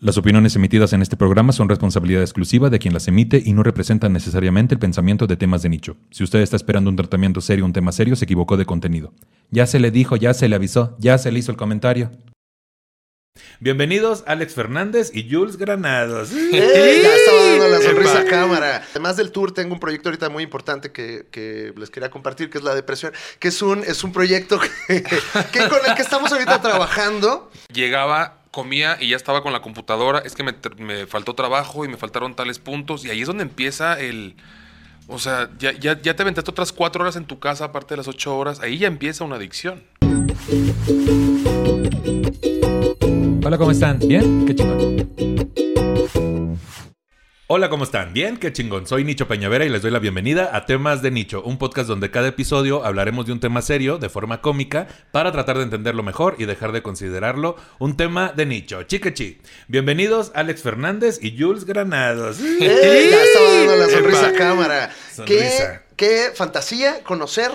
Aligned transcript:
Las 0.00 0.16
opiniones 0.16 0.54
emitidas 0.54 0.92
en 0.92 1.02
este 1.02 1.16
programa 1.16 1.52
son 1.52 1.68
responsabilidad 1.68 2.22
exclusiva 2.22 2.70
de 2.70 2.78
quien 2.78 2.94
las 2.94 3.08
emite 3.08 3.42
y 3.44 3.52
no 3.52 3.64
representan 3.64 4.12
necesariamente 4.12 4.74
el 4.74 4.78
pensamiento 4.78 5.26
de 5.26 5.36
temas 5.36 5.62
de 5.62 5.70
nicho. 5.70 5.96
Si 6.12 6.22
usted 6.22 6.38
está 6.38 6.54
esperando 6.54 6.88
un 6.88 6.94
tratamiento 6.94 7.40
serio, 7.40 7.64
un 7.64 7.72
tema 7.72 7.90
serio, 7.90 8.14
se 8.14 8.24
equivocó 8.24 8.56
de 8.56 8.64
contenido. 8.64 9.12
Ya 9.50 9.66
se 9.66 9.80
le 9.80 9.90
dijo, 9.90 10.14
ya 10.14 10.34
se 10.34 10.48
le 10.48 10.54
avisó, 10.54 10.96
ya 11.00 11.18
se 11.18 11.32
le 11.32 11.40
hizo 11.40 11.50
el 11.50 11.56
comentario. 11.56 12.12
Bienvenidos 13.58 14.22
Alex 14.28 14.54
Fernández 14.54 15.10
y 15.12 15.28
Jules 15.28 15.56
Granados. 15.56 16.30
¡Eh! 16.32 17.00
Ya 17.02 17.14
estaba 17.14 17.44
dando 17.44 17.68
la 17.68 17.80
sonrisa 17.80 18.20
a 18.20 18.24
cámara. 18.24 18.84
Además 18.90 19.16
del 19.16 19.32
tour, 19.32 19.52
tengo 19.52 19.74
un 19.74 19.80
proyecto 19.80 20.10
ahorita 20.10 20.28
muy 20.28 20.44
importante 20.44 20.92
que, 20.92 21.26
que 21.32 21.72
les 21.76 21.90
quería 21.90 22.08
compartir, 22.10 22.50
que 22.50 22.58
es 22.58 22.64
la 22.64 22.74
depresión, 22.76 23.12
que 23.40 23.48
es 23.48 23.62
un, 23.62 23.82
es 23.82 24.04
un 24.04 24.12
proyecto 24.12 24.60
que, 24.60 25.02
que 25.52 25.68
con 25.68 25.80
el 25.86 25.94
que 25.96 26.02
estamos 26.02 26.30
ahorita 26.30 26.60
trabajando. 26.60 27.50
Llegaba, 27.72 28.37
comía 28.50 28.96
y 29.00 29.08
ya 29.10 29.16
estaba 29.16 29.42
con 29.42 29.52
la 29.52 29.62
computadora. 29.62 30.20
Es 30.20 30.34
que 30.34 30.42
me, 30.42 30.54
me 30.78 31.06
faltó 31.06 31.34
trabajo 31.34 31.84
y 31.84 31.88
me 31.88 31.96
faltaron 31.96 32.34
tales 32.34 32.58
puntos. 32.58 33.04
Y 33.04 33.10
ahí 33.10 33.20
es 33.20 33.26
donde 33.26 33.42
empieza 33.42 33.98
el. 33.98 34.36
O 35.06 35.18
sea, 35.18 35.48
ya, 35.58 35.72
ya, 35.72 36.00
ya 36.00 36.14
te 36.14 36.22
aventaste 36.22 36.50
otras 36.50 36.72
cuatro 36.72 37.02
horas 37.02 37.16
en 37.16 37.24
tu 37.24 37.38
casa, 37.38 37.64
aparte 37.66 37.94
de 37.94 37.98
las 37.98 38.08
ocho 38.08 38.36
horas. 38.36 38.60
Ahí 38.60 38.78
ya 38.78 38.88
empieza 38.88 39.24
una 39.24 39.36
adicción. 39.36 39.82
Hola, 43.44 43.56
¿cómo 43.56 43.70
están? 43.70 43.98
¿Bien? 44.00 44.44
Qué 44.46 44.54
chingón. 44.54 45.08
Hola, 47.50 47.70
¿cómo 47.70 47.84
están? 47.84 48.12
Bien, 48.12 48.36
qué 48.36 48.52
chingón. 48.52 48.86
Soy 48.86 49.04
Nicho 49.04 49.26
Peñavera 49.26 49.64
y 49.64 49.70
les 49.70 49.80
doy 49.80 49.90
la 49.90 50.00
bienvenida 50.00 50.50
a 50.54 50.66
Temas 50.66 51.00
de 51.00 51.10
Nicho, 51.10 51.42
un 51.42 51.56
podcast 51.56 51.88
donde 51.88 52.10
cada 52.10 52.28
episodio 52.28 52.84
hablaremos 52.84 53.24
de 53.24 53.32
un 53.32 53.40
tema 53.40 53.62
serio, 53.62 53.96
de 53.96 54.10
forma 54.10 54.42
cómica, 54.42 54.86
para 55.12 55.32
tratar 55.32 55.56
de 55.56 55.62
entenderlo 55.62 56.02
mejor 56.02 56.36
y 56.38 56.44
dejar 56.44 56.72
de 56.72 56.82
considerarlo 56.82 57.56
un 57.78 57.96
tema 57.96 58.34
de 58.36 58.44
nicho. 58.44 58.82
Chiquechi. 58.82 59.40
Bienvenidos 59.66 60.30
Alex 60.34 60.60
Fernández 60.60 61.20
y 61.22 61.40
Jules 61.40 61.64
Granados. 61.64 62.38
¡Eh! 62.38 63.08
Ya 63.10 63.22
estaba 63.22 63.50
dando 63.54 63.76
la 63.76 63.88
sonrisa 63.88 64.28
a 64.28 64.32
cámara. 64.34 64.94
Sonrisa. 65.14 65.84
¿Qué, 65.96 66.26
qué 66.28 66.30
fantasía 66.34 67.02
conocer 67.02 67.50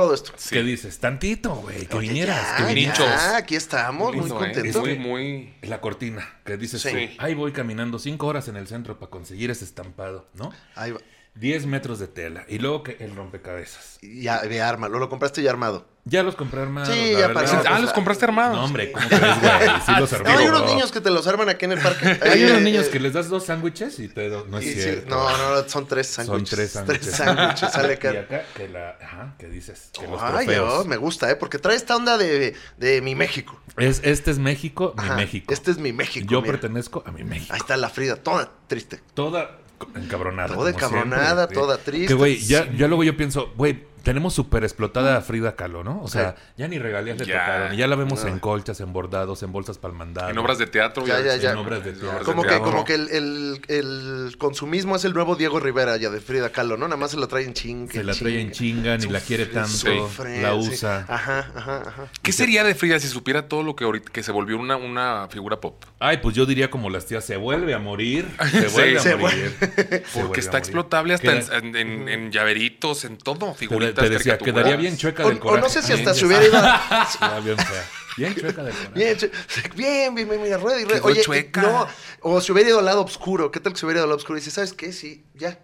todo 0.00 0.14
esto. 0.14 0.32
¿Qué 0.50 0.62
dices? 0.62 0.98
Tantito, 0.98 1.54
güey, 1.56 1.86
que 1.86 1.96
Oye, 1.96 2.08
vinieras, 2.08 2.42
ya, 2.42 2.56
que 2.56 2.62
ya, 2.62 2.68
vinieras. 2.74 3.34
aquí 3.34 3.54
estamos, 3.54 4.14
muy 4.14 4.26
¿eh? 4.26 4.28
contentos. 4.28 4.82
Muy, 4.82 4.98
muy. 4.98 5.54
La 5.62 5.80
cortina, 5.80 6.40
que 6.44 6.56
dices, 6.56 6.80
Sí. 6.82 6.90
tú, 6.90 7.22
ahí 7.22 7.34
voy 7.34 7.52
caminando 7.52 7.98
cinco 7.98 8.26
horas 8.26 8.48
en 8.48 8.56
el 8.56 8.66
centro 8.66 8.98
para 8.98 9.10
conseguir 9.10 9.50
ese 9.50 9.64
estampado, 9.64 10.28
¿no? 10.34 10.52
Ahí 10.74 10.92
va. 10.92 11.00
10 11.34 11.66
metros 11.66 11.98
de 12.00 12.08
tela. 12.08 12.44
Y 12.48 12.58
luego 12.58 12.82
que 12.82 12.96
el 13.00 13.14
rompecabezas. 13.14 13.98
Ya, 14.02 14.40
de 14.40 14.60
arma, 14.62 14.88
lo, 14.88 14.98
lo 14.98 15.08
compraste 15.08 15.42
ya 15.42 15.50
armado. 15.50 15.86
Ya 16.06 16.22
los 16.22 16.34
compré 16.34 16.62
armados. 16.62 16.88
Sí, 16.94 17.12
ya 17.12 17.32
parece- 17.32 17.56
Ah, 17.68 17.78
los 17.78 17.92
compraste 17.92 18.24
armados. 18.24 18.56
No, 18.56 18.64
hombre, 18.64 18.90
¿cómo 18.90 19.06
crees, 19.06 19.22
güey? 19.40 19.80
Sí 19.84 19.92
los 19.98 20.12
armé. 20.14 20.32
No, 20.32 20.38
hay 20.38 20.46
unos 20.46 20.62
bro. 20.62 20.70
niños 20.74 20.92
que 20.92 21.00
te 21.02 21.10
los 21.10 21.26
arman 21.26 21.48
aquí 21.50 21.66
en 21.66 21.72
el 21.72 21.78
parque. 21.80 22.18
Hay 22.22 22.44
unos 22.44 22.62
niños 22.62 22.86
eh, 22.86 22.90
que 22.90 23.00
les 23.00 23.12
das 23.12 23.28
dos 23.28 23.44
sándwiches 23.44 23.98
y 23.98 24.08
te 24.08 24.28
No 24.30 24.58
es 24.58 24.64
y 24.66 24.72
sí, 24.74 24.80
cierto. 24.80 25.10
no, 25.14 25.36
no, 25.62 25.68
son 25.68 25.86
tres 25.86 26.06
Son 26.06 26.24
sándwiches. 26.26 26.56
tres 26.56 26.70
sándwiches. 26.72 27.14
sándwiches, 27.14 27.70
Y 28.14 28.16
acá. 28.16 28.42
que 28.56 28.68
la... 28.68 28.96
Ajá, 29.02 29.34
¿qué 29.38 29.48
dices? 29.48 29.90
Que 29.92 30.08
los 30.08 30.20
Ay, 30.22 30.46
trofeos. 30.46 30.72
oh, 30.72 30.84
me 30.86 30.96
gusta, 30.96 31.30
¿eh? 31.30 31.36
Porque 31.36 31.58
trae 31.58 31.76
esta 31.76 31.96
onda 31.96 32.16
de, 32.16 32.54
de 32.78 33.02
mi 33.02 33.14
México. 33.14 33.60
Es, 33.76 34.00
este 34.02 34.30
es 34.30 34.38
México, 34.38 34.94
mi 34.96 35.04
Ajá, 35.04 35.16
México. 35.16 35.52
Este 35.52 35.70
es 35.70 35.78
mi 35.78 35.92
México. 35.92 36.26
Yo 36.30 36.40
mira. 36.40 36.52
pertenezco 36.54 37.02
a 37.06 37.12
mi 37.12 37.24
México. 37.24 37.52
Ahí 37.52 37.58
está 37.60 37.76
la 37.76 37.90
Frida, 37.90 38.16
toda 38.16 38.50
triste. 38.68 39.00
Toda 39.14 39.58
encabronada. 39.96 40.54
Toda 40.54 40.70
encabronada, 40.70 41.34
siempre. 41.46 41.54
toda 41.56 41.76
triste. 41.78 42.08
Que, 42.08 42.14
güey, 42.14 42.38
ya, 42.38 42.70
ya 42.72 42.86
luego 42.88 43.04
yo 43.04 43.16
pienso, 43.16 43.52
güey, 43.56 43.84
tenemos 44.02 44.34
súper 44.34 44.64
explotada 44.64 45.16
a 45.16 45.20
Frida 45.20 45.56
Kahlo, 45.56 45.84
¿no? 45.84 46.00
O 46.02 46.08
sea, 46.08 46.36
ya 46.56 46.68
ni 46.68 46.78
regalías 46.78 47.18
le 47.18 47.26
Ya. 47.26 47.40
tocaron. 47.40 47.74
Y 47.74 47.76
ya 47.76 47.86
la 47.86 47.96
vemos 47.96 48.22
No. 48.24 48.30
en 48.30 48.38
colchas, 48.38 48.80
en 48.80 48.92
bordados, 48.92 49.42
en 49.42 49.52
bolsas 49.52 49.78
para 49.78 49.92
el 49.92 49.98
mandado. 49.98 50.30
En 50.30 50.38
obras 50.38 50.58
de 50.58 50.66
teatro. 50.66 51.06
Ya, 51.06 51.20
ya, 51.20 51.36
ya. 51.36 51.52
En 51.52 51.58
obras 51.58 51.84
de 51.84 51.92
teatro. 51.92 52.24
Como 52.24 52.42
que, 52.42 52.58
como 52.60 52.84
que 52.84 52.94
el, 52.94 53.08
el- 53.10 53.60
el 53.68 54.34
consumismo 54.38 54.96
es 54.96 55.04
el 55.04 55.12
nuevo 55.12 55.36
Diego 55.36 55.60
Rivera 55.60 55.96
ya 55.96 56.10
de 56.10 56.20
Frida 56.20 56.50
Kahlo, 56.50 56.76
¿no? 56.76 56.86
Nada 56.88 56.96
más 56.96 57.10
se 57.12 57.16
la 57.16 57.26
trae 57.26 57.44
en 57.44 57.54
chinga. 57.54 57.92
Se 57.92 58.04
la 58.04 58.14
trae 58.14 58.40
en 58.40 58.50
chinga, 58.52 58.96
ni 58.96 59.06
la 59.08 59.20
quiere 59.20 59.46
tanto, 59.46 59.68
Sufre, 59.68 60.42
la 60.42 60.50
sí. 60.52 60.68
usa. 60.70 61.04
Ajá, 61.08 61.50
ajá, 61.54 61.82
ajá. 61.86 62.08
¿Qué 62.22 62.32
sería 62.32 62.64
de 62.64 62.74
Frida 62.74 62.98
si 62.98 63.08
supiera 63.08 63.48
todo 63.48 63.62
lo 63.62 63.76
que 63.76 63.84
ahorita 63.84 64.10
que 64.12 64.22
se 64.22 64.32
volvió 64.32 64.58
una, 64.58 64.76
una 64.76 65.28
figura 65.30 65.60
pop? 65.60 65.84
Ay, 65.98 66.18
pues 66.18 66.34
yo 66.34 66.46
diría 66.46 66.70
como 66.70 66.90
las 66.90 67.06
tías, 67.06 67.24
se 67.24 67.36
vuelve 67.36 67.74
a 67.74 67.78
morir. 67.78 68.26
Se 68.50 68.68
Sí, 68.68 68.74
vuelve 68.74 69.00
se 69.00 69.12
a 69.12 69.16
morir. 69.16 69.54
vuelve 69.60 70.02
Porque 70.14 70.40
está 70.40 70.52
morir. 70.52 70.58
explotable 70.64 71.14
hasta 71.14 71.56
en, 71.58 71.76
en- 71.76 72.08
en 72.08 72.30
llaveritos, 72.32 73.04
en 73.04 73.16
todo, 73.18 73.54
figuritas, 73.54 73.89
te 73.92 74.08
decía, 74.08 74.38
quedaría 74.38 74.76
bien 74.76 74.96
chueca 74.96 75.24
O, 75.24 75.28
del 75.28 75.38
o 75.38 75.40
coraje. 75.40 75.60
no 75.62 75.68
sé 75.68 75.82
si 75.82 75.92
hasta 75.92 76.14
se 76.14 76.26
hubiera 76.26 76.44
ido. 76.44 76.58
a- 76.60 77.40
bien 77.44 77.56
fea. 77.58 77.84
Bien 78.16 78.34
chueca 78.34 78.62
del 78.62 78.74
coraje. 78.74 78.92
Bien, 78.94 79.16
bien, 79.76 80.14
bien, 80.14 80.28
bien, 80.28 80.42
bien, 80.42 80.60
rueda 80.60 80.80
y 80.80 80.84
rueda. 80.84 80.98
Quedó 81.00 81.06
Oye, 81.08 81.22
chueca. 81.22 81.62
no, 81.62 81.88
o 82.22 82.40
se 82.40 82.52
hubiera 82.52 82.70
ido 82.70 82.78
al 82.78 82.84
lado 82.84 83.02
oscuro. 83.02 83.50
¿Qué 83.50 83.60
tal 83.60 83.72
que 83.72 83.78
se 83.78 83.86
hubiera 83.86 83.98
ido 83.98 84.04
al 84.04 84.10
lado 84.10 84.18
oscuro? 84.18 84.36
Y 84.38 84.40
dice, 84.40 84.50
¿sabes 84.50 84.72
qué? 84.72 84.92
Sí, 84.92 85.24
ya. 85.34 85.58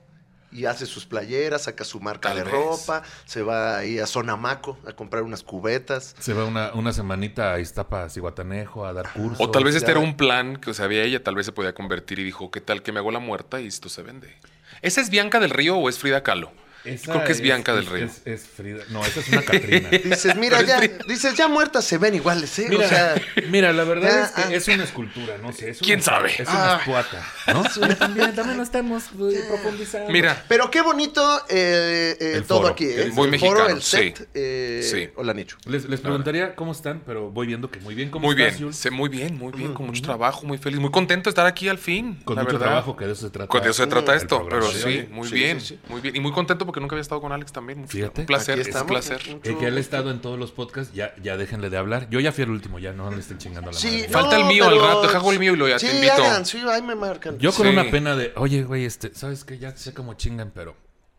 Y 0.52 0.64
hace 0.64 0.86
sus 0.86 1.04
playeras, 1.04 1.64
saca 1.64 1.84
su 1.84 2.00
marca 2.00 2.28
Tal 2.30 2.38
de 2.38 2.44
vez. 2.44 2.52
ropa, 2.54 3.02
se 3.26 3.42
va 3.42 3.76
ahí 3.78 3.98
a 3.98 4.06
Sonamaco 4.06 4.78
a 4.86 4.92
comprar 4.94 5.22
unas 5.24 5.42
cubetas. 5.42 6.14
Se 6.20 6.32
va 6.32 6.44
una, 6.44 6.72
una 6.72 6.92
semanita 6.92 7.52
a 7.52 7.60
Iztapa, 7.60 8.08
Ciguatanejo, 8.08 8.86
a 8.86 8.92
dar 8.94 9.12
cursos. 9.12 9.38
O 9.40 9.50
tal 9.50 9.64
vez 9.64 9.74
este 9.74 9.88
Ya. 9.88 9.98
era 9.98 10.00
un 10.00 10.16
plan 10.16 10.56
que 10.56 10.72
sabía 10.72 11.02
ella, 11.02 11.22
tal 11.22 11.34
vez 11.34 11.46
se 11.46 11.52
podía 11.52 11.74
convertir 11.74 12.20
y 12.20 12.24
dijo, 12.24 12.50
¿qué 12.52 12.60
tal 12.62 12.82
que 12.82 12.92
me 12.92 13.00
hago 13.00 13.10
la 13.10 13.18
muerta 13.18 13.60
y 13.60 13.66
esto 13.66 13.88
se 13.90 14.02
vende? 14.02 14.34
¿Esa 14.82 15.00
es 15.00 15.10
Bianca 15.10 15.40
del 15.40 15.50
Río 15.50 15.76
o 15.76 15.88
es 15.90 15.98
Frida 15.98 16.22
Kahlo? 16.22 16.52
Esa 16.86 17.12
Creo 17.12 17.24
que 17.24 17.32
es 17.32 17.40
Bianca 17.40 17.74
del 17.74 17.86
Río. 17.86 18.06
Es, 18.06 18.22
es 18.24 18.46
Frida. 18.46 18.84
No, 18.90 19.04
esa 19.04 19.20
es 19.20 19.28
una 19.28 19.42
Catrina. 19.42 19.88
Dices, 20.04 20.36
mira, 20.36 20.62
ya, 20.62 20.80
dices, 21.08 21.34
ya 21.36 21.48
muertas 21.48 21.84
se 21.84 21.98
ven 21.98 22.14
iguales, 22.14 22.58
¿eh? 22.58 22.66
Mira, 22.68 22.86
o 22.86 22.88
sea, 22.88 23.14
mira, 23.50 23.72
la 23.72 23.84
verdad 23.84 24.08
ya, 24.08 24.24
es 24.24 24.30
que 24.32 24.42
ah. 24.42 24.56
es 24.56 24.68
una 24.68 24.84
escultura, 24.84 25.38
no 25.38 25.52
sé. 25.52 25.70
Es 25.70 25.80
una- 25.80 25.86
¿Quién 25.86 26.02
sabe? 26.02 26.30
Es 26.32 26.48
una 26.48 26.74
Ah. 26.74 26.78
espuata, 26.78 27.26
¿no? 27.52 27.62
también, 27.98 28.34
también 28.34 28.56
lo 28.56 28.62
estamos 28.62 29.04
eh, 29.06 29.44
profundizando. 29.48 30.10
Mira, 30.10 30.44
pero 30.48 30.70
qué 30.70 30.80
bonito 30.82 31.22
eh, 31.48 32.16
eh, 32.20 32.32
El 32.36 32.44
todo 32.44 32.60
foro. 32.62 32.72
aquí, 32.72 32.84
¿eh? 32.86 33.02
El 33.02 33.12
muy 33.12 33.28
el 33.28 33.38
foro, 33.40 33.52
mexicano, 33.68 33.76
el 33.76 33.82
set. 33.82 34.16
sí. 34.18 34.24
eh, 34.34 34.80
Sí. 34.82 35.08
Hola, 35.16 35.34
Nicho. 35.34 35.56
Les, 35.66 35.88
les 35.88 36.00
preguntaría 36.00 36.54
cómo 36.54 36.72
están, 36.72 37.02
pero 37.06 37.30
voy 37.30 37.46
viendo 37.46 37.70
que 37.70 37.80
muy 37.80 37.94
bien. 37.94 38.10
¿Cómo 38.10 38.26
muy 38.28 38.34
estás, 38.36 38.54
bien, 38.54 38.62
Jules? 38.68 38.76
sé 38.76 38.90
muy 38.90 39.08
bien, 39.08 39.36
muy 39.36 39.52
bien, 39.52 39.74
con 39.74 39.86
mucho 39.86 40.02
trabajo, 40.02 40.46
muy 40.46 40.58
feliz, 40.58 40.78
muy 40.78 40.90
contento 40.90 41.28
de 41.28 41.32
estar 41.32 41.46
aquí 41.46 41.68
al 41.68 41.78
fin. 41.78 42.20
Con 42.24 42.36
la 42.36 42.42
mucho 42.42 42.54
verdad. 42.54 42.66
trabajo, 42.68 42.96
que 42.96 43.06
de 43.06 43.12
eso 43.12 43.26
se 43.26 43.30
trata. 43.30 43.48
Con 43.48 43.62
de 43.62 43.70
eso 43.70 43.82
se 43.82 43.88
trata 43.88 44.14
esto, 44.14 44.46
pero 44.48 44.70
sí, 44.70 45.06
muy 45.10 45.28
bien, 45.30 45.58
muy 45.88 46.00
bien. 46.00 46.16
Y 46.16 46.20
muy 46.20 46.32
contento 46.32 46.64
porque 46.66 46.75
nunca 46.80 46.94
había 46.94 47.02
estado 47.02 47.20
con 47.20 47.32
Alex 47.32 47.52
también. 47.52 47.86
Fíjate. 47.88 48.20
Un 48.22 48.26
placer, 48.26 48.58
es 48.58 48.74
un 48.74 48.86
placer. 48.86 49.20
Mucho 49.28 49.50
El 49.50 49.58
que 49.58 49.66
él 49.66 49.76
ha 49.76 49.80
estado 49.80 50.10
en 50.10 50.20
todos 50.20 50.38
los 50.38 50.52
podcasts, 50.52 50.92
ya, 50.94 51.14
ya 51.22 51.36
déjenle 51.36 51.70
de 51.70 51.76
hablar. 51.76 52.08
Yo 52.10 52.20
ya 52.20 52.32
fui 52.32 52.44
el 52.44 52.50
último, 52.50 52.78
ya 52.78 52.92
no 52.92 53.10
le 53.10 53.18
estén 53.20 53.38
chingando 53.38 53.70
a 53.70 53.72
la 53.72 53.78
Sí, 53.78 53.88
madre. 53.88 54.08
no, 54.08 54.12
Falta 54.20 54.36
el 54.38 54.44
mío, 54.44 54.66
al 54.68 54.80
rato, 54.80 55.08
hago 55.16 55.32
el 55.32 55.38
mío 55.38 55.52
y 55.54 55.56
lo 55.56 55.68
ya 55.68 55.78
sí, 55.78 55.86
te 55.86 55.94
invito. 55.94 56.14
hagan, 56.14 56.46
sí, 56.46 56.62
ahí 56.68 56.82
me 56.82 56.94
marcan. 56.94 57.38
Yo 57.38 57.52
con 57.52 57.66
Sí. 57.66 57.72
una 57.72 57.90
pena 57.90 58.16
de, 58.16 58.32
oye, 58.36 58.62
güey, 58.64 58.84
este, 58.84 59.14
¿sabes 59.14 59.44
qué? 59.44 59.58
Ya 59.58 59.76
sé 59.76 59.92
cómo 59.94 60.14
chingan, 60.14 60.52
pero. 60.54 60.76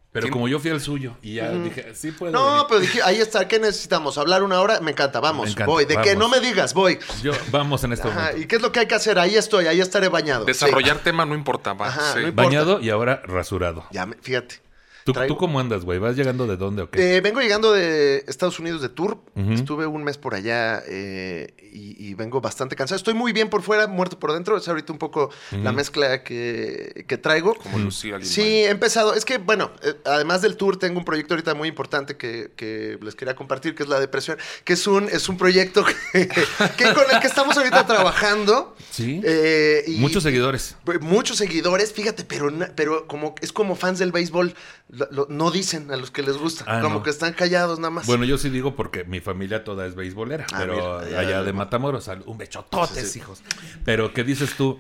Pero 0.09 0.27
Sí. 0.27 0.31
como 0.31 0.47
yo 0.47 0.57
fui 0.57 0.71
al 0.71 0.79
suyo 0.81 1.15
y 1.21 1.35
ya 1.35 1.51
dije, 1.51 1.93
sí 1.93 2.11
puedo. 2.11 2.31
No, 2.31 2.45
venir". 2.53 2.65
pero 2.69 2.79
dije, 2.79 3.01
ahí 3.03 3.17
está, 3.17 3.47
¿qué 3.47 3.59
necesitamos? 3.59 4.17
¿Hablar 4.17 4.41
una 4.41 4.61
hora? 4.61 4.79
Me 4.79 4.91
encanta, 4.91 5.19
vamos, 5.19 5.45
Me 5.47 5.51
encanta, 5.51 5.69
voy. 5.71 5.83
¿De 5.85 5.95
qué? 5.97 6.15
vamos. 6.15 6.17
No 6.17 6.29
me 6.29 6.39
digas, 6.39 6.73
voy. 6.73 6.97
Yo, 7.21 7.33
vamos 7.51 7.83
en 7.83 7.93
este 7.93 8.07
Ajá, 8.07 8.19
momento. 8.21 8.41
¿y 8.41 8.45
qué 8.47 8.55
es 8.55 8.61
lo 8.61 8.71
que 8.71 8.79
hay 8.79 8.87
que 8.87 8.95
hacer? 8.95 9.19
Ahí 9.19 9.35
estoy, 9.35 9.67
ahí 9.67 9.79
estaré 9.81 10.07
bañado. 10.07 10.45
Desarrollar 10.45 10.99
tema 10.99 11.25
no 11.25 11.35
importa, 11.35 11.73
va. 11.73 11.89
Ajá, 11.89 12.13
sí. 12.13 12.19
no 12.21 12.27
importa. 12.29 12.47
Bañado 12.49 12.79
y 12.79 12.89
ahora 12.89 13.21
rasurado. 13.25 13.81
Sí. 13.81 13.87
Ya, 13.91 14.05
me- 14.07 14.15
fíjate. 14.15 14.61
¿Tú, 15.07 15.13
Traigo- 15.13 15.27
¿Tú 15.35 15.37
cómo 15.37 15.59
andas, 15.59 15.85
güey? 15.85 15.99
¿Vas 15.99 16.15
llegando 16.17 16.45
de 16.47 16.57
dónde 16.57 16.81
o 16.81 16.89
qué? 16.89 17.17
Eh, 17.17 17.21
vengo 17.21 17.39
llegando 17.39 17.71
de 17.71 18.25
Estados 18.27 18.59
Unidos 18.59 18.81
de 18.81 18.89
tour. 18.89 19.17
Estuve 19.51 19.87
un 19.87 20.03
mes 20.03 20.17
por 20.17 20.35
allá 20.35 20.83
eh, 20.87 21.53
y, 21.71 21.95
y 22.09 22.13
vengo 22.13 22.41
bastante 22.41 22.75
cansado. 22.75 22.97
Estoy 22.97 23.13
muy 23.13 23.31
bien 23.31 23.49
por 23.49 23.61
fuera, 23.61 23.87
muerto 23.87 24.19
por 24.19 24.33
dentro. 24.33 24.57
Es 24.57 24.67
ahorita 24.67 24.91
un 24.91 24.99
poco 24.99 25.29
la 25.63 25.71
mezcla 25.71 26.23
que, 26.23 27.05
que 27.07 27.17
traigo. 27.17 27.55
Como 27.55 27.79
Lucía. 27.79 28.17
Sí, 28.21 28.41
he 28.41 28.69
empezado. 28.69 29.13
Es 29.13 29.23
que, 29.23 29.37
bueno, 29.37 29.71
eh, 29.81 29.93
además 30.05 30.41
del 30.41 30.57
tour, 30.57 30.77
tengo 30.77 30.99
un 30.99 31.05
proyecto 31.05 31.33
ahorita 31.35 31.53
muy 31.53 31.69
importante 31.69 32.17
que, 32.17 32.51
que 32.57 32.97
les 33.01 33.15
quería 33.15 33.35
compartir, 33.35 33.75
que 33.75 33.83
es 33.83 33.89
la 33.89 33.99
depresión, 34.01 34.37
que 34.65 34.73
es 34.73 34.87
un, 34.87 35.05
es 35.09 35.29
un 35.29 35.37
proyecto 35.37 35.85
que, 35.85 36.27
que 36.77 36.93
con 36.93 37.03
el 37.13 37.19
que 37.21 37.27
estamos 37.27 37.55
ahorita 37.57 37.85
trabajando. 37.87 38.75
Sí. 38.91 39.21
Eh, 39.23 39.83
y- 39.87 39.97
Muchos 39.99 40.23
seguidores. 40.23 40.75
Muchos 40.99 41.37
seguidores, 41.37 41.93
fíjate, 41.93 42.23
pero, 42.25 42.51
pero 42.75 43.07
como 43.07 43.35
es 43.41 43.53
como 43.53 43.75
fans 43.75 43.99
del 43.99 44.11
béisbol, 44.11 44.53
lo- 44.97 45.07
lo- 45.11 45.27
no 45.29 45.51
dicen 45.51 45.91
a 45.91 45.95
los 45.97 46.11
que 46.11 46.23
les 46.23 46.37
gusta. 46.37 46.65
Ah, 46.67 46.81
como 46.81 46.95
no. 46.97 47.03
que 47.03 47.09
están 47.09 47.33
callados 47.33 47.79
nada 47.79 47.91
más. 47.91 48.05
Bueno, 48.07 48.25
yo 48.25 48.37
sí 48.37 48.49
digo 48.49 48.75
porque 48.75 49.03
mi 49.03 49.19
familia 49.19 49.63
toda 49.63 49.85
es 49.85 49.95
beisbolera, 49.95 50.45
Ah, 50.51 50.57
pero 50.59 51.01
mira, 51.05 51.19
allá 51.19 51.43
de. 51.43 51.53
Matamoros, 51.53 52.09
un 52.25 52.37
bechototes, 52.37 53.05
Sí, 53.05 53.13
sí. 53.13 53.19
hijos. 53.19 53.41
Pero, 53.85 54.13
¿qué 54.13 54.23
dices 54.23 54.55
tú? 54.55 54.79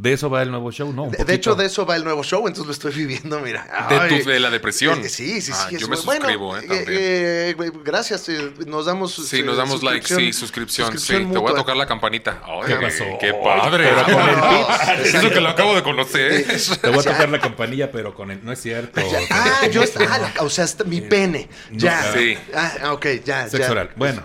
¿De 0.00 0.14
eso 0.14 0.30
va 0.30 0.40
el 0.42 0.50
nuevo 0.50 0.72
show? 0.72 0.90
No, 0.94 1.02
un 1.04 1.10
de, 1.10 1.24
de 1.24 1.34
hecho, 1.34 1.54
de 1.54 1.66
eso 1.66 1.84
va 1.84 1.94
el 1.94 2.04
nuevo 2.04 2.22
show, 2.24 2.46
entonces 2.48 2.64
lo 2.66 2.72
estoy 2.72 2.92
viviendo, 3.06 3.38
mira. 3.40 3.66
De, 3.90 4.22
tu- 4.22 4.28
de 4.30 4.40
la 4.40 4.48
depresión. 4.48 4.98
Eh, 5.04 5.08
Sí, 5.10 5.42
sí, 5.42 5.52
sí. 5.52 5.52
Ah, 5.54 5.68
es 5.70 5.78
yo 5.80 5.88
me 5.88 5.96
bueno. 5.96 6.22
suscribo, 6.22 6.46
Bueno, 6.48 6.72
eh, 6.72 6.76
también. 6.78 7.00
eh, 7.02 7.50
eh, 7.58 7.70
gracias, 7.84 8.26
eh, 8.30 8.50
nos 8.66 8.86
damos. 8.86 9.14
Sí, 9.14 9.40
eh, 9.40 9.42
nos 9.42 9.58
damos 9.58 9.82
like, 9.82 10.06
sí, 10.06 10.32
suscripción, 10.32 10.98
sí. 10.98 11.12
Te 11.12 11.38
voy 11.38 11.52
a 11.52 11.54
tocar 11.54 11.76
la 11.76 11.86
campanita. 11.86 12.40
Ay, 12.46 12.60
¿Qué 12.68 12.76
pasó? 12.76 13.04
¡Qué 13.20 13.34
padre! 13.34 13.90
Pero 13.94 14.18
con 14.18 14.28
el. 14.28 15.04
Eso 15.06 15.28
que 15.30 15.40
lo 15.40 15.48
acabo 15.50 15.74
de 15.74 15.82
conocer. 15.82 16.46
Te 16.80 16.88
voy 16.88 17.00
a 17.00 17.02
tocar 17.02 17.28
la 17.28 17.38
campanilla, 17.40 17.90
pero 17.92 18.14
con 18.14 18.30
el... 18.30 18.42
No 18.42 18.52
es 18.52 18.60
cierto. 18.62 19.00
Ya- 19.02 19.18
ah, 19.30 19.66
yo 19.66 19.82
ah, 19.82 20.18
la- 20.34 20.42
o 20.42 20.48
sea, 20.48 20.64
está- 20.64 20.84
mi 20.84 21.02
pene. 21.02 21.48
Ya. 21.72 22.10
Sí. 22.14 22.38
Ah, 22.54 22.92
ok, 22.94 23.06
ya. 23.24 23.48
Oral. 23.70 23.90
Bueno, 23.96 24.24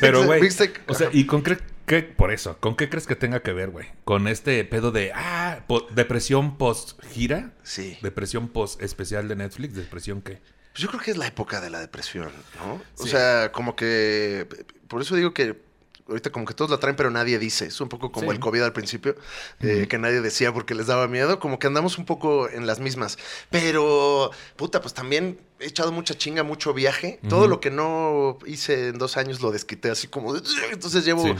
pero 0.00 0.24
güey, 0.24 0.42
o 0.86 0.94
sea, 0.94 1.08
¿y 1.12 1.24
con 1.26 1.42
qué, 1.88 2.02
por 2.04 2.30
eso, 2.30 2.56
con 2.60 2.76
qué 2.76 2.88
crees 2.88 3.08
que 3.08 3.16
tenga 3.16 3.40
que 3.42 3.52
ver, 3.52 3.70
güey? 3.70 3.88
Con 4.04 4.28
este 4.28 4.64
pedo 4.64 4.92
de, 4.92 5.10
ah, 5.12 5.64
po- 5.66 5.88
depresión 5.90 6.56
post 6.56 7.02
gira, 7.06 7.52
Sí. 7.64 7.98
depresión 8.02 8.46
post 8.48 8.80
especial 8.80 9.26
de 9.26 9.34
Netflix, 9.34 9.74
depresión 9.74 10.22
qué? 10.22 10.40
Pues 10.72 10.82
yo 10.84 10.88
creo 10.88 11.00
que 11.00 11.10
es 11.10 11.16
la 11.16 11.26
época 11.26 11.60
de 11.60 11.70
la 11.70 11.80
depresión, 11.80 12.30
¿no? 12.60 12.80
O 12.98 13.06
sea, 13.08 13.50
como 13.50 13.74
que. 13.74 14.46
Por 14.86 15.02
eso 15.02 15.16
digo 15.16 15.34
que. 15.34 15.66
Ahorita 16.08 16.30
como 16.32 16.46
que 16.46 16.54
todos 16.54 16.70
la 16.70 16.78
traen, 16.78 16.96
pero 16.96 17.10
nadie 17.10 17.38
dice. 17.38 17.66
Es 17.66 17.80
un 17.82 17.88
poco 17.90 18.10
como 18.12 18.30
Sí. 18.30 18.34
el 18.36 18.40
COVID 18.40 18.62
al 18.62 18.72
principio, 18.72 19.14
eh, 19.60 19.86
que 19.90 19.98
nadie 19.98 20.22
decía 20.22 20.54
porque 20.54 20.74
les 20.74 20.86
daba 20.86 21.06
miedo. 21.06 21.38
Como 21.38 21.58
que 21.58 21.66
andamos 21.66 21.98
un 21.98 22.06
poco 22.06 22.48
en 22.48 22.66
las 22.66 22.78
mismas. 22.80 23.18
Pero, 23.50 24.30
puta, 24.56 24.80
pues 24.80 24.94
también 24.94 25.38
he 25.60 25.66
echado 25.66 25.92
mucha 25.92 26.16
chinga, 26.16 26.44
mucho 26.44 26.72
viaje. 26.72 27.20
Todo 27.28 27.46
lo 27.48 27.60
que 27.60 27.70
no 27.70 28.38
hice 28.46 28.88
en 28.88 28.96
dos 28.98 29.18
años 29.18 29.42
lo 29.42 29.50
desquité 29.50 29.90
así 29.90 30.06
como... 30.08 30.34
Entonces 30.72 31.04
llevo 31.04 31.24
Sí. 31.24 31.34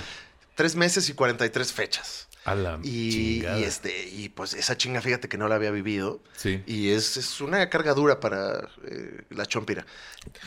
Tres 0.59 0.75
meses 0.75 1.09
y 1.09 1.13
43 1.15 1.73
fechas. 1.73 2.27
A 2.45 2.55
la 2.55 2.79
Y, 2.83 3.11
chingada. 3.13 3.59
y 3.61 3.65
este, 3.65 4.09
y 4.09 4.29
pues 4.31 4.55
esa 4.55 4.77
chinga, 4.77 5.01
fíjate 5.03 5.29
que 5.29 5.37
no 5.39 5.47
la 5.49 5.55
había 5.55 5.71
vivido. 5.71 6.21
Sí. 6.35 6.63
Y 6.67 6.91
es, 6.91 7.17
es 7.17 7.41
una 7.41 7.69
carga 7.71 7.95
dura 7.95 8.19
para 8.21 8.69
eh, 8.87 9.23
la 9.31 9.47
chompira. 9.47 9.85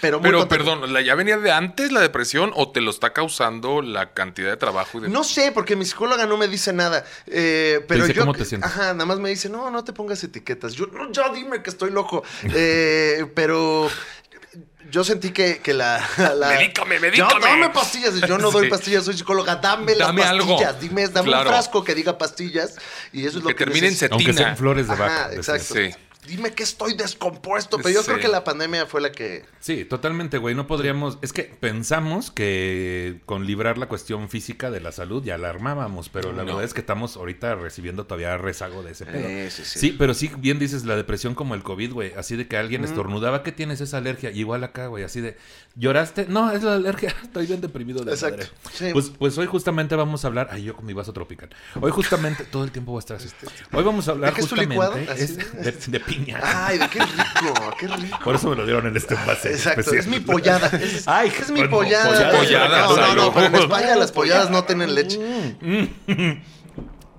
Pero, 0.01 0.19
muy 0.19 0.25
Pero, 0.27 0.39
contento. 0.39 0.65
perdón, 0.65 0.93
¿la 0.93 1.01
ya 1.01 1.15
venía 1.15 1.37
de 1.37 1.51
antes 1.51 1.91
la 1.91 2.01
depresión 2.01 2.51
o 2.55 2.71
te 2.71 2.81
lo 2.81 2.89
está 2.91 3.13
causando 3.13 3.81
la 3.81 4.13
cantidad 4.13 4.49
de 4.49 4.57
trabajo? 4.57 4.97
Y 4.97 5.01
de... 5.01 5.09
No 5.09 5.23
sé, 5.23 5.51
porque 5.53 5.75
mi 5.77 5.85
psicóloga 5.85 6.25
no 6.25 6.37
me 6.37 6.47
dice 6.49 6.73
nada. 6.73 7.05
eh, 7.27 7.85
pero 7.87 8.03
dice 8.03 8.15
yo. 8.15 8.23
cómo 8.23 8.33
te 8.33 8.43
sientes. 8.45 8.69
Ajá, 8.69 8.93
nada 8.93 9.05
más 9.05 9.19
me 9.19 9.29
dice, 9.29 9.47
no, 9.49 9.71
no 9.71 9.83
te 9.85 9.93
pongas 9.93 10.23
etiquetas. 10.23 10.73
Yo, 10.73 10.87
no, 10.87 11.09
ya 11.11 11.29
dime 11.29 11.61
que 11.63 11.69
estoy 11.69 11.91
loco. 11.91 12.23
Eh, 12.53 13.25
pero 13.35 13.89
yo 14.91 15.03
sentí 15.03 15.31
que, 15.31 15.59
que 15.59 15.73
la, 15.73 16.05
la- 16.37 16.49
Medícame, 16.49 16.95
Yo, 16.95 17.01
medícame. 17.01 17.45
dame 17.45 17.69
pastillas. 17.69 18.13
Yo 18.21 18.37
no 18.37 18.51
doy 18.51 18.65
Sí. 18.65 18.69
pastillas, 18.69 19.05
soy 19.05 19.17
psicóloga. 19.17 19.55
Dame, 19.55 19.95
Dame 19.95 20.21
las 20.21 20.29
algo. 20.31 20.47
pastillas. 20.49 20.79
Dime, 20.79 21.07
dame 21.07 21.27
Claro. 21.29 21.49
un 21.49 21.55
frasco 21.55 21.83
que 21.83 21.95
diga 21.95 22.17
pastillas. 22.17 22.75
Y 23.13 23.25
eso 23.25 23.37
es 23.39 23.43
lo 23.43 23.49
Que 23.49 23.55
que, 23.55 23.63
termine 23.65 23.87
en 23.87 23.93
necesito. 23.93 24.15
Aunque 24.15 24.33
sean 24.33 24.57
flores 24.57 24.87
de 24.87 24.95
vaca. 24.95 25.29
exacto. 25.33 25.73
Sí. 25.73 25.89
Dime 26.27 26.51
que 26.53 26.63
estoy 26.63 26.93
descompuesto. 26.93 27.77
Pero 27.77 27.89
yo 27.89 28.01
Sí. 28.01 28.07
creo 28.07 28.19
que 28.19 28.27
la 28.27 28.43
pandemia 28.43 28.85
fue 28.85 29.01
la 29.01 29.11
que. 29.11 29.43
Sí, 29.59 29.85
totalmente, 29.85 30.37
güey. 30.37 30.53
No 30.55 30.67
podríamos. 30.67 31.17
Es 31.21 31.33
que 31.33 31.43
pensamos 31.43 32.29
que 32.29 33.19
con 33.25 33.45
librar 33.45 33.77
la 33.77 33.87
cuestión 33.87 34.29
física 34.29 34.69
de 34.71 34.81
la 34.81 34.91
salud 34.91 35.23
ya 35.23 35.37
la 35.37 35.49
armábamos, 35.49 36.09
pero 36.09 36.31
la 36.31 36.39
No. 36.43 36.45
verdad 36.45 36.63
es 36.63 36.73
que 36.73 36.81
estamos 36.81 37.17
ahorita 37.17 37.55
recibiendo 37.55 38.05
todavía 38.05 38.37
rezago 38.37 38.83
de 38.83 38.91
ese 38.91 39.05
pedo. 39.05 39.27
Eh, 39.27 39.49
sí, 39.51 39.63
sí. 39.65 39.79
Sí, 39.79 39.95
pero 39.97 40.13
sí, 40.13 40.29
bien 40.37 40.59
dices 40.59 40.85
la 40.85 40.95
depresión 40.95 41.33
como 41.35 41.55
el 41.55 41.63
COVID, 41.63 41.91
güey. 41.93 42.13
Así 42.13 42.35
de 42.35 42.47
que 42.47 42.57
alguien 42.57 42.83
estornudaba, 42.83 43.41
¿qué 43.43 43.51
tienes 43.51 43.81
esa 43.81 43.97
alergia? 43.97 44.31
Y 44.31 44.39
igual 44.39 44.63
acá, 44.63 44.87
güey, 44.87 45.03
así 45.03 45.21
de, 45.21 45.37
¿lloraste? 45.75 46.25
No, 46.29 46.51
es 46.51 46.61
la 46.63 46.75
alergia. 46.75 47.15
Estoy 47.23 47.47
bien 47.47 47.61
deprimido 47.61 48.03
de 48.03 48.11
Exacto. 48.13 48.43
madre. 48.77 48.93
Pues, 48.93 49.09
pues 49.17 49.37
hoy 49.37 49.47
justamente 49.47 49.95
vamos 49.95 50.23
a 50.23 50.27
hablar. 50.27 50.49
Ay, 50.51 50.63
yo 50.63 50.75
con 50.75 50.85
mi 50.85 50.93
vaso 50.93 51.13
tropical. 51.13 51.49
Hoy 51.79 51.91
justamente, 51.91 52.43
todo 52.51 52.63
el 52.63 52.71
tiempo 52.71 52.91
voy 52.91 52.99
a 52.99 53.01
estar 53.01 53.17
así. 53.17 53.27
Hoy 53.73 53.83
vamos 53.83 54.07
a 54.07 54.11
hablar 54.11 54.29
¿De 54.31 54.35
qué 54.35 54.41
es 54.41 54.47
tu 54.47 54.55
justamente 54.55 55.13
es 55.23 55.37
de, 55.61 55.71
de 55.71 55.99
piña. 56.15 56.39
Ay, 56.43 56.77
de 56.77 56.87
qué 56.89 56.99
rico, 56.99 57.75
qué 57.79 57.87
rico. 57.87 58.19
Por 58.23 58.35
eso 58.35 58.49
me 58.49 58.55
lo 58.55 58.65
dieron 58.65 58.87
en 58.87 58.95
este 58.97 59.13
envase. 59.15 59.51
Exacto, 59.51 59.81
especial. 59.81 59.99
es 60.01 60.07
mi 60.07 60.19
pollada. 60.19 60.67
Es, 60.81 61.07
Ay, 61.07 61.31
es 61.39 61.49
mi 61.49 61.59
bueno, 61.61 61.69
pollada. 61.77 62.31
pollada, 62.31 62.79
no, 62.87 63.15
no, 63.15 63.33
pero 63.33 63.45
en 63.47 63.55
España 63.55 63.95
las 63.95 64.11
polladas 64.11 64.49
no 64.49 64.63
tienen 64.63 64.93
leche. 64.95 65.19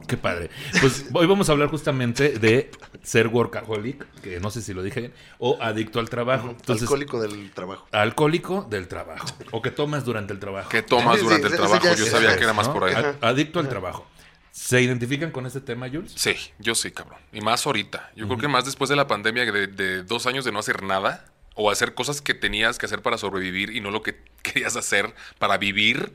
Qué 0.07 0.17
padre. 0.17 0.51
Pues 0.81 1.07
hoy 1.15 1.27
vamos 1.27 1.49
a 1.49 1.53
hablar 1.53 1.69
justamente 1.69 2.31
de 2.39 2.71
ser 3.03 3.29
workaholic, 3.29 4.05
que 4.21 4.41
no 4.41 4.51
sé 4.51 4.61
si 4.61 4.75
lo 4.75 4.83
dije 4.83 5.01
bien, 5.01 5.13
o 5.39 5.57
adicto 5.61 6.01
al 6.01 6.11
trabajo. 6.11 6.51
Entonces, 6.51 6.83
Alcohólico 6.83 7.21
del 7.23 7.51
trabajo. 7.53 7.87
alcohólico 7.93 8.67
del 8.69 8.89
trabajo. 8.89 9.27
O 9.53 9.63
que 9.63 9.71
tomas 9.71 10.05
durante 10.05 10.33
el 10.35 10.39
trabajo. 10.41 10.69
¿Qué 10.69 10.83
tomas 10.83 11.19
durante 11.21 11.47
sí, 11.47 11.53
el 11.55 11.59
trabajo? 11.61 11.95
Yo 11.95 12.07
sabía 12.07 12.37
que 12.37 12.43
era 12.45 12.53
más 12.53 12.67
¿no? 12.67 12.75
por 12.75 12.85
ahí. 12.85 12.95
Ad- 12.95 13.15
Adicto 13.23 13.61
al 13.61 13.69
trabajo. 13.69 14.07
¿Se 14.53 14.81
identifican 14.81 15.31
con 15.31 15.47
este 15.47 15.61
tema, 15.61 15.89
Jules? 15.89 16.13
Sí, 16.15 16.37
yo 16.59 16.75
sí, 16.75 16.91
cabrón. 16.91 17.19
Y 17.33 17.41
más 17.41 17.67
ahorita. 17.67 18.13
Yo 18.15 18.27
creo 18.27 18.39
que 18.39 18.49
más 18.49 18.65
después 18.65 18.89
de 18.91 18.97
la 18.97 19.07
pandemia, 19.07 19.51
de, 19.51 19.67
de 19.67 20.03
dos 20.05 20.27
años 20.27 20.45
de 20.45 20.53
no 20.53 20.61
hacer 20.61 20.83
nada, 20.83 21.25
o 21.55 21.71
hacer 21.71 21.95
cosas 21.95 22.21
que 22.21 22.35
tenías 22.35 22.79
que 22.79 22.87
hacer 22.87 23.03
para 23.03 23.19
sobrevivir 23.19 23.75
y 23.75 23.81
no 23.81 23.91
lo 23.91 24.03
que 24.03 24.17
querías 24.43 24.77
hacer 24.77 25.15
para 25.39 25.59
vivir, 25.59 26.13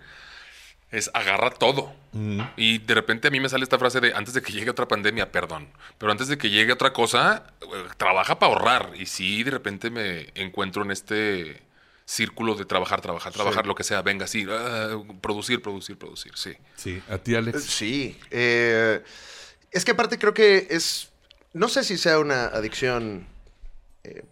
es 0.92 1.12
agarra 1.14 1.52
todo. 1.52 1.94
Y 2.56 2.80
de 2.80 2.96
repente 2.96 3.28
a 3.28 3.32
mí 3.32 3.40
me 3.40 3.50
sale 3.50 3.64
esta 3.64 3.78
frase 3.78 4.00
de 4.00 4.14
antes 4.16 4.34
de 4.34 4.42
que 4.42 4.52
llegue 4.52 4.72
otra 4.72 4.88
pandemia, 4.88 5.32
perdón, 5.32 5.68
pero 6.00 6.12
antes 6.12 6.30
de 6.30 6.38
que 6.38 6.50
llegue 6.50 6.74
otra 6.74 6.94
cosa, 6.94 7.54
eh, 7.62 7.66
trabaja 7.98 8.40
para 8.40 8.54
ahorrar. 8.54 8.94
Y 8.96 9.06
sí, 9.06 9.44
de 9.44 9.52
repente 9.52 9.92
me 9.92 10.28
encuentro 10.34 10.84
en 10.84 10.92
este 10.92 11.62
círculo 12.08 12.56
de 12.56 12.64
trabajar, 12.66 13.02
trabajar, 13.02 13.34
trabajar, 13.34 13.68
lo 13.68 13.76
que 13.76 13.84
sea, 13.84 14.02
venga, 14.02 14.28
sí, 14.28 14.46
ah, 14.50 14.98
producir, 15.22 15.62
producir, 15.62 15.98
producir, 16.00 16.32
sí. 16.38 16.54
Sí. 16.78 17.04
¿A 17.10 17.18
ti, 17.18 17.36
Alex? 17.36 17.64
Sí. 17.66 18.18
eh, 18.32 19.04
es 19.72 19.84
que 19.84 19.92
aparte 19.92 20.18
creo 20.18 20.34
que 20.34 20.68
es. 20.70 21.10
No 21.54 21.68
sé 21.68 21.84
si 21.84 21.98
sea 21.98 22.20
una 22.20 22.46
adicción. 22.46 23.28
eh, 24.06 24.24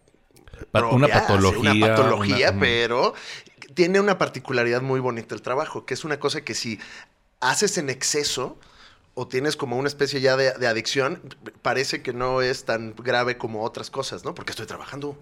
una 0.91 1.07
patología. 1.09 1.71
sí, 1.73 1.77
Una 1.81 1.87
patología, 1.95 2.51
una- 2.51 2.59
pero 2.61 3.13
tiene 3.73 3.99
una 3.99 4.17
particularidad 4.17 4.81
muy 4.81 5.01
bonita 5.01 5.35
el 5.35 5.41
trabajo, 5.41 5.85
que 5.85 5.93
es 5.95 6.05
una 6.05 6.17
cosa 6.17 6.41
que 6.45 6.53
si 6.55 6.79
haces 7.41 7.77
en 7.77 7.89
exceso 7.89 8.57
o 9.15 9.27
tienes 9.27 9.57
como 9.57 9.77
una 9.77 9.89
especie 9.89 10.21
ya 10.21 10.37
de, 10.37 10.53
de 10.53 10.67
adicción, 10.67 11.21
parece 11.61 12.01
que 12.01 12.13
no 12.13 12.41
es 12.41 12.63
tan 12.63 12.95
grave 12.95 13.37
como 13.37 13.63
otras 13.63 13.89
cosas, 13.89 14.23
¿no? 14.23 14.33
Porque 14.33 14.51
estoy 14.51 14.65
trabajando. 14.65 15.17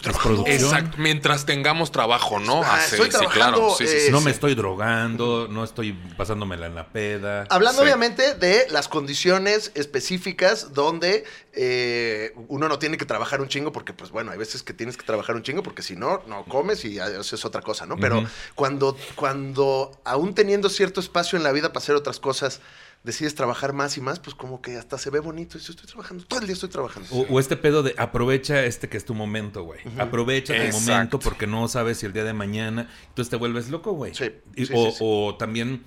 Producción. 0.00 0.46
Exacto, 0.48 0.96
mientras 0.98 1.44
tengamos 1.44 1.92
trabajo, 1.92 2.38
¿no? 2.40 2.62
Ah, 2.62 2.76
Hacer- 2.76 2.94
estoy 3.00 3.10
trabajando, 3.10 3.74
Sí, 3.76 3.86
sí, 3.86 3.94
eh, 3.96 4.00
sí. 4.06 4.10
No 4.10 4.20
me 4.22 4.30
estoy 4.30 4.54
drogando, 4.54 5.48
no 5.50 5.62
estoy 5.64 5.92
pasándomela 6.16 6.66
en 6.66 6.74
la 6.74 6.88
peda. 6.88 7.44
Hablando 7.50 7.82
Sí. 7.82 7.84
obviamente 7.84 8.34
de 8.34 8.66
las 8.70 8.88
condiciones 8.88 9.70
específicas 9.74 10.72
donde 10.72 11.24
eh, 11.54 12.32
uno 12.48 12.68
no 12.68 12.78
tiene 12.78 12.96
que 12.96 13.04
trabajar 13.04 13.42
un 13.42 13.48
chingo 13.48 13.70
porque, 13.72 13.92
pues 13.92 14.10
bueno, 14.10 14.32
hay 14.32 14.38
veces 14.38 14.62
que 14.62 14.72
tienes 14.72 14.96
que 14.96 15.04
trabajar 15.04 15.36
un 15.36 15.42
chingo 15.42 15.62
porque 15.62 15.82
si 15.82 15.94
no, 15.94 16.22
no 16.26 16.44
comes 16.46 16.84
y 16.86 16.98
eso 16.98 17.36
es 17.36 17.44
otra 17.44 17.60
cosa, 17.60 17.84
¿no? 17.84 17.96
Pero 17.98 18.24
cuando, 18.54 18.96
cuando 19.14 20.00
aún 20.04 20.34
teniendo 20.34 20.70
cierto 20.70 21.00
espacio 21.00 21.36
en 21.36 21.42
la 21.42 21.52
vida 21.52 21.68
para 21.68 21.82
hacer 21.82 21.94
otras 21.94 22.18
cosas, 22.18 22.60
decides 23.04 23.34
trabajar 23.34 23.72
más 23.72 23.96
y 23.96 24.00
más, 24.00 24.20
pues 24.20 24.34
como 24.34 24.62
que 24.62 24.76
hasta 24.76 24.98
se 24.98 25.10
ve 25.10 25.20
bonito. 25.20 25.58
Y 25.58 25.60
yo 25.60 25.72
estoy 25.72 25.86
trabajando, 25.86 26.24
todo 26.24 26.40
el 26.40 26.46
día 26.46 26.54
estoy 26.54 26.68
trabajando. 26.68 27.08
O, 27.10 27.22
o 27.28 27.40
este 27.40 27.56
pedo 27.56 27.82
de 27.82 27.94
aprovecha 27.98 28.64
este 28.64 28.88
que 28.88 28.96
es 28.96 29.04
tu 29.04 29.14
momento, 29.14 29.64
güey. 29.64 29.80
Aprovecha 29.98 30.54
tu 30.54 30.60
Exacto. 30.62 30.92
momento 30.92 31.18
porque 31.18 31.46
no 31.46 31.68
sabes 31.68 31.98
si 31.98 32.06
el 32.06 32.12
día 32.12 32.24
de 32.24 32.32
mañana. 32.32 32.88
Entonces 33.08 33.30
te 33.30 33.36
vuelves 33.36 33.68
loco, 33.70 33.92
güey. 33.92 34.14
Sí, 34.14 34.30
sí, 34.56 34.72
o, 34.74 34.90
sí, 34.90 34.92
sí. 34.92 34.98
o 35.00 35.36
también 35.36 35.82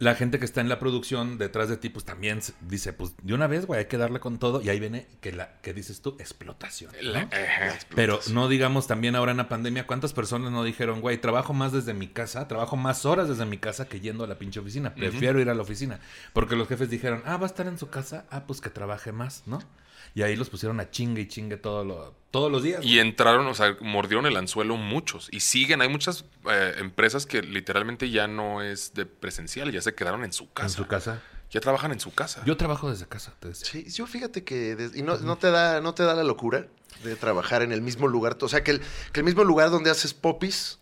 la 0.00 0.14
gente 0.14 0.38
que 0.38 0.44
está 0.44 0.60
en 0.60 0.68
la 0.68 0.78
producción 0.78 1.38
detrás 1.38 1.68
de 1.68 1.76
ti, 1.76 1.88
pues 1.88 2.04
también 2.04 2.40
dice, 2.60 2.92
pues 2.92 3.14
de 3.22 3.34
una 3.34 3.48
vez, 3.48 3.66
güey, 3.66 3.80
hay 3.80 3.86
que 3.86 3.96
darle 3.96 4.20
con 4.20 4.38
todo. 4.38 4.60
Y 4.62 4.68
ahí 4.68 4.78
viene 4.78 5.08
que 5.20 5.32
la 5.32 5.60
que 5.60 5.74
dices 5.74 6.00
tú, 6.02 6.16
explotación. 6.20 6.92
¿no? 7.02 7.10
La- 7.12 7.20
ajá. 7.22 7.78
Pero 7.96 8.20
no 8.32 8.48
digamos 8.48 8.86
también 8.86 9.16
ahora 9.16 9.32
en 9.32 9.38
la 9.38 9.48
pandemia, 9.48 9.86
¿cuántas 9.88 10.12
personas 10.12 10.52
no 10.52 10.62
dijeron, 10.62 11.00
güey, 11.00 11.18
trabajo 11.20 11.52
más 11.52 11.72
desde 11.72 11.94
mi 11.94 12.06
casa, 12.06 12.46
trabajo 12.46 12.76
más 12.76 13.04
horas 13.06 13.28
desde 13.28 13.44
mi 13.44 13.58
casa 13.58 13.88
que 13.88 13.98
yendo 14.00 14.22
a 14.22 14.28
la 14.28 14.38
pinche 14.38 14.60
oficina? 14.60 14.94
Prefiero 14.94 15.40
ir 15.40 15.50
a 15.50 15.54
la 15.54 15.62
oficina. 15.62 15.98
Porque 16.32 16.54
los 16.54 16.68
jefes 16.68 16.90
dijeron, 16.90 17.22
ah, 17.26 17.36
va 17.36 17.44
a 17.44 17.50
estar 17.50 17.66
en 17.66 17.76
su 17.78 17.88
casa, 17.90 18.24
ah, 18.30 18.44
pues 18.46 18.60
que 18.60 18.70
trabaje 18.70 19.10
más, 19.10 19.42
¿no? 19.46 19.58
Y 20.18 20.22
ahí 20.22 20.34
los 20.34 20.50
pusieron 20.50 20.80
a 20.80 20.90
chingue 20.90 21.22
y 21.22 21.28
chingue 21.28 21.56
todo 21.58 21.84
lo- 21.84 22.12
todos 22.32 22.50
los 22.50 22.64
días. 22.64 22.84
Y 22.84 22.98
entraron, 22.98 23.46
o 23.46 23.54
sea, 23.54 23.76
mordieron 23.80 24.26
el 24.26 24.36
anzuelo 24.36 24.76
muchos. 24.76 25.28
Y 25.30 25.38
siguen, 25.38 25.80
hay 25.80 25.88
muchas 25.88 26.24
eh, 26.50 26.74
empresas 26.78 27.24
que 27.24 27.40
literalmente 27.40 28.10
ya 28.10 28.26
no 28.26 28.60
es 28.60 28.94
de 28.94 29.06
presencial, 29.06 29.70
ya 29.70 29.80
se 29.80 29.94
quedaron 29.94 30.24
en 30.24 30.32
su 30.32 30.52
casa. 30.52 30.66
en 30.66 30.74
su 30.84 30.86
casa. 30.88 31.22
Ya 31.52 31.60
trabajan 31.60 31.92
en 31.92 32.00
su 32.00 32.12
casa. 32.12 32.42
Yo 32.44 32.56
trabajo 32.56 32.90
desde 32.90 33.06
casa, 33.06 33.32
te 33.38 33.46
decía. 33.48 33.68
Sí, 33.70 33.88
yo 33.92 34.08
fíjate 34.08 34.42
que 34.42 34.74
des- 34.74 34.96
y 34.96 35.02
no, 35.02 35.16
no 35.18 35.38
te 35.38 35.52
da 35.52 35.80
no 35.80 35.94
te 35.94 36.02
da 36.02 36.14
la 36.14 36.24
locura 36.24 36.66
de 37.04 37.14
trabajar 37.14 37.62
en 37.62 37.70
el 37.70 37.80
mismo 37.80 38.08
lugar, 38.08 38.36
o 38.40 38.48
sea 38.48 38.64
que 38.64 38.72
el, 38.72 38.80
que 39.12 39.20
el 39.20 39.24
mismo 39.24 39.44
lugar 39.44 39.70
donde 39.70 39.88
haces 39.90 40.14
popis 40.14 40.80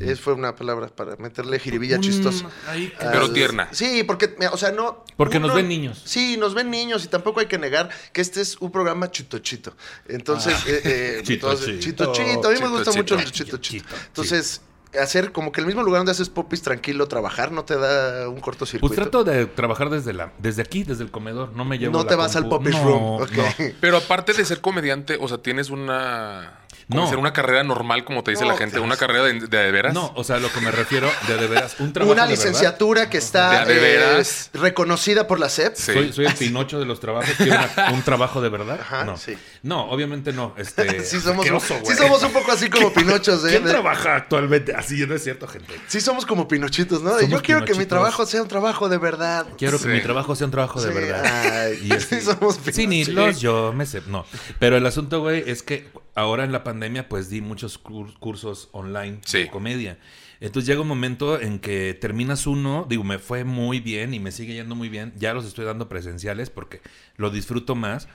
Es, 0.00 0.20
fue 0.20 0.34
una 0.34 0.54
palabra 0.54 0.88
para 0.88 1.16
meterle 1.16 1.58
jiribilla 1.58 1.96
Un- 1.96 2.02
chistosa. 2.02 2.46
ahí- 2.68 2.92
Pero 2.98 3.24
Al- 3.24 3.32
tierna. 3.32 3.68
Sí, 3.72 4.04
porque, 4.04 4.34
o 4.52 4.56
sea, 4.56 4.70
no. 4.70 5.04
Porque 5.16 5.40
nos 5.40 5.54
ven 5.54 5.68
niños. 5.68 6.00
Sí, 6.04 6.36
nos 6.36 6.54
ven 6.54 6.70
niños 6.70 7.04
y 7.04 7.08
tampoco 7.08 7.40
hay 7.40 7.46
que 7.46 7.58
negar 7.58 7.88
que 8.12 8.20
este 8.20 8.40
es 8.40 8.56
un 8.60 8.70
programa 8.70 9.10
chito 9.10 9.38
chito. 9.40 9.74
Entonces, 10.08 10.54
eh, 10.66 10.80
eh, 10.84 11.20
Chito, 11.24 11.50
entonces, 11.50 11.80
chito. 11.80 12.12
chito 12.12 12.12
chito. 12.12 12.48
A 12.48 12.50
mí 12.52 12.56
me 12.58 12.66
Chito, 12.66 12.70
gusta 12.70 12.92
mucho 12.92 13.14
el 13.18 13.30
chito. 13.32 13.56
chito 13.56 13.86
Entonces, 14.06 14.60
hacer 15.00 15.30
como 15.32 15.52
que 15.52 15.60
el 15.60 15.66
mismo 15.68 15.82
lugar 15.84 16.00
donde 16.00 16.12
haces 16.12 16.28
popis 16.28 16.62
tranquilo, 16.62 17.06
trabajar, 17.06 17.52
no 17.52 17.64
te 17.64 17.76
da 17.76 18.28
un 18.28 18.40
cortocircuito. 18.40 18.92
Pues 18.94 18.96
trato 19.00 19.22
de 19.24 19.46
trabajar 19.46 19.88
desde 19.90 20.12
la, 20.12 20.32
desde 20.38 20.62
aquí, 20.62 20.82
desde 20.84 21.04
el 21.04 21.10
comedor. 21.10 21.52
No 21.54 21.64
me 21.64 21.78
llevo. 21.78 21.92
No 21.92 22.02
la 22.04 22.08
te 22.08 22.16
vas 22.16 22.34
al 22.36 22.48
popis 22.48 22.72
No, 22.74 22.84
room. 22.84 23.20
no. 23.20 23.44
Pero 23.80 23.96
aparte 23.98 24.32
de 24.32 24.44
ser 24.44 24.60
comediante, 24.60 25.16
o 25.20 25.28
sea, 25.28 25.38
tienes 25.38 25.70
una. 25.70 26.58
Como 26.90 27.00
No. 27.02 27.06
decir, 27.06 27.18
una 27.18 27.32
carrera 27.32 27.62
normal, 27.64 28.04
como 28.04 28.22
te 28.22 28.32
dice 28.32 28.44
No, 28.44 28.50
la 28.50 28.56
gente, 28.58 28.76
Dios. 28.76 28.84
una 28.84 28.96
carrera 28.96 29.24
de, 29.24 29.34
de, 29.40 29.46
de 29.48 29.70
veras. 29.70 29.94
No, 29.94 30.12
o 30.16 30.24
sea, 30.24 30.38
lo 30.38 30.52
que 30.52 30.60
me 30.60 30.70
refiero 30.70 31.08
de 31.28 31.36
de 31.36 31.46
veras, 31.46 31.76
un 31.78 31.92
trabajo 31.92 32.12
Una 32.12 32.22
de 32.26 32.28
verdad. 32.30 32.44
licenciatura 32.44 33.08
que 33.08 33.18
está 33.18 33.64
¿De- 33.64 33.76
eh, 33.76 33.80
veras? 33.80 34.50
reconocida 34.54 35.26
por 35.26 35.40
la 35.40 35.48
SEP. 35.48 35.74
Sí. 35.76 35.92
Soy, 35.92 36.12
soy 36.12 36.26
el 36.26 36.34
Pinocho 36.40 36.78
de 36.78 36.84
los 36.86 37.00
trabajos. 37.00 37.30
¿Quiero 37.36 37.58
una- 37.76 37.90
un 37.92 38.02
trabajo 38.02 38.40
de 38.40 38.48
verdad? 38.48 38.78
Ajá, 38.80 39.04
no. 39.04 39.16
sí. 39.16 39.36
No, 39.62 39.90
obviamente 39.90 40.32
no. 40.32 40.54
Este, 40.56 41.04
Sí 41.04 41.20
somos, 41.20 41.48
oso, 41.50 41.78
sí 41.84 41.94
somos 41.94 42.22
un 42.22 42.32
poco 42.32 42.52
así 42.52 42.68
como 42.68 42.92
pinochos, 42.92 43.44
¿eh? 43.44 43.50
¿Quién 43.50 43.64
De- 43.64 43.70
trabaja 43.70 44.16
actualmente? 44.16 44.74
Así 44.74 45.06
no 45.06 45.14
es 45.14 45.22
cierto, 45.24 45.46
gente. 45.48 45.74
Sí 45.86 46.00
somos 46.00 46.26
como 46.26 46.48
pinochitos, 46.48 47.02
¿no? 47.02 47.10
Somos 47.10 47.28
Yo 47.28 47.42
quiero 47.42 47.64
que 47.64 47.74
mi 47.74 47.86
trabajo 47.86 48.26
sea 48.26 48.42
un 48.42 48.48
trabajo 48.48 48.88
de 48.88 48.98
verdad. 48.98 49.46
Quiero 49.58 49.78
Sí. 49.78 49.84
que 49.84 49.90
mi 49.90 50.00
trabajo 50.02 50.34
sea 50.34 50.46
un 50.46 50.50
trabajo 50.50 50.80
de 50.80 50.88
Sí, 50.88 50.94
verdad. 50.98 51.24
ay, 51.64 51.78
Y 51.84 51.92
así- 51.92 52.06
sí 52.20 52.20
somos 52.22 52.58
Sí, 52.72 52.86
ni 52.86 53.04
pinochitos. 53.04 53.14
los 53.14 53.40
yo 53.40 53.72
me 53.72 53.86
sé. 53.86 54.02
No. 54.06 54.24
Pero 54.58 54.76
el 54.76 54.86
asunto, 54.86 55.20
güey, 55.20 55.44
es 55.48 55.62
que 55.62 55.88
ahora 56.14 56.44
en 56.44 56.52
la 56.52 56.64
pandemia, 56.64 56.79
pues 57.08 57.28
di 57.30 57.40
muchos 57.40 57.82
cur- 57.82 58.18
cursos 58.18 58.68
online 58.72 59.20
Sí. 59.24 59.38
de 59.40 59.50
comedia. 59.50 59.98
Entonces 60.40 60.66
llega 60.66 60.80
un 60.80 60.88
momento 60.88 61.40
en 61.40 61.58
que 61.58 61.94
terminas 61.94 62.46
uno, 62.46 62.86
digo, 62.88 63.04
me 63.04 63.18
fue 63.18 63.44
muy 63.44 63.80
bien 63.80 64.14
y 64.14 64.20
me 64.20 64.32
sigue 64.32 64.54
yendo 64.54 64.74
muy 64.74 64.88
bien. 64.88 65.12
Ya 65.18 65.34
los 65.34 65.44
estoy 65.44 65.64
dando 65.66 65.88
presenciales 65.88 66.48
porque 66.50 66.80
lo 67.16 67.30
disfruto 67.30 67.74
más. 67.74 68.08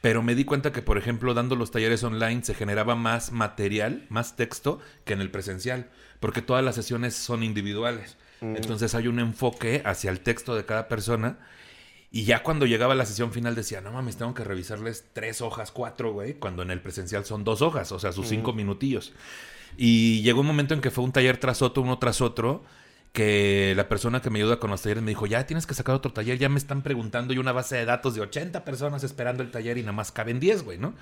Pero 0.00 0.22
me 0.22 0.36
di 0.36 0.44
cuenta 0.44 0.70
que, 0.72 0.80
por 0.80 0.96
ejemplo, 0.96 1.34
dando 1.34 1.56
los 1.56 1.72
talleres 1.72 2.04
online 2.04 2.44
se 2.44 2.54
generaba 2.54 2.94
más 2.94 3.32
material, 3.32 4.06
más 4.10 4.36
texto 4.36 4.78
que 5.04 5.12
en 5.12 5.20
el 5.20 5.28
presencial, 5.30 5.90
porque 6.20 6.40
todas 6.40 6.64
las 6.64 6.76
sesiones 6.76 7.14
son 7.16 7.42
individuales. 7.42 8.16
Entonces 8.40 8.94
hay 8.94 9.08
un 9.08 9.18
enfoque 9.18 9.82
hacia 9.84 10.12
el 10.12 10.20
texto 10.20 10.54
de 10.54 10.64
cada 10.64 10.86
persona. 10.86 11.38
Y 12.10 12.24
ya 12.24 12.42
cuando 12.42 12.64
llegaba 12.64 12.94
la 12.94 13.04
sesión 13.04 13.32
final 13.32 13.54
decía, 13.54 13.80
no 13.80 13.92
mames, 13.92 14.16
tengo 14.16 14.32
que 14.32 14.44
revisarles 14.44 15.04
tres 15.12 15.42
hojas, 15.42 15.70
cuatro, 15.70 16.12
güey, 16.12 16.34
cuando 16.34 16.62
en 16.62 16.70
el 16.70 16.80
presencial 16.80 17.24
son 17.26 17.44
dos 17.44 17.60
hojas, 17.60 17.92
o 17.92 17.98
sea, 17.98 18.12
sus 18.12 18.28
cinco 18.28 18.54
minutillos. 18.54 19.12
Y 19.76 20.22
llegó 20.22 20.40
un 20.40 20.46
momento 20.46 20.72
en 20.72 20.80
que 20.80 20.90
fue 20.90 21.04
un 21.04 21.12
taller 21.12 21.36
tras 21.36 21.60
otro, 21.60 21.82
uno 21.82 21.98
tras 21.98 22.22
otro, 22.22 22.64
que 23.12 23.74
la 23.76 23.88
persona 23.88 24.22
que 24.22 24.30
me 24.30 24.38
ayuda 24.38 24.58
con 24.58 24.70
los 24.70 24.80
talleres 24.80 25.02
me 25.02 25.10
dijo, 25.10 25.26
ya 25.26 25.46
tienes 25.46 25.66
que 25.66 25.74
sacar 25.74 25.94
otro 25.94 26.12
taller, 26.12 26.38
ya 26.38 26.48
me 26.48 26.58
están 26.58 26.82
preguntando 26.82 27.34
y 27.34 27.38
una 27.38 27.52
base 27.52 27.76
de 27.76 27.84
datos 27.84 28.14
de 28.14 28.22
80 28.22 28.64
personas 28.64 29.04
esperando 29.04 29.42
el 29.42 29.50
taller 29.50 29.76
y 29.76 29.82
nada 29.82 29.92
más 29.92 30.10
caben 30.10 30.40
10, 30.40 30.62
güey, 30.62 30.78
¿no? 30.78 30.94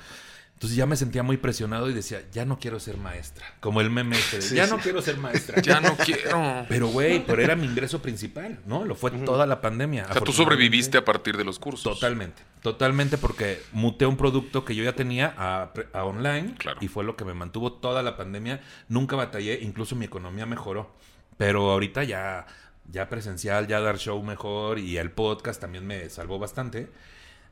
Entonces 0.57 0.79
ya 0.79 0.87
me 0.87 0.97
sentía 0.97 1.23
muy 1.23 1.37
presionado 1.37 1.91
y 1.91 1.93
decía, 1.93 2.23
ya 2.33 2.47
no 2.47 2.59
quiero 2.59 2.81
ser 2.81 2.97
maestra. 2.97 3.45
Como 3.61 3.83
el 3.83 3.91
meme 3.91 4.17
este 4.17 4.37
de, 4.37 4.43
Sí, 4.43 4.55
ya 4.55 4.65
sí. 4.65 4.71
no 4.73 4.79
quiero 4.79 5.03
ser 5.03 5.19
maestra. 5.19 5.61
Ya 5.63 5.83
no 5.83 5.95
quiero. 5.99 6.65
Pero, 6.67 6.87
güey, 6.89 7.23
pero 7.27 7.43
era 7.43 7.55
mi 7.57 7.67
ingreso 7.67 8.01
principal, 8.01 8.59
¿no? 8.65 8.87
Lo 8.87 8.95
fue 8.95 9.11
toda 9.11 9.45
la 9.45 9.61
pandemia. 9.61 10.07
O 10.09 10.13
sea, 10.15 10.23
tú 10.23 10.33
sobreviviste 10.33 10.97
a 10.97 11.05
partir 11.05 11.37
de 11.37 11.45
los 11.45 11.59
cursos. 11.59 11.83
Totalmente, 12.01 12.43
totalmente 12.63 13.19
porque 13.19 13.61
muté 13.73 14.07
un 14.07 14.17
producto 14.17 14.65
que 14.65 14.75
yo 14.75 14.83
ya 14.83 14.95
tenía 14.95 15.35
a, 15.37 15.73
a 15.93 16.05
online 16.05 16.55
Claro. 16.57 16.79
y 16.81 16.89
fue 16.89 17.05
lo 17.05 17.17
que 17.17 17.27
me 17.27 17.35
mantuvo 17.35 17.75
toda 17.75 18.03
la 18.03 18.17
pandemia. 18.17 18.63
Nunca 18.89 19.15
batallé, 19.15 19.59
incluso 19.61 19.95
mi 19.95 20.07
economía 20.07 20.47
mejoró. 20.47 20.97
Pero 21.37 21.71
ahorita 21.71 22.03
ya, 22.05 22.47
ya 22.91 23.11
presencial, 23.11 23.67
ya 23.67 23.81
dar 23.81 23.99
show 23.99 24.23
mejor 24.23 24.79
y 24.79 24.97
el 24.97 25.11
podcast 25.11 25.61
también 25.61 25.87
me 25.87 26.09
salvó 26.09 26.39
bastante 26.39 26.89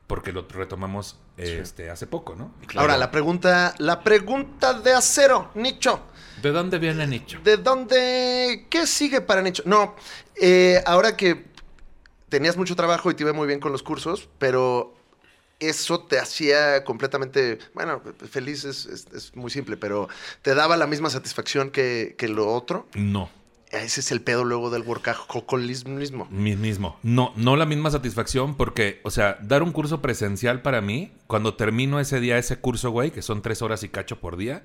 porque 0.07 0.31
lo 0.31 0.47
retomamos 0.47 1.17
este, 1.37 1.89
hace 1.89 2.07
poco, 2.07 2.35
¿no? 2.35 2.53
Ahora, 2.75 2.97
la 2.97 3.11
pregunta, 3.11 3.73
la 3.79 4.01
pregunta 4.03 4.73
de 4.73 4.93
acero, 4.93 5.51
Nicho. 5.55 6.01
¿De 6.41 6.51
dónde 6.51 6.77
viene 6.79 7.07
Nicho? 7.07 7.39
¿De 7.43 7.57
dónde? 7.57 8.67
¿Qué 8.69 8.85
sigue 8.87 9.21
para 9.21 9.41
Nicho? 9.41 9.63
No, 9.65 9.95
eh, 10.39 10.81
ahora 10.85 11.15
que 11.17 11.45
tenías 12.29 12.57
mucho 12.57 12.75
trabajo 12.75 13.09
y 13.09 13.13
te 13.15 13.23
iba 13.23 13.33
muy 13.33 13.47
bien 13.47 13.59
con 13.59 13.71
los 13.71 13.83
cursos, 13.83 14.29
pero 14.37 14.93
eso 15.59 16.01
te 16.03 16.19
hacía 16.19 16.83
completamente, 16.83 17.59
bueno, 17.73 18.01
feliz 18.29 18.65
es, 18.65 18.85
es- 18.85 19.07
es 19.13 19.35
muy 19.35 19.49
simple, 19.49 19.77
pero 19.77 20.09
te 20.41 20.53
daba 20.53 20.75
la 20.77 20.85
misma 20.85 21.09
satisfacción 21.09 21.71
que, 21.71 22.15
que 22.17 22.27
lo 22.27 22.53
otro. 22.53 22.87
No. 22.93 23.29
Ese 23.71 23.99
es 23.99 24.11
el 24.11 24.21
pedo 24.21 24.43
luego 24.45 24.69
del 24.69 24.83
workaholismo. 24.83 26.27
Mi- 26.29 26.55
mismo. 26.55 26.97
No, 27.03 27.33
no 27.35 27.55
la 27.55 27.65
misma 27.65 27.91
satisfacción 27.91 28.55
porque, 28.55 29.01
o 29.03 29.11
sea, 29.11 29.37
dar 29.41 29.63
un 29.63 29.71
curso 29.71 30.01
presencial 30.01 30.61
para 30.61 30.81
mí, 30.81 31.11
cuando 31.27 31.55
termino 31.55 31.99
ese 31.99 32.19
día 32.19 32.37
ese 32.37 32.57
curso, 32.57 32.91
güey, 32.91 33.11
que 33.11 33.21
son 33.21 33.41
tres 33.41 33.61
horas 33.61 33.83
y 33.83 33.89
cacho 33.89 34.19
por 34.19 34.37
día, 34.37 34.63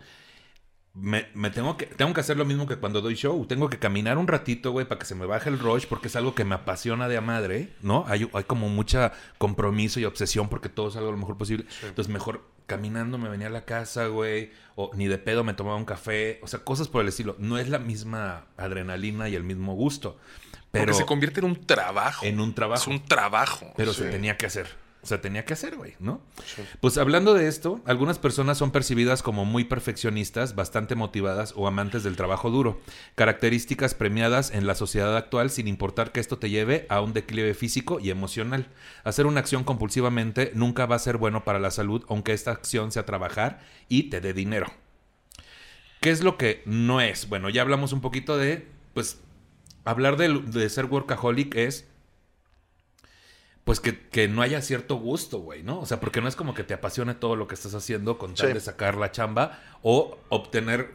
me, 1.00 1.28
me 1.34 1.50
tengo 1.50 1.76
que 1.76 1.86
tengo 1.86 2.12
que 2.12 2.20
hacer 2.20 2.36
lo 2.36 2.44
mismo 2.44 2.66
que 2.66 2.76
cuando 2.76 3.00
doy 3.00 3.14
show. 3.14 3.46
Tengo 3.46 3.68
que 3.70 3.78
caminar 3.78 4.18
un 4.18 4.28
ratito, 4.28 4.72
güey, 4.72 4.86
para 4.86 4.98
que 4.98 5.06
se 5.06 5.14
me 5.14 5.26
baje 5.26 5.48
el 5.48 5.58
rush 5.58 5.86
porque 5.86 6.08
es 6.08 6.16
algo 6.16 6.34
que 6.34 6.44
me 6.44 6.54
apasiona 6.54 7.08
de 7.08 7.16
a 7.16 7.20
madre, 7.20 7.72
¿no? 7.82 8.04
Hay, 8.06 8.28
hay 8.32 8.44
como 8.44 8.68
mucha 8.68 9.12
compromiso 9.38 9.98
y 10.00 10.04
obsesión 10.04 10.48
porque 10.48 10.68
todo 10.68 10.90
salga 10.90 11.10
lo 11.10 11.16
mejor 11.16 11.38
posible. 11.38 11.64
Entonces, 11.82 12.12
mejor 12.12 12.44
caminando 12.66 13.18
me 13.18 13.28
venía 13.28 13.48
a 13.48 13.50
la 13.50 13.64
casa, 13.64 14.06
güey, 14.06 14.52
o 14.76 14.90
ni 14.94 15.08
de 15.08 15.18
pedo 15.18 15.42
me 15.42 15.54
tomaba 15.54 15.76
un 15.76 15.84
café, 15.84 16.38
o 16.42 16.46
sea, 16.46 16.60
cosas 16.60 16.88
por 16.88 17.02
el 17.02 17.08
estilo. 17.08 17.34
No 17.38 17.58
es 17.58 17.68
la 17.68 17.78
misma 17.78 18.46
adrenalina 18.56 19.28
y 19.28 19.34
el 19.34 19.42
mismo 19.42 19.74
gusto. 19.74 20.18
Pero 20.70 20.84
Porque 20.84 20.98
se 20.98 21.06
convierte 21.06 21.40
en 21.40 21.46
un 21.46 21.66
trabajo. 21.66 22.24
en 22.24 22.38
un 22.38 22.54
trabajo. 22.54 22.82
Es 22.82 22.86
un 22.86 23.04
trabajo. 23.04 23.72
Pero 23.76 23.92
se 23.92 24.08
tenía 24.08 24.36
que 24.36 24.46
hacer. 24.46 24.68
O 25.02 25.06
sea, 25.06 25.22
tenía 25.22 25.46
que 25.46 25.54
hacer, 25.54 25.76
güey, 25.76 25.94
¿no? 25.98 26.20
Pues 26.80 26.98
hablando 26.98 27.32
de 27.32 27.48
esto, 27.48 27.80
algunas 27.86 28.18
personas 28.18 28.58
son 28.58 28.70
percibidas 28.70 29.22
como 29.22 29.46
muy 29.46 29.64
perfeccionistas, 29.64 30.54
bastante 30.54 30.94
motivadas 30.94 31.54
o 31.56 31.66
amantes 31.66 32.02
del 32.02 32.16
trabajo 32.16 32.50
duro, 32.50 32.80
características 33.14 33.94
premiadas 33.94 34.50
en 34.50 34.66
la 34.66 34.74
sociedad 34.74 35.16
actual 35.16 35.50
sin 35.50 35.68
importar 35.68 36.12
que 36.12 36.20
esto 36.20 36.38
te 36.38 36.50
lleve 36.50 36.86
a 36.90 37.00
un 37.00 37.14
declive 37.14 37.54
físico 37.54 37.98
y 37.98 38.10
emocional. 38.10 38.68
Hacer 39.02 39.24
una 39.24 39.40
acción 39.40 39.64
compulsivamente 39.64 40.52
nunca 40.54 40.84
va 40.84 40.96
a 40.96 41.00
ser 41.00 41.16
bueno 41.16 41.44
para 41.44 41.60
la 41.60 41.70
salud, 41.70 42.04
aunque 42.08 42.34
esta 42.34 42.50
acción 42.50 42.92
sea 42.92 43.06
trabajar 43.06 43.60
y 43.88 44.10
te 44.10 44.20
dé 44.20 44.34
dinero. 44.34 44.70
¿Qué 46.00 46.10
es 46.10 46.22
lo 46.22 46.36
que 46.36 46.62
no 46.66 47.00
es? 47.00 47.28
Bueno, 47.28 47.48
ya 47.48 47.62
hablamos 47.62 47.92
un 47.92 48.02
poquito 48.02 48.36
de, 48.36 48.66
pues, 48.92 49.20
hablar 49.84 50.18
de, 50.18 50.28
de 50.28 50.68
ser 50.68 50.86
workaholic 50.86 51.54
es 51.56 51.86
pues 53.70 53.78
que, 53.78 53.96
que 54.08 54.26
no 54.26 54.42
haya 54.42 54.60
cierto 54.62 54.96
gusto, 54.96 55.38
güey, 55.38 55.62
¿no? 55.62 55.78
O 55.78 55.86
sea, 55.86 56.00
porque 56.00 56.20
no 56.20 56.26
es 56.26 56.34
como 56.34 56.54
que 56.54 56.64
te 56.64 56.74
apasione 56.74 57.14
todo 57.14 57.36
lo 57.36 57.46
que 57.46 57.54
estás 57.54 57.72
haciendo 57.72 58.18
con 58.18 58.34
tal 58.34 58.48
Sí. 58.48 58.54
de 58.54 58.58
sacar 58.58 58.96
la 58.96 59.12
chamba 59.12 59.60
o 59.82 60.18
obtener 60.28 60.90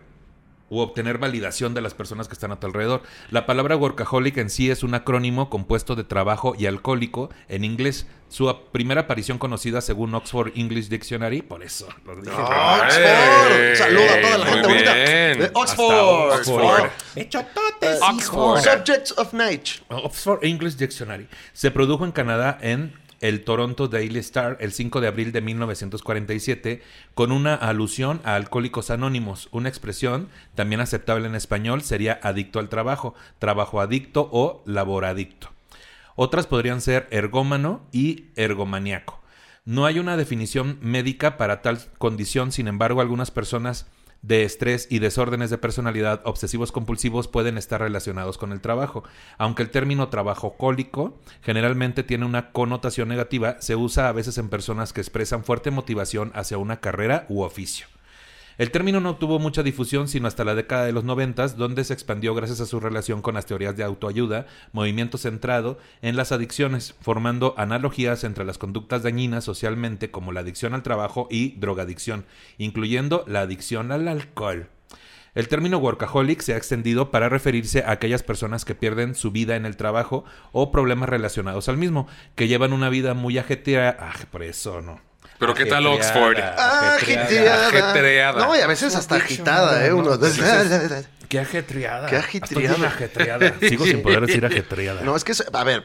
u 0.70 0.80
obtener 0.80 1.18
validación 1.18 1.74
de 1.74 1.82
las 1.82 1.94
personas 1.94 2.28
que 2.28 2.34
están 2.34 2.52
a 2.52 2.60
tu 2.60 2.68
alrededor. 2.68 3.04
La 3.30 3.46
palabra 3.46 3.76
workaholic 3.76 4.38
en 4.38 4.50
sí 4.50 4.70
es 4.72 4.84
un 4.84 4.94
acrónimo 4.96 5.50
compuesto 5.50 5.96
de 5.96 6.04
trabajo 6.04 6.56
y 6.58 6.66
alcohólico 6.66 7.30
en 7.48 7.64
inglés. 7.64 8.08
Su 8.28 8.54
primera 8.72 9.02
aparición 9.02 9.38
conocida 9.38 9.82
según 9.82 10.14
Oxford 10.16 10.52
English 10.56 10.90
Dictionary, 10.90 11.42
por 11.42 11.64
eso 11.64 11.88
lo 12.06 12.16
dije. 12.16 12.36
Oxford. 12.36 13.76
Saluda 13.76 14.14
a 14.14 14.22
toda 14.22 14.38
la 14.40 14.46
gente 14.48 14.68
bonita 14.68 14.94
de 14.94 15.44
Hasta 15.46 15.60
Oxford. 15.60 16.34
Oxford. 16.34 16.90
Eh, 17.16 18.00
Oxford. 18.02 18.62
Subjects 18.62 19.14
of 19.18 19.34
Night. 19.34 19.68
Oxford 19.90 20.44
English 20.44 20.76
Dictionary. 20.76 21.28
Se 21.54 21.70
produjo 21.70 22.04
en 22.04 22.12
Canadá 22.12 22.58
en 22.62 23.05
el 23.22 23.44
Toronto 23.44 23.88
Daily 23.88 24.20
Star 24.20 24.58
el 24.60 24.72
5 24.72 25.02
de 25.02 25.08
abril 25.08 25.32
de 25.32 25.42
1947 25.42 26.82
con 27.14 27.32
una 27.32 27.56
alusión 27.56 28.22
a 28.24 28.36
Alcohólicos 28.36 28.90
Anónimos. 28.90 29.50
Una 29.52 29.70
expresión 29.70 30.30
también 30.56 30.82
aceptable 30.82 31.28
en 31.28 31.36
español 31.36 31.82
sería 31.82 32.20
adicto 32.22 32.60
al 32.60 32.70
trabajo, 32.70 33.14
trabajo 33.40 33.82
adicto 33.82 34.30
o 34.32 34.64
laboradicto. 34.66 35.50
Otras 36.16 36.48
podrían 36.48 36.82
ser 36.82 37.08
ergómano 37.12 37.82
y 37.92 38.26
ergomaníaco. 38.36 39.22
No 39.66 39.86
hay 39.86 40.00
una 40.00 40.16
definición 40.16 40.78
médica 40.82 41.38
para 41.38 41.62
tal 41.62 41.80
condición, 41.98 42.52
sin 42.52 42.68
embargo, 42.68 43.02
algunas 43.02 43.32
personas 43.32 43.88
de 44.26 44.44
estrés 44.44 44.88
y 44.90 45.00
desórdenes 45.00 45.50
de 45.50 45.58
personalidad 45.58 46.22
obsesivos 46.26 46.72
compulsivos 46.72 47.28
pueden 47.28 47.58
estar 47.58 47.82
relacionados 47.82 48.38
con 48.38 48.52
el 48.52 48.62
trabajo. 48.62 49.04
Aunque 49.38 49.64
el 49.64 49.70
término 49.70 50.10
trabajo 50.10 50.58
cólico 50.58 51.20
generalmente 51.42 52.04
tiene 52.04 52.26
una 52.26 52.52
connotación 52.52 53.08
negativa, 53.08 53.58
se 53.62 53.76
usa 53.76 54.10
a 54.10 54.14
veces 54.14 54.38
en 54.38 54.50
personas 54.50 54.94
que 54.94 55.02
expresan 55.02 55.44
fuerte 55.44 55.70
motivación 55.70 56.32
hacia 56.34 56.58
una 56.58 56.80
carrera 56.80 57.26
u 57.30 57.42
oficio. 57.42 57.88
El 58.58 58.72
término 58.72 59.02
no 59.02 59.18
tuvo 59.18 59.38
mucha 59.38 59.64
difusión 59.64 60.08
sino 60.08 60.28
hasta 60.28 60.46
la 60.46 60.56
década 60.56 60.86
de 60.86 60.94
los 60.94 61.04
noventas, 61.04 61.58
donde 61.58 61.84
se 61.84 61.94
expandió 61.94 62.34
gracias 62.34 62.62
a 62.62 62.66
su 62.66 62.80
relación 62.80 63.22
con 63.22 63.36
las 63.36 63.46
teorías 63.46 63.76
de 63.76 63.84
autoayuda, 63.84 64.48
movimiento 64.72 65.18
centrado 65.18 65.78
en 66.02 66.16
las 66.16 66.32
adicciones, 66.32 66.96
formando 67.02 67.54
analogías 67.58 68.24
entre 68.24 68.46
las 68.46 68.58
conductas 68.58 69.04
dañinas 69.04 69.44
socialmente 69.44 70.10
como 70.10 70.32
la 70.32 70.40
adicción 70.40 70.74
al 70.74 70.84
trabajo 70.84 71.28
y 71.30 71.52
drogadicción, 71.58 72.26
incluyendo 72.58 73.26
la 73.28 73.42
adicción 73.42 73.92
al 73.92 74.08
alcohol. 74.08 74.70
El 75.34 75.50
término 75.50 75.80
workaholic 75.80 76.40
se 76.40 76.54
ha 76.54 76.58
extendido 76.58 77.12
para 77.12 77.28
referirse 77.28 77.84
a 77.84 77.92
aquellas 77.92 78.24
personas 78.24 78.64
que 78.64 78.74
pierden 78.74 79.16
su 79.16 79.32
vida 79.32 79.58
en 79.58 79.66
el 79.66 79.76
trabajo 79.76 80.24
o 80.54 80.72
problemas 80.72 81.10
relacionados 81.10 81.68
al 81.68 81.76
mismo, 81.76 82.08
que 82.36 82.48
llevan 82.48 82.72
una 82.72 82.88
vida 82.88 83.14
muy 83.14 83.38
ajetreada. 83.38 83.98
Ah, 84.00 84.26
por 84.32 84.44
eso 84.44 84.82
no. 84.82 85.02
Pero 85.40 85.54
¿qué 85.54 85.66
tal 85.66 85.86
Oxford? 85.88 86.38
Ah, 86.40 86.96
ajetreada. 86.98 88.46
No, 88.46 88.56
y 88.56 88.60
a 88.62 88.68
veces 88.68 88.96
hasta 88.96 89.16
agitada, 89.16 89.86
¿eh? 89.86 89.92
Uno. 89.94 90.18
Qué 91.28 91.40
ajetreada. 91.40 92.08
Qué 92.08 92.18
ajetreada. 92.18 92.88
ajetreada. 92.88 93.54
Sigo 93.68 93.86
sin 93.86 94.02
poder 94.04 94.22
decir 94.26 94.46
ajetreada. 94.46 95.02
No, 95.02 95.16
es 95.16 95.24
que, 95.24 95.32
es- 95.32 95.44
a 95.52 95.64
ver, 95.64 95.84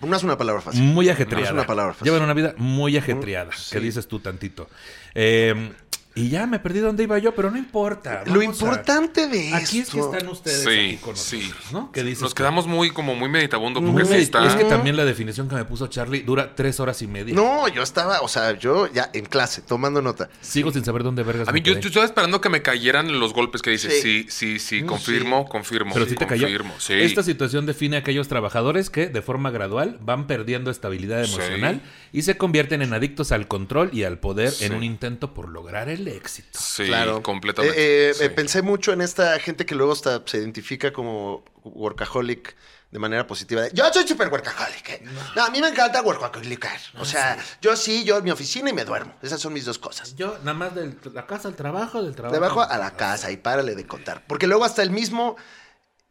no 0.00 0.16
es 0.16 0.22
una 0.24 0.36
palabra 0.36 0.60
fácil. 0.60 0.82
Muy 0.82 1.06
No 1.06 1.12
ajetreada. 1.12 1.46
es 1.46 1.52
una 1.52 1.66
palabra 1.66 1.92
fácil. 1.94 2.06
Llevan 2.06 2.22
una 2.22 2.34
vida 2.34 2.54
muy 2.56 2.96
ajetreada. 2.96 3.52
sí. 3.56 3.70
¿Qué 3.72 3.80
dices 3.80 4.08
tú 4.08 4.18
tantito? 4.18 4.68
Eh, 5.14 5.72
y 6.14 6.28
ya 6.28 6.46
me 6.46 6.58
perdí 6.58 6.80
dónde 6.80 7.02
iba 7.04 7.18
yo, 7.18 7.34
pero 7.34 7.50
no 7.50 7.56
importa. 7.58 8.22
Lo 8.26 8.40
a- 8.40 8.44
importante 8.44 9.26
de 9.28 9.46
esto. 9.46 9.56
Aquí 9.56 9.78
es 9.80 9.90
que 9.90 9.98
están 10.00 10.28
ustedes 10.28 10.62
Sí, 10.62 10.68
aquí 10.68 10.96
con 10.98 11.10
nosotros, 11.10 11.18
sí. 11.18 11.52
¿no? 11.72 11.90
¿Qué 11.92 12.02
dices 12.04 12.22
Nos 12.22 12.32
tú? 12.32 12.36
quedamos 12.36 12.66
muy, 12.66 12.90
como 12.90 13.14
muy 13.14 13.28
meditabundo 13.28 13.80
Muy 13.80 13.92
porque 13.92 14.06
sí 14.06 14.14
med- 14.14 14.20
está. 14.22 14.46
Es 14.46 14.54
que 14.54 14.64
también 14.64 14.96
la 14.96 15.04
definición 15.04 15.48
que 15.48 15.54
me 15.54 15.64
puso 15.64 15.86
Charlie 15.86 16.22
dura 16.22 16.54
tres 16.54 16.80
horas 16.80 17.00
y 17.02 17.06
media. 17.06 17.34
No, 17.34 17.66
yo 17.68 17.82
estaba, 17.82 18.20
o 18.20 18.28
sea, 18.28 18.58
yo 18.58 18.92
ya 18.92 19.10
en 19.14 19.24
clase, 19.24 19.62
tomando 19.62 20.02
nota. 20.02 20.28
Sigo 20.40 20.70
sin 20.70 20.84
saber 20.84 21.02
dónde 21.02 21.22
vergas 21.22 21.48
A 21.48 21.52
mí 21.52 21.60
yo, 21.62 21.72
yo 21.78 21.88
estaba 21.88 22.04
esperando 22.04 22.40
que 22.40 22.48
me 22.48 22.62
cayeran 22.62 23.18
los 23.18 23.32
golpes 23.32 23.62
que 23.62 23.70
dices. 23.70 23.94
Sí. 24.02 24.02
Sí, 24.02 24.26
sí, 24.28 24.58
sí, 24.58 24.82
Mm, 24.82 24.86
confirmo, 24.86 25.48
confirmo. 25.48 25.94
Pero 25.94 26.06
sí 26.06 26.14
te 26.14 26.26
cayó. 26.26 26.42
confirmo, 26.42 26.74
sí. 26.78 26.94
Esta 26.94 27.22
situación 27.22 27.64
define 27.66 27.96
a 27.96 28.00
aquellos 28.00 28.28
trabajadores 28.28 28.90
que, 28.90 29.06
de 29.08 29.22
forma 29.22 29.50
gradual, 29.50 29.98
van 30.02 30.26
perdiendo 30.26 30.70
estabilidad 30.70 31.24
Sí. 31.24 31.32
emocional 31.34 31.80
y 32.12 32.22
se 32.22 32.36
convierten 32.36 32.82
en 32.82 32.92
adictos 32.92 33.32
al 33.32 33.48
control 33.48 33.90
y 33.92 34.04
al 34.04 34.18
poder 34.18 34.50
Sí. 34.50 34.66
en 34.66 34.74
un 34.74 34.84
intento 34.84 35.32
por 35.32 35.48
lograr 35.48 35.88
el 35.88 36.01
éxito. 36.08 36.58
Sí, 36.60 36.84
claro. 36.86 37.22
completamente. 37.22 37.78
Eh, 37.78 38.10
eh, 38.10 38.14
sí. 38.14 38.24
eh, 38.24 38.30
pensé 38.30 38.62
mucho 38.62 38.92
en 38.92 39.00
esta 39.00 39.38
gente 39.38 39.66
que 39.66 39.74
luego 39.74 39.92
hasta 39.92 40.22
se 40.26 40.38
identifica 40.38 40.92
como 40.92 41.44
workaholic 41.64 42.54
de 42.90 42.98
manera 42.98 43.26
positiva. 43.26 43.68
Yo 43.72 43.90
soy 43.92 44.06
super 44.06 44.28
workaholic. 44.28 44.88
¿eh? 44.90 45.02
No, 45.34 45.44
a 45.46 45.50
mí 45.50 45.60
me 45.62 45.68
encanta 45.68 46.02
workaholic. 46.02 46.66
O 46.98 47.04
sea, 47.06 47.38
yo 47.62 47.74
sí, 47.74 48.04
yo 48.04 48.18
en 48.18 48.24
mi 48.24 48.30
oficina 48.30 48.68
y 48.68 48.74
me 48.74 48.84
duermo. 48.84 49.14
Esas 49.22 49.40
son 49.40 49.54
mis 49.54 49.64
dos 49.64 49.78
cosas. 49.78 50.14
Yo, 50.14 50.36
nada 50.40 50.54
más 50.54 50.74
de 50.74 50.94
la 51.12 51.26
casa 51.26 51.48
al 51.48 51.56
trabajo, 51.56 52.02
del 52.02 52.14
trabajo. 52.14 52.32
De 52.32 52.44
abajo 52.44 52.60
a 52.62 52.76
la 52.76 52.94
casa 52.94 53.30
y 53.30 53.38
párale 53.38 53.74
de 53.74 53.86
contar. 53.86 54.22
Porque 54.26 54.46
luego 54.46 54.64
hasta 54.64 54.82
el 54.82 54.90
mismo. 54.90 55.36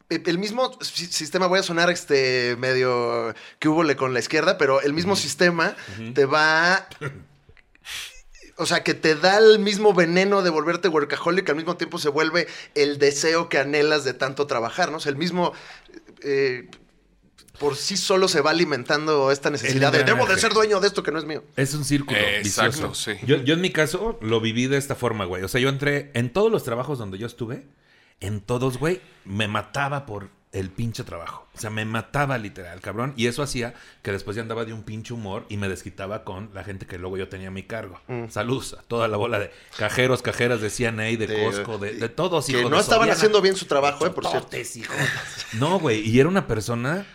El 0.08 0.36
mismo 0.38 0.76
si- 0.82 1.06
sistema, 1.06 1.46
voy 1.46 1.60
a 1.60 1.62
sonar 1.62 1.88
este 1.88 2.54
medio 2.58 3.34
que 3.58 3.68
hubo 3.68 3.82
con 3.96 4.12
la 4.12 4.18
izquierda, 4.18 4.58
pero 4.58 4.82
el 4.82 4.92
mismo 4.92 5.16
sistema 5.16 5.74
te 6.14 6.26
va. 6.26 6.86
O 8.56 8.66
sea, 8.66 8.82
que 8.82 8.94
te 8.94 9.14
da 9.14 9.38
el 9.38 9.58
mismo 9.58 9.94
veneno 9.94 10.42
de 10.42 10.50
volverte 10.50 10.88
workaholic, 10.88 11.48
al 11.48 11.56
mismo 11.56 11.76
tiempo 11.76 11.98
se 11.98 12.08
vuelve 12.08 12.46
el 12.74 12.98
deseo 12.98 13.48
que 13.48 13.58
anhelas 13.58 14.04
de 14.04 14.14
tanto 14.14 14.46
trabajar, 14.46 14.90
¿no? 14.90 14.98
O 14.98 15.00
sea, 15.00 15.10
el 15.10 15.16
mismo. 15.16 15.52
eh, 16.22 16.68
por 17.58 17.76
sí 17.76 17.96
solo 17.96 18.28
se 18.28 18.40
va 18.40 18.50
alimentando 18.50 19.30
esta 19.30 19.50
necesidad 19.50 19.92
de 19.92 20.02
debo 20.04 20.26
de 20.26 20.38
ser 20.38 20.52
dueño 20.52 20.80
de 20.80 20.88
esto 20.88 21.02
que 21.02 21.12
no 21.12 21.18
es 21.18 21.24
mío. 21.24 21.44
Es 21.54 21.74
un 21.74 21.84
círculo 21.84 22.18
exacto, 22.18 22.88
vicioso. 22.88 22.94
sí. 22.94 23.12
Yo, 23.24 23.36
yo 23.36 23.54
en 23.54 23.60
mi 23.60 23.70
caso 23.70 24.18
lo 24.20 24.40
viví 24.40 24.66
de 24.66 24.78
esta 24.78 24.94
forma, 24.96 25.26
güey. 25.26 25.44
O 25.44 25.48
sea, 25.48 25.60
yo 25.60 25.68
entré 25.68 26.10
en 26.14 26.32
todos 26.32 26.50
los 26.50 26.64
trabajos 26.64 26.98
donde 26.98 27.18
yo 27.18 27.26
estuve, 27.26 27.66
en 28.20 28.40
todos, 28.40 28.78
güey, 28.78 29.00
me 29.24 29.48
mataba 29.48 30.06
por 30.06 30.30
el 30.52 30.68
pinche 30.68 31.02
trabajo. 31.02 31.48
O 31.54 31.58
sea, 31.58 31.70
me 31.70 31.84
mataba 31.86 32.36
literal, 32.36 32.80
cabrón. 32.82 33.14
Y 33.16 33.26
eso 33.26 33.42
hacía 33.42 33.72
que 34.02 34.12
después 34.12 34.36
ya 34.36 34.42
andaba 34.42 34.66
de 34.66 34.74
un 34.74 34.82
pinche 34.82 35.14
humor 35.14 35.46
y 35.48 35.56
me 35.56 35.66
desquitaba 35.68 36.24
con 36.24 36.50
la 36.52 36.62
gente 36.62 36.84
que 36.86 36.98
luego 36.98 37.16
yo 37.16 37.28
tenía 37.30 37.48
a 37.48 37.50
mi 37.50 37.62
cargo. 37.62 37.98
Mm. 38.08 38.28
Saludos 38.28 38.76
a 38.78 38.82
toda 38.82 39.08
la 39.08 39.16
bola 39.16 39.38
de 39.38 39.50
cajeros, 39.78 40.20
cajeras 40.20 40.60
de 40.60 40.68
CNA, 40.68 41.04
de, 41.04 41.16
De- 41.26 41.42
Costco, 41.44 41.78
de, 41.78 41.94
de 41.94 42.08
todos, 42.10 42.46
Que 42.46 42.52
hijos 42.58 42.70
no 42.70 42.76
de 42.76 42.82
estaban 42.82 43.00
Soriana. 43.04 43.16
haciendo 43.16 43.40
bien 43.40 43.56
su 43.56 43.64
trabajo, 43.64 44.06
eh, 44.06 44.10
por 44.10 44.24
cierto. 44.24 44.40
Chototes, 44.40 44.76
hijo. 44.76 44.92
No, 45.54 45.78
güey. 45.80 46.06
Y 46.06 46.20
era 46.20 46.28
una 46.28 46.46
persona 46.46 47.06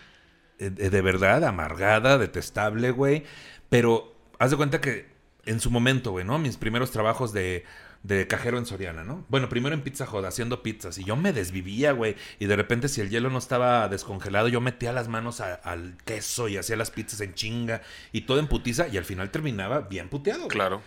eh, 0.57 0.71
de 0.71 1.01
verdad 1.01 1.43
amargada, 1.43 2.17
detestable, 2.17 2.89
güey. 2.89 3.23
Pero 3.69 4.15
haz 4.39 4.49
de 4.49 4.57
cuenta 4.57 4.81
que 4.81 5.05
en 5.45 5.59
su 5.59 5.69
momento, 5.69 6.09
güey, 6.11 6.25
¿no? 6.25 6.39
Mis 6.39 6.57
primeros 6.57 6.89
trabajos 6.89 7.33
de, 7.33 7.65
de 8.07 8.25
cajero 8.25 8.57
en 8.57 8.65
Soriana, 8.65 9.03
¿no? 9.03 9.25
Bueno, 9.27 9.49
primero 9.49 9.75
en 9.75 9.81
Pizza 9.81 10.07
Hut, 10.09 10.23
haciendo 10.23 10.63
pizzas. 10.63 10.97
Y 10.97 11.03
yo 11.03 11.17
me 11.17 11.33
desvivía, 11.33 11.91
güey. 11.91 12.15
Y 12.39 12.45
de 12.45 12.55
repente, 12.55 12.87
si 12.87 13.01
el 13.01 13.09
hielo 13.09 13.29
no 13.29 13.37
estaba 13.37 13.89
descongelado, 13.89 14.47
yo 14.47 14.61
metía 14.61 14.93
las 14.93 15.09
manos 15.09 15.41
a- 15.41 15.55
al 15.55 15.97
queso 16.05 16.47
y 16.47 16.55
hacía 16.57 16.77
las 16.77 16.89
pizzas 16.89 17.19
en 17.19 17.33
chinga. 17.33 17.81
Y 18.13 18.21
todo 18.21 18.39
en 18.39 18.47
putiza. 18.47 18.87
Y 18.87 18.95
al 18.97 19.03
final 19.03 19.29
terminaba 19.29 19.81
bien 19.81 20.07
puteado, 20.07 20.39
güey. 20.43 20.49
Claro. 20.51 20.81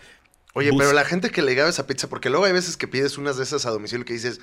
Oye, 0.55 0.71
Bus- 0.71 0.79
pero 0.81 0.93
la 0.95 1.05
gente 1.05 1.31
que 1.31 1.43
legaba 1.43 1.69
esa 1.69 1.87
pizza, 1.87 2.09
porque 2.09 2.31
luego 2.31 2.47
hay 2.47 2.53
veces 2.53 2.77
que 2.79 2.89
pides 2.89 3.19
unas 3.19 3.37
de 3.37 3.43
esas 3.45 3.67
a 3.67 3.71
domicilio 3.71 4.05
que 4.07 4.15
dices, 4.15 4.41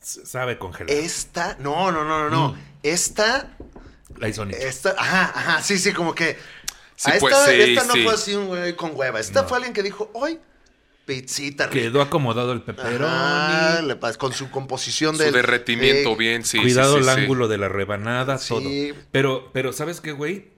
Sabe 0.00 0.58
congelar. 0.58 0.90
esta, 0.96 1.56
no, 1.60 1.92
no, 1.92 2.04
no, 2.04 2.18
no, 2.24 2.30
no, 2.30 2.48
Mm. 2.54 2.58
esta, 2.82 3.54
La 4.16 4.28
Isonich. 4.28 4.56
esta, 4.56 4.94
ajá, 4.98 5.32
ajá, 5.34 5.62
sí, 5.62 5.78
sí, 5.78 5.92
como 5.92 6.14
que, 6.14 6.38
Sí, 6.96 7.10
a 7.10 7.14
esta, 7.14 7.20
pues, 7.20 7.36
sí, 7.46 7.60
esta 7.60 7.84
no 7.84 7.92
sí. 7.92 8.04
fue 8.04 8.14
así 8.14 8.34
un 8.34 8.46
güey 8.48 8.74
con 8.74 8.92
hueva, 8.96 9.20
esta 9.20 9.42
No. 9.42 9.48
fue 9.48 9.58
alguien 9.58 9.74
que 9.74 9.82
dijo, 9.82 10.10
hoy, 10.14 10.38
pizzita 11.14 11.66
rica. 11.66 11.80
Quedó 11.80 12.02
acomodado 12.02 12.52
el 12.52 12.62
pepperoni. 12.62 13.04
Ajá, 13.04 13.82
le 13.82 13.98
pas- 13.98 14.16
con 14.16 14.32
su 14.32 14.50
composición 14.50 15.16
Su 15.16 15.22
del 15.22 15.32
derretimiento 15.32 16.12
eh, 16.12 16.16
bien, 16.16 16.44
sí. 16.44 16.58
Cuidado 16.60 16.96
sí, 16.98 17.02
sí, 17.04 17.08
el 17.10 17.14
sí. 17.16 17.20
ángulo 17.22 17.48
de 17.48 17.58
la 17.58 17.68
rebanada, 17.68 18.38
Sí. 18.38 18.48
todo. 18.48 18.68
Pero, 19.10 19.50
pero, 19.52 19.72
¿sabes 19.72 20.00
qué, 20.00 20.12
güey? 20.12 20.48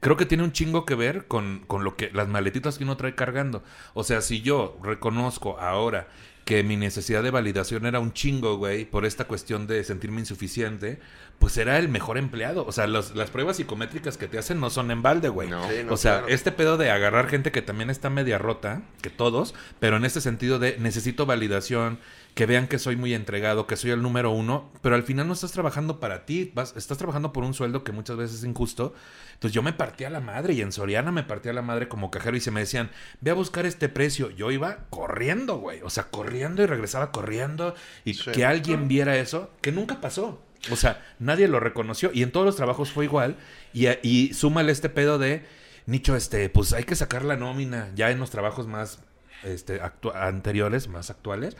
Creo 0.00 0.16
que 0.18 0.26
tiene 0.26 0.42
un 0.44 0.52
chingo 0.52 0.84
que 0.84 0.94
ver 0.94 1.26
con, 1.26 1.64
con 1.66 1.82
lo 1.84 1.96
que 1.96 2.10
las 2.12 2.28
maletitas 2.28 2.76
que 2.76 2.84
uno 2.84 2.96
trae 2.98 3.14
cargando. 3.14 3.62
O 3.94 4.04
sea, 4.04 4.20
si 4.20 4.42
yo 4.42 4.78
reconozco 4.82 5.58
ahora 5.58 6.08
que 6.44 6.62
mi 6.62 6.76
necesidad 6.76 7.22
de 7.22 7.30
validación 7.30 7.86
era 7.86 8.00
un 8.00 8.12
chingo, 8.12 8.56
güey, 8.58 8.84
por 8.84 9.06
esta 9.06 9.24
cuestión 9.24 9.66
de 9.66 9.82
sentirme 9.82 10.20
insuficiente, 10.20 10.98
pues 11.38 11.56
era 11.56 11.78
el 11.78 11.88
mejor 11.88 12.18
empleado. 12.18 12.66
O 12.66 12.72
sea, 12.72 12.86
los- 12.86 13.14
las 13.16 13.30
pruebas 13.30 13.56
psicométricas 13.56 14.18
que 14.18 14.28
te 14.28 14.38
hacen 14.38 14.60
no 14.60 14.68
son 14.70 14.90
en 14.90 15.00
balde, 15.02 15.30
güey. 15.30 15.48
No. 15.48 15.66
Sí, 15.68 15.76
no, 15.86 15.94
o 15.94 15.96
sea, 15.96 16.18
claro. 16.18 16.28
este 16.28 16.52
pedo 16.52 16.76
de 16.76 16.90
agarrar 16.90 17.28
gente 17.28 17.50
que 17.50 17.62
también 17.62 17.88
está 17.88 18.10
media 18.10 18.36
rota, 18.38 18.82
que 19.00 19.08
todos, 19.10 19.54
pero 19.80 19.96
en 19.96 20.04
este 20.04 20.20
sentido 20.20 20.58
de 20.58 20.76
necesito 20.78 21.24
validación, 21.26 21.98
que 22.34 22.46
vean 22.46 22.66
que 22.66 22.80
soy 22.80 22.96
muy 22.96 23.14
entregado, 23.14 23.66
que 23.68 23.76
soy 23.76 23.92
el 23.92 24.02
número 24.02 24.32
uno, 24.32 24.72
pero 24.82 24.96
al 24.96 25.04
final 25.04 25.28
no 25.28 25.34
estás 25.34 25.52
trabajando 25.52 26.00
para 26.00 26.26
ti, 26.26 26.50
vas, 26.52 26.74
estás 26.76 26.98
trabajando 26.98 27.32
por 27.32 27.44
un 27.44 27.54
sueldo 27.54 27.84
que 27.84 27.92
muchas 27.92 28.16
veces 28.16 28.38
es 28.38 28.44
injusto. 28.44 28.92
Entonces 29.34 29.54
yo 29.54 29.62
me 29.62 29.72
partía 29.72 30.10
la 30.10 30.20
madre 30.20 30.54
y 30.54 30.60
en 30.60 30.72
Soriana 30.72 31.12
me 31.12 31.22
partía 31.22 31.52
la 31.52 31.62
madre 31.62 31.88
como 31.88 32.10
cajero 32.10 32.36
y 32.36 32.40
se 32.40 32.50
me 32.50 32.60
decían, 32.60 32.90
ve 33.20 33.30
a 33.30 33.34
buscar 33.34 33.66
este 33.66 33.88
precio. 33.88 34.30
Yo 34.30 34.50
iba 34.50 34.78
corriendo, 34.90 35.58
güey, 35.58 35.80
o 35.82 35.90
sea, 35.90 36.10
corriendo 36.10 36.62
y 36.62 36.66
regresaba 36.66 37.12
corriendo 37.12 37.74
y 38.04 38.14
Sí. 38.14 38.32
que 38.32 38.44
alguien 38.44 38.88
viera 38.88 39.16
eso, 39.16 39.50
que 39.60 39.70
nunca 39.70 40.00
pasó. 40.00 40.42
O 40.72 40.76
sea, 40.76 41.04
nadie 41.20 41.46
lo 41.46 41.60
reconoció 41.60 42.10
y 42.12 42.22
en 42.22 42.32
todos 42.32 42.46
los 42.46 42.56
trabajos 42.56 42.90
fue 42.90 43.04
igual. 43.04 43.36
Y, 43.72 43.86
y 44.02 44.34
súmale 44.34 44.72
este 44.72 44.88
pedo 44.88 45.18
de, 45.18 45.44
Nicho, 45.86 46.16
este, 46.16 46.48
pues 46.48 46.72
hay 46.72 46.84
que 46.84 46.96
sacar 46.96 47.24
la 47.24 47.36
nómina 47.36 47.90
ya 47.94 48.10
en 48.10 48.18
los 48.18 48.30
trabajos 48.30 48.66
más 48.66 49.00
este, 49.42 49.80
anteriores, 50.14 50.88
más 50.88 51.10
actuales. 51.10 51.56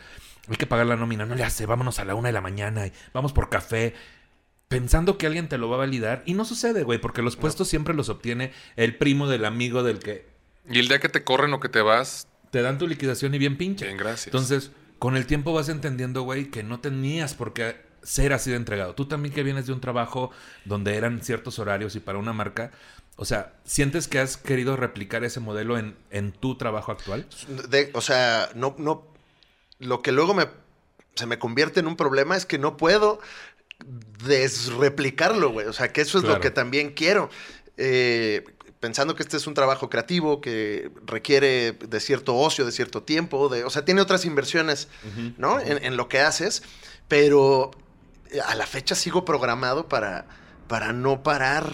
Hay 0.48 0.57
que 0.57 0.66
pagar 0.66 0.87
la 0.87 0.96
nómina, 0.96 1.24
no 1.26 1.35
le 1.35 1.42
hace, 1.44 1.64
vámonos 1.66 1.98
a 1.98 2.04
la 2.04 2.14
una 2.14 2.28
de 2.28 2.33
la 2.35 2.40
mañana 2.40 2.87
y 2.87 2.92
vamos 3.12 3.33
por 3.33 3.48
café. 3.48 3.94
Pensando 4.68 5.18
que 5.18 5.26
alguien 5.26 5.48
te 5.48 5.59
lo 5.59 5.68
va 5.68 5.76
a 5.76 5.78
validar. 5.80 6.22
Y 6.26 6.35
no 6.35 6.44
sucede, 6.44 6.83
güey, 6.83 6.98
porque 7.00 7.22
los 7.22 7.37
puestos 7.37 7.68
siempre 7.68 7.94
los 7.94 8.09
obtiene 8.09 8.52
el 8.76 8.96
primo 8.96 9.28
del 9.28 9.44
amigo 9.44 9.83
del 9.83 9.98
que 10.00 10.26
Y 10.68 10.78
el 10.78 10.88
día 10.88 10.98
que 10.98 11.09
te 11.09 11.22
corren 11.22 11.52
o 11.52 11.61
que 11.61 11.68
te 11.68 11.80
vas, 11.83 12.26
te 12.50 12.62
dan 12.62 12.78
tu 12.78 12.87
liquidación 12.87 13.35
y 13.35 13.38
bien 13.38 13.57
pinche. 13.57 13.85
bien, 13.87 13.96
gracias. 13.98 14.26
Entonces, 14.28 14.70
con 14.98 15.16
el 15.16 15.26
tiempo 15.26 15.52
vas 15.52 15.68
entendiendo, 15.68 16.22
güey, 16.22 16.50
que 16.50 16.62
no 16.62 16.80
tenías 16.80 17.35
por 17.35 17.52
qué 17.52 17.76
ser 18.02 18.33
así 18.33 18.50
de 18.50 18.57
entregado. 18.57 18.94
Tú 18.94 19.07
también 19.07 19.35
que 19.35 19.42
vienes 19.42 19.66
de 19.66 19.72
un 19.72 19.80
trabajo 19.80 20.30
donde 20.64 20.96
eran 20.96 21.20
ciertos 21.22 21.59
horarios 21.59 21.94
y 21.94 22.00
para 22.00 22.18
una 22.18 22.33
marca, 22.33 22.70
o 23.16 23.24
sea, 23.24 23.52
¿sientes 23.64 24.09
que 24.09 24.18
has 24.18 24.37
querido 24.37 24.76
replicar 24.76 25.24
ese 25.24 25.40
modelo 25.40 25.78
en, 25.78 25.94
en 26.11 26.33
tu 26.33 26.57
trabajo 26.57 26.90
actual? 26.92 27.26
de- 27.68 27.90
o 27.94 28.00
sea, 28.00 28.48
no, 28.54 28.74
no, 28.78 29.07
lo 29.78 30.02
que 30.02 30.12
luego 30.12 30.34
me, 30.34 30.46
se 31.14 31.26
me 31.26 31.38
convierte 31.38 31.80
en 31.80 31.87
un 31.87 31.96
problema 31.96 32.37
es 32.37 32.46
que 32.46 32.58
no 32.58 32.76
puedo 32.76 33.20
desreplicarlo, 34.26 35.50
güey. 35.50 35.66
O 35.66 35.72
sea, 35.72 35.92
que 35.92 36.00
eso 36.00 36.18
es 36.18 36.24
Claro. 36.24 36.37
lo 36.37 36.40
que 36.42 36.50
también 36.50 36.90
quiero. 36.92 37.30
Eh, 37.76 38.44
pensando 38.80 39.14
que 39.16 39.22
este 39.22 39.37
es 39.37 39.46
un 39.46 39.54
trabajo 39.54 39.88
creativo 39.88 40.40
que 40.40 40.90
requiere 41.06 41.72
de 41.72 42.00
cierto 42.00 42.37
ocio, 42.37 42.64
de 42.66 42.72
cierto 42.72 43.02
tiempo, 43.02 43.48
de, 43.48 43.64
o 43.64 43.70
sea, 43.70 43.84
tiene 43.84 44.00
otras 44.00 44.24
inversiones, 44.24 44.88
¿no? 45.38 45.58
En, 45.58 45.82
en 45.82 45.96
lo 45.96 46.08
que 46.08 46.20
haces, 46.20 46.62
pero 47.08 47.70
eh, 48.30 48.40
a 48.46 48.54
la 48.54 48.66
fecha 48.66 48.94
sigo 48.94 49.24
programado 49.24 49.88
para, 49.88 50.26
para 50.68 50.92
no 50.92 51.22
parar. 51.22 51.72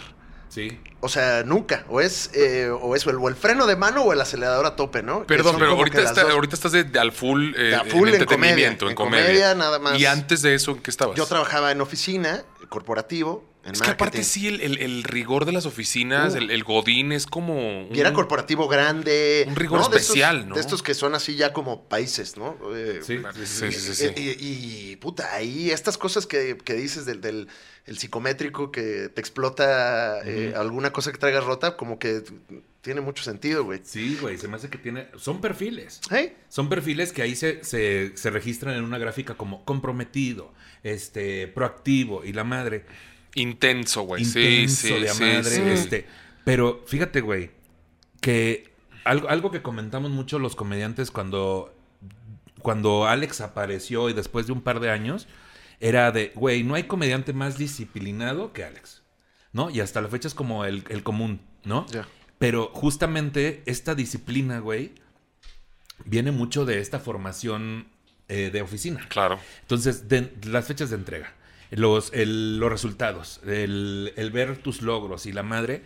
Sí. 0.49 0.79
O 1.03 1.09
sea, 1.09 1.43
nunca. 1.45 1.85
O 1.89 2.01
es, 2.03 2.31
eh, 2.35 2.69
o 2.71 2.95
es 2.95 3.07
el, 3.07 3.17
o 3.17 3.29
el 3.29 3.35
freno 3.35 3.67
de 3.67 3.75
mano 3.75 4.03
o 4.03 4.13
el 4.13 4.21
acelerador 4.21 4.67
a 4.67 4.77
tope, 4.77 5.03
¿no? 5.03 5.25
Perdón, 5.25 5.57
pero 5.59 5.73
ahorita, 5.73 5.97
que 5.97 6.03
las 6.03 6.11
está- 6.13 6.25
dos. 6.25 6.33
ahorita 6.33 6.55
estás 6.57 6.73
de, 6.73 6.85
de 6.85 6.99
al 6.99 7.13
full, 7.13 7.55
eh, 7.57 7.63
De 7.63 7.75
a 7.75 7.85
full 7.85 8.09
en 8.09 8.15
entretenimiento, 8.17 8.27
comedia, 8.27 8.67
en 8.67 8.89
en 8.91 8.95
comedia. 8.95 9.25
comedia, 9.27 9.55
nada 9.55 9.79
más. 9.79 9.99
Y 9.99 10.05
antes 10.07 10.43
de 10.43 10.55
eso, 10.55 10.73
¿en 10.73 10.79
qué 10.81 10.91
estabas? 10.91 11.17
Yo 11.17 11.25
trabajaba 11.27 11.73
en 11.73 11.81
oficina, 11.81 12.43
corporativo, 12.69 13.50
en 13.65 13.73
Es 13.73 13.83
que 13.83 13.91
aparte 13.91 14.25
sí, 14.25 14.47
el, 14.49 14.61
el- 14.63 14.79
el 14.79 15.03
rigor 15.05 15.45
de 15.45 15.53
las 15.53 15.67
oficinas, 15.67 16.35
Uh. 16.35 16.39
el, 16.39 16.51
el 16.51 16.65
godín 16.65 17.13
es 17.13 17.27
como... 17.27 17.87
Y 17.93 18.01
era 18.01 18.09
un- 18.11 18.15
corporativo 18.15 18.69
grande. 18.69 19.45
un 19.49 19.55
rigor 19.57 19.81
De 19.81 19.85
estos- 19.85 20.01
especial, 20.03 20.49
¿no? 20.49 20.55
De 20.55 20.61
estos 20.63 20.83
que 20.83 20.95
son 20.95 21.15
así 21.15 21.37
ya 21.37 21.53
como 21.53 21.89
países, 21.89 22.37
¿no? 22.37 22.57
Eh, 22.75 23.01
Sí, 23.03 23.19
Sí, 23.45 23.71
sí, 23.71 23.73
sí, 23.73 23.95
sí. 23.95 24.07
Y, 24.17 24.21
y- 24.31 24.91
y, 24.93 24.97
puta, 24.97 25.35
ahí 25.35 25.71
estas 25.71 25.99
cosas 25.99 26.27
que, 26.27 26.57
que 26.65 26.75
dices 26.75 27.05
del, 27.07 27.21
del 27.21 27.49
el 27.87 27.99
psicométrico 27.99 28.71
que 28.71 29.09
te 29.09 29.21
explota 29.21 30.21
eh, 30.25 30.53
alguna 30.57 30.93
cosa 30.93 31.11
que 31.13 31.19
traigas 31.19 31.45
rota, 31.45 31.77
como 31.77 31.99
que 31.99 32.23
tiene 32.83 33.01
mucho 33.01 33.23
sentido, 33.25 33.65
güey. 33.65 33.81
Sí, 33.83 34.17
güey, 34.21 34.39
se 34.39 34.49
me 34.49 34.57
hace 34.57 34.69
que 34.71 34.79
tiene... 34.79 35.09
Son 35.17 35.41
perfiles. 35.41 36.01
¿Eh? 36.11 36.35
Son 36.49 36.69
perfiles 36.69 37.13
que 37.13 37.23
ahí 37.23 37.35
se, 37.37 37.63
se, 37.65 38.13
se 38.17 38.31
registran 38.31 38.75
en 38.77 38.85
una 38.85 38.97
gráfica 38.99 39.35
como 39.35 39.65
comprometido, 39.65 40.53
este, 40.83 41.47
proactivo 41.49 42.25
y 42.25 42.33
la 42.33 42.45
madre. 42.45 42.85
Intenso, 43.35 44.03
güey. 44.03 44.25
Sí, 44.25 44.41
intenso 44.41 44.87
sí, 44.89 44.95
de 44.95 45.09
sí, 45.09 45.23
madre. 45.23 45.43
sí. 45.45 45.63
Este, 45.63 46.07
pero 46.45 46.83
fíjate, 46.87 47.21
güey, 47.21 47.51
que 48.21 48.73
algo, 49.05 49.29
algo 49.29 49.51
que 49.51 49.63
comentamos 49.63 50.11
mucho 50.11 50.39
los 50.39 50.57
comediantes 50.57 51.11
cuando, 51.11 51.75
cuando 52.61 53.07
Alex 53.07 53.41
apareció 53.41 54.09
y 54.11 54.13
después 54.13 54.47
de 54.47 54.53
un 54.53 54.63
par 54.63 54.81
de 54.81 54.91
años, 54.91 55.29
era 55.81 56.13
de, 56.13 56.33
güey, 56.35 56.63
no 56.65 56.75
hay 56.75 56.85
comediante 56.85 57.33
más 57.33 57.57
disciplinado 57.57 58.53
que 58.53 58.65
Alex, 58.65 59.03
¿no? 59.53 59.71
Y 59.71 59.81
hasta 59.81 60.01
la 60.01 60.09
fecha 60.09 60.29
es 60.29 60.35
como 60.35 60.65
el, 60.65 60.85
el 60.89 61.03
común, 61.03 61.41
¿no? 61.65 61.87
Ya. 61.87 62.07
Pero 62.39 62.71
justamente 62.75 63.63
esta 63.67 63.95
disciplina, 63.95 64.59
güey, 64.59 64.93
viene 66.05 66.33
mucho 66.33 66.65
de 66.65 66.81
esta 66.81 66.99
formación 66.99 67.87
eh, 68.29 68.51
de 68.53 68.63
oficina. 68.63 69.07
Claro. 69.09 69.39
Entonces, 69.63 70.09
de- 70.09 70.33
las 70.45 70.67
fechas 70.67 70.91
de 70.91 70.97
entrega, 70.97 71.35
los, 71.71 72.13
el- 72.13 72.59
los 72.59 72.71
resultados, 72.71 73.41
el, 73.47 74.13
el 74.17 74.31
ver 74.31 74.59
tus 74.59 74.83
logros 74.83 75.27
y 75.27 75.33
la 75.33 75.43
madre, 75.43 75.83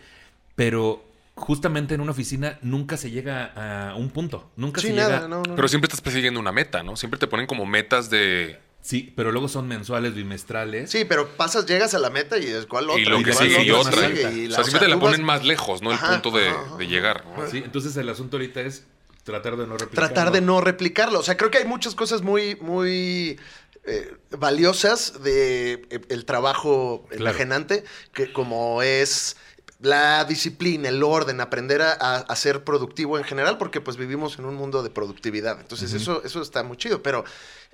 pero 0.55 1.03
justamente 1.35 1.93
en 1.95 2.01
una 2.01 2.11
oficina 2.11 2.57
nunca 2.61 2.97
se 2.97 3.11
llega 3.11 3.89
a 3.89 3.95
un 3.95 4.09
punto. 4.09 4.49
Nunca 4.55 4.81
Sí, 4.81 4.87
se 4.87 4.93
nada, 4.93 5.15
llega. 5.15 5.27
no, 5.27 5.43
no. 5.43 5.55
Pero 5.55 5.67
siempre 5.67 5.87
estás 5.87 6.01
persiguiendo 6.01 6.39
una 6.39 6.51
meta, 6.51 6.81
¿no? 6.83 6.95
Siempre 6.95 7.19
te 7.19 7.27
ponen 7.27 7.45
como 7.47 7.65
metas 7.65 8.09
de... 8.09 8.59
Sí, 8.81 9.11
pero 9.15 9.31
luego 9.31 9.47
son 9.47 9.67
mensuales, 9.67 10.13
bimestrales. 10.13 10.91
Sí, 10.91 11.05
pero 11.05 11.27
pasas, 11.29 11.65
llegas 11.65 11.95
a 11.95 11.99
la 11.99 12.11
meta 12.11 12.37
y 12.37 12.45
es 12.45 12.67
cuál 12.67 12.89
otra. 12.89 13.01
y 13.01 13.05
lo 13.05 13.21
que 13.23 13.33
sigue 13.33 13.63
y 13.63 13.71
otra 13.71 14.07
sigue, 14.07 14.25
o 14.27 14.31
y 14.31 14.51
sea, 14.51 14.59
o 14.61 14.63
siempre 14.63 14.87
te 14.87 14.93
la 14.93 14.99
ponen 14.99 15.21
vas- 15.25 15.39
más 15.39 15.45
lejos, 15.45 15.81
¿no? 15.81 15.89
El 15.89 15.95
Ajá, 15.97 16.21
punto 16.21 16.37
de, 16.37 16.49
ajá, 16.49 16.61
ajá. 16.67 16.77
de 16.77 16.87
llegar. 16.87 17.25
¿no? 17.35 17.49
Sí, 17.49 17.57
entonces 17.65 17.97
el 17.97 18.07
asunto 18.09 18.37
ahorita 18.37 18.61
es 18.61 18.85
tratar 19.23 19.57
de 19.57 19.65
no 19.65 19.75
replicar. 19.75 20.09
tratar 20.09 20.31
de 20.31 20.41
no 20.41 20.61
replicarlo. 20.61 21.19
O 21.19 21.23
sea, 21.23 21.35
creo 21.35 21.49
que 21.49 21.57
hay 21.57 21.65
muchas 21.65 21.95
cosas 21.95 22.21
muy, 22.21 22.57
muy 22.61 23.39
eh, 23.87 24.15
valiosas 24.37 25.21
de 25.23 25.73
eh, 25.89 26.01
el 26.09 26.25
trabajo 26.25 27.05
Claro. 27.09 27.23
enajenante, 27.23 27.83
que 28.13 28.31
como 28.33 28.81
es 28.81 29.37
la 29.79 30.23
disciplina, 30.25 30.89
el 30.89 31.03
orden, 31.03 31.41
aprender 31.41 31.81
a, 31.81 31.91
a- 31.91 32.35
ser 32.35 32.63
productivo 32.63 33.17
en 33.17 33.23
general, 33.23 33.57
porque 33.57 33.81
pues 33.81 33.97
vivimos 33.97 34.39
en 34.39 34.45
un 34.45 34.55
mundo 34.55 34.81
de 34.83 34.89
productividad. 34.89 35.59
Entonces 35.59 35.93
eso, 35.93 36.23
eso 36.23 36.41
está 36.41 36.63
muy 36.63 36.77
chido, 36.77 37.03
pero 37.03 37.23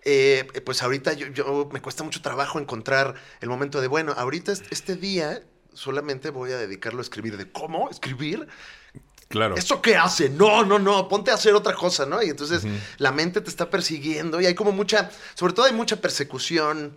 eh, 0.04 0.48
pues 0.66 0.82
ahorita 0.82 1.14
yo, 1.14 1.28
yo- 1.28 1.70
me 1.72 1.82
cuesta 1.82 2.04
mucho 2.04 2.22
trabajo 2.22 2.60
encontrar 2.60 3.16
el 3.40 3.50
momento 3.50 3.80
de, 3.82 3.88
bueno, 3.88 4.14
ahorita 4.18 4.52
es- 4.52 4.64
este 4.72 4.96
día 4.96 5.44
solamente 5.74 6.32
voy 6.32 6.52
a 6.52 6.58
dedicarlo 6.58 7.00
a 7.00 7.04
escribir. 7.04 7.38
¿De 7.38 7.50
cómo? 7.52 7.90
¿Escribir? 7.90 8.48
Claro. 9.32 9.56
¿Eso 9.56 9.82
qué 9.82 9.96
hace? 9.96 10.30
No, 10.30 10.64
no, 10.64 10.78
no, 10.80 11.08
ponte 11.08 11.32
a 11.32 11.36
hacer 11.36 11.56
otra 11.56 11.74
cosa, 11.74 12.06
¿no? 12.06 12.22
Y 12.22 12.30
entonces 12.30 12.64
la 12.98 13.12
mente 13.12 13.42
te 13.42 13.50
está 13.50 13.70
persiguiendo 13.70 14.40
y 14.40 14.46
hay 14.46 14.54
como 14.56 14.72
mucha, 14.72 15.10
sobre 15.36 15.54
todo 15.54 15.66
hay 15.66 15.74
mucha 15.74 15.96
persecución 15.98 16.96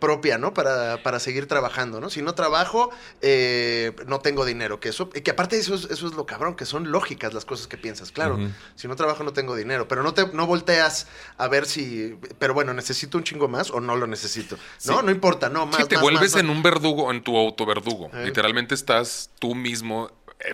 propia, 0.00 0.38
¿no? 0.38 0.54
Para, 0.54 1.02
para 1.02 1.18
seguir 1.20 1.46
trabajando, 1.46 2.00
¿no? 2.00 2.08
Si 2.08 2.22
no 2.22 2.34
trabajo, 2.34 2.90
eh, 3.20 3.92
no 4.06 4.20
tengo 4.20 4.46
dinero. 4.46 4.80
Que 4.80 4.88
eso, 4.88 5.10
que 5.10 5.30
aparte 5.30 5.58
eso 5.58 5.74
es, 5.74 5.84
eso 5.90 6.06
es 6.06 6.14
lo 6.14 6.24
cabrón, 6.24 6.54
que 6.54 6.64
son 6.64 6.90
lógicas 6.90 7.34
las 7.34 7.44
cosas 7.44 7.66
que 7.66 7.76
piensas. 7.76 8.10
Claro, 8.10 8.38
si 8.74 8.88
no 8.88 8.96
trabajo 8.96 9.22
no 9.22 9.34
tengo 9.34 9.54
dinero, 9.54 9.88
pero 9.88 10.02
no 10.02 10.14
te 10.14 10.26
no 10.28 10.46
volteas 10.46 11.08
a 11.36 11.46
ver 11.48 11.66
si, 11.66 12.16
pero 12.38 12.54
bueno, 12.54 12.72
necesito 12.72 13.18
un 13.18 13.24
chingo 13.24 13.48
más 13.48 13.70
o 13.70 13.80
no 13.80 13.96
lo 13.96 14.06
necesito. 14.06 14.56
No, 14.86 15.00
Sí. 15.00 15.04
no 15.04 15.10
importa, 15.10 15.50
no, 15.50 15.66
más. 15.66 15.76
Sí, 15.76 15.84
te 15.88 15.96
más, 15.96 16.02
vuelves 16.02 16.32
más, 16.32 16.42
más. 16.42 16.44
en 16.44 16.50
un 16.56 16.62
verdugo, 16.62 17.10
en 17.10 17.22
tu 17.22 17.36
autoverdugo. 17.36 18.10
Eh. 18.14 18.24
Literalmente 18.26 18.74
estás 18.74 19.30
tú 19.40 19.54
mismo 19.54 20.10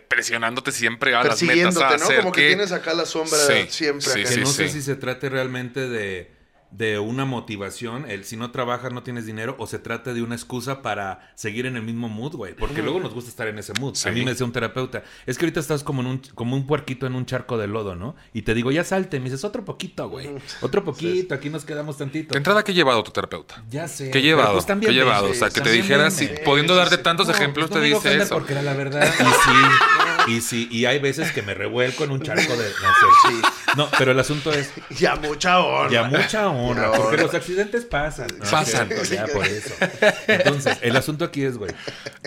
presionándote 0.09 0.73
siempre 0.73 1.15
a 1.15 1.23
las 1.25 1.25
metas 1.25 1.39
persiguiéndote, 1.41 1.85
a 1.87 1.89
¿no? 1.97 2.05
hacer 2.05 2.17
Como 2.21 2.33
que 2.33 2.41
que- 2.43 2.47
tienes 2.49 2.73
acá 2.73 2.95
la 2.95 3.07
sombra 3.07 3.39
Sí, 3.39 3.67
siempre. 3.71 4.03
sí, 4.07 4.11
acá. 4.21 4.29
Que 4.29 4.35
sí, 4.35 4.41
no 4.41 4.47
sé 4.47 4.69
si 4.69 4.83
se 4.83 4.97
trate 4.97 5.29
realmente 5.29 5.89
de, 5.89 6.31
de 6.71 6.99
una 6.99 7.25
motivación, 7.25 8.11
el 8.11 8.25
si 8.25 8.37
no 8.37 8.51
trabajas 8.51 8.93
no 8.93 9.03
tienes 9.03 9.27
dinero, 9.27 9.57
o 9.59 9.67
se 9.67 9.79
trate 9.79 10.13
de 10.13 10.23
una 10.23 10.35
excusa 10.35 10.83
para 10.83 11.31
seguir 11.35 11.67
en 11.67 11.77
el 11.77 11.83
mismo 11.83 12.09
mood, 12.09 12.35
güey. 12.35 12.55
Porque 12.55 12.83
luego 12.83 13.01
nos 13.01 13.15
gusta 13.15 13.31
estar 13.31 13.49
en 13.49 13.59
ese 13.59 13.73
mood. 13.81 13.95
Sí. 13.95 14.09
A 14.09 14.13
mí 14.13 14.23
me 14.23 14.33
decía 14.33 14.45
un 14.45 14.53
terapeuta, 14.53 15.03
es 15.27 15.39
que 15.39 15.47
ahorita 15.47 15.61
estás 15.61 15.83
como, 15.83 16.03
en 16.03 16.09
un, 16.09 16.19
como 16.35 16.57
un 16.57 16.67
puerquito 16.67 17.07
en 17.07 17.15
un 17.15 17.27
charco 17.27 17.57
de 17.57 17.67
lodo, 17.67 17.95
¿no? 17.95 18.17
Y 18.33 18.43
te 18.43 18.55
digo, 18.55 18.71
ya 18.71 18.85
salte. 18.85 19.19
Me 19.19 19.25
dices, 19.25 19.45
otro 19.45 19.65
poquito, 19.65 20.09
güey. 20.09 20.29
Otro 20.61 20.85
poquito, 20.85 21.35
aquí 21.35 21.49
nos 21.51 21.65
quedamos 21.65 21.97
tantito. 21.97 22.33
¿De 22.35 22.39
entrada 22.39 22.63
qué 22.63 22.73
ha 22.73 22.75
llevado 22.75 23.03
tu 23.03 23.11
terapeuta? 23.11 23.63
Ya 23.71 23.89
sé. 23.89 24.07
¿Qué 24.07 24.13
pero 24.13 24.25
llevado? 24.25 24.53
pues 24.53 24.67
¿Qué 24.67 24.93
llevado? 24.93 25.25
ven, 25.25 25.33
O 25.33 25.35
sea, 25.35 25.51
que 25.51 25.61
te 25.61 25.71
dijera, 25.71 26.11
si, 26.11 26.29
pudiendo 26.45 26.75
darte 26.75 26.99
tantos 26.99 27.29
No, 27.29 27.35
ejemplos, 27.35 27.69
pues 27.71 27.77
no 27.77 27.83
te 27.83 27.95
dice 27.95 28.23
eso. 28.23 28.35
Porque 28.35 28.53
era 28.53 28.63
la 28.63 28.75
verdad. 28.75 28.99
Y 29.19 29.25
sí, 29.25 30.05
y 30.29 30.41
sí, 30.41 30.69
y 30.71 30.85
hay 30.85 30.99
veces 30.99 31.33
que 31.33 31.43
me 31.43 31.55
revuelco 31.55 32.05
en 32.05 32.11
un 32.13 32.21
charco 32.23 32.57
de. 32.57 32.65
No, 32.65 32.65
sé. 32.65 33.29
Sí. 33.29 33.43
No, 33.77 33.89
pero 33.99 34.13
el 34.13 34.19
asunto 34.21 34.53
es. 34.53 34.73
Ya 34.91 35.17
mucha 35.17 35.61
honra. 35.61 35.91
Ya 35.91 36.05
mucha 36.05 36.49
honra, 36.49 36.83
Ya 36.83 36.91
porque 36.93 37.07
honra. 37.15 37.23
los 37.23 37.35
accidentes 37.35 37.85
pasan. 37.85 38.29
No, 38.39 38.51
Pasan. 38.51 38.89
cierto, 38.89 39.05
ya 39.15 39.27
por 39.27 39.47
eso. 39.47 39.75
Entonces, 40.29 40.79
el 40.83 40.97
asunto 40.97 41.25
aquí 41.25 41.43
es, 41.43 41.57
güey, 41.59 41.73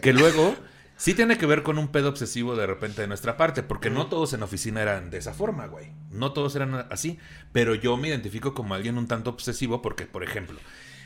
que 0.02 0.14
luego 0.14 0.56
sí 0.98 1.14
tiene 1.14 1.38
que 1.38 1.46
ver 1.46 1.64
con 1.64 1.78
un 1.80 1.88
pedo 1.88 2.10
obsesivo 2.10 2.56
de 2.56 2.68
repente 2.68 3.02
de 3.02 3.08
nuestra 3.08 3.38
parte, 3.38 3.64
porque 3.64 3.90
no 3.90 4.08
todos 4.08 4.34
en 4.34 4.44
oficina 4.44 4.82
eran 4.82 5.10
de 5.10 5.18
esa 5.18 5.34
forma, 5.34 5.66
güey. 5.68 5.88
No 6.12 6.32
todos 6.34 6.56
eran 6.56 6.86
así, 6.92 7.18
pero 7.52 7.74
yo 7.76 7.98
me 7.98 8.10
identifico 8.10 8.54
como 8.54 8.74
alguien 8.76 8.98
un 8.98 9.08
tanto 9.08 9.30
obsesivo 9.32 9.82
porque, 9.82 10.06
por 10.06 10.24
ejemplo, 10.24 10.60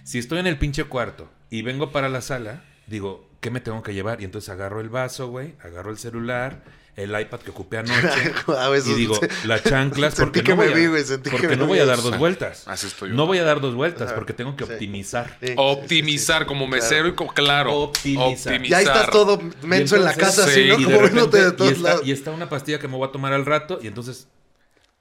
si 0.04 0.20
estoy 0.20 0.40
en 0.40 0.48
el 0.48 0.58
pinche 0.58 0.84
cuarto 0.84 1.30
y 1.50 1.62
vengo 1.62 1.92
para 1.92 2.10
la 2.10 2.22
sala, 2.22 2.64
digo, 2.88 3.30
¿qué 3.40 3.50
me 3.52 3.62
tengo 3.62 3.82
que 3.84 3.94
llevar? 3.94 4.22
Y 4.22 4.26
entonces 4.26 4.50
agarro 4.50 4.82
el 4.82 4.90
vaso, 4.90 5.30
güey, 5.30 5.56
agarro 5.64 5.92
el 5.92 5.98
celular, 5.98 6.64
el 6.96 7.20
iPad 7.20 7.40
que 7.40 7.52
ocupé 7.52 7.78
anoche 7.80 8.34
y 8.86 8.94
digo, 8.94 9.20
las 9.46 9.64
chanclas 9.64 10.14
Sentí 10.14 10.40
porque 10.40 10.44
que 10.44 10.52
no 10.52 10.58
me 10.58 10.66
voy 10.66 10.74
a, 10.74 10.78
vi, 10.78 10.88
güey, 10.88 11.04
sentí 11.04 11.24
que 11.30 11.32
porque 11.32 11.48
me 11.50 11.56
no 11.58 11.64
vi. 11.66 11.70
voy 11.70 11.80
a 11.80 11.86
dar 11.86 12.02
dos 12.02 12.18
vueltas. 12.18 12.64
Así 12.68 12.88
estoy 12.88 13.10
yo. 13.10 13.16
No 13.16 13.28
voy 13.28 13.38
a 13.40 13.44
dar 13.44 13.60
dos 13.60 13.76
vueltas 13.76 14.14
porque 14.14 14.34
tengo 14.34 14.56
que 14.56 14.66
Sí. 14.66 14.72
optimizar. 14.74 15.38
Sí, 15.42 15.54
Optimizar 15.58 16.38
sí, 16.40 16.44
sí, 16.44 16.48
como 16.48 16.68
mesero 16.68 17.02
claro. 17.02 17.10
y 17.10 17.16
como, 17.16 17.34
claro. 17.34 17.74
Optimizar. 17.74 18.62
Ya 18.64 18.80
estás 18.82 19.10
todo 19.10 19.42
menso 19.62 19.96
en 19.98 20.04
la 20.06 20.14
casa, 20.14 20.46
así, 20.46 20.64
sí, 20.64 20.70
¿no? 20.70 20.80
y 20.80 20.84
Y, 20.84 20.86
de 20.86 20.94
Como 20.96 20.98
de 20.98 21.02
repente- 21.10 21.38
y 21.48 21.52
todos 21.58 21.72
está, 21.72 21.84
lados. 21.84 22.02
y 22.08 22.12
está 22.12 22.32
una 22.32 22.50
pastilla 22.50 22.80
que 22.80 22.88
me 22.88 22.96
voy 22.96 23.08
a 23.08 23.12
tomar 23.12 23.34
al 23.34 23.46
rato 23.46 23.80
y 23.82 23.88
entonces 23.88 24.28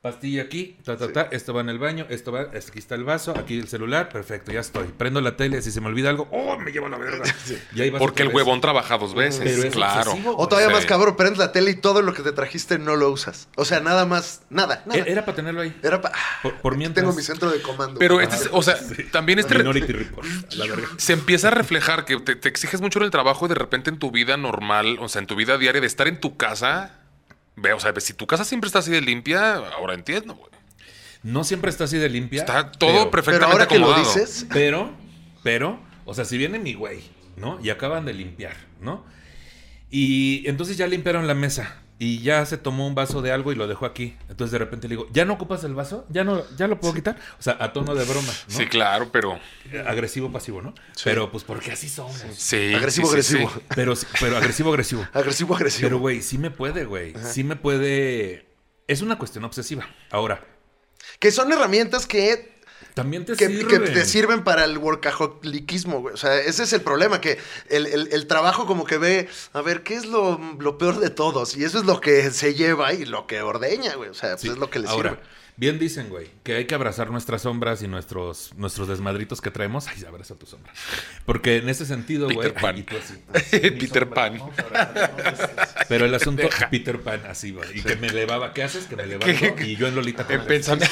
pastilla 0.04 0.42
aquí, 0.42 0.76
ta, 0.84 0.98
ta, 0.98 1.10
ta, 1.10 1.28
esto 1.32 1.54
va 1.54 1.62
en 1.62 1.70
el 1.70 1.78
baño, 1.78 2.04
esto 2.10 2.30
va, 2.30 2.42
aquí 2.42 2.78
está 2.78 2.94
el 2.94 3.04
vaso, 3.04 3.32
aquí 3.38 3.58
el 3.58 3.68
celular, 3.68 4.10
perfecto, 4.10 4.52
ya 4.52 4.60
estoy. 4.60 4.88
Prendo 4.98 5.22
la 5.22 5.34
tele, 5.38 5.62
si 5.62 5.70
se 5.72 5.80
me 5.80 5.86
olvida 5.86 6.10
algo, 6.10 6.28
¡oh, 6.30 6.58
me 6.58 6.72
llevo 6.72 6.90
la 6.90 6.98
verga! 6.98 7.24
Y 7.74 7.80
ahí 7.80 7.88
vas 7.88 8.00
Porque 8.00 8.20
el 8.22 8.28
vez. 8.28 8.36
huevón 8.36 8.60
trabaja 8.60 8.98
dos 8.98 9.14
veces, 9.14 9.64
claro. 9.72 10.12
O 10.36 10.46
todavía 10.46 10.68
Sí. 10.68 10.74
más 10.74 10.84
cabrón, 10.84 11.16
prendes 11.16 11.38
la 11.38 11.52
tele 11.52 11.70
y 11.70 11.76
todo 11.76 12.02
lo 12.02 12.12
que 12.12 12.22
te 12.22 12.32
trajiste 12.32 12.78
no 12.78 12.96
lo 12.96 13.10
usas. 13.10 13.48
O 13.56 13.64
sea, 13.64 13.80
nada 13.80 14.04
más, 14.04 14.42
nada, 14.50 14.82
nada. 14.84 14.98
Era, 15.00 15.10
era 15.10 15.24
para 15.24 15.36
tenerlo 15.36 15.62
ahí. 15.62 15.74
Era 15.82 16.02
pa- 16.02 16.12
Por, 16.42 16.54
por 16.56 16.72
Aquí 16.74 16.78
mientras. 16.80 17.02
Tengo 17.02 17.16
mi 17.16 17.22
centro 17.22 17.50
de 17.50 17.62
comando. 17.62 17.98
Pero 17.98 18.20
este, 18.20 18.36
es- 18.36 18.48
o 18.52 18.62
sea, 18.62 18.76
también 19.10 19.38
este 19.38 19.56
Minority 19.56 19.90
Report. 19.92 20.26
la 20.52 20.66
verga. 20.66 20.88
se 20.98 21.14
empieza 21.14 21.48
a 21.48 21.50
reflejar 21.52 22.04
que 22.04 22.20
te, 22.20 22.36
te 22.36 22.48
exiges 22.50 22.82
mucho 22.82 22.98
en 22.98 23.06
el 23.06 23.10
trabajo 23.10 23.46
y 23.46 23.48
de 23.48 23.54
repente 23.54 23.88
en 23.88 23.98
tu 23.98 24.10
vida 24.10 24.36
normal, 24.36 24.98
o 25.00 25.08
sea, 25.08 25.20
en 25.20 25.26
tu 25.26 25.34
vida 25.34 25.56
diaria 25.56 25.80
de 25.80 25.86
estar 25.86 26.08
en 26.08 26.20
tu 26.20 26.36
casa, 26.36 27.00
ve, 27.56 27.72
o 27.72 27.80
sea, 27.80 27.92
si 27.98 28.14
tu 28.14 28.26
casa 28.26 28.44
siempre 28.44 28.66
está 28.68 28.80
así 28.80 28.90
de 28.90 29.00
limpia, 29.00 29.54
ahora 29.56 29.94
entiendo, 29.94 30.34
güey. 30.34 30.50
No 31.22 31.42
siempre 31.44 31.70
está 31.70 31.84
así 31.84 31.96
de 31.96 32.08
limpia. 32.08 32.40
Está 32.40 32.70
todo 32.72 32.90
pero- 32.90 32.98
Pero 32.98 33.10
perfectamente 33.10 33.52
ahora 33.52 33.66
que 33.68 33.78
lo 33.78 33.86
acomodado. 33.92 34.14
dices, 34.14 34.46
Pero, 34.52 34.90
pero, 35.42 35.80
o 36.04 36.12
sea, 36.14 36.24
si 36.24 36.36
viene 36.36 36.58
mi 36.58 36.74
güey, 36.74 37.02
¿no? 37.36 37.58
Y 37.62 37.70
acaban 37.70 38.04
de 38.04 38.12
limpiar, 38.12 38.56
¿no? 38.80 39.04
Y 39.90 40.42
entonces 40.48 40.76
ya 40.76 40.86
limpiaron 40.86 41.26
la 41.26 41.34
mesa. 41.34 41.76
Y 41.98 42.22
ya 42.22 42.44
se 42.44 42.58
tomó 42.58 42.86
un 42.86 42.94
vaso 42.94 43.22
de 43.22 43.30
algo 43.30 43.52
y 43.52 43.54
lo 43.54 43.68
dejó 43.68 43.86
aquí. 43.86 44.16
Entonces 44.28 44.50
de 44.50 44.58
repente 44.58 44.88
le 44.88 44.96
digo, 44.96 45.08
¿ya 45.12 45.24
no 45.24 45.34
ocupas 45.34 45.62
el 45.64 45.74
vaso? 45.74 46.06
¿Ya 46.08 46.24
no, 46.24 46.42
ya 46.56 46.66
lo 46.66 46.80
puedo 46.80 46.92
quitar? 46.92 47.16
O 47.38 47.42
sea, 47.42 47.56
a 47.60 47.72
tono 47.72 47.94
de 47.94 48.04
broma, 48.04 48.32
¿no? 48.48 48.56
Sí, 48.56 48.66
claro, 48.66 49.10
pero 49.12 49.38
Agresivo, 49.86 50.32
pasivo, 50.32 50.60
¿no? 50.60 50.74
Pero 51.04 51.30
pues 51.30 51.44
porque 51.44 51.72
así 51.72 51.88
somos. 51.88 52.20
sí. 52.36 52.74
agresivo, 52.74 53.06
sí, 53.06 53.22
sí, 53.22 53.36
agresivo. 53.36 53.52
sí. 53.54 53.60
Pero, 53.74 53.94
pero 54.20 54.36
agresivo, 54.36 54.70
agresivo. 54.70 55.06
Agresivo, 55.12 55.54
agresivo. 55.54 55.86
Pero, 55.86 55.98
güey, 55.98 56.20
sí 56.22 56.38
me 56.38 56.50
puede, 56.50 56.84
güey. 56.84 57.14
Sí 57.30 57.44
me 57.44 57.56
puede... 57.56 58.46
Es 58.88 59.00
una 59.00 59.16
cuestión 59.16 59.44
obsesiva. 59.44 59.86
Ahora, 60.10 60.44
que 61.18 61.30
son 61.30 61.52
herramientas 61.52 62.06
que 62.06 62.53
también 62.94 63.24
te 63.24 63.34
que, 63.34 63.46
sirven. 63.48 63.68
que 63.68 63.90
te 63.90 64.04
sirven 64.04 64.44
para 64.44 64.64
el 64.64 64.78
workaholicismo, 64.78 66.00
güey. 66.00 66.14
O 66.14 66.16
sea, 66.16 66.36
ese 66.40 66.62
es 66.62 66.72
el 66.72 66.80
problema, 66.82 67.20
que 67.20 67.38
el, 67.68 67.86
el- 67.86 68.08
el 68.12 68.26
trabajo 68.26 68.66
como 68.66 68.84
que 68.84 68.98
ve, 68.98 69.28
a 69.52 69.60
ver, 69.62 69.82
¿qué 69.82 69.94
es 69.94 70.06
lo, 70.06 70.38
lo 70.58 70.78
peor 70.78 71.00
de 71.00 71.10
todos? 71.10 71.56
Y 71.56 71.64
eso 71.64 71.78
es 71.78 71.84
lo 71.84 72.00
que 72.00 72.30
se 72.30 72.54
lleva 72.54 72.92
y 72.92 73.04
lo 73.04 73.26
que 73.26 73.42
ordeña, 73.42 73.94
güey. 73.96 74.10
O 74.10 74.14
sea, 74.14 74.30
pues 74.30 74.42
Sí, 74.42 74.48
es 74.48 74.58
lo 74.58 74.70
que 74.70 74.78
le 74.78 74.88
Ahora, 74.88 75.10
sirve. 75.10 75.22
Bien 75.56 75.78
dicen, 75.78 76.08
güey, 76.08 76.28
que 76.42 76.56
hay 76.56 76.64
que 76.66 76.74
abrazar 76.74 77.10
nuestras 77.10 77.42
sombras 77.42 77.80
y 77.82 77.86
nuestros, 77.86 78.52
nuestros 78.56 78.88
desmadritos 78.88 79.40
que 79.40 79.52
traemos. 79.52 79.86
Ay, 79.86 80.04
abraza 80.04 80.34
tu 80.34 80.46
sombra. 80.46 80.72
Porque 81.26 81.58
en 81.58 81.68
ese 81.68 81.86
sentido, 81.86 82.26
güey. 82.26 82.48
Peter 82.48 82.54
Pan. 82.60 82.74
ay, 82.74 82.80
y 82.80 82.82
tú 82.82 82.96
así. 82.96 83.50
Peter 83.70 84.08
Pan. 84.10 84.40
Pero 85.88 86.06
el 86.06 86.14
asunto, 86.14 86.42
Peter 86.72 87.00
Pan, 87.00 87.22
así, 87.28 87.52
güey. 87.52 87.78
Y 87.78 87.82
que 87.82 87.94
me 87.94 88.08
elevaba. 88.08 88.52
¿Qué 88.52 88.64
haces? 88.64 88.86
Que 88.86 88.96
me 88.96 89.06
levanto. 89.06 89.62
Y 89.62 89.76
yo 89.76 89.86
en 89.86 89.94
Lolita. 89.94 90.24
con 90.26 90.38
la- 90.38 90.44
Pensando. 90.44 90.84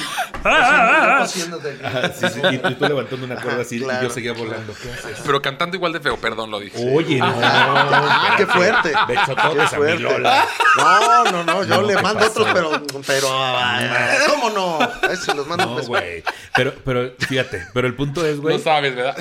Haciéndote- 0.43 1.79
Ajá, 1.83 2.13
sí, 2.13 2.25
sí, 2.33 2.39
Y 2.53 2.57
tú, 2.59 2.73
tú 2.75 2.85
levantando 2.85 3.25
una 3.25 3.35
cuerda 3.41 3.61
así 3.63 3.77
y 3.77 3.81
claro. 3.81 4.07
yo 4.07 4.13
seguía 4.13 4.33
volando. 4.33 4.73
¿Qué 4.81 4.91
haces? 4.91 5.19
Pero 5.25 5.41
cantando 5.41 5.75
igual 5.75 5.93
de 5.93 5.99
feo, 5.99 6.17
perdón, 6.17 6.51
lo 6.51 6.59
dije. 6.59 6.77
Oye, 6.95 7.17
no. 7.19 7.33
Ah, 7.41 8.35
qué 8.37 8.45
fuerte. 8.45 8.93
Bechototes 9.07 9.69
Qué 9.69 9.75
a 9.75 9.79
mi 9.79 9.85
fuerte. 9.85 9.99
Lola. 10.03 10.47
No, 10.77 11.23
no, 11.31 11.43
no, 11.43 11.63
yo 11.63 11.81
No, 11.81 11.81
le 11.87 11.95
¿qué 11.95 12.01
mando 12.01 12.19
pasó? 12.19 12.41
otros, 12.41 12.53
pero, 12.53 13.01
pero, 13.05 13.27
ah, 13.31 14.17
¿cómo 14.27 14.49
no? 14.53 14.79
A 14.79 14.99
ese 15.11 15.33
los 15.35 15.47
mando 15.47 15.65
No, 15.65 15.73
pues, 15.75 15.87
güey. 15.87 16.23
Pero, 16.55 16.73
pero, 16.85 17.13
fíjate, 17.19 17.63
pero 17.73 17.87
el 17.87 17.95
punto 17.95 18.25
es, 18.25 18.39
güey. 18.39 18.57
No 18.57 18.63
sabes, 18.63 18.95
¿verdad? 18.95 19.17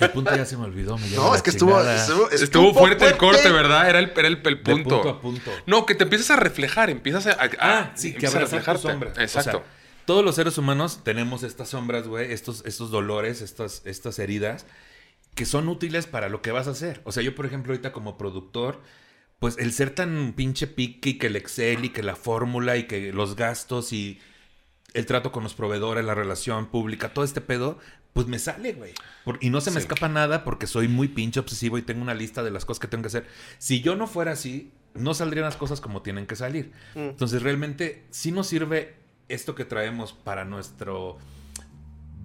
El 0.00 0.10
punto 0.10 0.34
ya 0.34 0.44
se 0.44 0.56
me 0.56 0.64
olvidó. 0.64 0.96
me 0.98 1.08
No, 1.10 1.34
es 1.34 1.42
que 1.42 1.50
estuvo, 1.50 1.80
estuvo, 1.80 2.30
Estuvo 2.30 2.74
fuerte 2.74 3.06
el 3.06 3.16
corte, 3.16 3.50
¿verdad? 3.50 3.88
Era 3.88 3.98
el, 4.00 4.12
era 4.16 4.28
el, 4.28 4.36
el 4.36 4.42
De 4.42 4.56
punto. 4.56 4.88
punto 5.02 5.08
a 5.10 5.20
punto. 5.20 5.50
No, 5.66 5.86
que 5.86 5.94
te 5.94 6.04
empiezas 6.04 6.30
a 6.30 6.36
reflejar, 6.36 6.90
empiezas 6.90 7.26
a. 7.26 7.32
a- 7.32 7.50
Ah, 7.60 7.92
sí, 7.94 8.14
que 8.14 8.26
a 8.26 8.30
reflejarte. 8.30 8.82
sombra. 8.82 9.10
Exacto. 9.18 9.58
O 9.58 9.60
sea, 9.60 9.62
todos 10.06 10.24
los 10.24 10.34
seres 10.36 10.56
humanos 10.58 11.00
tenemos 11.04 11.42
estas 11.42 11.68
sombras, 11.68 12.08
güey, 12.08 12.32
estos, 12.32 12.64
estos 12.64 12.90
dolores, 12.90 13.42
estas, 13.42 13.82
estas 13.84 14.18
heridas, 14.18 14.64
que 15.34 15.44
son 15.44 15.68
útiles 15.68 16.06
para 16.06 16.28
lo 16.28 16.40
que 16.42 16.50
vas 16.50 16.66
a 16.66 16.70
hacer. 16.70 17.00
O 17.04 17.12
sea, 17.12 17.22
yo, 17.22 17.34
por 17.34 17.44
ejemplo, 17.46 17.72
ahorita 17.72 17.92
como 17.92 18.16
productor, 18.16 18.80
pues 19.38 19.56
el 19.58 19.72
ser 19.72 19.90
tan 19.90 20.32
pinche 20.34 20.66
pique 20.66 21.10
y 21.10 21.18
que 21.18 21.26
el 21.28 21.36
Excel 21.36 21.84
y 21.84 21.90
que 21.90 22.02
la 22.02 22.16
fórmula 22.16 22.76
y 22.76 22.84
que 22.84 23.12
los 23.12 23.36
gastos 23.36 23.92
y 23.92 24.18
el 24.94 25.06
trato 25.06 25.32
con 25.32 25.42
los 25.42 25.54
proveedores, 25.54 26.04
la 26.04 26.14
relación 26.14 26.66
pública, 26.66 27.12
todo 27.12 27.24
este 27.24 27.40
pedo, 27.40 27.78
pues 28.14 28.26
me 28.26 28.38
sale, 28.38 28.72
güey. 28.72 28.94
Por- 29.24 29.38
Y 29.42 29.50
no 29.50 29.60
se 29.60 29.70
me 29.70 29.80
Sí. 29.80 29.86
escapa 29.86 30.08
nada 30.08 30.44
porque 30.44 30.66
soy 30.66 30.88
muy 30.88 31.08
pinche 31.08 31.40
obsesivo 31.40 31.78
y 31.78 31.82
tengo 31.82 32.02
una 32.02 32.14
lista 32.14 32.42
de 32.42 32.50
las 32.50 32.64
cosas 32.64 32.80
que 32.80 32.88
tengo 32.88 33.02
que 33.02 33.08
hacer. 33.08 33.26
Si 33.58 33.80
yo 33.80 33.96
no 33.96 34.06
fuera 34.06 34.32
así, 34.32 34.72
no 34.94 35.14
saldrían 35.14 35.44
las 35.44 35.56
cosas 35.56 35.80
como 35.80 36.02
tienen 36.02 36.26
que 36.26 36.34
salir. 36.36 36.72
Entonces, 36.94 37.42
realmente, 37.42 38.04
sí 38.10 38.32
nos 38.32 38.46
sirve 38.48 38.96
esto 39.28 39.54
que 39.54 39.64
traemos 39.66 40.12
para 40.14 40.44
nuestro 40.46 41.18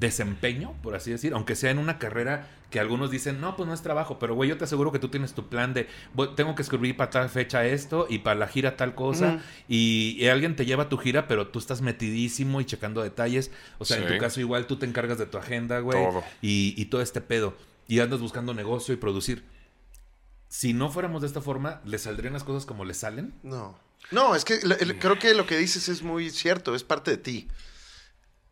desempeño, 0.04 0.74
por 0.84 0.96
así 0.96 1.10
decir, 1.10 1.34
aunque 1.34 1.56
sea 1.56 1.72
en 1.72 1.80
una 1.80 1.98
carrera 1.98 2.48
que 2.70 2.80
algunos 2.80 3.10
dicen, 3.10 3.42
no, 3.42 3.56
pues 3.56 3.68
no 3.68 3.74
es 3.74 3.82
trabajo, 3.82 4.20
pero 4.20 4.36
güey, 4.36 4.50
yo 4.50 4.58
te 4.58 4.64
aseguro 4.66 4.92
que 4.92 5.00
tú 5.00 5.10
tienes 5.10 5.34
tu 5.34 5.48
plan 5.50 5.74
de, 5.74 5.88
"Voy- 6.14 6.36
tengo 6.36 6.54
que 6.56 6.62
escribir 6.62 6.96
para 6.98 7.10
tal 7.10 7.30
fecha 7.30 7.66
esto 7.66 8.06
y 8.10 8.20
para 8.20 8.40
la 8.40 8.48
gira 8.48 8.76
tal 8.78 8.94
cosa, 8.96 9.42
y, 9.68 10.16
y 10.20 10.28
alguien 10.28 10.56
te 10.56 10.66
lleva 10.66 10.84
a 10.84 10.90
tu 10.90 10.98
gira, 10.98 11.28
pero 11.28 11.48
tú 11.48 11.58
estás 11.60 11.82
metidísimo 11.82 12.62
y 12.62 12.66
checando 12.66 13.02
detalles, 13.02 13.52
o 13.80 13.86
sea, 13.86 13.98
en 13.98 14.08
Sí. 14.08 14.14
tu 14.14 14.20
caso 14.20 14.40
igual 14.40 14.68
tú 14.68 14.78
te 14.78 14.86
encargas 14.86 15.18
de 15.18 15.26
tu 15.26 15.38
agenda, 15.38 15.80
güey, 15.80 16.04
Todo. 16.04 16.24
y, 16.42 16.74
y 16.78 16.86
todo 16.86 17.02
este 17.02 17.22
pedo, 17.22 17.56
y 17.88 18.00
andas 18.00 18.20
buscando 18.22 18.54
negocio 18.54 18.94
y 18.94 18.98
producir. 18.98 19.44
Si 20.50 20.74
no 20.74 20.90
fuéramos 20.92 21.22
de 21.22 21.28
esta 21.28 21.42
forma, 21.42 21.82
¿le 21.86 21.98
saldrían 21.98 22.34
las 22.34 22.44
cosas 22.44 22.66
como 22.66 22.86
le 22.86 22.94
salen? 22.94 23.34
No. 23.44 23.78
No, 24.12 24.36
es 24.36 24.46
que 24.46 24.56
el- 24.56 25.00
creo 25.00 25.18
que 25.18 25.34
lo 25.34 25.46
que 25.48 25.58
dices 25.58 25.90
es 25.90 26.02
muy 26.04 26.30
cierto, 26.30 26.76
es 26.76 26.84
parte 26.84 27.12
de 27.12 27.18
ti. 27.18 27.48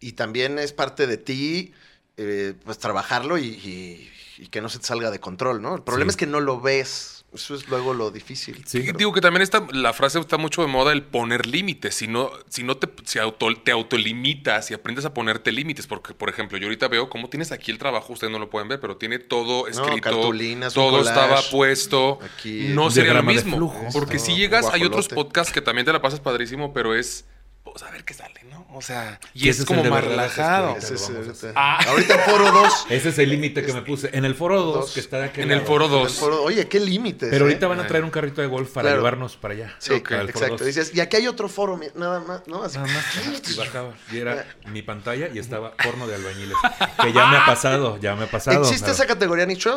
Y 0.02 0.14
también 0.14 0.60
es 0.60 0.74
parte 0.74 1.08
de 1.08 1.16
ti, 1.18 1.72
eh, 2.18 2.54
pues 2.66 2.78
trabajarlo 2.80 3.38
y, 3.38 3.46
y- 3.46 4.12
y 4.44 4.48
que 4.48 4.60
no 4.60 4.68
se 4.70 4.80
te 4.80 4.86
salga 4.86 5.10
de 5.12 5.20
control, 5.20 5.62
¿no? 5.62 5.76
El 5.76 5.84
problema 5.84 6.12
Sí. 6.12 6.16
es 6.16 6.18
que 6.18 6.26
no 6.28 6.40
lo 6.42 6.60
ves. 6.60 7.20
Eso 7.34 7.56
es 7.56 7.70
luego 7.70 7.94
lo 7.94 8.12
difícil. 8.12 8.62
Sí. 8.66 8.82
Pero- 8.86 8.98
Digo 8.98 9.14
que 9.14 9.22
también 9.22 9.42
está, 9.42 9.66
la 9.72 9.94
frase 9.94 10.20
está 10.20 10.36
mucho 10.38 10.64
de 10.64 10.68
moda 10.68 10.92
el 10.92 11.04
poner 11.04 11.46
límites. 11.46 11.96
Si 11.96 12.08
no, 12.08 12.30
si 12.50 12.64
no 12.64 12.76
te, 12.76 12.90
si 13.06 13.20
auto, 13.20 13.48
te 13.64 13.72
autolimitas 13.72 14.70
y 14.70 14.74
aprendes 14.74 15.06
a 15.06 15.14
ponerte 15.14 15.52
límites, 15.54 15.88
porque, 15.88 16.14
por 16.14 16.28
ejemplo, 16.30 16.58
yo 16.58 16.66
ahorita 16.66 16.90
veo 16.90 17.10
cómo 17.10 17.30
tienes 17.30 17.54
aquí 17.54 17.72
el 17.72 17.78
trabajo, 17.78 18.12
ustedes 18.12 18.34
no 18.34 18.40
lo 18.40 18.50
pueden 18.50 18.68
ver, 18.68 18.82
pero 18.82 18.98
tiene 18.98 19.18
todo 19.20 19.68
escrito, 19.68 20.02
cartulinas, 20.02 20.76
un 20.76 20.84
todo 20.84 20.98
collage. 20.98 21.10
estaba 21.20 21.42
puesto. 21.52 22.20
Aquí, 22.22 22.66
no 22.70 22.92
sería 22.92 23.14
lo 23.14 23.24
mismo. 23.24 23.56
flujo. 23.56 23.88
Porque 23.94 24.20
si 24.20 24.36
llegas, 24.36 24.66
hay 24.74 24.84
otros 24.84 25.08
podcasts 25.08 25.54
que 25.54 25.62
también 25.62 25.86
te 25.86 25.94
la 25.94 26.02
pasas 26.02 26.20
padrísimo, 26.20 26.74
pero 26.74 26.96
es, 26.96 27.24
pues 27.72 27.84
a 27.84 27.92
ver 27.92 28.04
qué 28.04 28.14
sale, 28.14 28.42
¿no? 28.50 28.66
O 28.74 28.82
sea, 28.82 29.20
y 29.34 29.50
es 29.50 29.56
ese 29.56 29.62
es 29.64 29.68
como 29.68 29.84
más 29.86 30.04
relajado. 30.04 30.74
que- 30.74 30.80
Ese 30.80 30.96
es, 30.96 31.10
Lo 31.10 31.20
vamos 31.22 31.28
a 31.44 31.48
ahorita. 31.48 31.54
Ah. 31.56 31.80
Ahorita 31.88 32.18
foro 32.20 32.52
2. 32.52 32.74
Ese 32.90 33.10
es 33.10 33.20
el 33.20 33.30
límite 33.30 33.64
que 33.64 33.74
me 33.74 33.82
puse. 33.82 34.10
En 34.14 34.26
el 34.26 34.36
foro 34.36 34.62
2, 34.62 34.76
Dos. 34.76 34.92
que 34.94 35.00
está 35.00 35.20
de 35.20 35.26
aquel 35.26 35.46
En 35.46 35.52
el 35.52 35.62
foro 35.62 35.86
En 35.86 35.92
el 35.94 36.00
2. 36.00 36.14
foro- 36.20 36.44
oye, 36.44 36.68
qué 36.68 36.80
límites. 36.80 37.30
Pero 37.30 37.46
¿eh? 37.46 37.50
ahorita 37.50 37.68
van 37.68 37.80
a 37.80 37.88
traer 37.88 38.04
un 38.04 38.10
carrito 38.12 38.42
de 38.42 38.48
golf 38.48 38.70
para 38.72 38.84
Claro. 38.90 38.98
llevarnos 38.98 39.36
para 39.38 39.54
allá. 39.54 39.76
Sí, 39.80 39.94
Ok. 39.94 40.10
Para 40.10 40.24
exacto. 40.24 40.58
dos. 40.58 40.66
Dices, 40.68 40.92
y 40.94 41.00
aquí 41.00 41.18
hay 41.18 41.28
otro 41.28 41.48
foro, 41.50 41.80
nada 41.96 42.20
más, 42.20 42.42
¿no? 42.48 42.64
Así- 42.64 42.78
Nada 42.78 42.92
más. 42.94 43.06
Y 43.52 43.56
bajaba. 43.56 43.94
Y 44.12 44.18
era 44.20 44.46
mi 44.68 44.82
pantalla 44.82 45.30
y 45.34 45.40
estaba 45.40 45.72
porno 45.78 46.08
de 46.08 46.16
albañiles. 46.16 46.58
Que 47.02 47.14
ya 47.14 47.28
me 47.28 47.38
ha 47.38 47.46
pasado, 47.46 47.98
ya 48.00 48.16
me 48.16 48.26
ha 48.26 48.32
pasado. 48.32 48.62
¿Existe 48.62 48.92
esa 48.92 49.06
categoría, 49.06 49.46
Nicho? 49.46 49.76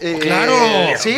Eh, 0.00 0.18
Claro. 0.20 0.56
¿Sí? 0.98 1.16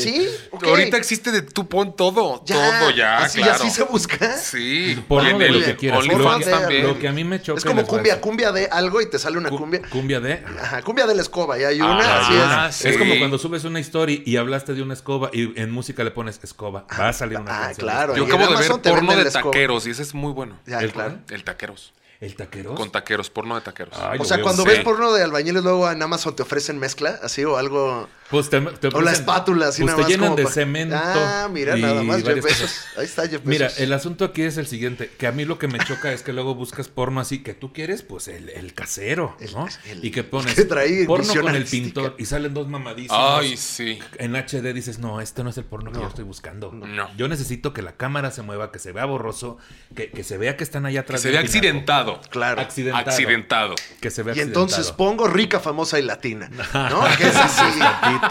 ¿Sí? 0.00 0.28
Ahorita 0.62 0.96
existe 0.96 1.30
de 1.32 1.42
tú 1.42 1.68
pon 1.68 1.94
todo, 1.96 2.42
todo 2.46 2.90
ya, 2.90 3.18
así, 3.18 3.38
claro. 3.38 3.54
así 3.54 3.70
se 3.70 3.82
busca. 3.84 4.36
Sí, 4.38 5.02
Porno 5.08 5.28
lo 5.52 5.64
que 5.64 5.76
quieras. 5.76 6.06
Lo 6.06 6.38
que, 6.38 6.44
también. 6.44 6.86
lo 6.86 6.98
que 6.98 7.08
a 7.08 7.12
mí 7.12 7.24
me 7.24 7.40
choca. 7.42 7.58
Es 7.58 7.64
como 7.64 7.80
a 7.82 7.84
cumbia, 7.84 8.20
cumbia 8.20 8.52
de 8.52 8.66
algo 8.66 9.00
y 9.00 9.08
te 9.10 9.18
sale 9.18 9.38
una 9.38 9.48
Cu- 9.50 9.58
cumbia. 9.58 9.82
Cumbia 9.90 10.20
de. 10.20 10.44
Ajá, 10.60 10.82
cumbia 10.82 11.06
de 11.06 11.14
la 11.14 11.22
escoba, 11.22 11.58
y 11.58 11.64
hay 11.64 11.80
una, 11.80 11.98
Ah, 12.00 12.20
así 12.20 12.32
ah, 12.36 12.66
es. 12.68 12.76
sí. 12.76 12.88
Es 12.88 12.96
como 12.96 13.18
cuando 13.18 13.38
subes 13.38 13.64
una 13.64 13.80
historia 13.80 14.20
y 14.24 14.36
hablaste 14.36 14.74
de 14.74 14.82
una 14.82 14.94
escoba 14.94 15.30
y 15.32 15.58
en 15.60 15.70
música 15.70 16.04
le 16.04 16.10
pones 16.10 16.40
escoba. 16.42 16.86
Va 16.98 17.08
a 17.08 17.12
salir 17.12 17.38
una 17.38 17.50
ah, 17.56 17.60
canción. 17.66 17.88
claro. 17.88 18.16
Yo 18.16 18.24
acabo 18.24 18.42
de 18.42 18.48
ver 18.48 18.56
Amazon 18.56 18.80
porno 18.82 19.16
de 19.16 19.30
taqueros 19.30 19.86
y 19.86 19.90
ese 19.90 20.02
es 20.02 20.14
muy 20.14 20.32
bueno. 20.32 20.58
Ya, 20.66 20.78
¿El 20.80 20.92
claro. 20.92 21.18
El 21.30 21.44
taqueros. 21.44 21.92
¿El 22.20 22.36
taquero? 22.36 22.74
Con 22.74 22.90
taqueros, 22.90 23.30
porno 23.30 23.54
de 23.54 23.62
taqueros. 23.62 23.94
Ay, 23.98 24.18
O 24.20 24.24
sea, 24.26 24.36
veo. 24.36 24.44
cuando 24.44 24.62
Sí. 24.64 24.68
ves 24.68 24.80
porno 24.80 25.10
de 25.12 25.22
albañiles, 25.22 25.62
luego 25.62 25.90
en 25.90 26.02
Amazon 26.02 26.36
te 26.36 26.42
ofrecen 26.42 26.78
mezcla, 26.78 27.18
así 27.22 27.44
o 27.46 27.56
algo. 27.56 28.08
Pues 28.30 28.48
te, 28.48 28.60
te 28.60 28.88
O 28.88 29.00
la 29.00 29.12
espátula, 29.12 29.68
así 29.68 29.82
pues 29.82 29.92
nada 29.92 29.96
te 29.96 30.02
más. 30.02 30.10
llenan 30.10 30.30
como 30.36 30.48
de 30.48 30.52
cemento. 30.54 30.96
Ah, 30.96 31.48
mira, 31.50 31.76
y 31.76 31.82
nada 31.82 32.02
más, 32.02 32.22
Jeff 32.22 32.34
Bezos. 32.44 32.60
cosas. 32.60 32.86
Ahí 32.96 33.04
está 33.04 33.22
Jeff 33.22 33.32
Bezos. 33.32 33.46
Mira, 33.46 33.66
el 33.78 33.92
asunto 33.92 34.24
aquí 34.24 34.42
es 34.42 34.56
el 34.56 34.66
siguiente, 34.68 35.10
que 35.18 35.26
a 35.26 35.32
mí 35.32 35.44
lo 35.44 35.58
que 35.58 35.66
me 35.66 35.78
choca 35.80 36.12
es 36.12 36.22
que 36.22 36.32
luego 36.32 36.54
buscas 36.54 36.88
porno 36.88 37.20
así 37.20 37.42
que 37.42 37.54
tú 37.54 37.72
quieres, 37.72 38.02
pues 38.02 38.28
el, 38.28 38.48
el 38.50 38.72
casero, 38.72 39.36
El- 39.40 39.52
¿no? 39.52 39.66
el- 39.86 40.04
y 40.04 40.10
que 40.12 40.22
pones 40.22 40.54
que 40.54 40.64
trae 40.64 41.06
porno 41.06 41.34
con 41.40 41.54
el 41.56 41.64
pintor 41.64 42.14
y 42.18 42.24
salen 42.26 42.54
dos 42.54 42.68
mamadísimos. 42.68 43.18
Ay, 43.20 43.56
sí. 43.56 43.98
En 44.18 44.36
HD 44.36 44.72
dices, 44.72 44.98
no, 45.00 45.20
este 45.20 45.42
no 45.42 45.50
es 45.50 45.58
el 45.58 45.64
porno 45.64 45.90
que 45.90 45.98
yo 45.98 46.06
estoy 46.06 46.24
buscando. 46.24 46.70
No. 46.72 47.08
Yo 47.16 47.26
necesito 47.26 47.72
que 47.72 47.82
la 47.82 47.92
cámara 47.96 48.30
se 48.30 48.42
mueva, 48.42 48.70
que 48.70 48.78
se 48.78 48.92
vea 48.92 49.06
borroso, 49.06 49.58
que, 49.96 50.10
que 50.10 50.22
se 50.22 50.38
vea 50.38 50.56
que 50.56 50.62
están 50.64 50.86
allá 50.86 51.00
Que 51.00 51.04
atrás. 51.06 51.22
se 51.22 51.28
del 51.28 51.38
vea 51.38 51.42
accidentado. 51.44 52.20
Claro. 52.30 52.60
Accidentado. 52.60 53.08
Accidentado. 53.10 53.74
Que 54.00 54.10
se 54.10 54.22
vea 54.22 54.36
Y 54.36 54.40
entonces 54.40 54.92
pongo 54.92 55.26
rica, 55.26 55.58
famosa 55.58 55.98
y 55.98 56.02
latina. 56.02 56.48
¿No? 56.74 57.02
Que 57.18 57.26
es 57.26 57.36
así. 57.36 57.64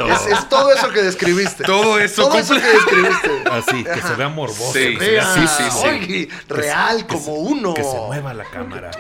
Es, 0.10 0.26
es 0.28 0.50
todo 0.50 0.72
eso 0.74 0.90
que 0.90 1.02
describiste. 1.02 1.64
Todo 1.64 2.00
eso 2.00 2.24
Todo 2.28 2.38
eso 2.40 2.56
que 2.56 2.68
describiste. 2.68 3.30
Así, 3.52 3.84
que 3.84 4.02
se 4.02 4.16
vea 4.16 4.30
morboso. 4.30 4.74
Sí, 4.74 4.98
que 4.98 5.06
se 5.06 5.12
vea 5.12 5.34
Vea, 5.34 5.48
sí, 5.48 5.64
sí, 5.64 5.72
sí. 5.72 5.88
oye, 5.88 6.30
real, 6.48 7.00
se- 7.00 7.06
como 7.08 7.34
uno. 7.36 7.74
Que 7.74 7.84
se 7.84 7.98
mueva 8.08 8.34
la 8.34 8.46
cámara. 8.46 8.92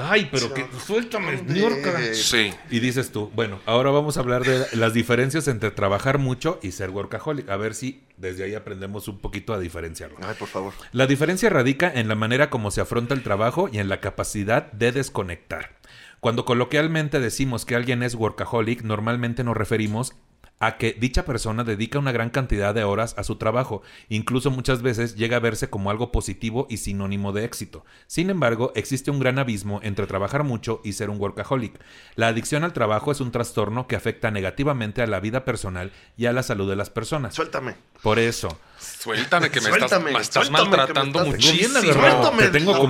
Ay, 0.00 0.28
pero 0.30 0.54
que 0.54 0.64
suéltame. 0.86 1.42
Niurka. 1.42 1.98
Sí. 2.14 2.54
Y 2.70 2.78
dices 2.78 3.10
tú, 3.10 3.32
bueno, 3.34 3.58
ahora 3.66 3.90
vamos 3.90 4.16
a 4.16 4.20
hablar 4.20 4.44
de 4.44 4.64
las 4.76 4.92
diferencias 4.92 5.48
entre 5.48 5.72
trabajar 5.72 6.18
mucho 6.18 6.60
y 6.62 6.70
ser 6.72 6.90
workaholic. 6.90 7.48
A 7.48 7.56
ver 7.56 7.74
si 7.74 8.02
desde 8.16 8.44
ahí 8.44 8.54
aprendemos 8.54 9.08
un 9.08 9.18
poquito 9.18 9.52
a 9.54 9.58
diferenciarlo. 9.58 10.18
Ay, 10.22 10.36
por 10.38 10.46
favor. 10.46 10.72
La 10.92 11.06
diferencia 11.08 11.50
radica 11.50 11.90
en 11.92 12.06
la 12.06 12.14
manera 12.14 12.48
como 12.48 12.70
se 12.70 12.80
afronta 12.80 13.14
el 13.14 13.24
trabajo 13.24 13.68
y 13.72 13.78
en 13.78 13.88
la 13.88 14.00
capacidad 14.00 14.70
de 14.70 14.92
desconectar. 14.92 15.72
Cuando 16.20 16.44
coloquialmente 16.44 17.20
decimos 17.20 17.64
que 17.64 17.76
alguien 17.76 18.02
es 18.02 18.16
workaholic, 18.16 18.82
normalmente 18.82 19.44
nos 19.44 19.56
referimos 19.56 20.16
a 20.60 20.76
que 20.76 20.92
dicha 20.98 21.24
persona 21.24 21.62
dedica 21.64 21.98
una 21.98 22.12
gran 22.12 22.30
cantidad 22.30 22.74
de 22.74 22.84
horas 22.84 23.14
a 23.16 23.24
su 23.24 23.36
trabajo, 23.36 23.82
incluso 24.08 24.50
muchas 24.50 24.82
veces 24.82 25.14
llega 25.14 25.36
a 25.36 25.40
verse 25.40 25.70
como 25.70 25.90
algo 25.90 26.10
positivo 26.10 26.66
y 26.68 26.78
sinónimo 26.78 27.32
de 27.32 27.44
éxito. 27.44 27.84
Sin 28.06 28.28
embargo, 28.30 28.72
existe 28.74 29.10
un 29.10 29.20
gran 29.20 29.38
abismo 29.38 29.80
entre 29.82 30.06
trabajar 30.06 30.44
mucho 30.44 30.80
y 30.84 30.94
ser 30.94 31.10
un 31.10 31.20
workaholic. 31.20 31.78
La 32.16 32.28
adicción 32.28 32.64
al 32.64 32.72
trabajo 32.72 33.12
es 33.12 33.20
un 33.20 33.30
trastorno 33.30 33.86
que 33.86 33.96
afecta 33.96 34.30
negativamente 34.30 35.02
a 35.02 35.06
la 35.06 35.20
vida 35.20 35.44
personal 35.44 35.92
y 36.16 36.26
a 36.26 36.32
la 36.32 36.42
salud 36.42 36.68
de 36.68 36.76
las 36.76 36.90
personas. 36.90 37.34
Suéltame. 37.34 37.76
Por 38.02 38.18
eso, 38.18 38.56
Suéltame 38.78 39.50
que 39.50 39.60
me 39.60 39.70
Suéltame, 39.70 40.10
estás, 40.10 40.12
me 40.14 40.20
estás 40.20 40.46
suéltame, 40.46 40.76
maltratando 40.76 41.24
que 41.24 41.30
me 41.30 41.36
estás- 41.36 41.50
Tengo 41.50 41.58
bien 41.58 41.72
muchísimo. 41.72 42.00
Suéltame, 42.00 42.42
Te 42.44 42.50
tengo 42.50 42.76
como. 42.76 42.88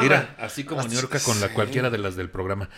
Mira, 0.00 0.34
así 0.38 0.64
como 0.64 0.82
New 0.82 0.92
York 0.92 1.22
con 1.24 1.40
la 1.40 1.50
cualquiera 1.50 1.90
de 1.90 1.98
las 1.98 2.16
del 2.16 2.30
programa. 2.30 2.68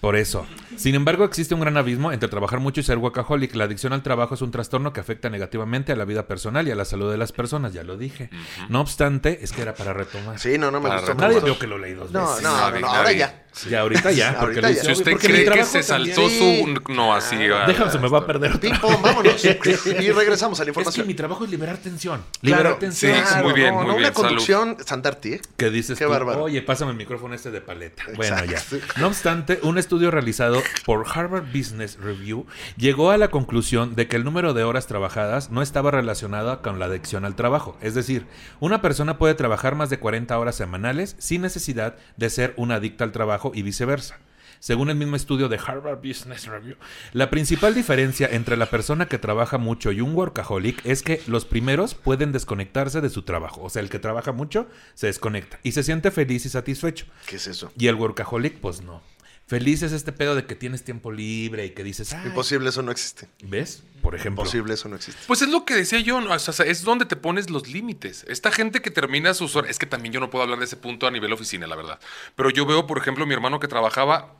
Por 0.00 0.16
eso. 0.16 0.46
Sin 0.76 0.94
embargo, 0.94 1.24
existe 1.24 1.54
un 1.54 1.60
gran 1.60 1.76
abismo 1.76 2.12
entre 2.12 2.28
trabajar 2.28 2.60
mucho 2.60 2.80
y 2.80 2.84
ser 2.84 2.97
ser 2.98 3.02
workaholic. 3.02 3.54
La 3.54 3.64
adicción 3.64 3.92
al 3.92 4.02
trabajo 4.02 4.34
es 4.34 4.42
un 4.42 4.50
trastorno 4.50 4.92
que 4.92 5.00
afecta 5.00 5.30
negativamente 5.30 5.92
a 5.92 5.96
la 5.96 6.04
vida 6.04 6.26
personal 6.26 6.66
y 6.68 6.70
a 6.70 6.74
la 6.74 6.84
salud 6.84 7.10
de 7.10 7.16
las 7.18 7.32
personas, 7.32 7.72
ya 7.72 7.82
lo 7.84 7.96
dije. 7.96 8.30
No 8.68 8.80
obstante, 8.80 9.40
es 9.42 9.52
que 9.52 9.62
era 9.62 9.74
para 9.74 9.92
retomar. 9.92 10.38
Sí, 10.38 10.58
no, 10.58 10.70
no 10.70 10.80
me 10.80 10.88
Para 10.88 11.00
gustó. 11.00 11.14
Nadie 11.14 11.40
vio 11.40 11.58
que 11.58 11.66
lo 11.66 11.78
leí 11.78 11.94
dos 11.94 12.10
No, 12.10 12.28
veces. 12.28 12.42
no, 12.42 12.70
no, 12.80 12.86
ahora 12.88 13.12
ya. 13.12 13.44
Ya, 13.68 13.80
ahorita 13.80 14.12
ya. 14.12 14.38
porque 14.38 14.60
Ahorita 14.60 14.70
ya. 14.70 14.84
Si 14.84 14.92
usted 14.92 15.12
porque 15.12 15.26
cree 15.26 15.50
que 15.50 15.64
se 15.64 15.82
saltó 15.82 16.28
su... 16.28 16.80
No, 16.92 17.12
así 17.14 17.48
va. 17.48 17.66
Déjame, 17.66 17.90
se 17.90 17.98
me 17.98 18.08
va 18.08 18.18
a 18.18 18.26
perder 18.26 18.50
otra 18.54 18.60
Ping 18.60 18.78
pong, 18.80 19.02
vámonos. 19.02 19.44
y 19.44 20.10
regresamos 20.12 20.60
a 20.60 20.64
la 20.64 20.70
Es 20.70 20.74
que 20.74 20.80
información. 20.80 21.06
mi 21.08 21.14
trabajo 21.14 21.44
es 21.44 21.50
liberar 21.50 21.76
tensión. 21.78 22.22
Liberar 22.42 22.62
Claro, 22.64 22.76
tensión. 22.78 23.14
Sí, 23.16 23.34
muy 23.42 23.52
bien, 23.54 23.74
no, 23.74 23.80
muy 23.80 23.86
no, 23.88 23.92
bien, 23.96 24.04
Una 24.06 24.12
conducción 24.12 24.76
Sandarti, 24.84 25.32
¿eh? 25.34 25.40
Que 25.56 25.70
dices 25.70 25.98
Qué 25.98 26.04
tú, 26.04 26.10
bárbaro. 26.10 26.44
oye, 26.44 26.62
pásame 26.62 26.92
el 26.92 26.96
micrófono 26.98 27.34
este 27.34 27.50
de 27.50 27.60
paleta. 27.60 28.04
Bueno, 28.14 28.44
ya. 28.44 28.62
No 28.98 29.08
obstante, 29.08 29.58
un 29.62 29.76
estudio 29.78 30.10
realizado 30.12 30.62
por 30.84 31.04
Harvard 31.12 31.46
Business 31.52 31.98
Review 32.00 32.46
llegó 32.88 33.10
a 33.10 33.18
la 33.18 33.28
conclusión 33.28 33.96
de 33.96 34.08
que 34.08 34.16
el 34.16 34.24
número 34.24 34.54
de 34.54 34.64
horas 34.64 34.86
trabajadas 34.86 35.50
no 35.50 35.60
estaba 35.60 35.90
relacionado 35.90 36.62
con 36.62 36.78
la 36.78 36.86
adicción 36.86 37.26
al 37.26 37.36
trabajo. 37.36 37.76
Es 37.82 37.92
decir, 37.92 38.24
una 38.60 38.80
persona 38.80 39.18
puede 39.18 39.34
trabajar 39.34 39.74
más 39.74 39.90
de 39.90 39.98
40 39.98 40.38
horas 40.38 40.56
semanales 40.56 41.14
sin 41.18 41.42
necesidad 41.42 41.96
de 42.16 42.30
ser 42.30 42.54
una 42.56 42.76
adicta 42.76 43.04
al 43.04 43.12
trabajo 43.12 43.52
y 43.54 43.60
viceversa. 43.60 44.16
Según 44.58 44.88
el 44.88 44.96
mismo 44.96 45.16
estudio 45.16 45.50
de 45.50 45.58
Harvard 45.58 45.98
Business 45.98 46.46
Review, 46.46 46.76
la 47.12 47.28
principal 47.28 47.74
diferencia 47.74 48.26
entre 48.26 48.56
la 48.56 48.70
persona 48.70 49.04
que 49.04 49.18
trabaja 49.18 49.58
mucho 49.58 49.92
y 49.92 50.00
un 50.00 50.14
workaholic 50.14 50.80
es 50.86 51.02
que 51.02 51.20
los 51.26 51.44
primeros 51.44 51.94
pueden 51.94 52.32
desconectarse 52.32 53.02
de 53.02 53.10
su 53.10 53.20
trabajo. 53.20 53.60
O 53.62 53.68
sea, 53.68 53.82
el 53.82 53.90
que 53.90 53.98
trabaja 53.98 54.32
mucho 54.32 54.66
se 54.94 55.08
desconecta 55.08 55.60
y 55.62 55.72
se 55.72 55.82
siente 55.82 56.10
feliz 56.10 56.46
y 56.46 56.48
satisfecho. 56.48 57.04
¿Qué 57.26 57.36
es 57.36 57.48
eso? 57.48 57.70
Y 57.76 57.88
el 57.88 57.96
workaholic, 57.96 58.60
pues 58.60 58.80
no. 58.80 59.02
Feliz 59.48 59.82
es 59.82 59.92
este 59.92 60.12
pedo 60.12 60.34
de 60.34 60.44
que 60.44 60.54
tienes 60.54 60.84
tiempo 60.84 61.10
libre 61.10 61.64
y 61.64 61.70
que 61.70 61.82
dices, 61.82 62.12
"Ay", 62.12 62.26
Imposible, 62.26 62.68
eso 62.68 62.82
no 62.82 62.92
existe. 62.92 63.28
¿ves? 63.42 63.82
Por 64.02 64.14
ejemplo. 64.14 64.42
Imposible, 64.42 64.74
eso 64.74 64.90
no 64.90 64.96
existe. 64.96 65.20
Pues 65.26 65.40
es 65.40 65.48
lo 65.48 65.64
que 65.64 65.74
decía 65.74 66.00
yo, 66.00 66.20
¿no? 66.20 66.30
O 66.34 66.38
sea, 66.38 66.66
es 66.66 66.82
donde 66.82 67.06
te 67.06 67.16
pones 67.16 67.48
los 67.48 67.66
límites. 67.66 68.26
Esta 68.28 68.52
gente 68.52 68.82
que 68.82 68.90
termina 68.90 69.32
sus 69.32 69.56
horas, 69.56 69.70
es 69.70 69.78
que 69.78 69.86
también 69.86 70.12
yo 70.12 70.20
no 70.20 70.28
puedo 70.28 70.42
hablar 70.44 70.58
de 70.58 70.66
ese 70.66 70.76
punto 70.76 71.06
a 71.06 71.10
nivel 71.10 71.32
oficina, 71.32 71.66
la 71.66 71.76
verdad. 71.76 71.98
Pero 72.36 72.50
yo 72.50 72.66
veo, 72.66 72.86
por 72.86 72.98
ejemplo, 72.98 73.24
mi 73.24 73.32
hermano 73.32 73.58
que 73.58 73.68
trabajaba 73.68 74.34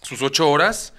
sus 0.00 0.22
ocho 0.22 0.48
horas 0.48 0.94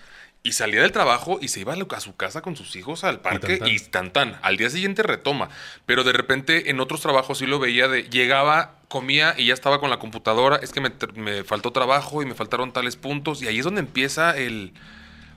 y 0.45 0.51
salía 0.51 0.81
del 0.81 0.91
trabajo 0.91 1.39
y 1.41 1.47
se 1.47 1.61
iba 1.61 1.73
a 1.73 1.99
su 2.01 2.15
casa 2.17 2.41
con 2.41 2.57
sus 2.57 2.75
hijos 2.75 3.05
al 3.05 3.21
parque 3.21 3.57
tan, 3.57 3.59
tan. 3.59 3.67
y 3.69 3.79
tan 3.79 4.11
tan. 4.11 4.39
Al 4.41 4.57
día 4.57 4.69
siguiente 4.69 5.01
retoma. 5.01 5.47
Pero 5.85 6.03
de 6.03 6.11
repente 6.11 6.69
en 6.69 6.81
otros 6.81 6.99
trabajos 6.99 7.37
sí 7.37 7.45
lo 7.45 7.59
veía 7.59 7.87
de 7.87 8.03
llegaba, 8.03 8.75
comía 8.89 9.35
y 9.37 9.45
ya 9.45 9.53
estaba 9.53 9.79
con 9.79 9.89
la 9.89 9.99
computadora. 9.99 10.57
Es 10.57 10.71
que 10.73 10.81
me, 10.81 10.91
me 11.15 11.45
faltó 11.45 11.71
trabajo 11.71 12.21
y 12.21 12.25
me 12.25 12.35
faltaron 12.35 12.73
tales 12.73 12.97
puntos. 12.97 13.41
Y 13.41 13.47
ahí 13.47 13.59
es 13.59 13.63
donde 13.63 13.79
empieza 13.79 14.37
el. 14.37 14.73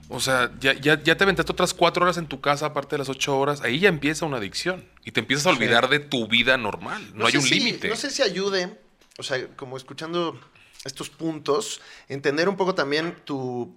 O 0.09 0.19
sea, 0.19 0.51
ya, 0.59 0.73
ya, 0.73 1.01
ya 1.01 1.15
te 1.15 1.23
aventaste 1.23 1.51
otras 1.53 1.73
cuatro 1.73 2.03
horas 2.03 2.17
en 2.17 2.27
tu 2.27 2.41
casa, 2.41 2.65
aparte 2.67 2.95
de 2.95 2.99
las 2.99 3.09
ocho 3.09 3.37
horas. 3.37 3.61
Ahí 3.61 3.79
ya 3.79 3.87
empieza 3.89 4.25
una 4.25 4.37
adicción. 4.37 4.85
Y 5.05 5.11
te 5.11 5.21
empiezas 5.21 5.45
a 5.47 5.49
olvidar 5.51 5.87
de 5.89 5.99
tu 5.99 6.27
vida 6.27 6.57
normal. 6.57 7.11
No, 7.13 7.27
hay 7.27 7.35
un 7.37 7.41
si- 7.43 7.55
límite. 7.59 7.87
No 7.87 7.95
sé 7.95 8.09
si 8.09 8.23
ayude, 8.23 8.77
o 9.17 9.23
sea, 9.23 9.47
como 9.55 9.77
escuchando 9.77 10.37
estos 10.83 11.09
puntos, 11.09 11.81
entender 12.09 12.47
un 12.49 12.55
poco 12.57 12.73
también 12.75 13.15
tu, 13.25 13.75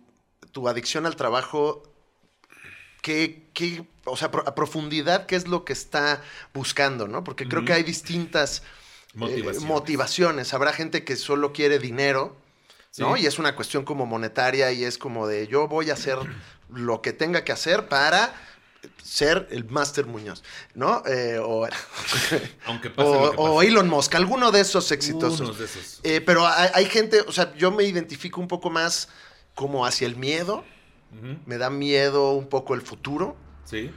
tu 0.52 0.68
adicción 0.68 1.06
al 1.06 1.16
trabajo, 1.16 1.82
qué, 3.02 3.48
qué- 3.54 3.84
o 4.04 4.16
sea, 4.16 4.28
a 4.28 4.54
profundidad, 4.54 5.26
qué 5.26 5.36
es 5.36 5.48
lo 5.48 5.64
que 5.64 5.72
está 5.72 6.22
buscando, 6.52 7.08
¿no? 7.08 7.24
Porque 7.24 7.48
creo 7.48 7.64
que 7.64 7.72
hay 7.72 7.82
distintas 7.82 8.62
eh, 9.14 9.44
Motivaciones. 9.62 10.54
Habrá 10.54 10.72
gente 10.72 11.04
que 11.04 11.16
solo 11.16 11.52
quiere 11.52 11.78
dinero, 11.78 12.36
¿no? 12.98 13.16
Sí. 13.16 13.22
Y 13.22 13.26
es 13.26 13.38
una 13.38 13.56
cuestión 13.56 13.84
como 13.84 14.06
monetaria 14.06 14.72
y 14.72 14.84
es 14.84 14.98
como 14.98 15.26
de 15.26 15.46
yo 15.48 15.68
voy 15.68 15.90
a 15.90 15.94
hacer 15.94 16.18
lo 16.72 17.02
que 17.02 17.12
tenga 17.12 17.44
que 17.44 17.52
hacer 17.52 17.88
para 17.88 18.34
ser 19.02 19.48
el 19.50 19.64
Master 19.64 20.06
Muñoz, 20.06 20.42
¿no? 20.74 21.02
Eh, 21.06 21.38
o, 21.42 21.66
Aunque 22.66 22.90
pase 22.90 23.08
o, 23.08 23.26
lo 23.26 23.30
que 23.32 23.36
o 23.38 23.56
pase. 23.56 23.68
Elon 23.68 23.88
Musk, 23.88 24.14
alguno 24.14 24.50
de 24.52 24.60
esos 24.60 24.90
exitosos. 24.92 25.58
De 25.58 25.64
esos. 25.64 26.00
Eh, 26.02 26.20
pero 26.20 26.46
hay, 26.46 26.70
hay 26.72 26.86
gente, 26.86 27.20
o 27.20 27.32
sea, 27.32 27.52
yo 27.56 27.70
me 27.70 27.84
identifico 27.84 28.40
un 28.40 28.48
poco 28.48 28.70
más 28.70 29.08
como 29.54 29.86
hacia 29.86 30.06
el 30.06 30.16
miedo. 30.16 30.64
Me 31.44 31.58
da 31.58 31.70
miedo 31.70 32.32
un 32.32 32.48
poco 32.48 32.74
el 32.74 32.82
futuro. 32.82 33.36
Sí. 33.64 33.90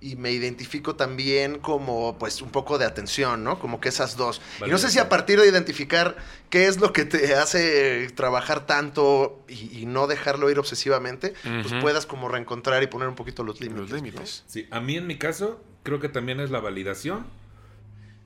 Y 0.00 0.16
me 0.16 0.32
identifico 0.32 0.96
también 0.96 1.58
como, 1.58 2.18
pues, 2.18 2.42
un 2.42 2.50
poco 2.50 2.78
de 2.78 2.84
atención, 2.84 3.44
¿no? 3.44 3.58
Como 3.58 3.80
que 3.80 3.88
esas 3.88 4.16
dos. 4.16 4.40
y 4.64 4.70
no 4.70 4.78
sé 4.78 4.90
si 4.90 4.98
a 4.98 5.08
partir 5.08 5.40
de 5.40 5.48
identificar 5.48 6.16
qué 6.50 6.66
es 6.66 6.80
lo 6.80 6.92
que 6.92 7.04
te 7.04 7.34
hace 7.34 8.08
trabajar 8.14 8.66
tanto 8.66 9.44
y, 9.48 9.80
y 9.80 9.86
no 9.86 10.06
dejarlo 10.06 10.50
ir 10.50 10.58
obsesivamente, 10.58 11.34
pues 11.42 11.74
puedas 11.80 12.06
como 12.06 12.28
reencontrar 12.28 12.82
y 12.82 12.86
poner 12.86 13.08
un 13.08 13.16
poquito 13.16 13.44
los 13.44 13.60
límites. 13.60 13.80
Los 13.80 13.90
¿no? 13.90 13.96
límites. 13.96 14.44
Sí, 14.46 14.66
a 14.70 14.80
mí 14.80 14.96
en 14.96 15.06
mi 15.06 15.18
caso 15.18 15.60
creo 15.82 16.00
que 16.00 16.08
también 16.08 16.40
es 16.40 16.50
la 16.50 16.60
validación. 16.60 17.26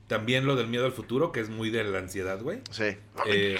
También 0.07 0.45
lo 0.45 0.55
del 0.55 0.67
miedo 0.67 0.85
al 0.85 0.93
futuro, 0.93 1.31
que 1.31 1.41
es 1.41 1.49
muy 1.49 1.69
de 1.69 1.83
la 1.83 1.99
ansiedad, 1.99 2.41
güey. 2.41 2.59
Sí. 2.71 2.97
Eh, 3.25 3.59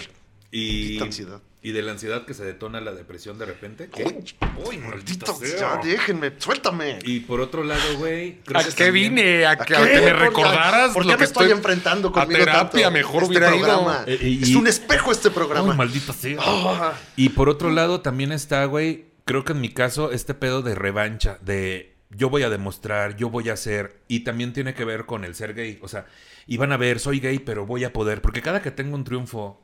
y, 0.52 1.00
ansiedad. 1.02 1.42
Y 1.68 1.72
de 1.74 1.82
la 1.82 1.92
ansiedad 1.92 2.26
que 2.26 2.34
se 2.34 2.46
detona 2.46 2.80
la 2.80 2.94
depresión 2.94 3.38
de 3.38 3.46
repente. 3.46 3.90
¿Qué? 3.94 4.04
Uy, 4.06 4.36
Uy, 4.66 4.78
maldito, 4.78 5.36
sea. 5.36 5.58
ya 5.60 5.82
déjenme, 5.84 6.32
suéltame. 6.38 7.00
Y 7.04 7.20
por 7.22 7.42
otro 7.42 7.64
lado, 7.66 7.98
güey. 7.98 8.40
¿A 8.54 8.64
que 8.64 8.70
qué 8.74 8.86
también- 8.86 9.16
vine? 9.16 9.46
¿A, 9.46 9.52
¿A 9.52 9.58
que, 9.58 9.76
a 9.76 9.80
me 9.82 10.14
recordaras 10.14 10.92
¿Por 10.94 11.04
qué 11.04 11.08
lo 11.10 11.14
me 11.14 11.18
que 11.18 11.24
estoy 11.26 11.52
enfrentando 11.52 12.08
a 12.08 12.12
conmigo 12.14 12.40
terapia? 12.40 12.84
tanto? 12.84 12.92
Mejor 12.92 13.24
Este 13.24 13.28
hubiera 13.30 13.50
programa 13.50 14.04
ido. 14.08 14.16
Eh, 14.16 14.30
y- 14.30 14.44
Es 14.44 14.56
un 14.56 14.68
espejo 14.68 15.12
este 15.12 15.30
programa. 15.30 15.70
Uy, 15.72 15.76
maldito 15.76 16.14
sea. 16.14 16.38
Ah. 16.42 16.94
Y 17.18 17.30
por 17.30 17.50
otro 17.50 17.70
lado 17.70 18.00
también 18.00 18.32
está, 18.32 18.64
güey, 18.66 19.08
creo 19.26 19.44
que 19.44 19.52
en 19.52 19.60
mi 19.60 19.70
caso, 19.70 20.12
este 20.14 20.34
pedo 20.34 20.62
de 20.62 20.74
revancha, 20.76 21.38
de 21.42 21.98
yo 22.12 22.30
voy 22.30 22.44
a 22.44 22.50
demostrar, 22.50 23.18
yo 23.18 23.30
voy 23.30 23.50
a 23.50 23.54
hacer, 23.54 24.00
y 24.08 24.22
también 24.22 24.54
tiene 24.54 24.74
que 24.74 24.86
ver 24.86 25.06
con 25.06 25.26
el 25.26 25.36
ser 25.36 25.54
gay. 25.54 25.80
O 25.82 25.90
sea, 25.90 26.06
iban 26.48 26.72
a 26.72 26.78
ver, 26.78 27.02
soy 27.02 27.20
gay, 27.20 27.40
pero 27.40 27.66
voy 27.66 27.84
a 27.84 27.92
poder, 27.92 28.22
porque 28.22 28.42
cada 28.42 28.62
que 28.62 28.72
tengo 28.72 28.96
un 28.96 29.04
triunfo, 29.04 29.62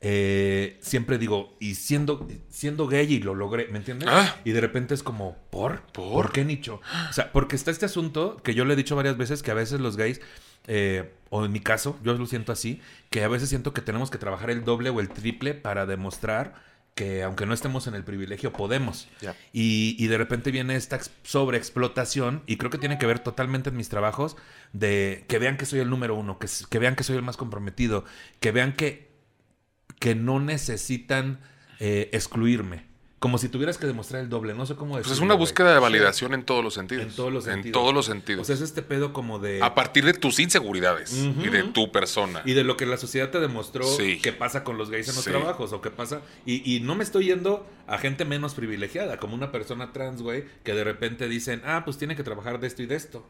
eh, 0.00 0.78
siempre 0.82 1.18
digo, 1.18 1.56
y 1.58 1.74
siendo, 1.76 2.28
siendo 2.48 2.86
gay 2.86 3.12
y 3.14 3.20
lo 3.20 3.34
logré, 3.34 3.68
¿me 3.68 3.78
entiendes? 3.78 4.08
Ah. 4.10 4.36
Y 4.44 4.52
de 4.52 4.60
repente 4.60 4.94
es 4.94 5.02
como, 5.02 5.36
¿por? 5.50 5.82
¿Por? 5.92 6.32
qué 6.32 6.44
nicho? 6.44 6.80
O 7.10 7.12
sea, 7.12 7.32
porque 7.32 7.56
está 7.56 7.70
este 7.70 7.86
asunto 7.86 8.36
que 8.42 8.54
yo 8.54 8.64
le 8.64 8.74
he 8.74 8.76
dicho 8.76 8.94
varias 8.96 9.16
veces 9.16 9.42
que 9.42 9.50
a 9.50 9.54
veces 9.54 9.80
los 9.80 9.96
gays, 9.96 10.20
eh, 10.66 11.12
o 11.30 11.44
en 11.44 11.52
mi 11.52 11.60
caso, 11.60 11.98
yo 12.02 12.12
lo 12.14 12.26
siento 12.26 12.52
así, 12.52 12.80
que 13.10 13.24
a 13.24 13.28
veces 13.28 13.48
siento 13.48 13.72
que 13.72 13.80
tenemos 13.80 14.10
que 14.10 14.18
trabajar 14.18 14.50
el 14.50 14.64
doble 14.64 14.90
o 14.90 15.00
el 15.00 15.08
triple 15.08 15.54
para 15.54 15.86
demostrar 15.86 16.54
que 16.94 17.22
aunque 17.22 17.44
no 17.44 17.52
estemos 17.52 17.86
en 17.88 17.94
el 17.94 18.04
privilegio, 18.04 18.54
podemos. 18.54 19.06
Y, 19.52 19.96
y 19.98 20.06
de 20.06 20.16
repente 20.16 20.50
viene 20.50 20.76
esta 20.76 20.96
ex- 20.96 21.10
sobreexplotación, 21.24 22.42
y 22.46 22.56
creo 22.56 22.70
que 22.70 22.78
tiene 22.78 22.96
que 22.98 23.04
ver 23.04 23.18
totalmente 23.18 23.68
en 23.68 23.76
mis 23.76 23.90
trabajos, 23.90 24.36
de 24.72 25.24
que 25.28 25.38
vean 25.38 25.58
que 25.58 25.66
soy 25.66 25.80
el 25.80 25.90
número 25.90 26.14
uno, 26.14 26.38
que, 26.38 26.48
que 26.70 26.78
vean 26.78 26.96
que 26.96 27.04
soy 27.04 27.16
el 27.16 27.22
más 27.22 27.36
comprometido, 27.36 28.04
que 28.40 28.50
vean 28.50 28.72
que, 28.74 29.05
que 29.98 30.14
no 30.14 30.40
necesitan 30.40 31.38
eh, 31.80 32.10
excluirme. 32.12 32.84
Como 33.18 33.38
si 33.38 33.48
tuvieras 33.48 33.78
que 33.78 33.86
demostrar 33.86 34.22
el 34.22 34.28
doble, 34.28 34.52
no 34.52 34.66
sé 34.66 34.76
cómo 34.76 34.92
Pues 34.92 35.04
decirlo. 35.04 35.14
es 35.14 35.20
una 35.22 35.34
búsqueda 35.34 35.72
de 35.72 35.80
validación 35.80 36.34
en 36.34 36.44
todos 36.44 36.62
los 36.62 36.74
sentidos. 36.74 37.06
En 37.06 37.12
todos 37.16 37.32
los 37.32 37.46
En 37.46 37.54
sentidos. 37.54 37.72
todos 37.82 37.94
los 37.94 38.08
O 38.08 38.12
sentidos. 38.12 38.46
sea, 38.46 38.54
es 38.54 38.60
este 38.60 38.82
pedo 38.82 39.14
como 39.14 39.38
de... 39.38 39.62
a 39.62 39.74
partir 39.74 40.04
de 40.04 40.12
tus 40.12 40.38
inseguridades 40.38 41.14
y 41.14 41.48
de 41.48 41.62
tu 41.64 41.90
persona. 41.90 42.42
Y 42.44 42.52
de 42.52 42.62
lo 42.62 42.76
que 42.76 42.84
la 42.84 42.98
sociedad 42.98 43.30
te 43.30 43.40
demostró 43.40 43.84
Sí. 43.84 44.20
que 44.20 44.32
pasa 44.34 44.64
con 44.64 44.76
los 44.76 44.90
gays 44.90 45.08
en 45.08 45.14
los 45.16 45.24
Sí. 45.24 45.30
trabajos 45.30 45.72
o 45.72 45.80
que 45.80 45.90
pasa. 45.90 46.20
Y, 46.44 46.76
y 46.76 46.80
no 46.80 46.94
me 46.94 47.04
estoy 47.04 47.24
yendo 47.24 47.66
a 47.86 47.96
gente 47.96 48.26
menos 48.26 48.54
privilegiada, 48.54 49.18
como 49.18 49.34
una 49.34 49.50
persona 49.50 49.92
trans, 49.94 50.20
güey, 50.20 50.44
que 50.62 50.74
de 50.74 50.84
repente 50.84 51.26
dicen, 51.26 51.62
ah, 51.64 51.82
pues 51.86 51.96
tiene 51.96 52.16
que 52.16 52.22
trabajar 52.22 52.60
de 52.60 52.66
esto 52.66 52.82
y 52.82 52.86
de 52.86 52.96
esto. 52.96 53.26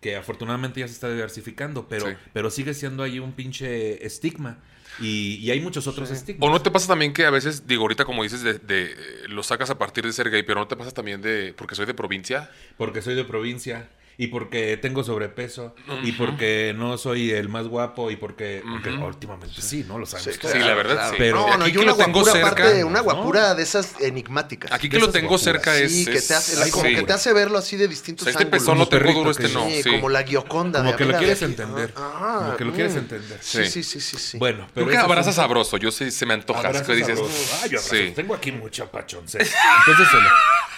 Que 0.00 0.16
afortunadamente 0.16 0.80
ya 0.80 0.86
se 0.86 0.94
está 0.94 1.10
diversificando, 1.10 1.88
pero, 1.88 2.06
Sí. 2.08 2.14
pero 2.32 2.50
sigue 2.50 2.72
siendo 2.74 3.02
ahí 3.02 3.18
un 3.18 3.32
pinche 3.32 4.04
estigma. 4.06 4.58
Y, 5.00 5.36
y 5.36 5.50
hay 5.50 5.60
muchos 5.60 5.86
otros 5.86 6.10
estigmas. 6.10 6.48
¿O 6.48 6.50
no 6.52 6.60
te 6.60 6.70
pasa 6.70 6.88
también 6.88 7.12
que 7.12 7.24
a 7.24 7.30
veces, 7.30 7.66
digo, 7.66 7.82
ahorita 7.82 8.04
como 8.04 8.22
dices, 8.22 8.42
de, 8.42 8.54
de, 8.54 8.84
eh, 8.92 8.96
lo 9.28 9.42
sacas 9.42 9.70
a 9.70 9.78
partir 9.78 10.04
de 10.04 10.12
ser 10.12 10.30
gay, 10.30 10.42
pero 10.42 10.58
no 10.60 10.66
te 10.66 10.76
pasa 10.76 10.90
también 10.92 11.20
de, 11.22 11.54
porque 11.56 11.74
soy 11.74 11.86
de 11.86 11.94
provincia? 11.94 12.50
Porque 12.76 13.02
soy 13.02 13.14
de 13.14 13.24
provincia. 13.24 13.88
Y 14.20 14.26
porque 14.26 14.76
tengo 14.76 15.04
sobrepeso. 15.04 15.76
Y 16.02 16.10
porque 16.10 16.74
no 16.76 16.98
soy 16.98 17.30
el 17.30 17.48
más 17.48 17.68
guapo. 17.68 18.10
Y 18.10 18.16
porque, 18.16 18.62
porque 18.68 18.90
últimamente 18.90 19.62
sí, 19.62 19.84
¿no? 19.86 19.96
Lo 19.96 20.06
sabemos. 20.06 20.40
Sí, 20.42 20.58
la 20.58 20.74
verdad, 20.74 21.10
sí. 21.10 21.14
Pero- 21.18 21.46
no, 21.46 21.56
no, 21.58 21.64
Aquí 21.64 21.72
que 21.74 21.78
una 21.78 21.92
lo 21.92 21.96
tengo 21.96 22.12
guapura 22.24 22.32
cerca, 22.32 22.48
aparte, 22.48 22.82
una 22.84 22.98
¿no? 22.98 23.04
guapura 23.04 23.54
de 23.54 23.62
esas 23.62 24.00
enigmáticas. 24.00 24.72
Aquí 24.72 24.88
que 24.88 24.98
lo 24.98 25.10
tengo 25.10 25.28
guapuras. 25.28 25.44
cerca 25.44 25.76
es... 25.78 25.92
sí, 25.92 26.04
que 26.04 26.20
te 26.20 26.34
hace, 26.34 26.60
es- 26.60 26.70
como 26.72 26.84
sí. 26.88 26.96
que 26.96 27.02
te 27.04 27.12
hace 27.12 27.32
verlo 27.32 27.58
así 27.58 27.76
de 27.76 27.84
O 27.84 27.88
distintos 27.88 28.24
sea, 28.24 28.32
este 28.32 28.42
ángulos. 28.42 28.60
pezón 28.60 28.78
lo 28.78 28.88
Como 28.88 28.98
tengo 29.04 29.18
duro, 29.20 29.34
que 29.36 29.42
este 29.44 29.54
no. 29.54 29.66
Sí, 29.68 29.82
Sí. 29.84 29.90
como 29.92 30.08
la 30.08 30.22
Gioconda. 30.24 30.80
Como 30.80 30.90
de, 30.90 30.96
que 30.96 31.04
lo 31.04 31.16
quieres 31.16 31.36
aquí. 31.40 31.44
entender. 31.52 31.92
Ah, 31.96 32.38
Como 32.40 32.56
que 32.56 32.64
lo 32.64 32.72
mm. 32.72 32.74
quieres 32.74 32.96
entender. 32.96 33.38
Sí, 33.40 33.66
Sí. 33.66 33.82
sí, 33.84 34.00
sí. 34.00 34.36
Bueno, 34.38 34.58
Creo 34.64 34.70
pero 34.74 34.86
que 34.88 34.92
ese 34.94 35.02
abraza 35.04 35.32
sabroso. 35.32 35.76
Yo 35.76 35.92
sí 35.92 36.10
se 36.10 36.26
me 36.26 36.34
antoja. 36.34 36.72
Que 36.82 36.94
dices. 36.96 37.20
Ay, 37.62 37.70
yo. 37.70 37.80
Tengo 38.16 38.34
aquí 38.34 38.50
mucho 38.50 38.90
pachoncé. 38.90 39.38
Entonces, 39.86 40.08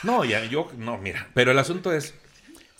no, 0.03 0.25
ya, 0.27 0.45
yo, 0.45 0.71
no, 0.77 0.99
mira. 0.99 1.29
Pero 1.35 1.53
el 1.53 1.59
asunto 1.59 1.91
es, 1.93 2.13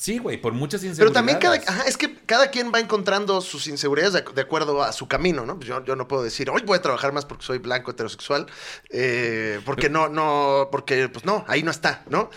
sí, 0.01 0.17
güey, 0.17 0.41
por 0.41 0.55
muchas 0.55 0.81
Pero 0.81 0.91
inseguridades. 0.93 1.13
también 1.13 1.39
cada, 1.39 1.57
ajá, 1.57 1.83
es 1.87 1.99
que 1.99 2.15
cada 2.25 2.51
quien 2.51 2.73
va 2.73 2.81
encontrando 2.81 3.43
sus 3.43 3.67
inseguridades 3.67 4.15
de, 4.15 4.25
de 4.35 4.41
acuerdo 4.41 4.83
a 4.83 4.93
su 4.93 5.07
camino, 5.07 5.45
¿no? 5.45 5.57
Pues 5.57 5.69
Yo, 5.69 5.85
yo 5.85 5.95
no 5.95 6.09
puedo 6.09 6.23
decir, 6.23 6.49
hoy 6.49 6.63
voy 6.65 6.79
a 6.79 6.83
trabajar 6.83 7.13
más 7.13 7.27
porque 7.27 7.45
soy 7.45 7.59
blanco 7.59 7.91
heterosexual, 7.91 8.47
eh, 8.89 9.61
porque 9.67 9.91
no, 9.91 10.09
no, 10.09 10.69
porque 10.73 11.11
pues 11.11 11.27
no, 11.27 11.45
ahí 11.49 11.63
no 11.63 11.71
está, 11.71 12.03
¿no? 12.09 12.31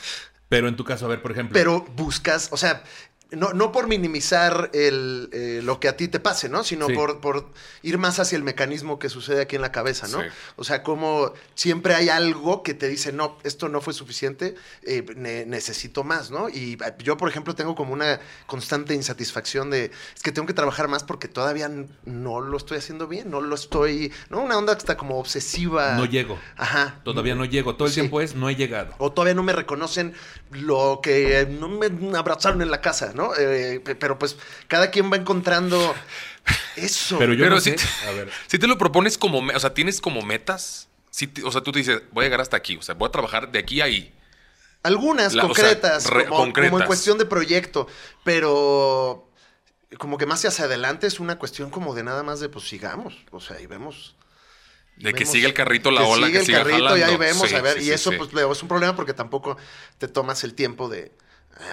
Pero 0.50 0.68
en 0.68 0.76
tu 0.76 0.84
caso, 0.84 1.06
a 1.06 1.08
ver, 1.08 1.22
por 1.22 1.32
ejemplo. 1.32 1.54
pero 1.54 1.86
buscas, 1.96 2.50
o 2.52 2.58
sea, 2.58 2.84
no, 3.36 3.54
no 3.54 3.72
por 3.72 3.88
minimizar 3.88 4.70
el, 4.74 5.30
eh, 5.34 5.62
lo 5.64 5.80
que 5.80 5.88
a 5.88 5.98
ti 5.98 6.08
te 6.08 6.20
pase, 6.20 6.50
¿no? 6.50 6.64
Sino 6.64 6.88
Sí. 6.88 6.94
por, 6.94 7.20
por 7.22 7.50
ir 7.82 7.98
más 7.98 8.20
hacia 8.20 8.36
el 8.36 8.44
mecanismo 8.44 9.00
que 9.00 9.10
sucede 9.10 9.42
aquí 9.42 9.56
en 9.56 9.62
la 9.62 9.72
cabeza, 9.72 10.08
¿no? 10.08 10.22
Sí. 10.22 10.28
O 10.56 10.64
sea, 10.64 10.84
como 10.84 11.34
siempre 11.56 11.96
hay 11.96 12.10
algo 12.10 12.64
que 12.64 12.74
te 12.74 12.88
dice, 12.88 13.12
no, 13.12 13.38
esto 13.44 13.70
no 13.70 13.82
fue 13.82 13.94
suficiente, 13.94 14.56
eh, 14.84 15.06
ne- 15.16 15.46
necesito 15.46 16.04
más, 16.04 16.32
¿no? 16.32 16.50
Y 16.50 16.74
eh, 16.74 16.94
yo, 17.00 17.18
por 17.18 17.30
ejemplo, 17.30 17.56
tengo 17.56 17.76
como 17.76 17.94
una 17.94 18.20
constante 18.46 18.94
insatisfacción 18.94 19.70
de, 19.70 19.86
es 20.16 20.22
que 20.24 20.32
tengo 20.32 20.48
que 20.48 20.54
trabajar 20.54 20.88
más 20.88 21.04
porque 21.04 21.28
todavía 21.28 21.70
no 22.06 22.42
lo 22.42 22.58
estoy 22.58 22.78
haciendo 22.78 23.08
bien, 23.08 23.30
no 23.30 23.42
lo 23.42 23.56
estoy, 23.56 24.12
¿no? 24.30 24.42
Una 24.42 24.58
onda 24.58 24.74
que 24.76 24.80
está 24.80 24.98
como 24.98 25.20
obsesiva. 25.20 25.94
no 25.96 26.06
llego. 26.06 26.38
Ajá. 26.58 27.02
Todavía 27.04 27.36
no 27.36 27.46
llego. 27.46 27.76
Todo 27.76 27.88
el 27.88 27.94
Sí. 27.94 28.02
tiempo 28.02 28.22
es 28.22 28.36
no 28.36 28.50
he 28.50 28.56
llegado. 28.56 28.94
O 28.98 29.12
todavía 29.12 29.34
no 29.34 29.44
me 29.44 29.54
reconocen 29.54 30.14
lo 30.52 31.00
que 31.02 31.48
no 31.60 31.68
me 31.70 31.88
abrazaron 32.18 32.62
en 32.62 32.70
la 32.72 32.82
casa, 32.82 33.12
¿no? 33.16 33.23
Eh, 33.38 33.80
pe- 33.84 33.96
pero 33.96 34.18
pues 34.20 34.36
cada 34.68 34.92
quien 34.92 35.12
va 35.12 35.16
encontrando 35.18 35.96
eso. 36.76 37.18
Pero 37.18 37.34
yo 37.34 37.46
Pero 37.46 37.56
no 37.56 37.62
sí- 37.62 37.76
sé. 37.78 38.08
A 38.08 38.12
ver. 38.12 38.30
Si 38.48 38.60
te 38.60 38.68
lo 38.68 38.78
propones 38.78 39.18
como, 39.18 39.40
o 39.40 39.60
sea, 39.60 39.74
tienes 39.74 40.02
como 40.02 40.22
metas, 40.22 40.90
si 41.10 41.28
te- 41.28 41.44
o 41.44 41.52
sea, 41.52 41.62
tú 41.62 41.72
te 41.72 41.80
dices, 41.80 42.02
voy 42.12 42.24
a 42.24 42.26
llegar 42.28 42.42
hasta 42.42 42.58
aquí, 42.58 42.76
o 42.78 42.82
sea, 42.82 42.96
voy 42.96 43.08
a 43.08 43.12
trabajar 43.12 43.52
de 43.52 43.60
aquí 43.60 43.82
a 43.82 43.86
ahí. 43.86 44.14
Algunas 44.84 45.34
La- 45.34 45.46
o 45.46 45.54
sea, 45.56 45.64
concretas, 45.64 46.10
re- 46.10 46.26
como, 46.26 46.52
como 46.52 46.80
en 46.80 46.86
cuestión 46.86 47.18
de 47.18 47.26
proyecto, 47.26 47.88
pero 48.24 49.30
como 49.98 50.18
que 50.18 50.26
más 50.26 50.44
hacia 50.44 50.66
adelante 50.66 51.08
es 51.08 51.20
una 51.20 51.38
cuestión 51.38 51.70
como 51.70 51.94
de 51.94 52.04
nada 52.04 52.24
más 52.24 52.40
de 52.40 52.50
pues 52.50 52.66
sigamos, 52.68 53.16
o 53.32 53.40
sea, 53.40 53.62
y 53.62 53.68
vemos. 53.68 54.16
De 54.98 55.12
que 55.14 55.20
vemos- 55.20 55.32
siga 55.32 55.48
el 55.48 55.54
carrito, 55.54 55.90
la 55.92 56.04
ola, 56.04 56.28
sigue 56.28 56.40
que 56.44 56.52
el 56.52 56.58
carrito 56.58 56.98
y 56.98 57.02
ahí 57.02 57.16
vemos, 57.18 57.48
Sí, 57.50 57.56
a 57.56 57.62
ver, 57.62 57.76
sí, 57.78 57.82
y 57.82 57.86
sí, 57.86 57.92
eso 57.92 58.12
sí. 58.12 58.18
pues 58.18 58.34
luego 58.34 58.52
es 58.54 58.62
un 58.62 58.68
problema 58.68 58.96
porque 58.96 59.14
tampoco 59.14 59.56
te 60.00 60.08
tomas 60.08 60.44
el 60.44 60.54
tiempo 60.56 60.90
de, 60.90 61.12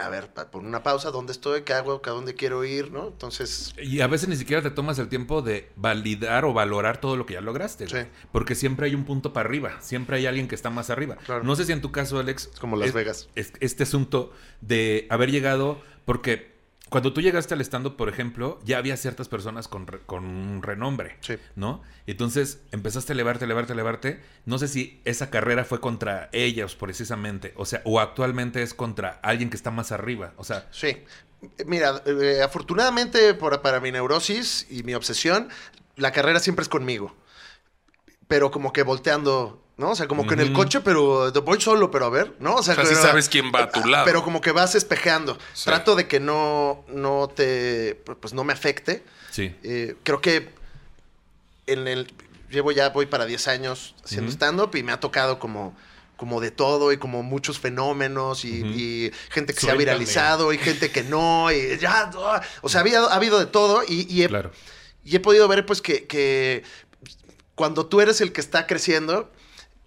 a 0.02 0.08
ver, 0.10 0.28
pon 0.50 0.66
una 0.66 0.82
pausa, 0.82 1.10
¿dónde 1.10 1.32
estoy? 1.32 1.62
¿Qué 1.62 1.72
hago? 1.72 2.00
¿A 2.04 2.10
dónde 2.10 2.34
quiero 2.34 2.64
ir? 2.64 2.92
¿No? 2.92 3.08
Entonces, 3.08 3.74
Y 3.80 4.00
a 4.00 4.06
veces 4.06 4.28
ni 4.28 4.36
siquiera 4.36 4.62
te 4.62 4.70
tomas 4.70 4.98
el 4.98 5.08
tiempo 5.08 5.40
de 5.42 5.70
validar 5.76 6.44
o 6.44 6.52
valorar 6.52 7.00
todo 7.00 7.16
lo 7.16 7.24
que 7.26 7.34
ya 7.34 7.40
lograste. 7.40 7.88
Sí. 7.88 8.08
Porque 8.32 8.54
siempre 8.54 8.86
hay 8.86 8.94
un 8.94 9.04
punto 9.04 9.32
para 9.32 9.48
arriba. 9.48 9.76
Siempre 9.80 10.16
hay 10.18 10.26
alguien 10.26 10.48
que 10.48 10.54
está 10.54 10.70
más 10.70 10.90
arriba. 10.90 11.16
Claro. 11.24 11.44
No 11.44 11.56
sé 11.56 11.64
si 11.64 11.72
en 11.72 11.80
tu 11.80 11.90
caso, 11.92 12.18
Alex. 12.18 12.50
como 12.60 12.76
Las 12.76 12.88
es- 12.88 12.94
Vegas. 12.94 13.28
es- 13.34 13.52
este 13.60 13.82
asunto 13.84 14.32
de 14.60 15.06
haber 15.10 15.30
llegado. 15.30 15.80
Porque 16.04 16.49
cuando 16.90 17.12
tú 17.14 17.22
llegaste 17.22 17.54
al 17.54 17.60
stand-up, 17.62 17.96
por 17.96 18.08
ejemplo, 18.10 18.58
ya 18.64 18.76
había 18.78 18.96
ciertas 18.98 19.28
personas 19.28 19.66
con, 19.68 19.86
re- 19.86 20.00
con 20.04 20.24
un 20.26 20.62
renombre. 20.62 21.16
Sí. 21.20 21.36
¿No? 21.56 21.82
Entonces 22.06 22.60
empezaste 22.72 23.12
a 23.12 23.14
elevarte, 23.14 23.46
elevarte, 23.46 23.72
elevarte. 23.72 24.20
No 24.44 24.58
sé 24.58 24.68
si 24.68 25.00
esa 25.06 25.30
carrera 25.30 25.64
fue 25.64 25.80
contra 25.80 26.28
ellos 26.32 26.74
precisamente. 26.76 27.54
O 27.56 27.64
sea, 27.64 27.80
o 27.84 27.98
actualmente 28.00 28.62
es 28.62 28.74
contra 28.74 29.18
alguien 29.22 29.48
que 29.50 29.56
está 29.56 29.70
más 29.70 29.92
arriba. 29.92 30.34
O 30.36 30.44
sea, 30.44 30.66
Sí. 30.70 30.98
Mira, 31.64 32.02
eh, 32.04 32.42
afortunadamente 32.44 33.32
por- 33.32 33.62
para 33.62 33.80
mi 33.80 33.90
neurosis 33.90 34.66
y 34.68 34.82
mi 34.82 34.92
obsesión, 34.92 35.48
la 35.96 36.12
carrera 36.12 36.38
siempre 36.38 36.64
es 36.64 36.68
conmigo. 36.68 37.16
Pero 38.28 38.50
como 38.50 38.72
que 38.72 38.82
volteando, 38.82 39.64
¿no? 39.80 39.90
O 39.90 39.94
sea, 39.96 40.06
como 40.06 40.26
que 40.26 40.34
en 40.34 40.40
el 40.40 40.52
coche, 40.52 40.80
pero 40.82 41.32
voy 41.42 41.60
solo, 41.60 41.90
pero 41.90 42.04
a 42.04 42.10
ver, 42.10 42.34
¿no? 42.38 42.54
O 42.56 42.62
sea, 42.62 42.76
pero- 42.76 42.94
sabes 42.94 43.28
quién 43.28 43.50
va 43.52 43.62
a 43.64 43.70
tu 43.72 43.84
lado. 43.88 44.04
Pero 44.04 44.22
como 44.22 44.40
que 44.40 44.52
vas 44.52 44.74
espejeando. 44.74 45.36
Sí. 45.54 45.64
Trato 45.64 45.96
de 45.96 46.06
que 46.06 46.20
no, 46.20 46.84
no 46.88 47.28
te, 47.34 47.94
pues 48.20 48.34
no 48.34 48.44
me 48.44 48.52
afecte. 48.52 49.02
sí. 49.30 49.54
Eh, 49.64 49.96
creo 50.04 50.20
que 50.20 50.50
en 51.66 51.88
el 51.88 52.12
llevo 52.50 52.72
ya 52.72 52.90
voy 52.90 53.06
para 53.06 53.26
10 53.26 53.48
años 53.48 53.94
haciendo 54.04 54.26
Ujú. 54.28 54.34
stand 54.34 54.60
up 54.60 54.76
y 54.76 54.82
me 54.82 54.92
ha 54.92 55.00
tocado 55.00 55.38
como 55.38 55.74
como 56.16 56.40
de 56.42 56.50
todo 56.50 56.92
y 56.92 56.98
como 56.98 57.22
muchos 57.22 57.58
fenómenos 57.58 58.44
y, 58.44 59.10
gente 59.30 59.54
que 59.54 59.60
se 59.60 59.70
ha 59.70 59.74
viralizado 59.74 60.52
y 60.52 60.58
gente 60.58 60.90
que 60.90 61.02
no 61.02 61.50
y 61.50 61.78
ya 61.78 62.10
ah, 62.14 62.42
o 62.60 62.68
sea 62.68 62.80
había, 62.82 63.00
ha 63.00 63.14
habido 63.14 63.38
de 63.38 63.46
todo 63.46 63.82
y, 63.88 64.06
y 64.12 64.24
he, 64.24 64.28
Claro. 64.28 64.50
y 65.02 65.16
he 65.16 65.20
podido 65.20 65.48
ver 65.48 65.64
pues 65.64 65.80
que, 65.80 66.06
que 66.06 66.62
cuando 67.54 67.86
tú 67.86 68.02
eres 68.02 68.20
el 68.20 68.32
que 68.32 68.40
está 68.42 68.66
creciendo 68.66 69.30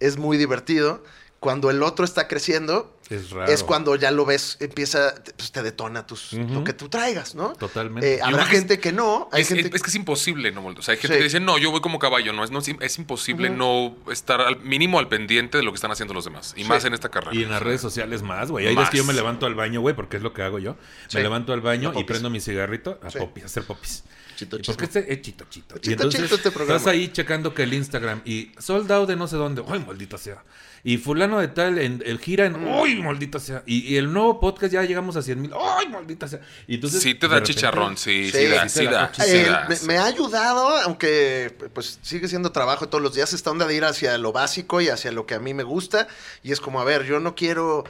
es 0.06 0.16
muy 0.18 0.36
divertido 0.36 1.02
cuando 1.40 1.68
el 1.68 1.82
otro 1.82 2.06
está 2.06 2.26
creciendo 2.26 2.96
Es 3.10 3.28
raro. 3.28 3.52
es 3.52 3.62
cuando 3.62 3.96
ya 3.96 4.10
lo 4.10 4.24
ves 4.24 4.56
empieza 4.60 5.14
pues 5.36 5.52
te 5.52 5.62
detona 5.62 6.06
tus, 6.06 6.32
lo 6.32 6.64
que 6.64 6.72
tú 6.72 6.88
traigas 6.88 7.34
no 7.34 7.52
Totalmente. 7.52 8.14
Eh, 8.14 8.20
habrá 8.22 8.44
es- 8.44 8.48
gente 8.48 8.78
que 8.80 8.92
no 8.92 9.28
hay 9.30 9.42
es, 9.42 9.48
gente 9.48 9.70
es- 9.76 9.82
que 9.82 9.90
es 9.90 9.94
imposible, 9.94 10.52
¿no? 10.52 10.64
O 10.64 10.80
sea, 10.80 10.92
hay 10.94 10.98
gente 10.98 11.16
Sí. 11.16 11.18
que 11.18 11.24
dice, 11.24 11.40
no, 11.40 11.58
yo 11.58 11.70
voy 11.70 11.82
como 11.82 11.98
caballo, 11.98 12.32
no, 12.32 12.44
es, 12.44 12.50
no, 12.50 12.60
es 12.60 12.98
imposible 12.98 13.50
no 13.50 13.94
estar 14.10 14.40
al 14.40 14.58
mínimo 14.60 14.98
al 14.98 15.08
pendiente 15.08 15.58
de 15.58 15.64
lo 15.64 15.70
que 15.70 15.74
están 15.76 15.90
haciendo 15.90 16.14
los 16.14 16.24
demás. 16.24 16.54
Y 16.56 16.62
Sí. 16.62 16.68
más 16.68 16.82
en 16.86 16.94
esta 16.94 17.10
carrera. 17.10 17.34
Y 17.36 17.42
en 17.42 17.50
las 17.50 17.60
redes 17.62 17.82
sociales 17.82 18.22
más, 18.22 18.50
güey. 18.50 18.66
Hay 18.66 18.74
veces 18.74 18.88
que 18.90 18.96
yo 18.96 19.04
me 19.04 19.12
levanto 19.12 19.44
al 19.44 19.54
baño, 19.54 19.82
güey, 19.82 19.94
porque 19.94 20.16
es 20.16 20.22
lo 20.22 20.32
que 20.32 20.40
hago 20.40 20.58
yo. 20.58 20.76
Sí. 21.08 21.18
Me 21.18 21.24
levanto 21.24 21.52
al 21.52 21.60
baño 21.60 21.92
y 21.94 22.04
prendo 22.04 22.30
mi 22.30 22.40
cigarrito 22.40 22.98
a 23.02 23.10
Sí. 23.10 23.18
popis, 23.18 23.42
a 23.42 23.46
hacer 23.46 23.64
popis. 23.64 24.02
Chito, 24.36 24.56
Y 24.56 24.60
chito. 24.60 24.72
Porque 24.72 24.84
este 24.84 25.12
es 25.12 25.20
chito, 25.22 25.44
chito. 25.48 25.76
Y 25.76 25.80
Chito, 25.80 25.92
entonces 25.92 26.22
chito 26.22 26.34
este 26.36 26.50
programa. 26.50 26.76
estás 26.78 26.92
ahí 26.92 27.08
checando 27.08 27.54
que 27.54 27.62
el 27.62 27.74
Instagram 27.74 28.22
y 28.24 28.50
sold 28.58 28.90
out 28.92 29.08
de 29.08 29.16
no 29.16 29.26
sé 29.28 29.36
dónde. 29.36 29.62
¡Ay, 29.68 29.84
maldita 29.86 30.18
sea! 30.18 30.42
Y 30.86 30.98
fulano 30.98 31.38
de 31.40 31.48
tal, 31.48 31.78
en, 31.78 32.02
el 32.04 32.18
gira 32.18 32.44
en... 32.44 32.62
Mm. 32.62 32.68
¡Ay, 32.68 32.96
maldita 33.02 33.38
sea! 33.40 33.62
Y, 33.64 33.78
y 33.94 33.96
el 33.96 34.12
nuevo 34.12 34.38
podcast 34.38 34.70
ya 34.74 34.82
llegamos 34.82 35.16
a 35.16 35.22
100 35.22 35.40
mil. 35.40 35.50
¡Ay, 35.58 35.88
maldita 35.88 36.28
sea! 36.28 36.40
Y 36.66 36.74
entonces, 36.74 37.02
sí 37.02 37.14
te 37.14 37.26
da 37.26 37.36
repente- 37.36 37.54
chicharrón, 37.54 37.96
sí, 37.96 38.30
sí, 38.30 38.38
Sí, 38.38 38.46
da, 38.48 38.68
sí 38.68 38.84
da, 38.84 39.10
sí 39.14 39.22
Eh, 39.26 39.44
da, 39.44 39.66
me, 39.66 39.76
sí. 39.76 39.86
me 39.86 39.96
ha 39.96 40.04
ayudado, 40.04 40.68
aunque 40.82 41.54
pues 41.72 41.98
sigue 42.02 42.28
siendo 42.28 42.52
trabajo 42.52 42.86
todos 42.90 43.02
los 43.02 43.14
días, 43.14 43.32
esta 43.32 43.50
onda 43.50 43.66
de 43.66 43.74
ir 43.74 43.84
hacia 43.84 44.18
lo 44.18 44.32
básico 44.32 44.82
y 44.82 44.88
hacia 44.90 45.10
lo 45.10 45.24
que 45.24 45.34
a 45.34 45.38
mí 45.40 45.54
me 45.54 45.62
gusta. 45.62 46.06
Y 46.42 46.52
es 46.52 46.60
como, 46.60 46.80
a 46.80 46.84
ver, 46.84 47.04
yo 47.04 47.18
no 47.18 47.34
quiero... 47.34 47.84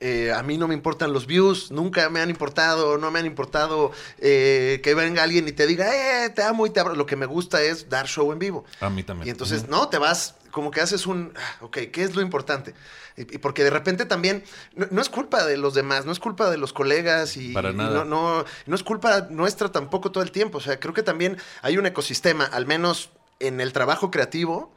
eh, 0.00 0.32
a 0.32 0.42
mí 0.42 0.56
no 0.56 0.66
me 0.66 0.72
importan 0.74 1.12
los 1.12 1.26
views, 1.26 1.70
nunca 1.70 2.08
me 2.08 2.20
han 2.20 2.30
importado, 2.30 2.96
no 2.96 3.10
me 3.10 3.18
han 3.18 3.26
importado 3.26 3.92
eh, 4.18 4.80
que 4.82 4.94
venga 4.94 5.22
alguien 5.22 5.46
y 5.46 5.52
te 5.52 5.66
diga, 5.66 6.24
eh, 6.24 6.30
te 6.30 6.42
amo 6.42 6.66
y 6.66 6.70
te 6.70 6.80
abro. 6.80 6.94
Lo 6.94 7.04
que 7.04 7.16
me 7.16 7.26
gusta 7.26 7.62
es 7.62 7.90
dar 7.90 8.06
show 8.06 8.32
en 8.32 8.38
vivo. 8.38 8.64
A 8.80 8.88
mí 8.88 9.02
también. 9.02 9.28
Y 9.28 9.30
entonces, 9.30 9.68
no, 9.68 9.88
te 9.90 9.98
vas, 9.98 10.36
como 10.50 10.70
que 10.70 10.80
haces 10.80 11.06
un, 11.06 11.34
ah, 11.36 11.64
ok, 11.64 11.76
¿qué 11.92 12.02
es 12.02 12.16
lo 12.16 12.22
importante? 12.22 12.74
Y, 13.18 13.34
y 13.34 13.38
porque 13.38 13.62
de 13.62 13.68
repente 13.68 14.06
también, 14.06 14.42
no, 14.74 14.86
no 14.90 15.02
es 15.02 15.10
culpa 15.10 15.44
de 15.44 15.58
los 15.58 15.74
demás, 15.74 16.06
no 16.06 16.12
es 16.12 16.18
culpa 16.18 16.50
de 16.50 16.56
los 16.56 16.72
colegas 16.72 17.36
y, 17.36 17.52
Para 17.52 17.70
y 17.70 17.74
nada. 17.74 18.04
no, 18.04 18.04
no, 18.06 18.44
no 18.64 18.74
es 18.74 18.82
culpa 18.82 19.26
nuestra 19.28 19.70
tampoco 19.70 20.10
todo 20.10 20.22
el 20.22 20.30
tiempo. 20.32 20.58
O 20.58 20.60
sea, 20.62 20.80
creo 20.80 20.94
que 20.94 21.02
también 21.02 21.36
hay 21.60 21.76
un 21.76 21.84
ecosistema, 21.84 22.44
al 22.46 22.64
menos 22.64 23.10
en 23.38 23.60
el 23.60 23.74
trabajo 23.74 24.10
creativo, 24.10 24.72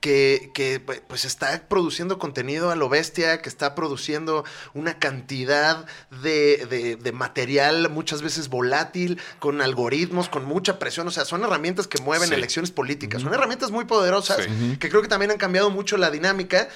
Que, 0.00 0.50
que, 0.54 0.80
pues 0.80 1.24
está 1.24 1.68
produciendo 1.68 2.18
contenido 2.18 2.70
a 2.70 2.76
lo 2.76 2.88
bestia, 2.88 3.40
que 3.42 3.48
está 3.48 3.74
produciendo 3.74 4.44
una 4.74 4.98
cantidad 4.98 5.86
de, 6.22 6.66
de- 6.66 6.96
de 6.96 7.12
material 7.12 7.88
muchas 7.90 8.22
veces 8.22 8.48
volátil, 8.48 9.20
con 9.38 9.60
algoritmos, 9.62 10.28
con 10.28 10.44
mucha 10.44 10.78
presión. 10.78 11.08
O 11.08 11.10
sea, 11.10 11.24
son 11.24 11.42
herramientas 11.44 11.86
que 11.88 12.00
mueven 12.02 12.28
Sí. 12.28 12.34
elecciones 12.34 12.70
políticas. 12.70 13.22
Son 13.22 13.32
herramientas 13.34 13.70
muy 13.70 13.84
poderosas 13.84 14.44
Sí. 14.44 14.76
Que 14.78 14.88
creo 14.88 15.02
que 15.02 15.08
también 15.08 15.30
han 15.30 15.38
cambiado 15.38 15.70
mucho 15.70 15.96
la 15.96 16.10
dinámica. 16.10 16.68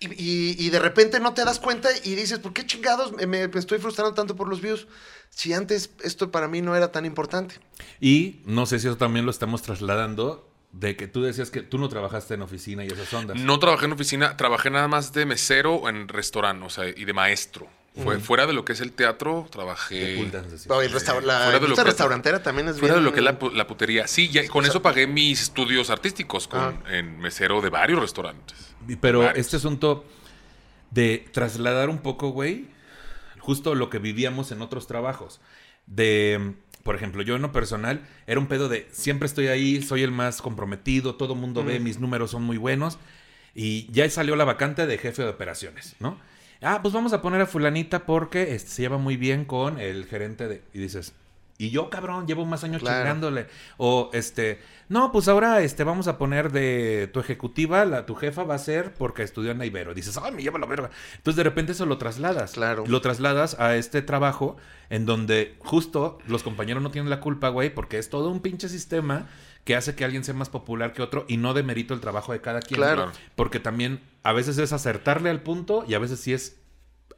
Y, 0.00 0.06
y- 0.14 0.56
y 0.58 0.70
de 0.70 0.78
repente 0.78 1.20
no 1.20 1.34
te 1.34 1.44
das 1.44 1.58
cuenta 1.60 1.88
y 2.04 2.14
dices, 2.14 2.38
¿por 2.38 2.52
qué 2.52 2.64
chingados 2.66 3.12
me, 3.12 3.26
me 3.48 3.58
estoy 3.58 3.78
frustrando 3.78 4.14
tanto 4.14 4.34
por 4.34 4.48
los 4.48 4.60
views? 4.62 4.86
Si 5.28 5.52
antes 5.52 5.90
esto 6.02 6.30
para 6.30 6.48
mí 6.48 6.62
no 6.62 6.74
era 6.74 6.90
tan 6.90 7.04
importante. 7.04 7.56
Y 8.00 8.40
no 8.46 8.64
sé 8.66 8.78
si 8.80 8.86
eso 8.88 8.96
también 8.96 9.24
lo 9.26 9.30
estamos 9.30 9.60
trasladando 9.62 10.49
de 10.72 10.96
que 10.96 11.08
tú 11.08 11.22
decías 11.22 11.50
que 11.50 11.62
tú 11.62 11.78
no 11.78 11.88
trabajaste 11.88 12.34
en 12.34 12.42
oficina 12.42 12.84
y 12.84 12.88
esas 12.88 13.12
ondas. 13.12 13.38
No 13.38 13.58
trabajé 13.58 13.86
en 13.86 13.92
oficina, 13.92 14.36
trabajé 14.36 14.70
nada 14.70 14.86
más 14.88 15.12
de 15.12 15.26
mesero 15.26 15.88
en 15.88 16.06
restaurante, 16.08 16.64
o 16.66 16.70
sea, 16.70 16.88
y 16.88 17.04
de 17.04 17.12
maestro. 17.12 17.68
Fue, 18.04 18.20
Fuera 18.20 18.46
de 18.46 18.52
lo 18.52 18.64
que 18.64 18.72
es 18.74 18.80
el 18.80 18.92
teatro, 18.92 19.42
De 19.42 19.50
trabajé... 19.50 20.16
pool 20.16 20.30
dance, 20.30 20.58
sí. 20.58 20.68
No, 20.68 20.80
y 20.80 20.86
el 20.86 20.92
restaur- 20.92 21.22
la 21.24 21.40
fuera 21.40 21.58
de 21.58 21.68
lo 21.68 21.74
que- 21.74 21.82
restaurantera 21.84 22.40
también 22.40 22.68
es 22.68 22.78
Fuera 22.78 22.94
de 22.94 23.00
lo 23.00 23.12
que 23.12 23.18
es 23.18 23.24
la, 23.24 23.36
pu- 23.36 23.52
la 23.52 23.66
putería. 23.66 24.06
Sí, 24.06 24.28
ya, 24.28 24.46
con 24.48 24.64
eso 24.64 24.80
pagué 24.80 25.08
mis 25.08 25.42
estudios 25.42 25.90
artísticos 25.90 26.46
con, 26.46 26.60
Ah. 26.60 26.74
en 26.96 27.18
mesero 27.18 27.60
de 27.60 27.68
varios 27.68 28.00
restaurantes. 28.00 28.56
Pero 29.00 29.20
Varios. 29.22 29.38
este 29.38 29.56
asunto 29.56 30.04
de 30.92 31.26
trasladar 31.32 31.88
un 31.90 31.98
poco, 31.98 32.28
güey, 32.30 32.68
justo 33.40 33.74
lo 33.74 33.90
que 33.90 33.98
vivíamos 33.98 34.52
en 34.52 34.62
otros 34.62 34.86
trabajos. 34.86 35.40
De, 35.86 36.54
por 36.82 36.94
ejemplo, 36.96 37.22
yo 37.22 37.36
en 37.36 37.42
lo 37.42 37.52
personal, 37.52 38.06
era 38.26 38.40
un 38.40 38.46
pedo 38.46 38.68
de 38.68 38.88
siempre 38.90 39.26
estoy 39.26 39.48
ahí, 39.48 39.82
soy 39.82 40.02
el 40.02 40.10
más 40.10 40.42
comprometido, 40.42 41.14
todo 41.14 41.34
el 41.34 41.40
mundo 41.40 41.64
ve, 41.64 41.80
mis 41.80 42.00
números 42.00 42.30
son 42.30 42.42
muy 42.42 42.56
buenos. 42.56 42.98
Y 43.54 43.90
ya 43.92 44.08
salió 44.10 44.36
la 44.36 44.44
vacante 44.44 44.86
de 44.86 44.98
jefe 44.98 45.22
de 45.22 45.28
operaciones, 45.28 45.96
¿no? 45.98 46.18
Ah, 46.62 46.80
pues 46.82 46.92
vamos 46.92 47.12
a 47.12 47.22
poner 47.22 47.40
a 47.40 47.46
fulanita 47.46 48.06
porque 48.06 48.54
este, 48.54 48.70
se 48.70 48.82
lleva 48.82 48.98
muy 48.98 49.16
bien 49.16 49.44
con 49.44 49.80
el 49.80 50.04
gerente 50.04 50.46
de... 50.46 50.62
Y 50.74 50.78
dices, 50.78 51.14
y 51.60 51.70
yo, 51.70 51.90
cabrón, 51.90 52.26
llevo 52.26 52.46
más 52.46 52.64
años 52.64 52.80
Claro. 52.80 53.00
chingándole. 53.00 53.46
O, 53.76 54.08
este, 54.14 54.60
no, 54.88 55.12
pues 55.12 55.28
ahora 55.28 55.60
este, 55.60 55.84
vamos 55.84 56.08
a 56.08 56.16
poner 56.16 56.52
de 56.52 57.10
tu 57.12 57.20
ejecutiva, 57.20 57.84
la, 57.84 58.06
tu 58.06 58.14
jefa 58.14 58.44
va 58.44 58.54
a 58.54 58.58
ser 58.58 58.94
porque 58.94 59.22
estudió 59.22 59.50
en 59.50 59.58
la 59.58 59.66
Ibero. 59.66 59.92
Dices, 59.92 60.18
ay, 60.22 60.32
me 60.32 60.42
lleva 60.42 60.58
la 60.58 60.66
verga. 60.66 60.90
Entonces 61.16 61.36
de 61.36 61.44
repente 61.44 61.72
eso 61.72 61.84
lo 61.84 61.98
trasladas. 61.98 62.52
Claro. 62.52 62.84
Lo 62.86 63.00
trasladas 63.02 63.60
a 63.60 63.76
este 63.76 64.00
trabajo 64.00 64.56
en 64.88 65.04
donde 65.04 65.54
justo 65.58 66.18
los 66.26 66.42
compañeros 66.42 66.82
no 66.82 66.90
tienen 66.90 67.10
la 67.10 67.20
culpa, 67.20 67.50
güey, 67.50 67.68
porque 67.74 67.98
es 67.98 68.08
todo 68.08 68.30
un 68.30 68.40
pinche 68.40 68.68
sistema 68.68 69.28
que 69.64 69.76
hace 69.76 69.94
que 69.94 70.06
alguien 70.06 70.24
sea 70.24 70.32
más 70.32 70.48
popular 70.48 70.94
que 70.94 71.02
otro 71.02 71.26
y 71.28 71.36
no 71.36 71.52
de 71.52 71.62
mérito 71.62 71.92
el 71.92 72.00
trabajo 72.00 72.32
de 72.32 72.40
cada 72.40 72.60
quien. 72.60 72.78
Claro. 72.80 73.12
Porque 73.36 73.60
también 73.60 74.00
a 74.22 74.32
veces 74.32 74.56
es 74.56 74.72
acertarle 74.72 75.28
al 75.28 75.42
punto 75.42 75.84
y 75.86 75.92
a 75.92 75.98
veces 75.98 76.20
sí 76.20 76.32
es 76.32 76.56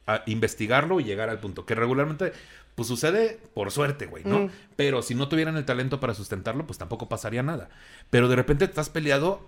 a 0.05 0.23
investigarlo 0.25 0.99
y 0.99 1.05
llegar 1.05 1.29
al 1.29 1.39
punto. 1.39 1.65
Que 1.65 1.75
regularmente, 1.75 2.33
pues 2.75 2.87
sucede 2.87 3.39
por 3.53 3.71
suerte, 3.71 4.05
güey, 4.07 4.23
¿no? 4.23 4.49
Pero 4.75 5.01
si 5.01 5.13
no 5.15 5.27
tuvieran 5.27 5.57
el 5.57 5.65
talento 5.65 5.99
para 5.99 6.13
sustentarlo, 6.13 6.65
pues 6.65 6.79
tampoco 6.79 7.07
pasaría 7.09 7.43
nada. 7.43 7.69
Pero 8.09 8.27
de 8.29 8.35
repente 8.35 8.65
te 8.65 8.71
estás 8.71 8.89
peleado 8.89 9.41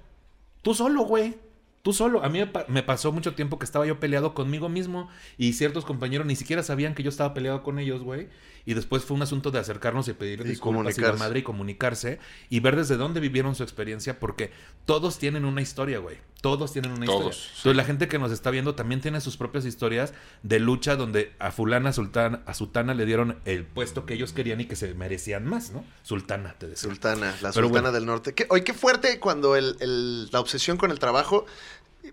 tú 0.62 0.74
solo, 0.74 1.04
güey. 1.04 1.36
Tú 1.82 1.94
solo. 1.94 2.24
A 2.24 2.30
mí 2.30 2.40
me, 2.40 2.48
pa- 2.48 2.66
me 2.68 2.82
pasó 2.82 3.12
mucho 3.12 3.36
tiempo 3.36 3.60
que 3.60 3.66
estaba 3.66 3.86
yo 3.86 4.00
peleado 4.00 4.34
conmigo 4.34 4.70
mismo 4.70 5.08
y 5.38 5.54
ciertos 5.54 5.86
compañeros 5.86 6.26
ni 6.26 6.36
siquiera 6.36 6.64
sabían 6.64 6.96
que 6.96 7.04
yo 7.04 7.10
estaba 7.10 7.36
peleado 7.36 7.62
con 7.62 7.78
ellos, 7.78 8.02
güey. 8.02 8.28
Y 8.66 8.74
después 8.74 9.04
fue 9.04 9.16
un 9.16 9.22
asunto 9.22 9.52
de 9.52 9.60
acercarnos 9.60 10.08
y 10.08 10.14
pedir 10.14 10.42
Y 10.42 10.46
disculpas 10.46 10.98
y 10.98 11.02
la 11.02 11.10
comunicarse. 11.10 11.20
madre 11.20 11.40
y 11.40 11.44
comunicarse 11.44 12.20
y 12.50 12.60
ver 12.60 12.76
desde 12.76 12.98
dónde 12.98 13.20
vivieron 13.20 13.54
su 13.54 13.62
experiencia 13.62 14.20
porque 14.20 14.50
todos 14.86 15.20
tienen 15.20 15.46
una 15.46 15.62
historia, 15.62 16.00
güey. 16.00 16.18
Todos 16.46 16.72
tienen 16.74 16.92
una 16.92 17.06
Todos, 17.08 17.36
historia. 17.36 17.44
sí. 17.44 17.52
Entonces 17.58 17.76
la 17.78 17.84
gente 17.86 18.08
que 18.08 18.20
nos 18.20 18.32
está 18.32 18.52
viendo 18.52 18.76
también 18.76 19.02
tiene 19.02 19.20
sus 19.20 19.36
propias 19.36 19.66
historias 19.66 20.14
de 20.44 20.60
lucha 20.60 20.96
donde 20.96 21.34
a 21.40 21.52
fulana 21.52 21.92
sultana, 21.92 22.44
a 22.46 22.54
sultana 22.54 22.94
le 22.94 23.06
dieron 23.08 23.40
el 23.46 23.66
puesto 23.66 24.06
que 24.06 24.14
ellos 24.14 24.32
querían 24.32 24.62
y 24.62 24.66
que 24.66 24.76
se 24.76 24.94
merecían 24.94 25.46
más, 25.46 25.72
¿no? 25.72 25.84
Sultana, 26.04 26.56
te 26.60 26.68
decía. 26.68 26.88
Sultana, 26.90 27.32
la 27.42 27.52
Pero 27.52 27.54
sultana 27.54 27.70
bueno. 27.72 27.92
del 27.94 28.06
norte. 28.06 28.34
¿Qué, 28.36 28.46
oye, 28.50 28.64
qué 28.64 28.74
fuerte 28.76 29.20
cuando 29.20 29.56
el- 29.56 29.76
el- 29.80 30.30
la 30.32 30.40
obsesión 30.40 30.78
con 30.78 30.92
el 30.92 31.00
trabajo 31.00 31.46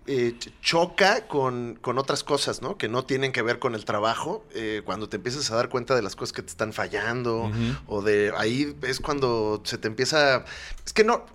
eh, 0.07 0.35
ch- 0.39 0.51
choca 0.63 1.27
con, 1.29 1.79
con 1.83 1.99
otras 1.99 2.25
cosas, 2.25 2.63
¿no? 2.63 2.79
Que 2.79 2.89
no 2.89 3.05
tienen 3.05 3.31
que 3.33 3.43
ver 3.43 3.59
con 3.59 3.75
el 3.75 3.85
trabajo. 3.85 4.43
eh, 4.55 4.81
cuando 4.87 5.11
te 5.11 5.17
empiezas 5.17 5.51
a 5.51 5.57
dar 5.57 5.69
cuenta 5.69 5.95
de 5.95 6.01
las 6.01 6.17
cosas 6.17 6.33
que 6.33 6.41
te 6.41 6.49
están 6.49 6.73
fallando. 6.73 7.51
O 7.87 8.01
de 8.01 8.33
ahí 8.39 8.75
es 8.83 9.01
cuando 9.01 9.61
se 9.65 9.77
te 9.77 9.89
empieza. 9.89 10.47
Es 10.87 10.95
que 10.95 11.05
no. 11.05 11.27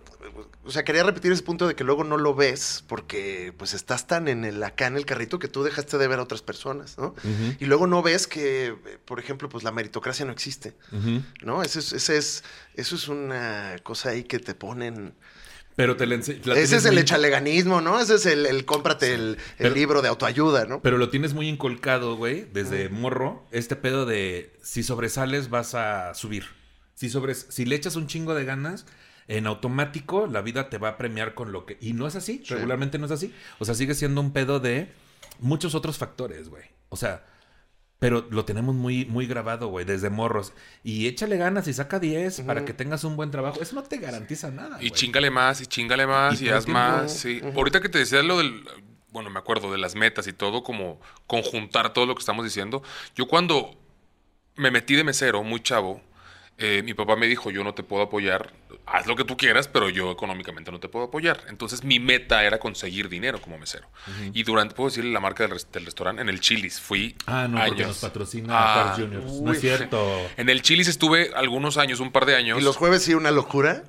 O 0.64 0.72
sea, 0.72 0.84
quería 0.84 1.04
repetir 1.04 1.32
ese 1.32 1.44
punto 1.44 1.68
de 1.68 1.76
que 1.76 1.84
luego 1.84 2.04
no 2.04 2.18
lo 2.18 2.36
ves 2.36 2.84
porque 2.88 3.54
pues 3.58 3.74
estás 3.74 4.06
tan 4.08 4.28
en 4.28 4.46
el 4.46 4.62
acá 4.64 4.88
en 4.88 4.98
el 4.98 5.06
carrito 5.06 5.40
que 5.40 5.48
tú 5.48 5.64
dejaste 5.64 5.98
de 5.98 6.08
ver 6.08 6.20
a 6.20 6.24
otras 6.24 6.42
personas, 6.42 6.98
¿no? 6.98 7.16
Y 7.60 7.66
luego 7.66 7.88
no 7.88 8.02
ves 8.02 8.28
que, 8.28 8.68
eh, 8.68 8.98
por 9.06 9.20
ejemplo, 9.20 9.50
pues 9.50 9.64
la 9.64 9.72
meritocracia 9.72 10.26
no 10.26 10.32
existe. 10.32 10.76
¿no? 11.42 11.64
Eso 11.64 11.80
es, 11.80 11.94
ese 11.94 12.18
es, 12.18 12.44
eso 12.76 12.96
es 12.96 13.08
una 13.08 13.76
cosa 13.84 14.10
ahí 14.10 14.24
que 14.24 14.40
te 14.40 14.54
ponen. 14.56 15.14
Pero 15.76 15.96
te 15.96 16.08
la 16.08 16.16
la 16.18 16.56
Ese 16.60 16.78
es 16.78 16.86
el 16.86 16.94
muy- 16.94 17.02
echaleganismo, 17.04 17.82
¿no? 17.82 18.00
Ese 18.00 18.16
es 18.16 18.26
el, 18.26 18.48
el 18.48 18.66
cómprate 18.66 19.14
el, 19.14 19.22
el 19.22 19.38
Pero- 19.58 19.76
libro 19.76 20.02
de 20.02 20.08
autoayuda, 20.10 20.66
¿no? 20.66 20.82
Pero 20.82 20.98
lo 20.98 21.10
tienes 21.10 21.34
muy 21.36 21.48
inculcado, 21.48 22.16
güey, 22.16 22.48
desde 22.52 22.90
morro. 22.90 23.46
Este 23.52 23.76
pedo 23.76 24.06
de 24.08 24.58
si 24.64 24.82
sobresales 24.82 25.50
vas 25.52 25.76
a 25.76 26.14
subir. 26.16 26.46
Si, 26.96 27.12
sobres 27.12 27.46
si 27.50 27.66
le 27.66 27.76
echas 27.76 27.96
un 27.96 28.08
chingo 28.08 28.34
de 28.34 28.44
ganas, 28.44 28.88
en 29.28 29.48
automático 29.48 30.28
la 30.28 30.42
vida 30.42 30.70
te 30.70 30.78
va 30.78 30.90
a 30.90 30.98
premiar 30.98 31.34
con 31.34 31.52
lo 31.52 31.66
que... 31.66 31.78
Y 31.82 31.94
no 31.94 32.08
es 32.08 32.16
así, 32.16 32.42
Sí. 32.46 32.54
regularmente 32.54 32.98
no 32.98 33.06
es 33.06 33.12
así. 33.12 33.34
O 33.60 33.66
sea, 33.66 33.76
sigue 33.76 33.94
siendo 33.94 34.22
un 34.22 34.32
pedo 34.32 34.60
de 34.60 34.92
muchos 35.40 35.76
otros 35.76 35.98
factores, 35.98 36.50
güey. 36.50 36.64
O 36.90 36.96
sea, 36.96 37.26
pero 38.00 38.28
lo 38.30 38.46
tenemos 38.46 38.76
muy, 38.76 39.06
muy 39.06 39.26
grabado, 39.26 39.68
güey, 39.70 39.84
desde 39.84 40.10
morros. 40.10 40.54
Y 40.84 41.08
échale 41.08 41.36
ganas 41.38 41.68
y 41.68 41.74
saca 41.74 42.00
10 42.00 42.42
para 42.42 42.64
que 42.64 42.74
tengas 42.74 43.04
un 43.04 43.16
buen 43.16 43.32
trabajo. 43.32 43.60
Eso 43.60 43.76
no 43.76 43.84
te 43.84 43.98
garantiza 43.98 44.52
nada. 44.52 44.78
Y 44.78 44.90
güey. 44.90 44.92
chingale 44.92 45.32
más, 45.32 45.62
y 45.62 45.66
chingale 45.66 46.06
más, 46.06 46.40
Y 46.42 46.50
haz 46.50 46.66
tiempo. 46.66 46.80
más. 46.80 47.12
Sí. 47.12 47.42
Ahorita 47.56 47.82
que 47.82 47.90
te 47.90 47.98
decía 48.00 48.22
lo 48.24 48.38
del. 48.38 48.64
Bueno, 49.10 49.30
me 49.32 49.40
acuerdo 49.40 49.72
de 49.72 49.80
las 49.80 49.96
metas 49.96 50.28
y 50.28 50.34
todo, 50.34 50.64
como 50.64 51.02
conjuntar 51.26 51.92
todo 51.92 52.06
lo 52.06 52.14
que 52.14 52.20
estamos 52.20 52.46
diciendo. 52.46 52.84
Yo 53.16 53.28
cuando 53.28 53.76
me 54.56 54.70
metí 54.70 54.96
de 54.96 55.04
mesero, 55.04 55.42
muy 55.44 55.60
chavo, 55.62 56.02
eh, 56.58 56.82
mi 56.84 56.94
papá 56.94 57.16
me 57.16 57.28
dijo: 57.28 57.52
Yo 57.52 57.64
no 57.64 57.74
te 57.74 57.84
puedo 57.84 58.04
apoyar, 58.04 58.54
haz 58.86 59.06
lo 59.08 59.16
que 59.16 59.24
tú 59.24 59.38
quieras, 59.38 59.68
pero 59.68 59.90
yo 59.90 60.12
económicamente 60.12 60.72
no 60.72 60.80
te 60.80 60.88
puedo 60.90 61.06
apoyar. 61.06 61.42
Entonces 61.50 61.84
mi 61.84 62.00
meta 62.00 62.44
era 62.44 62.58
conseguir 62.60 63.10
dinero 63.10 63.40
como 63.42 63.58
mesero. 63.58 63.88
Y 64.34 64.44
durante, 64.44 64.74
puedo 64.76 64.90
decirle 64.90 65.12
la 65.12 65.20
marca 65.20 65.44
del, 65.44 65.52
res- 65.52 65.72
del 65.72 65.86
restaurante, 65.86 66.22
en 66.22 66.30
el 66.30 66.40
Chili's, 66.40 66.80
fui. 66.82 67.16
Ah, 67.28 67.48
no, 67.48 67.58
porque 67.58 67.84
años. 67.84 67.88
nos 67.90 67.98
patrocina 68.00 68.48
Ah, 68.58 68.94
Carl's 68.96 69.08
Jr. 69.10 69.24
No 69.24 69.52
uy. 69.52 69.56
es 69.56 69.62
cierto. 69.62 70.22
En 70.38 70.50
el 70.50 70.62
Chili's 70.62 70.88
estuve 70.88 71.32
algunos 71.36 71.78
años, 71.78 72.00
un 72.00 72.12
par 72.12 72.26
de 72.26 72.36
años. 72.36 72.60
Y 72.60 72.64
los 72.64 72.76
jueves 72.78 73.04
sí, 73.04 73.14
una 73.14 73.32
locura. 73.32 73.84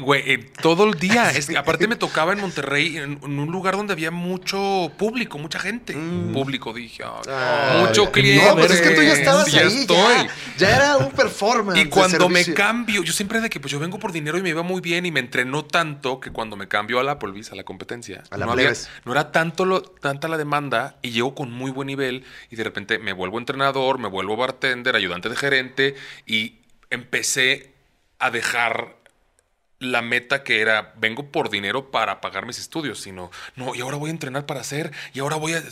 Güey, 0.00 0.22
eh, 0.32 0.38
todo 0.62 0.84
el 0.84 0.94
día. 0.98 1.30
Es 1.34 1.54
aparte 1.56 1.86
me 1.88 1.96
tocaba 1.96 2.32
en 2.32 2.40
Monterrey, 2.40 2.96
en, 2.96 3.20
en 3.22 3.38
un 3.38 3.50
lugar 3.52 3.76
donde 3.76 3.92
había 3.92 4.10
mucho 4.10 4.90
público, 4.98 5.38
mucha 5.38 5.58
gente. 5.58 5.94
Público, 6.32 6.72
dije. 6.72 7.04
Ay, 7.28 7.80
mucho 7.86 8.10
cliente. 8.10 8.46
No, 8.46 8.56
pues 8.56 8.72
es 8.72 8.80
que 8.80 8.90
tú 8.90 9.02
ya 9.02 9.12
estabas 9.12 9.50
Ya 9.52 9.60
ahí. 9.60 9.66
estoy. 9.80 9.96
Ya, 9.96 10.28
ya 10.58 10.76
era 10.76 10.96
un 10.98 11.10
performance. 11.12 11.78
Y 11.80 11.86
cuando 11.86 12.28
me 12.28 12.44
cambio, 12.54 13.02
yo 13.02 13.12
siempre 13.12 13.40
de 13.40 13.48
que 13.50 13.60
pues 13.60 13.70
yo 13.72 13.78
vengo 13.78 13.98
por 13.98 14.12
dinero 14.12 14.38
y 14.38 14.42
me 14.42 14.48
iba 14.50 14.62
muy 14.62 14.80
bien 14.80 15.06
y 15.06 15.10
me 15.10 15.20
entrenó 15.20 15.64
tanto 15.64 16.20
que 16.20 16.30
cuando 16.30 16.56
me 16.56 16.68
cambio 16.68 16.98
a 17.00 17.02
la 17.04 17.12
Applebee's, 17.12 17.52
a 17.52 17.54
la 17.54 17.64
competencia, 17.64 18.22
A 18.30 18.36
la 18.36 18.46
no, 18.46 18.52
había- 18.52 18.72
no 19.04 19.12
era 19.12 19.32
tanto 19.32 19.64
lo, 19.64 19.82
tanta 19.82 20.28
la 20.28 20.36
demanda 20.38 20.96
y 21.02 21.10
llego 21.10 21.34
con 21.34 21.50
muy 21.52 21.70
buen 21.70 21.86
nivel 21.86 22.24
y 22.50 22.56
de 22.56 22.64
repente 22.64 22.98
me 22.98 23.12
vuelvo 23.12 23.38
entrenador, 23.38 23.98
me 23.98 24.08
vuelvo 24.08 24.36
bartender, 24.36 24.96
ayudante 24.96 25.28
de 25.28 25.36
gerente 25.36 25.94
y 26.26 26.56
empecé 26.90 27.72
a 28.18 28.30
dejar 28.30 28.96
la 29.80 30.02
meta 30.02 30.44
que 30.44 30.60
era, 30.60 30.92
vengo 30.98 31.30
por 31.30 31.50
dinero 31.50 31.90
para 31.90 32.20
pagar 32.20 32.46
mis 32.46 32.58
estudios, 32.58 33.00
sino, 33.00 33.30
no, 33.56 33.74
y 33.74 33.80
ahora 33.80 33.96
voy 33.96 34.10
a 34.10 34.12
entrenar 34.12 34.46
para 34.46 34.60
hacer, 34.60 34.92
y 35.14 35.20
ahora 35.20 35.36
voy 35.36 35.54
a... 35.54 35.62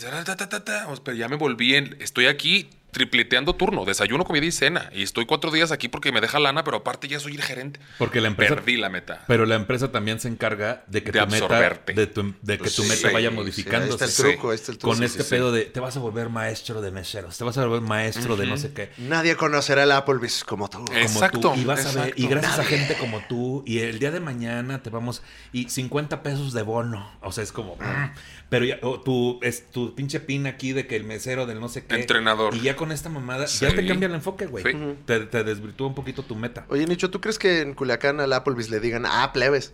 Pero 1.05 1.17
ya 1.17 1.29
me 1.29 1.37
volví 1.37 1.75
en, 1.75 1.97
estoy 2.01 2.27
aquí 2.27 2.71
tripleteando 2.91 3.55
turno, 3.55 3.85
desayuno, 3.85 4.25
comida 4.25 4.47
y 4.47 4.53
cena, 4.53 4.91
y 4.95 5.03
estoy 5.03 5.27
cuatro 5.27 5.51
días 5.51 5.73
aquí 5.73 5.89
porque 5.89 6.11
me 6.13 6.21
deja 6.21 6.39
lana, 6.39 6.65
pero 6.65 6.79
aparte 6.79 7.07
ya 7.09 7.21
soy 7.21 7.35
el 7.35 7.43
gerente. 7.43 7.81
Porque 7.99 8.21
la 8.21 8.29
empresa... 8.29 8.55
Perdí 8.55 8.77
la 8.77 8.89
meta. 8.89 9.25
Pero 9.27 9.45
la 9.47 9.55
empresa 9.57 9.93
también 9.93 10.21
se 10.21 10.29
encarga 10.29 10.85
de 10.87 11.03
que 11.03 11.13
De 11.13 11.21
tu 11.21 11.27
meta, 11.27 11.45
absorberte. 11.45 11.93
de, 11.93 12.07
tu- 12.07 12.35
de 12.43 12.55
que 12.55 12.65
Pues 12.65 12.75
tu 12.75 12.83
sí, 12.83 12.89
meta 12.89 13.09
sí, 13.09 13.15
vaya 13.15 13.29
sí, 13.31 13.35
modificándose. 13.35 14.05
ahí 14.05 14.11
está 14.11 14.27
el 14.27 14.33
truco, 14.33 14.51
ahí 14.51 14.55
está 14.55 14.73
el 14.73 14.79
truco. 14.79 14.91
Con 14.91 14.99
Sí, 14.99 15.05
este 15.05 15.23
sí, 15.23 15.31
pedo 15.31 15.53
de 15.53 15.65
te 15.67 15.81
vas 15.81 15.97
a 15.97 16.01
volver 16.01 16.29
maestro 16.31 16.81
de 16.81 16.91
meseros, 16.91 17.37
te 17.37 17.45
vas 17.45 17.57
a 17.59 17.67
volver 17.67 17.83
maestro 17.83 18.37
de 18.37 18.47
no 18.47 18.57
sé 18.57 18.73
qué. 18.73 18.91
Nadie 18.99 19.37
conocerá 19.37 19.83
el 19.85 19.93
Applebee's 19.93 20.45
como 20.45 20.69
tú. 20.69 20.79
Como 20.85 20.99
Exacto, 20.99 21.41
tú, 21.41 21.55
y 21.57 21.65
vas 21.65 21.85
a 21.95 22.05
ver, 22.05 22.15
y 22.17 22.27
gracias 22.27 22.59
a 22.59 22.65
gente 22.65 22.97
como 22.97 23.21
tú, 23.29 23.63
y 23.67 23.81
el 23.81 23.99
día 23.99 24.11
de 24.11 24.21
mañana 24.21 24.83
te 24.83 24.91
vamos, 24.91 25.23
y 25.53 25.69
50 25.69 26.23
pesos 26.23 26.53
de 26.53 26.63
bono. 26.63 27.11
O 27.21 27.33
sea, 27.33 27.45
es 27.45 27.53
como, 27.53 27.77
mm, 27.77 28.13
pero 28.49 28.65
ya, 28.65 28.79
o 28.83 29.01
tu, 29.01 29.39
es 29.43 29.71
tu 29.71 29.95
pinche 29.95 30.21
pin 30.21 30.47
aquí 30.47 30.73
de 30.73 30.87
que 30.87 30.97
el 30.97 31.05
mesero 31.05 31.47
del 31.47 31.61
no 31.61 31.69
sé 31.69 31.85
qué. 31.85 31.97
Entrenador. 31.97 32.55
Y 32.55 32.61
ya 32.63 32.77
con 32.77 32.88
esta 32.93 33.09
mamada, 33.09 33.47
Sí. 33.47 33.65
ya 33.67 33.75
te 33.75 33.87
cambia 33.87 34.07
el 34.07 34.15
enfoque, 34.15 34.47
güey. 34.47 34.65
Sí. 34.65 34.73
Te, 35.07 35.21
te 35.21 35.45
desvirtúa 35.45 35.87
un 35.89 35.95
poquito 35.95 36.23
tu 36.23 36.35
meta. 36.35 36.65
Oye, 36.69 36.87
Nicho, 36.87 37.11
¿tú 37.11 37.21
crees 37.21 37.39
que 37.39 37.61
en 37.61 37.75
Culiacán 37.75 38.21
al 38.21 38.33
Applebee's 38.33 38.71
le 38.71 38.81
digan, 38.81 39.05
ah, 39.07 39.31
plebes? 39.33 39.73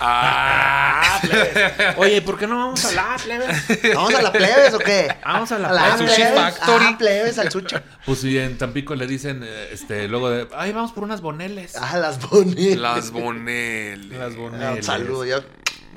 Ah, 0.00 1.20
Oye, 1.96 2.22
¿por 2.22 2.38
qué 2.38 2.46
no 2.46 2.56
vamos 2.58 2.84
a 2.84 2.92
la 2.92 3.16
plebe? 3.22 3.46
¿Vamos 3.94 4.14
a 4.14 4.22
la 4.22 4.32
plebes 4.32 4.74
o 4.74 4.78
qué? 4.78 5.08
Vamos 5.24 5.52
a 5.52 5.58
la 5.58 5.72
la 5.72 5.96
plebe. 5.96 6.08
Sushi 6.10 6.22
plebes? 6.22 6.40
Factory. 6.40 6.84
Ah, 6.88 6.96
plebes, 6.98 7.38
al 7.38 7.50
sushi. 7.50 7.76
Pues 8.06 8.20
si 8.20 8.38
en 8.38 8.58
Tampico 8.58 8.94
le 8.94 9.06
dicen, 9.06 9.42
eh, 9.44 9.68
este, 9.72 10.08
luego 10.08 10.30
de, 10.30 10.48
ay, 10.56 10.72
vamos 10.72 10.92
por 10.92 11.04
unas 11.04 11.20
boneles. 11.20 11.76
Ah, 11.76 11.96
las 11.98 12.20
bonitas. 12.28 12.76
las 12.78 13.10
boneles. 13.10 14.18
Las 14.18 14.34
Ah, 14.34 14.36
boneles. 14.38 14.76
un 14.76 14.82
saludo, 14.82 15.24
ya. 15.24 15.44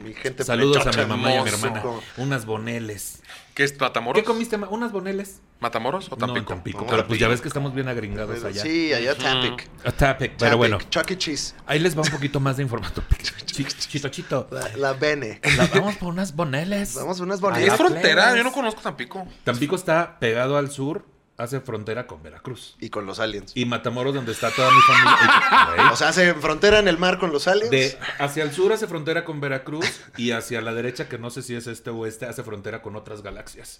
Mi 0.04 0.14
gente 0.14 0.43
Saludos 0.43 0.86
a 0.88 0.91
mi 0.91 1.06
mamá 1.06 1.32
y 1.34 1.38
a 1.38 1.43
mi 1.43 1.49
hermana. 1.49 1.84
Unas 2.18 2.45
boneles. 2.45 3.22
¿Qué 3.54 3.64
es 3.64 3.80
Matamoros? 3.80 4.20
¿Qué 4.20 4.26
comiste? 4.26 4.56
Unas 4.56 4.91
boneles. 4.91 5.41
¿Matamoros 5.62 6.12
o 6.12 6.16
No, 6.18 6.26
en 6.26 6.34
Tampico? 6.34 6.53
Tampico. 6.53 6.82
No, 6.82 6.88
pero 6.88 7.07
pues 7.07 7.20
ya 7.20 7.26
Tampico. 7.28 7.30
ves 7.30 7.41
que 7.41 7.47
estamos 7.47 7.74
bien 7.74 7.88
agringados 7.88 8.43
allá. 8.43 8.62
Sí, 8.62 8.91
allá 8.93 9.16
Tampic. 9.16 9.70
A 9.86 9.91
Tapic, 9.91 10.34
pero 10.38 10.57
bueno. 10.57 10.80
Chuck 10.89 11.12
E. 11.12 11.18
Cheese. 11.18 11.55
Ahí 11.68 11.78
les 11.80 11.95
va 11.95 12.01
un 12.01 12.09
poquito 12.09 12.39
más 12.39 12.57
de 12.57 12.64
información. 12.64 13.05
Chi- 13.45 13.66
Chito, 13.66 14.09
chito. 14.09 14.47
La, 14.49 14.70
la 14.76 14.93
Bene. 14.93 15.39
La- 15.57 15.68
vamos 15.68 15.95
por 15.97 16.09
unas 16.09 16.36
boneles. 16.36 16.95
Vamos 16.95 17.20
a 17.20 17.24
unas 17.24 17.39
A 17.39 17.41
bonitas. 17.41 17.68
la 17.68 17.74
Es 17.74 17.80
frontera, 17.80 18.36
yo 18.36 18.43
no 18.43 18.51
conozco 18.51 18.82
Tampico. 18.82 19.28
Tampico 19.43 19.76
está 19.76 20.18
pegado 20.20 20.57
al 20.57 20.72
sur, 20.72 21.05
hace 21.42 21.60
frontera 21.60 22.08
con 22.08 22.22
Veracruz. 22.24 22.76
Y 22.80 22.89
con 22.89 23.06
los 23.06 23.20
aliens. 23.20 23.52
Y 23.56 23.66
Matamoros, 23.66 24.14
donde 24.14 24.32
está 24.32 24.52
toda 24.52 24.70
mi 24.72 24.82
familia. 24.82 25.92
O 25.92 25.96
sea, 25.96 26.10
hace 26.10 26.34
frontera 26.36 26.80
en 26.80 26.88
el 26.88 26.98
mar 26.98 27.20
con 27.20 27.32
los 27.32 27.48
aliens. 27.48 27.72
De 27.72 27.98
hacia 28.20 28.44
el 28.44 28.52
sur 28.52 28.72
hace 28.74 28.88
frontera 28.88 29.26
con 29.26 29.42
Veracruz 29.42 29.86
y 30.18 30.32
hacia 30.32 30.62
la 30.62 30.74
derecha, 30.74 31.10
que 31.10 31.18
no 31.18 31.30
sé 31.30 31.42
si 31.42 31.56
es 31.56 31.68
este 31.68 31.89
o 31.89 32.06
este, 32.06 32.26
hace 32.26 32.44
frontera 32.44 32.82
con 32.82 32.96
otras 32.96 33.22
galaxias. 33.22 33.80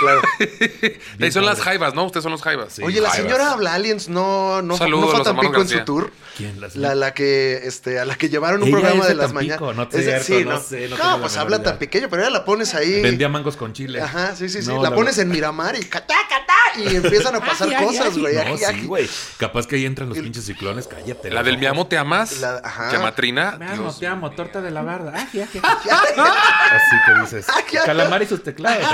Claro. 0.00 0.22
Ahí 1.20 1.32
son 1.32 1.46
las 1.46 1.60
jaivas, 1.60 1.94
¿no? 1.94 2.04
Ustedes 2.04 2.22
son 2.22 2.32
los 2.32 2.42
jaivas. 2.42 2.74
Sí. 2.74 2.82
Oye, 2.82 3.00
la 3.00 3.10
señora 3.10 3.52
habla 3.52 3.74
aliens, 3.74 4.08
no, 4.08 4.62
no, 4.62 4.76
Saludo 4.76 5.02
no 5.02 5.06
hermanos 5.08 5.26
Tampico 5.26 5.60
en 5.60 5.68
su 5.68 5.84
tour. 5.84 6.12
¿Quién? 6.36 6.60
La 6.60 6.68
La, 6.74 6.94
la 6.94 7.14
que, 7.14 7.60
este, 7.64 7.98
a 7.98 8.04
la 8.04 8.16
que 8.16 8.28
llevaron 8.28 8.62
un 8.62 8.68
Ella 8.68 8.78
programa 8.78 9.06
de 9.06 9.14
las 9.14 9.32
mañanas. 9.32 9.60
no 9.60 9.82
es 9.82 10.26
cierto, 10.26 10.50
no 10.50 10.56
no, 10.56 10.60
sé, 10.60 10.88
no 10.88 11.20
pues 11.20 11.36
habla 11.36 11.62
tan 11.62 11.78
pequeño, 11.78 12.08
pero 12.08 12.22
ella 12.22 12.30
la 12.30 12.44
pones 12.44 12.74
ahí. 12.74 13.02
Vendía 13.02 13.28
mangos 13.28 13.56
con 13.56 13.72
chile. 13.72 14.00
Ajá, 14.00 14.34
sí, 14.34 14.48
sí, 14.48 14.62
sí. 14.62 14.68
No, 14.68 14.82
la 14.82 14.90
la 14.90 14.96
pones 14.96 15.18
en 15.18 15.28
Miramar 15.28 15.76
y 15.76 15.84
catá, 15.84 16.16
catá, 16.28 16.49
y 16.84 16.96
empiezan 16.96 17.34
a 17.36 17.40
pasar 17.44 17.68
aji, 17.74 17.84
cosas, 17.84 18.18
güey. 18.18 18.34
No, 18.36 18.56
sí, 18.56 18.86
güey. 18.86 19.08
Capaz 19.38 19.66
que 19.66 19.76
ahí 19.76 19.86
entran 19.86 20.08
los 20.08 20.18
pinches 20.18 20.44
ciclones, 20.44 20.86
cállate. 20.86 21.30
La 21.30 21.42
del 21.42 21.58
Mi 21.58 21.66
amo 21.66 21.86
te 21.86 21.96
amas. 21.98 22.38
La- 22.40 22.60
ajá. 22.64 22.92
Llamatrina. 22.92 23.56
Me 23.58 23.66
amo, 23.66 23.82
Dios 23.82 23.98
te 23.98 24.06
amo, 24.06 24.30
torta 24.32 24.60
de 24.60 24.70
la 24.70 24.82
barda. 24.82 25.12
Aji, 25.14 25.40
aji, 25.42 25.58
aji. 25.62 25.88
Así 26.20 26.96
que 27.06 27.20
dices. 27.20 27.48
Aji, 27.48 27.76
aji. 27.76 27.86
Calamar 27.86 28.22
y 28.22 28.26
sus 28.26 28.42
teclados. 28.42 28.88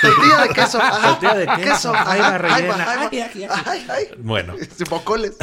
Tortilla 0.00 0.40
de 0.42 0.48
queso. 0.54 0.78
Tortilla 0.78 1.34
de 1.34 1.46
queso, 1.62 1.94
ahí 1.94 2.20
va 2.20 2.34
ahí 2.34 2.38
rellena. 2.38 2.90
ahí 2.92 3.08
Ay, 3.10 3.20
ay, 3.20 3.44
ay. 3.44 3.48
Ay, 3.66 3.86
ay. 3.88 4.08
Bueno, 4.18 4.54
Bocoles. 4.88 5.36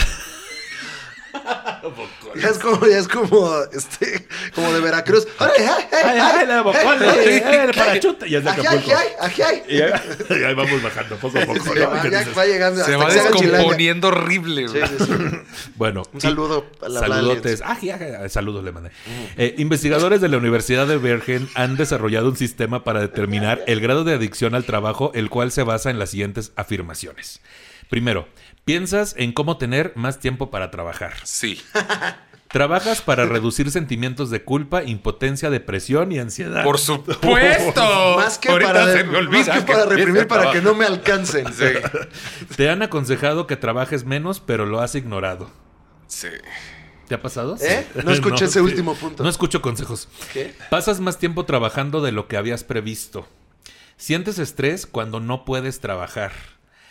Ya 2.36 2.50
es 2.50 2.58
como, 2.60 2.88
ya 2.88 2.98
es 2.98 3.08
como, 3.08 3.54
este, 3.74 4.28
como 4.56 4.72
de 4.74 4.80
Veracruz. 4.80 5.28
¡Ay, 5.40 5.50
ay, 5.60 5.66
ay! 5.92 6.02
¡Ay, 6.04 6.20
ay, 6.20 6.48
la 6.48 6.62
bocola! 6.62 6.98
ay, 7.02 7.28
¡Eh, 7.28 7.64
el 7.68 7.74
parachute! 7.74 8.30
Ya 8.30 8.38
es 8.40 8.44
de 8.44 8.50
¡Aquí 8.50 8.62
hay, 8.62 8.78
Acapulco. 8.78 8.98
aquí 8.98 9.42
hay, 9.42 9.42
aquí 9.42 9.42
hay! 9.42 9.64
Y 9.78 9.82
ahí, 9.82 9.92
y 10.42 10.44
ahí 10.44 10.54
vamos 10.56 10.82
bajando 10.82 11.16
poco 11.18 11.38
a 11.38 11.42
poco. 11.46 11.76
¿no? 11.76 11.90
va, 11.90 12.02
¿Qué 12.02 12.10
ya 12.12 12.20
dices? 12.20 12.38
va 12.38 12.46
llegando 12.46 12.84
Se 12.84 12.96
va 12.96 13.12
se 13.12 13.22
descomponiendo 13.22 14.08
horrible, 14.08 14.68
Sí, 14.68 14.78
güey. 14.80 14.88
sí, 14.90 15.06
sí. 15.06 15.12
Bueno, 15.76 16.04
Un 16.12 16.18
y- 16.18 16.22
saludo 16.22 16.66
a 16.82 16.90
la 16.90 17.00
Saludotes. 17.02 17.62
Ya, 17.82 18.30
saludos 18.30 18.64
le 18.64 18.72
mandé. 18.72 18.92
Eh, 19.38 19.56
investigadores 19.58 20.22
de 20.22 20.30
la 20.30 20.38
Universidad 20.38 20.88
de 20.88 20.98
Bergen 20.98 21.50
han 21.56 21.76
desarrollado 21.78 22.30
un 22.30 22.38
sistema 22.38 22.84
para 22.84 23.02
determinar 23.02 23.62
el 23.68 23.82
grado 23.82 24.04
de 24.04 24.14
adicción 24.14 24.56
al 24.56 24.64
trabajo, 24.66 25.12
el 25.14 25.30
cual 25.30 25.52
se 25.52 25.64
basa 25.64 25.90
en 25.90 26.00
las 26.00 26.12
siguientes 26.12 26.52
afirmaciones. 26.56 27.42
Primero, 27.90 28.28
piensas 28.66 29.16
en 29.18 29.34
cómo 29.34 29.58
tener 29.58 29.94
más 29.96 30.20
tiempo 30.20 30.50
para 30.50 30.72
trabajar. 30.72 31.14
Sí. 31.24 31.62
Trabajas 32.54 33.02
para 33.02 33.26
reducir 33.26 33.72
sentimientos 33.72 34.30
de 34.30 34.44
culpa, 34.44 34.84
impotencia, 34.84 35.50
depresión 35.50 36.12
y 36.12 36.20
ansiedad. 36.20 36.64
Por 36.64 36.78
supuesto. 36.78 38.16
Más 38.16 38.38
que, 38.38 38.50
Ahorita 38.50 38.74
para, 38.74 38.94
se 38.94 39.04
me 39.06 39.18
olvida 39.18 39.56
más 39.56 39.64
que 39.64 39.72
para 39.72 39.84
que 39.86 39.96
reprimir, 39.96 40.28
para 40.28 40.52
que 40.52 40.62
no 40.62 40.76
me 40.76 40.86
alcancen. 40.86 41.52
Sí. 41.52 41.66
Te 42.56 42.70
han 42.70 42.84
aconsejado 42.84 43.48
que 43.48 43.58
trabajes 43.58 44.06
menos, 44.06 44.40
pero 44.40 44.68
lo 44.68 44.82
has 44.82 44.94
ignorado. 44.94 45.50
Sí. 46.06 46.28
¿Te 47.08 47.16
ha 47.16 47.22
pasado? 47.24 47.58
¿Eh? 47.60 47.88
No 48.04 48.12
escuché 48.12 48.46
ese 48.46 48.54
sí. 48.54 48.60
último 48.60 48.94
punto. 48.94 49.24
No 49.24 49.30
escucho 49.30 49.60
consejos. 49.64 50.08
¿Qué? 50.32 50.54
Pasas 50.70 51.00
más 51.00 51.18
tiempo 51.18 51.46
trabajando 51.46 52.02
de 52.02 52.12
lo 52.12 52.28
que 52.28 52.38
habías 52.38 52.64
previsto. 52.64 53.28
Sientes 53.98 54.38
estrés 54.38 54.86
cuando 54.86 55.20
no 55.20 55.44
puedes 55.44 55.80
trabajar. 55.80 56.34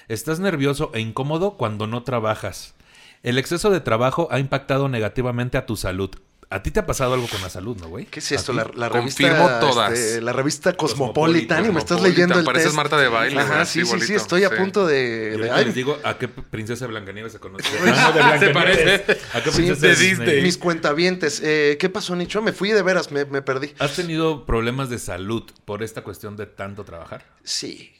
Estás 0.08 0.40
nervioso 0.40 0.90
e 0.94 1.00
incómodo 1.00 1.56
cuando 1.56 1.86
no 1.86 2.02
trabajas. 2.02 2.74
El 3.22 3.38
exceso 3.38 3.70
de 3.70 3.80
trabajo 3.80 4.28
ha 4.30 4.38
impactado 4.38 4.88
negativamente 4.88 5.56
a 5.58 5.66
tu 5.66 5.76
salud. 5.76 6.10
A 6.50 6.62
ti 6.62 6.70
te 6.70 6.80
ha 6.80 6.84
pasado 6.86 7.14
algo 7.14 7.26
con 7.28 7.40
la 7.40 7.48
salud, 7.48 7.78
¿no, 7.80 7.88
güey? 7.88 8.04
¿Qué 8.04 8.18
es 8.20 8.30
esto? 8.30 8.52
¿A 8.52 8.56
La, 8.74 8.88
revista. 8.90 9.22
Confirmo 9.26 9.48
todas. 9.58 9.92
este, 9.94 10.20
la 10.20 10.34
revista 10.34 10.74
Cosmopolitan. 10.74 11.64
Y 11.64 11.70
me 11.70 11.78
estás 11.78 12.02
leyendo 12.02 12.38
el 12.38 12.44
pareces 12.44 12.66
test. 12.68 12.76
Marta 12.76 12.98
de 12.98 13.08
baile, 13.08 13.40
Ajá, 13.40 13.64
sí, 13.64 13.86
sí, 13.86 14.00
sí. 14.00 14.14
Estoy 14.14 14.44
a 14.44 14.50
Sí. 14.50 14.56
punto 14.56 14.86
de. 14.86 15.30
Yo 15.32 15.38
de- 15.38 15.48
ahorita 15.48 15.54
ay, 15.56 15.64
les 15.64 15.74
digo 15.74 15.96
a 16.04 16.18
qué 16.18 16.28
princesa 16.28 16.86
Blancanieves 16.88 17.32
se 17.32 17.38
conoce. 17.38 17.64
Se 17.70 17.78
Blancanieves. 17.80 18.50
parece. 18.52 19.18
¿A 19.32 19.42
qué 19.42 19.50
Sí, 19.50 19.62
princesa 19.62 20.20
de 20.26 20.32
de 20.32 20.42
mis 20.42 20.58
cuentavientes. 20.58 21.40
Eh, 21.42 21.78
¿Qué 21.80 21.88
pasó, 21.88 22.14
Nicho? 22.16 22.42
Me 22.42 22.52
fui 22.52 22.70
de 22.72 22.82
veras, 22.82 23.10
me, 23.12 23.24
me 23.24 23.40
perdí. 23.40 23.72
¿Has 23.78 23.96
tenido 23.96 24.44
problemas 24.44 24.90
de 24.90 24.98
salud 24.98 25.44
por 25.64 25.82
esta 25.82 26.02
cuestión 26.02 26.36
de 26.36 26.44
tanto 26.44 26.84
trabajar? 26.84 27.24
Sí. 27.44 27.92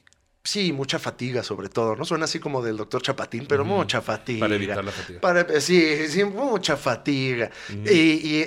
Sí, 0.44 0.72
mucha 0.72 0.98
fatiga 0.98 1.44
sobre 1.44 1.68
todo, 1.68 1.94
¿no? 1.94 2.04
Suena 2.04 2.24
así 2.24 2.40
como 2.40 2.62
del 2.62 2.76
doctor 2.76 3.00
Chapatín, 3.00 3.46
pero 3.48 3.64
mucha 3.64 4.00
fatiga. 4.02 4.40
Para 4.40 4.56
evitar 4.56 4.84
la 4.84 4.90
fatiga. 4.90 5.20
Para- 5.20 5.40
eh, 5.42 5.60
sí, 5.60 6.08
sí, 6.08 6.24
mucha 6.24 6.76
fatiga. 6.76 7.48
y, 7.70 7.90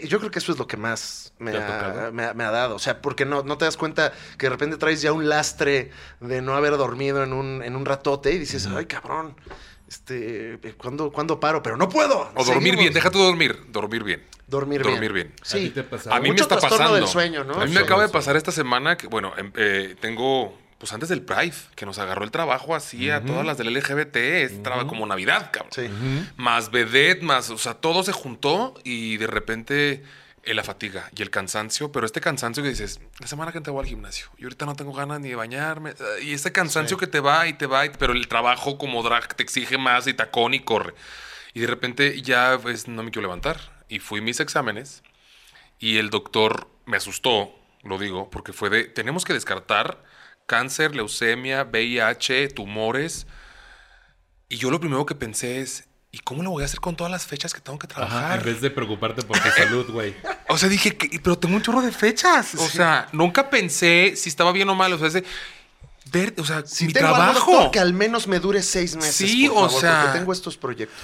y 0.03 0.07
yo 0.07 0.19
creo 0.19 0.29
que 0.29 0.39
eso 0.39 0.51
es 0.51 0.57
lo 0.59 0.67
que 0.67 0.75
más 0.75 1.31
me, 1.39 1.51
¿Te 1.51 1.57
ha 1.57 2.09
me 2.11 2.33
me 2.33 2.43
dado. 2.43 2.75
O 2.75 2.79
sea, 2.79 3.01
porque 3.01 3.23
no, 3.25 3.43
no 3.43 3.57
te 3.57 3.63
das 3.63 3.77
cuenta 3.77 4.11
que 4.37 4.47
de 4.47 4.49
repente 4.49 4.75
traes 4.75 5.01
ya 5.01 5.13
un 5.13 5.29
lastre 5.29 5.91
de 6.19 6.41
no 6.41 6.55
haber 6.55 6.75
dormido 6.75 7.23
en 7.23 7.31
un, 7.31 7.63
en 7.63 7.77
un 7.77 7.85
ratote 7.85 8.33
y 8.33 8.39
dices, 8.39 8.67
ay, 8.67 8.87
cabrón, 8.87 9.35
este, 9.87 10.59
¿cuándo, 10.77 11.13
cuándo 11.13 11.39
paro? 11.39 11.63
Pero 11.63 11.77
no 11.77 11.87
puedo. 11.87 12.29
O 12.35 12.43
dormir 12.43 12.73
Seguimos. 12.73 12.79
bien. 12.81 12.93
Deja 12.93 13.09
tú 13.09 13.19
dormir. 13.19 13.57
Dormir 13.69 14.03
bien. 14.03 14.21
Dormir 14.47 14.81
bien. 14.81 14.91
dormir 14.93 15.13
bien. 15.13 15.33
¿A 15.39 15.43
ti 15.43 15.49
Sí. 15.49 15.69
te? 15.69 15.79
A 16.09 16.15
mí 16.15 16.23
me 16.23 16.27
Mucho 16.29 16.43
está 16.43 16.57
trastorno 16.57 16.77
pasando. 16.77 16.95
del 16.95 17.07
sueño, 17.07 17.43
¿no? 17.45 17.53
A 17.61 17.65
mí 17.65 17.71
me 17.71 17.79
acaba 17.79 18.01
de 18.03 18.09
pasar 18.09 18.35
esta 18.35 18.51
semana 18.51 18.97
que, 18.97 19.07
bueno, 19.07 19.31
em- 19.37 19.53
eh, 19.55 19.95
tengo, 20.01 20.57
pues 20.85 20.93
antes 20.93 21.09
del 21.09 21.23
Pride, 21.23 21.55
que 21.75 21.85
nos 21.87 21.97
agarró 21.97 22.23
el 22.23 22.29
trabajo 22.31 22.75
así 22.75 23.09
a 23.09 23.25
todas 23.25 23.43
las 23.45 23.57
del 23.57 23.73
LGBT. 23.73 24.15
Es 24.17 24.61
trabajo 24.61 24.85
como 24.87 25.05
Navidad, 25.07 25.49
cabrón. 25.51 25.71
Sí. 25.73 25.89
Más 26.37 26.69
vedette, 26.69 27.23
más, 27.23 27.49
o 27.49 27.57
sea, 27.57 27.73
todo 27.73 28.03
se 28.03 28.11
juntó 28.11 28.75
y 28.83 29.17
de 29.17 29.25
repente 29.27 30.03
eh, 30.43 30.53
la 30.53 30.63
fatiga 30.63 31.09
y 31.17 31.23
el 31.23 31.31
cansancio, 31.31 31.91
pero 31.91 32.05
este 32.05 32.21
cansancio 32.21 32.61
que 32.61 32.69
dices, 32.69 32.99
la 33.19 33.25
semana 33.25 33.51
que 33.51 33.61
te 33.61 33.71
voy 33.71 33.81
al 33.81 33.87
gimnasio 33.89 34.27
y 34.37 34.43
ahorita 34.43 34.67
no 34.67 34.75
tengo 34.75 34.93
ganas 34.93 35.19
ni 35.19 35.29
de 35.29 35.35
bañarme, 35.35 35.95
y 36.21 36.33
este 36.33 36.51
cansancio 36.51 36.97
que 36.97 37.07
te 37.07 37.19
va 37.19 37.47
y 37.47 37.53
te 37.53 37.65
va, 37.65 37.83
y- 37.87 37.89
pero 37.97 38.13
el 38.13 38.27
trabajo 38.27 38.77
como 38.77 39.01
drag 39.01 39.33
te 39.35 39.41
exige 39.41 39.79
más 39.79 40.05
y 40.05 40.13
tacón 40.13 40.53
y 40.53 40.59
corre. 40.59 40.93
Y 41.55 41.61
de 41.61 41.67
repente 41.67 42.21
ya 42.21 42.59
pues, 42.61 42.87
no 42.87 43.01
me 43.01 43.09
quiero 43.09 43.23
levantar. 43.23 43.59
Y 43.89 43.97
fui 43.99 44.19
a 44.19 44.21
mis 44.23 44.39
exámenes 44.39 45.01
y 45.79 45.97
el 45.97 46.11
doctor 46.11 46.67
me 46.85 46.97
asustó, 46.97 47.49
lo 47.81 47.97
digo, 47.97 48.29
porque 48.29 48.53
fue 48.53 48.69
de, 48.69 48.83
tenemos 48.83 49.25
que 49.25 49.33
descartar 49.33 50.03
cáncer, 50.45 50.95
leucemia, 50.95 51.63
VIH, 51.63 52.49
tumores. 52.49 53.27
Y 54.49 54.57
yo 54.57 54.69
lo 54.71 54.79
primero 54.79 55.05
que 55.05 55.15
pensé 55.15 55.59
es, 55.61 55.87
¿y 56.11 56.19
cómo 56.19 56.43
lo 56.43 56.51
voy 56.51 56.63
a 56.63 56.65
hacer 56.65 56.79
con 56.79 56.95
todas 56.95 57.11
las 57.11 57.25
fechas 57.25 57.53
que 57.53 57.61
tengo 57.61 57.79
que 57.79 57.87
Ajá, 57.87 57.95
trabajar? 57.95 58.39
en 58.39 58.45
vez 58.45 58.61
de 58.61 58.69
preocuparte 58.71 59.21
por 59.23 59.39
tu 59.39 59.49
salud, 59.49 59.89
güey. 59.91 60.13
O 60.47 60.57
sea, 60.57 60.69
dije, 60.69 60.95
"¿Qué? 60.95 61.19
pero 61.23 61.37
tengo 61.39 61.55
un 61.55 61.61
chorro 61.63 61.81
de 61.81 61.91
fechas. 61.91 62.53
O 62.55 62.67
sea, 62.69 63.07
nunca 63.11 63.49
pensé 63.49 64.13
si 64.15 64.29
estaba 64.29 64.51
bien 64.51 64.69
o 64.69 64.75
mal. 64.75 64.93
O 64.93 64.97
sea, 64.99 65.07
ese, 65.07 65.23
ver, 66.11 66.35
o 66.37 66.45
sea, 66.45 66.63
Si 66.65 66.85
mi 66.85 66.93
tengo 66.93 67.07
algo, 67.07 67.17
trabajo. 67.17 67.51
doctor, 67.53 67.71
que 67.71 67.79
al 67.79 67.93
menos 67.93 68.27
me 68.27 68.39
dure 68.39 68.61
seis 68.61 68.95
meses. 68.95 69.15
Sí, 69.15 69.49
por 69.49 69.63
o 69.63 69.69
sea- 69.69 70.01
Porque 70.03 70.19
tengo 70.19 70.31
estos 70.31 70.55
proyectos. 70.55 70.95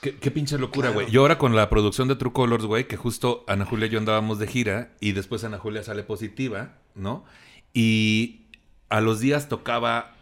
Qué, 0.00 0.16
qué 0.16 0.30
pinche 0.32 0.58
locura, 0.58 0.88
Claro. 0.88 0.94
güey. 1.02 1.10
Yo 1.12 1.20
ahora 1.22 1.38
con 1.38 1.54
la 1.54 1.70
producción 1.70 2.08
de 2.08 2.16
True 2.16 2.32
Colors, 2.32 2.64
güey, 2.64 2.88
que 2.88 2.96
justo 2.96 3.44
Ana 3.46 3.64
Julia 3.64 3.86
y 3.86 3.90
yo 3.90 3.98
andábamos 4.00 4.38
de 4.40 4.48
gira 4.48 4.92
y 5.00 5.12
después 5.12 5.44
Ana 5.44 5.58
Julia 5.58 5.82
sale 5.84 6.02
positiva, 6.02 6.74
¿no? 6.96 7.24
Y 7.72 8.47
a 8.88 9.00
los 9.00 9.20
días 9.20 9.48
tocaba 9.48 10.14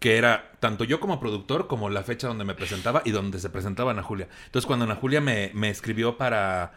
que 0.00 0.18
era 0.18 0.52
tanto 0.60 0.84
yo 0.84 1.00
como 1.00 1.18
productor 1.20 1.66
como 1.66 1.88
la 1.88 2.02
fecha 2.02 2.26
donde 2.28 2.44
me 2.44 2.54
presentaba 2.54 3.00
y 3.04 3.10
donde 3.10 3.38
se 3.38 3.48
presentaba 3.48 3.92
Ana 3.92 4.02
Julia. 4.02 4.28
Entonces 4.46 4.66
cuando 4.66 4.84
Ana 4.84 4.96
Julia 4.96 5.20
me, 5.20 5.50
me 5.54 5.70
escribió 5.70 6.18
para 6.18 6.72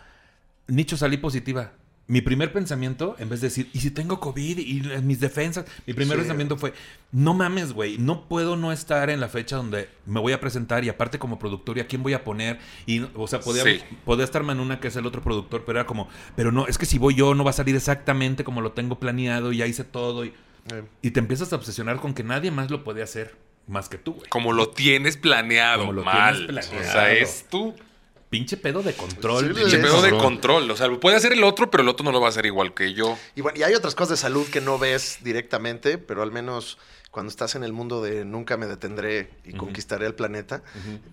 Nicho 0.68 0.95
salí 0.97 1.18
positiva. 1.18 1.72
Mi 2.09 2.22
primer 2.22 2.53
pensamiento, 2.53 3.18
en 3.20 3.28
vez 3.28 3.41
de 3.41 3.47
decir, 3.47 3.70
¿y 3.74 3.80
si 3.82 3.91
tengo 3.91 4.22
COVID 4.22 4.59
y 4.59 4.82
mis 5.03 5.20
defensas? 5.20 5.65
Mi 5.86 5.93
primer 5.93 6.15
Sí. 6.15 6.22
pensamiento 6.22 6.55
fue, 6.55 6.74
no 7.11 7.34
mames, 7.34 7.74
güey, 7.74 7.97
no 7.97 8.30
puedo 8.30 8.55
no 8.55 8.72
estar 8.72 9.09
en 9.09 9.20
la 9.20 9.28
fecha 9.28 9.57
donde 9.57 9.89
me 10.05 10.22
voy 10.22 10.32
a 10.32 10.39
presentar 10.39 10.86
y 10.86 10.89
aparte 10.89 11.20
como 11.20 11.38
productor, 11.38 11.78
¿y 11.78 11.82
a 11.82 11.88
quién 11.88 12.03
voy 12.03 12.13
a 12.13 12.24
poner? 12.24 12.59
Y, 12.86 13.01
o 13.13 13.28
sea, 13.28 13.41
podía, 13.41 13.63
Sí. 13.63 13.82
podía 14.05 14.24
estar 14.24 14.41
Manuna, 14.43 14.80
que 14.80 14.88
es 14.88 14.95
el 14.95 15.05
otro 15.05 15.22
productor, 15.22 15.65
pero 15.65 15.80
era 15.80 15.86
como, 15.86 16.07
pero 16.38 16.53
no, 16.53 16.65
es 16.68 16.78
que 16.78 16.86
si 16.86 16.97
voy 16.97 17.13
yo 17.15 17.36
no 17.36 17.43
va 17.43 17.49
a 17.49 17.53
salir 17.53 17.76
exactamente 17.76 18.45
como 18.45 18.61
lo 18.61 18.72
tengo 18.72 18.99
planeado 18.99 19.51
y 19.51 19.57
ya 19.57 19.68
hice 19.68 19.84
todo. 19.84 20.24
Y, 20.24 20.34
Eh, 20.74 20.84
y 21.01 21.11
te 21.11 21.20
empiezas 21.20 21.51
a 21.53 21.55
obsesionar 21.55 21.97
con 21.97 22.13
que 22.13 22.24
nadie 22.24 22.51
más 22.51 22.70
lo 22.70 22.84
puede 22.84 23.03
hacer 23.03 23.36
más 23.68 23.89
que 23.89 23.97
tú, 23.97 24.13
güey. 24.13 24.30
Como 24.30 24.53
lo 24.53 24.70
tienes 24.70 25.18
planeado. 25.18 25.82
Como 25.82 25.93
lo 25.93 26.03
mal. 26.03 26.45
tienes 26.47 26.68
planeado. 26.68 26.89
O 26.89 26.91
sea, 26.91 27.13
es 27.13 27.45
tú. 27.49 27.76
Pinche 28.30 28.57
pedo 28.57 28.84
de 28.84 28.93
control. 28.93 29.55
Sí, 29.55 29.61
pinche 29.61 29.78
pedo 29.78 30.01
de 30.01 30.11
control. 30.11 30.70
O 30.70 30.76
sea, 30.76 30.89
puede 30.99 31.15
hacer 31.15 31.32
el 31.32 31.43
otro, 31.45 31.72
pero 31.72 31.84
el 31.84 31.89
otro 31.89 32.03
no 32.03 32.11
lo 32.11 32.20
va 32.20 32.28
a 32.28 32.30
hacer 32.30 32.45
igual 32.45 32.74
que 32.74 32.93
yo. 32.93 33.18
Y 33.36 33.41
bueno, 33.41 33.57
y 33.57 33.63
hay 33.63 33.74
otras 33.74 33.95
cosas 33.95 34.09
de 34.09 34.18
salud 34.18 34.45
que 34.47 34.59
no 34.59 34.78
ves 34.78 35.20
directamente, 35.22 35.97
pero 35.97 36.24
al 36.24 36.32
menos 36.34 36.78
cuando 37.09 37.30
estás 37.30 37.55
en 37.55 37.63
el 37.63 37.72
mundo 37.72 38.01
de 38.03 38.26
nunca 38.26 38.57
me 38.57 38.68
detendré 38.68 39.30
y 39.45 39.53
conquistaré 39.53 40.05
el 40.05 40.13
planeta, 40.13 40.61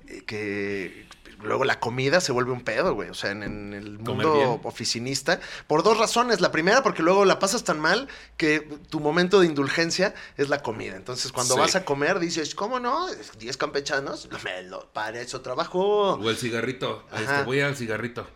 eh, 0.08 0.22
que 0.26 1.06
luego 1.44 1.64
la 1.64 1.80
comida 1.80 2.20
se 2.20 2.32
vuelve 2.32 2.52
un 2.52 2.62
pedo, 2.62 2.94
güey. 2.94 3.08
O 3.10 3.14
sea, 3.14 3.30
en, 3.30 3.42
en 3.42 3.72
el 3.72 3.98
mundo 3.98 4.60
oficinista, 4.64 5.40
por 5.66 5.82
dos 5.82 5.98
razones. 5.98 6.40
La 6.40 6.50
primera, 6.50 6.82
porque 6.82 7.02
luego 7.02 7.24
la 7.24 7.38
pasas 7.38 7.64
tan 7.64 7.78
mal 7.80 8.08
que 8.36 8.60
tu 8.90 9.00
momento 9.00 9.40
de 9.40 9.46
indulgencia 9.46 10.14
es 10.36 10.48
la 10.48 10.62
comida. 10.62 10.96
Entonces, 10.96 11.32
cuando 11.32 11.54
Sí. 11.54 11.60
vas 11.60 11.76
a 11.76 11.84
comer, 11.84 12.18
dices, 12.18 12.54
¿cómo 12.54 12.80
no? 12.80 13.06
¿Diez 13.38 13.56
campechanos? 13.56 14.28
Me 14.44 14.62
lo- 14.64 14.90
para 14.92 15.20
eso 15.20 15.40
trabajo. 15.40 16.14
O 16.14 16.30
el 16.30 16.36
cigarrito. 16.36 17.04
Este, 17.18 17.42
voy 17.44 17.60
al 17.60 17.76
cigarrito. 17.76 18.26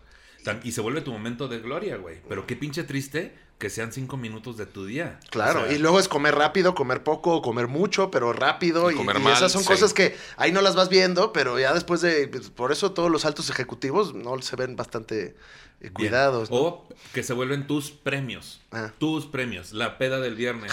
Y 0.62 0.72
se 0.72 0.80
vuelve 0.80 1.02
tu 1.02 1.12
momento 1.12 1.46
de 1.48 1.58
gloria, 1.58 1.96
güey. 1.98 2.22
Pero 2.28 2.46
qué 2.46 2.56
pinche 2.56 2.82
triste 2.84 3.36
que 3.58 3.70
sean 3.70 3.92
cinco 3.92 4.16
minutos 4.16 4.56
de 4.56 4.66
tu 4.66 4.86
día. 4.86 5.18
Claro, 5.30 5.62
O 5.62 5.66
sea, 5.66 5.72
y 5.72 5.78
luego 5.78 5.98
es 5.98 6.08
comer 6.08 6.34
rápido, 6.36 6.74
comer 6.74 7.02
poco, 7.02 7.42
comer 7.42 7.66
mucho, 7.66 8.10
pero 8.10 8.32
rápido. 8.32 8.90
Y 8.90 8.94
Y, 8.94 8.96
comer 8.96 9.16
y 9.16 9.20
mal, 9.20 9.32
esas 9.32 9.50
son 9.52 9.62
sí. 9.62 9.68
cosas 9.68 9.92
que 9.92 10.16
ahí 10.36 10.52
no 10.52 10.60
las 10.62 10.76
vas 10.76 10.88
viendo, 10.88 11.32
pero 11.32 11.58
ya 11.58 11.74
después 11.74 12.00
de. 12.00 12.28
pues, 12.28 12.50
Por 12.50 12.70
eso 12.72 12.92
todos 12.92 13.10
los 13.10 13.24
altos 13.24 13.50
ejecutivos 13.50 14.14
no 14.14 14.40
se 14.42 14.54
ven 14.56 14.76
bastante 14.76 15.36
bien. 15.80 15.92
cuidados. 15.94 16.50
¿no? 16.50 16.56
O 16.56 16.88
que 17.12 17.22
se 17.22 17.32
vuelven 17.32 17.66
tus 17.66 17.90
premios. 17.90 18.60
Ah. 18.72 18.90
Tus 18.98 19.26
premios. 19.26 19.72
La 19.72 19.98
peda 19.98 20.20
del 20.20 20.34
viernes. 20.34 20.72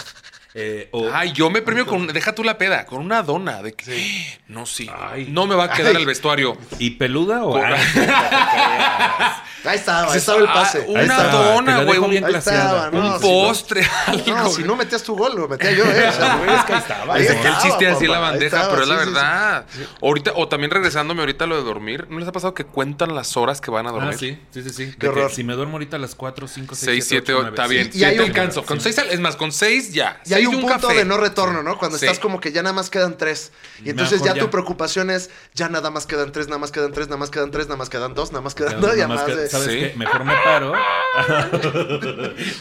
Eh, 0.58 0.88
o 0.92 1.10
Ay, 1.12 1.32
yo 1.32 1.50
me 1.50 1.60
premio 1.60 1.84
con. 1.86 2.06
Deja 2.06 2.34
tú 2.34 2.42
la 2.42 2.56
peda, 2.56 2.86
con 2.86 3.00
una 3.02 3.22
dona. 3.22 3.62
De 3.62 3.72
que. 3.74 4.38
No, 4.48 4.64
sí. 4.64 4.88
Ay. 4.96 5.26
No 5.30 5.46
me 5.46 5.54
va 5.54 5.64
a 5.64 5.70
quedar 5.72 5.94
Ay. 5.94 6.00
el 6.02 6.06
vestuario. 6.06 6.56
¿Y 6.78 6.90
peluda 6.90 7.44
o.? 7.44 7.56
Ay. 7.62 7.74
Ahí 9.64 9.76
estaba, 9.78 10.04
ahí 10.04 10.12
Sí, 10.12 10.18
estaba 10.18 10.38
el 10.38 10.46
ah, 10.46 10.52
pase. 10.54 10.84
una 10.86 11.00
Ahí 11.00 11.06
estaba. 11.08 11.32
dona, 11.54 11.82
güey, 11.82 11.98
un- 11.98 12.12
ahí 12.12 12.20
¿no? 12.20 12.98
un 13.00 13.14
si 13.14 13.20
postre, 13.20 13.82
No, 14.28 14.36
algo. 14.36 14.50
si 14.50 14.62
no 14.62 14.76
metías 14.76 15.02
tu 15.02 15.16
gol, 15.16 15.34
lo 15.34 15.48
metía 15.48 15.72
yo, 15.72 15.84
¿eh? 15.84 16.06
O 16.08 16.12
sea, 16.12 16.36
güey, 16.36 16.54
es 16.54 16.64
que 16.64 16.72
ahí 16.72 16.78
estaba. 16.78 17.14
ahí 17.14 17.26
el 17.26 17.58
chiste 17.62 17.88
así 17.88 18.04
en 18.04 18.10
la 18.12 18.16
ahí 18.18 18.22
bandeja, 18.22 18.56
estaba, 18.58 18.70
pero 18.70 18.82
es 18.84 18.88
la 18.88 18.94
sí, 18.94 19.00
sí, 19.00 19.06
sí. 19.08 19.12
verdad. 19.14 19.66
Ahorita, 20.02 20.32
o 20.36 20.46
también 20.46 20.70
regresándome 20.70 21.20
ahorita 21.22 21.44
a 21.44 21.46
lo 21.48 21.56
de 21.56 21.64
dormir, 21.64 22.06
¿no 22.08 22.20
les 22.20 22.28
ha 22.28 22.32
pasado 22.32 22.54
que 22.54 22.64
cuentan 22.64 23.12
las 23.16 23.36
horas 23.36 23.60
que 23.60 23.72
van 23.72 23.88
a 23.88 23.90
dormir? 23.90 24.12
Ah, 24.14 24.16
sí, 24.18 24.38
sí, 24.52 24.62
sí, 24.62 24.70
sí. 24.70 24.92
Qué 24.98 25.08
horror. 25.08 25.28
que 25.28 25.34
Si 25.34 25.44
me 25.44 25.54
duermo 25.54 25.74
ahorita 25.74 25.96
a 25.96 25.98
las 25.98 26.14
4, 26.14 26.46
5, 26.48 26.74
6, 26.74 26.84
6, 26.86 27.04
7, 27.08 27.34
8, 27.34 27.48
está 27.48 27.66
bien. 27.66 27.90
Y 27.92 28.04
hay 28.04 28.16
te 28.16 28.22
un- 28.22 28.28
alcanzo. 28.30 28.64
Con 28.64 28.80
seis, 28.80 28.98
al- 28.98 29.10
es 29.10 29.20
más, 29.20 29.36
con 29.36 29.52
6 29.52 29.92
ya. 29.92 30.20
Y 30.26 30.34
hay 30.34 30.46
un 30.46 30.60
punto 30.60 30.88
café. 30.88 30.94
de 30.98 31.04
no 31.04 31.16
retorno, 31.18 31.62
¿no? 31.62 31.78
Cuando 31.78 31.98
Sí. 31.98 32.04
estás 32.06 32.18
como 32.18 32.40
que 32.40 32.52
ya 32.52 32.62
nada 32.62 32.72
más 32.74 32.90
quedan 32.90 33.16
tres. 33.18 33.52
Y 33.84 33.90
entonces 33.90 34.22
ya, 34.22 34.34
ya. 34.34 34.40
tu 34.42 34.50
preocupación 34.50 35.10
es, 35.10 35.30
ya 35.54 35.68
nada 35.68 35.90
más 35.90 36.06
quedan 36.06 36.32
tres, 36.32 36.46
nada 36.48 36.58
más 36.58 36.70
quedan 36.72 36.92
tres, 36.92 37.06
nada 37.08 37.18
más 37.18 37.30
quedan 37.30 37.50
tres, 37.50 37.66
nada 37.66 37.76
más 37.76 37.88
quedan 37.90 38.14
dos, 38.14 38.32
nada 38.32 38.42
más 38.42 38.54
quedan 38.54 38.72
Ya, 38.72 38.78
dos, 38.78 38.94
y 38.94 38.96
nada 38.96 39.08
más 39.08 39.20
además 39.22 39.42
de... 39.42 39.48
¿Sabes 39.48 39.68
Sí. 39.72 39.78
qué? 39.78 39.94
Mejor 39.96 40.24
me 40.24 40.34
paro. 40.44 40.72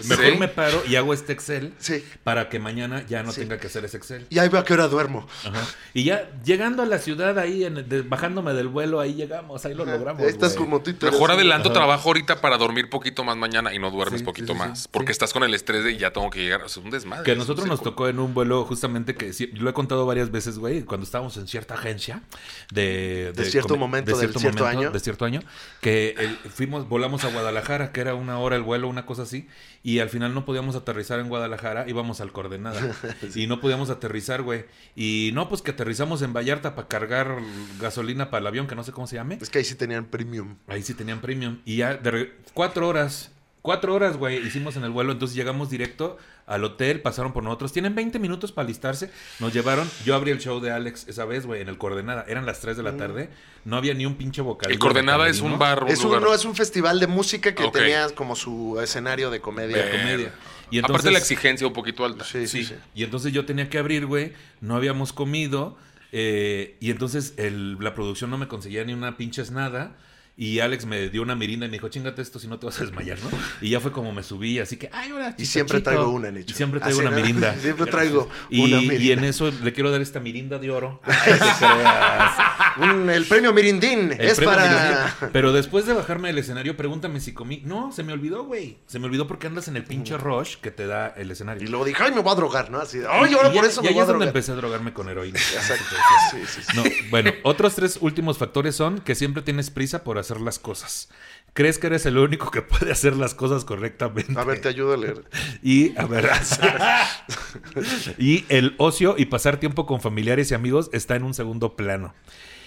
Mejor 0.07 0.25
Sí. 0.31 0.37
me 0.37 0.47
paro 0.47 0.83
y 0.87 0.95
hago 0.95 1.13
este 1.13 1.33
Excel 1.33 1.73
Sí. 1.79 2.03
para 2.23 2.49
que 2.49 2.59
mañana 2.59 3.05
ya 3.07 3.23
no 3.23 3.31
Sí. 3.31 3.41
tenga 3.41 3.57
que 3.57 3.67
hacer 3.67 3.85
ese 3.85 3.97
Excel. 3.97 4.25
Y 4.29 4.39
ahí 4.39 4.49
veo 4.49 4.61
a 4.61 4.65
qué 4.65 4.73
hora 4.73 4.87
duermo. 4.87 5.27
Ajá. 5.43 5.61
Y 5.93 6.03
ya 6.03 6.29
llegando 6.43 6.83
a 6.83 6.85
la 6.85 6.99
ciudad 6.99 7.37
ahí, 7.39 7.63
en- 7.65 7.87
de- 7.87 8.01
bajándome 8.01 8.53
del 8.53 8.67
vuelo, 8.67 8.99
ahí 8.99 9.13
llegamos, 9.13 9.65
ahí 9.65 9.73
lo 9.73 9.85
logramos. 9.85 10.21
Ahí 10.23 10.29
estás 10.29 10.53
como 10.55 10.81
tú. 10.81 10.93
Mejor 11.01 11.31
adelanto 11.31 11.71
trabajo 11.71 12.09
ahorita 12.09 12.24
para 12.25 12.57
dormir 12.57 12.89
poquito 12.89 13.23
más 13.23 13.37
mañana 13.37 13.73
y 13.73 13.79
no 13.79 13.91
duermes 13.91 14.21
Sí, 14.21 14.25
poquito 14.25 14.53
sí, 14.53 14.59
sí, 14.59 14.67
más. 14.67 14.79
sí. 14.83 14.87
Porque 14.91 15.07
Sí. 15.07 15.11
estás 15.13 15.33
con 15.33 15.43
el 15.43 15.53
estrés 15.53 15.83
de 15.83 15.95
ya 15.97 16.11
tengo 16.11 16.29
que 16.29 16.39
llegar. 16.43 16.63
O 16.63 16.69
sea, 16.69 16.81
es 16.81 16.85
un 16.85 16.91
desmadre. 16.91 17.23
Que 17.23 17.31
a 17.33 17.35
nosotros 17.35 17.67
nos 17.67 17.83
tocó 17.83 18.07
en 18.07 18.19
un 18.19 18.33
vuelo 18.33 18.65
justamente 18.65 19.13
que 19.15 19.33
sí, 19.33 19.47
lo 19.53 19.69
he 19.69 19.73
contado 19.73 20.05
varias 20.05 20.31
veces, 20.31 20.57
güey, 20.57 20.83
cuando 20.83 21.03
estábamos 21.05 21.37
en 21.37 21.47
cierta 21.47 21.75
agencia 21.75 22.23
de... 22.71 23.31
De 23.35 23.45
cierto 23.45 23.77
momento 23.77 24.17
del 24.17 24.33
cierto 24.33 24.65
año. 24.65 24.89
De 24.91 24.99
cierto 24.99 25.25
año, 25.25 25.41
que 25.81 26.15
el- 26.17 26.35
fuimos, 26.49 26.87
volamos 26.89 27.23
a 27.23 27.27
Guadalajara, 27.29 27.91
que 27.91 28.01
era 28.01 28.15
una 28.15 28.39
hora 28.39 28.55
el 28.55 28.63
vuelo, 28.63 28.87
una 28.87 29.05
cosa 29.05 29.23
así, 29.23 29.47
y 29.83 29.99
al 29.99 30.09
final 30.09 30.33
no 30.33 30.45
podíamos 30.45 30.75
aterrizar 30.75 31.19
en 31.19 31.29
Guadalajara, 31.29 31.85
íbamos 31.87 32.21
al 32.21 32.31
Coordenada, 32.31 32.79
y 33.35 33.47
no 33.47 33.59
podíamos 33.61 33.89
aterrizar, 33.89 34.41
güey. 34.41 34.65
Y 34.95 35.31
no, 35.33 35.49
pues 35.49 35.61
que 35.61 35.71
aterrizamos 35.71 36.21
en 36.21 36.33
Vallarta 36.33 36.75
para 36.75 36.87
cargar 36.87 37.37
gasolina 37.79 38.29
para 38.29 38.41
el 38.41 38.47
avión, 38.47 38.67
que 38.67 38.75
no 38.75 38.83
sé 38.83 38.91
cómo 38.91 39.07
se 39.07 39.15
llame. 39.15 39.37
Es 39.41 39.49
que 39.49 39.59
ahí 39.59 39.65
sí 39.65 39.75
tenían 39.75 40.05
premium. 40.05 40.55
Ahí 40.67 40.81
sí 40.83 40.93
tenían 40.93 41.19
premium. 41.21 41.59
Y 41.65 41.77
ya 41.77 41.95
de 41.95 42.11
cuatro 42.53 42.87
horas. 42.87 43.31
Cuatro 43.61 43.95
horas, 43.95 44.17
güey, 44.17 44.45
hicimos 44.45 44.75
en 44.75 44.83
el 44.83 44.91
vuelo. 44.91 45.11
Entonces 45.11 45.35
llegamos 45.35 45.71
directo 45.71 46.17
al 46.45 46.63
hotel, 46.63 47.01
pasaron 47.01 47.33
por 47.33 47.43
nosotros. 47.43 47.73
Tienen 47.73 47.95
20 47.95 48.19
minutos 48.19 48.51
para 48.51 48.65
alistarse. 48.67 49.09
Nos 49.39 49.53
llevaron. 49.53 49.89
Yo 50.05 50.13
abrí 50.13 50.29
el 50.29 50.37
show 50.39 50.59
de 50.59 50.69
Alex 50.71 51.07
esa 51.07 51.25
vez, 51.25 51.47
güey, 51.47 51.61
en 51.61 51.69
el 51.69 51.79
Coordenada. 51.79 52.25
Eran 52.27 52.45
las 52.45 52.59
3 52.61 52.77
de 52.77 52.83
la 52.83 52.95
tarde. 52.95 53.29
No 53.63 53.75
había 53.77 53.95
ni 53.95 54.05
un 54.05 54.17
pinche 54.17 54.43
bocadillo. 54.43 54.71
El 54.75 54.79
Coordenada 54.79 55.23
de 55.25 55.31
es 55.31 55.41
un 55.41 55.57
bar, 55.57 55.83
un 55.83 55.89
Es 55.89 55.97
un, 56.01 56.05
lugar. 56.09 56.21
no, 56.21 56.33
es 56.35 56.45
un 56.45 56.55
festival 56.55 56.99
de 56.99 57.07
música 57.07 57.55
que 57.55 57.63
Ok. 57.63 57.73
tenía 57.73 58.07
como 58.09 58.35
su 58.35 58.79
escenario 58.79 59.31
de 59.31 59.41
comedia. 59.41 59.77
Ver. 59.77 59.91
comedia. 59.99 60.31
Y 60.69 60.77
Aparte 60.77 60.91
entonces- 60.93 61.13
la 61.13 61.17
exigencia 61.19 61.65
un 61.65 61.73
poquito 61.73 62.05
alta. 62.05 62.23
Sí, 62.23 62.45
sí, 62.45 62.63
Sí. 62.63 62.65
sí. 62.65 62.75
Y 62.93 63.03
entonces 63.03 63.33
yo 63.33 63.45
tenía 63.45 63.67
que 63.71 63.79
abrir, 63.79 64.05
güey. 64.05 64.33
No 64.61 64.75
habíamos 64.75 65.11
comido. 65.11 65.75
eh, 66.17 66.77
y 66.79 66.91
entonces 66.91 67.33
el- 67.37 67.77
la 67.81 67.93
producción 67.93 68.29
no 68.29 68.37
me 68.37 68.47
conseguía 68.47 68.85
ni 68.85 68.93
una 68.93 69.17
pinches 69.17 69.51
nada. 69.51 69.97
Y 70.37 70.59
Alex 70.59 70.85
me 70.85 71.07
dio 71.09 71.21
una 71.21 71.33
mirinda 71.33 71.65
y 71.65 71.69
me 71.69 71.73
dijo, 71.77 71.87
chingate 71.87 72.21
esto 72.21 72.39
si 72.39 72.47
no 72.49 72.59
te 72.59 72.65
vas 72.65 72.77
a 72.79 72.83
desmayar, 72.83 73.17
¿no? 73.23 73.29
Y 73.61 73.69
ya 73.69 73.79
fue 73.79 73.93
como 73.93 74.11
me 74.11 74.21
subí, 74.21 74.59
así 74.59 74.75
que, 74.75 74.89
ay, 74.91 75.11
ahora 75.11 75.33
Y 75.37 75.45
siempre 75.45 75.77
chistachito". 75.77 76.01
traigo 76.01 76.09
una, 76.11 76.29
Nicho. 76.29 76.51
Y 76.51 76.55
siempre 76.55 76.81
traigo 76.81 76.99
Así, 76.99 77.07
una 77.07 77.15
¿no? 77.15 77.21
mirinda. 77.23 77.55
Siempre 77.61 77.85
traigo 77.89 78.29
Y, 78.49 78.59
una 78.65 78.81
y 78.81 78.87
mirinda. 78.89 79.13
en 79.13 79.23
eso 79.29 79.49
le 79.63 79.71
quiero 79.71 79.91
dar 79.91 80.01
esta 80.01 80.19
mirinda 80.19 80.59
de 80.59 80.71
oro. 80.71 81.01
Un- 82.77 83.09
el 83.09 83.25
premio 83.25 83.53
Mirindín 83.53 84.11
El 84.11 84.21
es 84.27 84.35
premio 84.37 84.53
para... 84.55 84.63
Mirindín. 84.69 85.29
Pero 85.33 85.53
después 85.53 85.85
de 85.85 85.93
bajarme 85.93 86.27
del 86.29 86.37
escenario, 86.39 86.75
pregúntame 86.75 87.19
si 87.19 87.33
comí. 87.33 87.61
No, 87.65 87.91
se 87.91 88.03
me 88.03 88.13
olvidó, 88.13 88.43
güey. 88.43 88.77
Se 88.87 88.99
me 88.99 89.05
olvidó 89.05 89.27
porque 89.27 89.47
andas 89.47 89.67
en 89.67 89.75
el 89.77 89.83
pinche 89.83 90.17
rush 90.17 90.57
que 90.57 90.71
te 90.71 90.87
da 90.87 91.07
el 91.15 91.31
escenario. 91.31 91.63
Y 91.63 91.67
luego 91.67 91.85
dije, 91.85 92.03
ay, 92.03 92.11
me 92.11 92.21
voy 92.21 92.31
a 92.31 92.35
drogar, 92.35 92.69
¿no? 92.71 92.79
Así, 92.79 92.99
ay, 92.99 93.33
ahora 93.33 93.49
Y 93.49 93.55
por 93.55 93.65
eso 93.65 93.81
y 93.81 93.83
me 93.83 93.89
ahí 93.89 93.93
voy 93.93 94.01
a 94.01 94.03
es 94.03 94.07
donde 94.07 94.25
drogar. 94.25 94.27
empecé 94.27 94.51
a 94.51 94.55
drogarme 94.55 94.93
con 94.93 95.09
heroína. 95.09 95.39
Exacto. 95.55 95.95
Sí, 96.31 96.37
sí, 96.47 96.61
sí. 96.69 96.77
No, 96.77 96.83
bueno, 97.09 97.31
otros 97.43 97.75
tres 97.75 97.97
últimos 98.01 98.37
factores 98.37 98.75
son 98.75 98.99
que 98.99 99.15
siempre 99.15 99.41
tienes 99.43 99.69
prisa 99.69 100.03
por 100.03 100.17
hacer 100.17 100.41
las 100.41 100.59
cosas. 100.59 101.09
Crees 101.53 101.79
que 101.79 101.87
eres 101.87 102.05
el 102.05 102.17
único 102.17 102.51
que 102.51 102.61
puede 102.61 102.91
hacer 102.91 103.15
las 103.15 103.33
cosas 103.33 103.63
correctamente. 103.63 104.37
A 104.37 104.43
ver, 104.43 104.59
te 104.59 104.67
ayudo 104.67 104.93
a 104.93 104.97
leer. 104.97 105.23
Y, 105.63 105.97
a 105.97 106.05
ver, 106.05 106.29
y 108.17 108.45
el 108.49 108.75
ocio 108.77 109.15
y 109.17 109.25
pasar 109.25 109.57
tiempo 109.57 109.85
con 109.85 110.01
familiares 110.01 110.51
y 110.51 110.53
amigos 110.53 110.89
está 110.93 111.15
en 111.15 111.23
un 111.23 111.33
segundo 111.33 111.75
plano. 111.75 112.13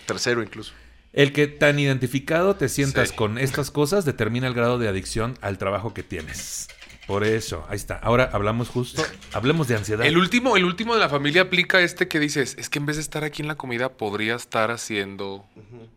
Tercero 0.09 0.43
incluso. 0.43 0.73
El 1.13 1.33
que 1.33 1.47
tan 1.47 1.79
identificado 1.79 2.57
te 2.57 2.69
sientas 2.69 3.11
Sí. 3.11 3.15
con 3.17 3.39
estas 3.39 3.71
cosas 3.71 4.05
determina 4.05 4.47
el 4.47 4.55
grado 4.55 4.79
de 4.79 4.89
adicción 4.89 5.39
al 5.41 5.57
trabajo 5.59 5.95
que 5.95 6.03
tienes. 6.03 6.69
Por 7.07 7.25
eso, 7.25 7.65
ahí 7.71 7.77
está. 7.77 7.97
Ahora 7.97 8.29
hablamos 8.33 8.69
justo, 8.69 9.03
hablemos 9.33 9.67
de 9.69 9.77
ansiedad. 9.77 10.05
El 10.05 10.19
último, 10.19 10.57
el 10.59 10.65
último 10.65 10.93
de 10.95 11.01
la 11.01 11.09
familia 11.09 11.43
aplica 11.43 11.81
este 11.81 12.07
que 12.09 12.21
dices, 12.21 12.55
es 12.59 12.69
que 12.69 12.79
en 12.79 12.85
vez 12.87 12.97
de 12.97 13.03
estar 13.03 13.25
aquí 13.25 13.41
en 13.41 13.49
la 13.49 13.55
comida, 13.55 13.89
podría 13.91 14.35
estar 14.35 14.71
haciendo 14.71 15.47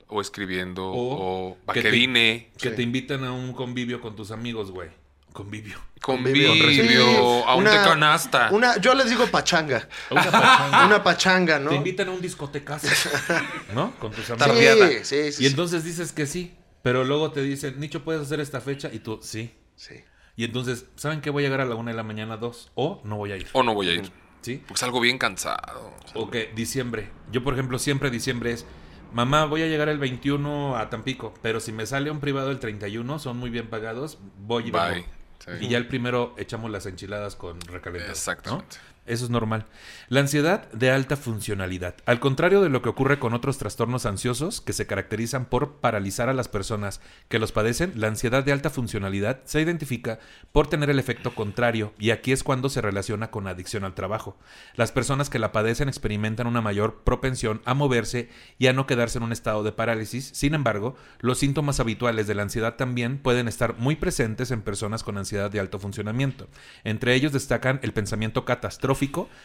o 0.07 0.21
escribiendo 0.21 0.85
O 0.87 1.49
o, 1.51 1.55
que 1.55 1.59
te- 1.59 1.65
vaquerine, 1.89 2.49
que 2.57 2.69
Sí. 2.69 2.75
te 2.77 2.81
invitan 2.81 3.25
a 3.25 3.33
un 3.33 3.51
convivio 3.53 3.99
con 3.99 4.15
tus 4.15 4.31
amigos, 4.31 4.71
güey. 4.71 4.87
Convivio. 5.33 5.77
convivio, 6.01 6.53
Sí, 6.53 7.43
a 7.45 7.55
un 7.55 7.61
una- 7.61 7.71
de 7.71 7.77
canasta. 7.89 8.49
Una, 8.51 8.77
yo 8.81 8.93
les 8.95 9.09
digo 9.09 9.27
pachanga. 9.27 9.87
A 10.09 10.13
Una 10.13 10.23
pachanga. 10.31 10.85
Una 10.87 11.03
pachanga, 11.03 11.59
¿no? 11.59 11.69
Te 11.69 11.75
invitan 11.75 12.07
a 12.09 12.11
un 12.11 12.21
discotecazo, 12.21 12.87
¿no? 13.75 13.91
Con 13.99 14.11
tus 14.11 14.29
amigos. 14.31 14.77
Sí, 15.03 15.03
sí, 15.03 15.31
sí. 15.31 15.43
Y 15.43 15.47
entonces 15.47 15.83
dices 15.83 16.11
que 16.11 16.25
sí, 16.25 16.55
pero 16.81 17.03
luego 17.03 17.31
te 17.31 17.41
dicen, 17.41 17.79
Nicho, 17.79 18.03
¿puedes 18.03 18.21
hacer 18.23 18.39
esta 18.39 18.61
fecha? 18.61 18.89
Y 18.91 18.99
tú, 18.99 19.19
sí. 19.21 19.53
sí. 19.75 20.03
Y 20.35 20.43
entonces, 20.45 20.85
¿saben 20.95 21.21
que 21.21 21.29
voy 21.29 21.43
a 21.43 21.47
llegar 21.47 21.61
a 21.61 21.65
la 21.65 21.75
una 21.75 21.91
de 21.91 21.97
la 21.97 22.03
mañana, 22.03 22.37
dos? 22.37 22.71
O 22.75 23.01
no 23.03 23.17
voy 23.17 23.31
a 23.33 23.37
ir. 23.37 23.47
O 23.53 23.63
no 23.63 23.73
voy 23.73 23.89
a 23.89 23.93
ir. 23.93 24.11
¿Sí? 24.41 24.63
Porque 24.67 24.79
salgo 24.79 24.99
bien 24.99 25.17
cansado. 25.19 25.93
O 26.15 26.31
que 26.31 26.51
diciembre. 26.55 27.09
Yo, 27.31 27.43
por 27.43 27.53
ejemplo, 27.53 27.77
siempre 27.77 28.09
diciembre 28.09 28.51
es, 28.53 28.65
mamá, 29.13 29.45
voy 29.45 29.61
a 29.61 29.67
llegar 29.67 29.87
el 29.89 29.99
21 29.99 30.77
a 30.77 30.89
Tampico, 30.89 31.33
pero 31.43 31.59
si 31.59 31.71
me 31.71 31.85
sale 31.85 32.09
un 32.09 32.19
privado 32.19 32.49
el 32.49 32.57
31, 32.59 33.19
son 33.19 33.37
muy 33.37 33.51
bien 33.51 33.69
pagados, 33.69 34.17
voy 34.39 34.69
y 34.69 34.71
Bye. 34.71 34.81
vengo. 34.89 35.07
Sí. 35.43 35.51
Y 35.59 35.69
ya 35.69 35.77
el 35.77 35.87
primero 35.87 36.35
echamos 36.37 36.69
las 36.71 36.85
enchiladas 36.85 37.35
con 37.35 37.59
recalentado. 37.61 38.11
Exactamente. 38.11 38.77
¿no? 38.77 38.90
Eso 39.07 39.25
es 39.25 39.31
normal. 39.31 39.65
La 40.09 40.19
ansiedad 40.19 40.71
de 40.73 40.91
alta 40.91 41.17
funcionalidad. 41.17 41.95
Al 42.05 42.19
contrario 42.19 42.61
de 42.61 42.69
lo 42.69 42.83
que 42.83 42.89
ocurre 42.89 43.17
con 43.17 43.33
otros 43.33 43.57
trastornos 43.57 44.05
ansiosos 44.05 44.61
que 44.61 44.73
se 44.73 44.85
caracterizan 44.85 45.45
por 45.45 45.77
paralizar 45.77 46.29
a 46.29 46.33
las 46.33 46.47
personas 46.47 47.01
que 47.27 47.39
los 47.39 47.51
padecen, 47.51 47.93
la 47.95 48.07
ansiedad 48.07 48.43
de 48.43 48.51
alta 48.51 48.69
funcionalidad 48.69 49.39
se 49.45 49.59
identifica 49.59 50.19
por 50.51 50.67
tener 50.67 50.91
el 50.91 50.99
efecto 50.99 51.33
contrario 51.33 51.93
y 51.97 52.11
aquí 52.11 52.31
es 52.31 52.43
cuando 52.43 52.69
se 52.69 52.79
relaciona 52.79 53.31
con 53.31 53.47
adicción 53.47 53.85
al 53.85 53.95
trabajo. 53.95 54.37
Las 54.75 54.91
personas 54.91 55.31
que 55.31 55.39
la 55.39 55.51
padecen 55.51 55.89
experimentan 55.89 56.45
una 56.45 56.61
mayor 56.61 57.01
propensión 57.03 57.61
a 57.65 57.73
moverse 57.73 58.29
y 58.59 58.67
a 58.67 58.73
no 58.73 58.85
quedarse 58.85 59.17
en 59.17 59.23
un 59.23 59.31
estado 59.31 59.63
de 59.63 59.71
parálisis. 59.71 60.29
Sin 60.33 60.53
embargo, 60.53 60.95
los 61.21 61.39
síntomas 61.39 61.79
habituales 61.79 62.27
de 62.27 62.35
la 62.35 62.43
ansiedad 62.43 62.75
también 62.75 63.17
pueden 63.17 63.47
estar 63.47 63.79
muy 63.79 63.95
presentes 63.95 64.51
en 64.51 64.61
personas 64.61 65.03
con 65.03 65.17
ansiedad 65.17 65.49
de 65.49 65.59
alto 65.59 65.79
funcionamiento. 65.79 66.47
Entre 66.83 67.15
ellos 67.15 67.33
destacan 67.33 67.79
el 67.81 67.93
pensamiento 67.93 68.45
catastrófico, 68.45 68.90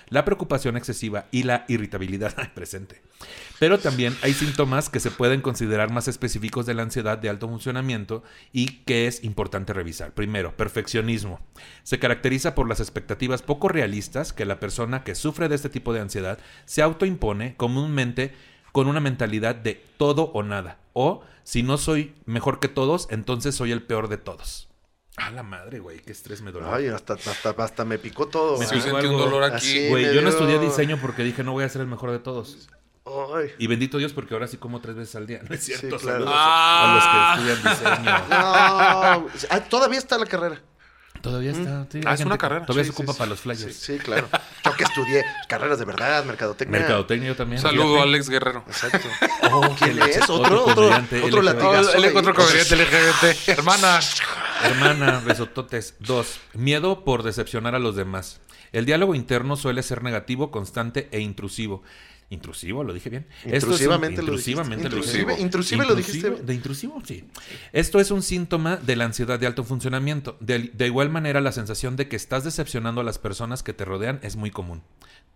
la 0.08 0.24
preocupación 0.24 0.76
excesiva 0.76 1.26
y 1.30 1.44
la 1.44 1.64
irritabilidad 1.68 2.34
presente. 2.54 3.02
Pero 3.58 3.78
también 3.78 4.14
hay 4.22 4.34
síntomas 4.34 4.90
que 4.90 5.00
se 5.00 5.10
pueden 5.10 5.40
considerar 5.40 5.90
más 5.90 6.08
específicos 6.08 6.66
de 6.66 6.74
la 6.74 6.82
ansiedad 6.82 7.18
de 7.18 7.28
alto 7.28 7.48
funcionamiento 7.48 8.22
y 8.52 8.82
que 8.84 9.06
es 9.06 9.24
importante 9.24 9.72
revisar. 9.72 10.12
Primero, 10.12 10.56
perfeccionismo. 10.56 11.40
Se 11.82 11.98
caracteriza 11.98 12.54
por 12.54 12.68
las 12.68 12.80
expectativas 12.80 13.42
poco 13.42 13.68
realistas 13.68 14.32
que 14.32 14.44
la 14.44 14.60
persona 14.60 15.04
que 15.04 15.14
sufre 15.14 15.48
de 15.48 15.54
este 15.54 15.70
tipo 15.70 15.92
de 15.92 16.00
ansiedad 16.00 16.38
se 16.66 16.82
autoimpone 16.82 17.56
comúnmente 17.56 18.34
con 18.72 18.88
una 18.88 19.00
mentalidad 19.00 19.54
de 19.54 19.82
todo 19.96 20.30
o 20.34 20.42
nada. 20.42 20.78
O 20.92 21.22
si 21.44 21.62
no 21.62 21.78
soy 21.78 22.14
mejor 22.26 22.60
que 22.60 22.68
todos, 22.68 23.08
entonces 23.10 23.54
soy 23.54 23.72
el 23.72 23.82
peor 23.82 24.08
de 24.08 24.18
todos. 24.18 24.68
A 25.16 25.30
la 25.30 25.42
madre, 25.42 25.78
güey, 25.78 25.98
qué 26.00 26.12
estrés 26.12 26.42
me 26.42 26.52
dolió. 26.52 26.72
Ay, 26.72 26.88
hasta, 26.88 27.14
hasta, 27.14 27.50
hasta 27.50 27.84
me 27.86 27.98
picó 27.98 28.26
todo. 28.28 28.58
Me 28.58 28.66
Ah, 28.66 28.68
sentí 28.68 29.06
un 29.06 29.16
dolor 29.16 29.42
aquí. 29.44 29.88
Güey, 29.88 30.14
yo 30.14 30.20
no 30.22 30.28
estudié 30.28 30.58
diseño 30.58 30.98
porque 31.00 31.22
dije 31.22 31.42
no 31.42 31.52
voy 31.52 31.64
a 31.64 31.68
ser 31.68 31.80
el 31.80 31.86
mejor 31.86 32.10
de 32.10 32.18
todos. 32.18 32.68
Ay. 33.34 33.50
Y 33.58 33.66
bendito 33.66 33.98
Dios 33.98 34.12
porque 34.12 34.34
ahora 34.34 34.46
sí 34.48 34.56
como 34.56 34.80
tres 34.80 34.96
veces 34.96 35.14
al 35.16 35.26
día. 35.26 35.40
No 35.48 35.54
es 35.54 35.64
cierto. 35.64 35.98
Sí, 35.98 36.04
claro. 36.04 36.24
Saludos 36.26 36.34
Ah. 36.36 37.34
a 37.36 37.36
los 37.36 37.46
que 37.46 37.52
estudian 37.62 37.76
diseño. 37.76 38.18
No, 38.28 39.28
ah, 39.50 39.60
todavía 39.70 39.98
está 39.98 40.18
la 40.18 40.26
carrera. 40.26 40.60
Todavía 41.22 41.50
está. 41.52 41.86
sí, 41.90 42.00
Ah, 42.04 42.12
es 42.12 42.18
gente 42.18 42.24
una 42.26 42.38
carrera. 42.38 42.66
Todavía 42.66 42.84
Sí, 42.84 42.90
se 42.90 42.94
ocupa 42.94 43.12
sí, 43.12 43.18
para 43.18 43.30
los 43.30 43.40
flyers. 43.40 43.62
Sí, 43.62 43.72
sí, 43.72 43.98
claro. 43.98 44.28
Yo 44.64 44.72
que 44.76 44.84
estudié 44.84 45.24
carreras 45.48 45.78
de 45.78 45.84
verdad, 45.84 46.24
mercadotecnia. 46.24 46.78
Mercadotecnia 46.80 47.28
yo 47.28 47.36
también. 47.36 47.60
Saludo 47.60 48.00
a. 48.00 48.02
Alex 48.02 48.28
Guerrero. 48.28 48.64
Exacto. 48.66 49.08
Oh, 49.52 49.74
¿Quién 49.78 50.00
es? 50.02 50.28
Otro, 50.28 50.64
otro, 50.66 50.86
otro 50.88 51.42
LGBT. 51.42 51.42
latigazo. 51.42 51.98
Otro 52.18 52.34
comediante 52.34 52.76
LGBT. 52.76 53.48
Hermana. 53.48 54.00
Hermana, 54.64 55.22
besototes. 55.24 55.94
Dos, 56.00 56.38
miedo 56.54 57.04
por 57.04 57.22
decepcionar 57.22 57.74
a 57.74 57.78
los 57.78 57.96
demás. 57.96 58.40
El 58.72 58.84
diálogo 58.86 59.14
interno 59.14 59.56
suele 59.56 59.82
ser 59.82 60.02
negativo, 60.02 60.50
constante 60.50 61.08
e 61.12 61.20
intrusivo. 61.20 61.82
Intrusivo, 62.28 62.82
lo 62.82 62.92
dije 62.92 63.08
bien. 63.08 63.26
Esto 63.44 63.48
es 63.56 63.62
un- 63.64 63.70
Intrusivamente 63.70 64.22
lo 64.22 64.32
dijiste. 64.32 64.50
intrusivamente 64.50 64.88
lo 64.88 64.96
dije. 64.96 65.18
Intrusive- 65.22 65.40
intrusive 65.40 65.86
lo 65.86 65.94
dijiste 65.94 66.30
bien. 66.30 66.46
De 66.46 66.54
intrusivo, 66.54 67.02
sí. 67.04 67.24
Esto 67.72 68.00
es 68.00 68.10
un 68.10 68.22
síntoma 68.22 68.76
de 68.76 68.96
la 68.96 69.04
ansiedad 69.04 69.38
de 69.38 69.46
alto 69.46 69.62
funcionamiento. 69.62 70.36
De, 70.40 70.58
de 70.72 70.86
igual 70.86 71.08
manera, 71.10 71.40
la 71.40 71.52
sensación 71.52 71.94
de 71.96 72.08
que 72.08 72.16
estás 72.16 72.42
decepcionando 72.42 73.00
a 73.00 73.04
las 73.04 73.18
personas 73.18 73.62
que 73.62 73.72
te 73.72 73.84
rodean 73.84 74.18
es 74.22 74.34
muy 74.34 74.50
común. 74.50 74.82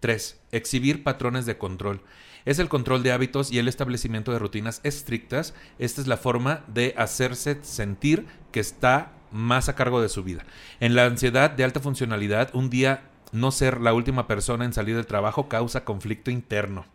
3. 0.00 0.40
Exhibir 0.50 1.04
patrones 1.04 1.46
de 1.46 1.58
control. 1.58 2.00
Es 2.46 2.58
el 2.58 2.68
control 2.68 3.02
de 3.02 3.12
hábitos 3.12 3.52
y 3.52 3.58
el 3.58 3.68
establecimiento 3.68 4.32
de 4.32 4.38
rutinas 4.38 4.80
estrictas. 4.82 5.54
Esta 5.78 6.00
es 6.00 6.06
la 6.08 6.16
forma 6.16 6.64
de 6.68 6.94
hacerse 6.96 7.58
sentir 7.62 8.26
que 8.50 8.60
está 8.60 9.12
más 9.30 9.68
a 9.68 9.76
cargo 9.76 10.02
de 10.02 10.08
su 10.08 10.24
vida. 10.24 10.44
En 10.80 10.94
la 10.96 11.04
ansiedad 11.04 11.50
de 11.50 11.62
alta 11.62 11.78
funcionalidad, 11.80 12.50
un 12.54 12.68
día 12.70 13.09
no 13.32 13.50
ser 13.52 13.80
la 13.80 13.92
última 13.94 14.26
persona 14.26 14.64
en 14.64 14.72
salir 14.72 14.96
del 14.96 15.06
trabajo 15.06 15.48
causa 15.48 15.84
conflicto 15.84 16.30
interno. 16.30 16.86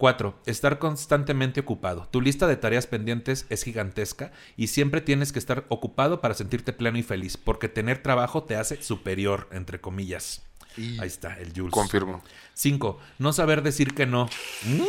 4. 0.00 0.34
Estar 0.46 0.78
constantemente 0.78 1.60
ocupado. 1.60 2.08
Tu 2.10 2.22
lista 2.22 2.46
de 2.46 2.56
tareas 2.56 2.86
pendientes 2.86 3.44
es 3.50 3.62
gigantesca 3.62 4.32
y 4.56 4.68
siempre 4.68 5.02
tienes 5.02 5.30
que 5.30 5.38
estar 5.38 5.66
ocupado 5.68 6.22
para 6.22 6.32
sentirte 6.32 6.72
pleno 6.72 6.96
y 6.96 7.02
feliz, 7.02 7.36
porque 7.36 7.68
tener 7.68 8.02
trabajo 8.02 8.44
te 8.44 8.56
hace 8.56 8.82
superior, 8.82 9.48
entre 9.52 9.80
comillas. 9.80 10.42
Ahí 10.76 11.06
está, 11.06 11.38
el 11.38 11.52
Jules. 11.54 11.72
Confirmo. 11.72 12.22
5. 12.60 12.98
No 13.18 13.32
saber 13.32 13.62
decir 13.62 13.94
que 13.94 14.04
no. 14.04 14.28
Mm, 14.64 14.82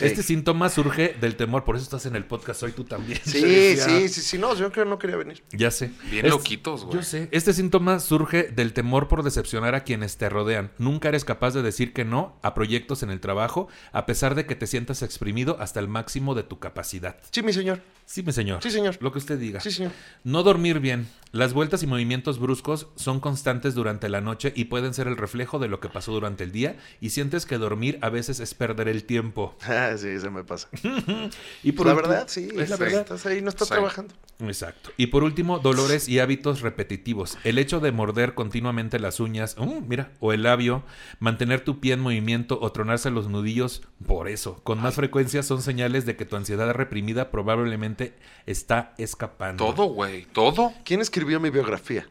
Este 0.00 0.22
síntoma 0.22 0.70
surge 0.70 1.14
del 1.20 1.36
temor, 1.36 1.64
por 1.64 1.76
eso 1.76 1.84
estás 1.84 2.06
en 2.06 2.16
el 2.16 2.24
podcast 2.24 2.62
hoy 2.62 2.72
tú 2.72 2.84
también. 2.84 3.20
Sí, 3.22 3.76
sí, 3.76 4.08
sí, 4.08 4.22
sí. 4.22 4.38
No, 4.38 4.54
yo 4.54 4.72
creo 4.72 4.86
que 4.86 4.90
no 4.90 4.98
quería 4.98 5.16
venir. 5.16 5.42
Ya 5.52 5.70
sé. 5.70 5.90
Bien 6.10 6.26
loquitos, 6.30 6.84
güey. 6.84 6.96
Yo 6.96 7.02
sé. 7.02 7.28
Este 7.30 7.52
síntoma 7.52 8.00
surge 8.00 8.44
del 8.44 8.72
temor 8.72 9.06
por 9.08 9.22
decepcionar 9.22 9.74
a 9.74 9.84
quienes 9.84 10.16
te 10.16 10.30
rodean. 10.30 10.70
Nunca 10.78 11.08
eres 11.10 11.26
capaz 11.26 11.50
de 11.52 11.60
decir 11.60 11.92
que 11.92 12.06
no 12.06 12.38
a 12.40 12.54
proyectos 12.54 13.02
en 13.02 13.10
el 13.10 13.20
trabajo, 13.20 13.68
a 13.92 14.06
pesar 14.06 14.34
de 14.34 14.46
que 14.46 14.54
te 14.54 14.66
sientas 14.66 15.02
exprimido 15.02 15.58
hasta 15.60 15.78
el 15.80 15.88
máximo 15.88 16.34
de 16.34 16.44
tu 16.44 16.58
capacidad. 16.58 17.18
Sí, 17.30 17.42
mi 17.42 17.52
señor. 17.52 17.82
Sí, 18.06 18.22
mi 18.22 18.32
señor. 18.32 18.62
Sí, 18.62 18.70
señor. 18.70 18.96
Lo 19.00 19.12
que 19.12 19.18
usted 19.18 19.38
diga. 19.38 19.60
Sí, 19.60 19.70
señor. 19.70 19.92
No 20.24 20.42
dormir 20.42 20.80
bien. 20.80 21.06
Las 21.32 21.52
vueltas 21.52 21.82
y 21.82 21.86
movimientos 21.86 22.38
bruscos 22.40 22.88
son 22.96 23.20
constantes 23.20 23.74
durante 23.74 24.08
la 24.08 24.20
noche 24.22 24.52
y 24.56 24.64
pueden 24.64 24.94
ser 24.94 25.06
el 25.06 25.16
reflejo 25.18 25.58
de 25.60 25.68
lo 25.68 25.78
que 25.78 25.88
pasó 25.90 26.10
durante 26.12 26.42
el 26.42 26.50
día 26.50 26.76
y 27.00 27.09
sientes 27.10 27.46
que 27.46 27.58
dormir 27.58 27.98
a 28.02 28.08
veces 28.08 28.40
es 28.40 28.54
perder 28.54 28.88
el 28.88 29.04
tiempo. 29.04 29.56
Ah, 29.68 29.94
sí, 29.96 30.18
se 30.20 30.30
me 30.30 30.44
pasa. 30.44 30.68
Y 31.62 31.72
por 31.72 31.86
la 31.86 31.94
último- 31.94 32.08
verdad, 32.08 32.28
sí. 32.28 32.48
Es 32.56 32.70
la 32.70 32.76
sí, 32.76 32.82
verdad. 32.82 33.00
Estás 33.00 33.26
ahí, 33.26 33.40
no 33.42 33.48
estás 33.50 33.68
Sí. 33.68 33.74
trabajando. 33.74 34.14
Exacto. 34.40 34.90
Y 34.96 35.08
por 35.08 35.22
último, 35.22 35.58
dolores 35.58 36.08
y 36.08 36.18
hábitos 36.18 36.60
repetitivos. 36.62 37.36
El 37.44 37.58
hecho 37.58 37.78
de 37.80 37.92
morder 37.92 38.34
continuamente 38.34 38.98
las 38.98 39.20
uñas, 39.20 39.54
uh, 39.58 39.82
mira, 39.86 40.12
o 40.18 40.32
el 40.32 40.44
labio, 40.44 40.82
mantener 41.18 41.60
tu 41.62 41.78
pie 41.78 41.92
en 41.92 42.00
movimiento 42.00 42.58
o 42.60 42.72
tronarse 42.72 43.10
los 43.10 43.28
nudillos, 43.28 43.82
por 44.06 44.28
eso, 44.28 44.60
con 44.64 44.80
más 44.80 44.94
frecuencia 44.94 45.42
son 45.42 45.60
señales 45.60 46.06
de 46.06 46.16
que 46.16 46.24
tu 46.24 46.36
ansiedad 46.36 46.72
reprimida 46.72 47.30
probablemente 47.30 48.14
está 48.46 48.94
escapando. 48.96 49.66
Todo, 49.66 49.86
güey. 49.88 50.24
Todo. 50.32 50.72
¿Quién 50.84 51.00
escribió 51.00 51.38
mi 51.38 51.50
biografía? 51.50 52.08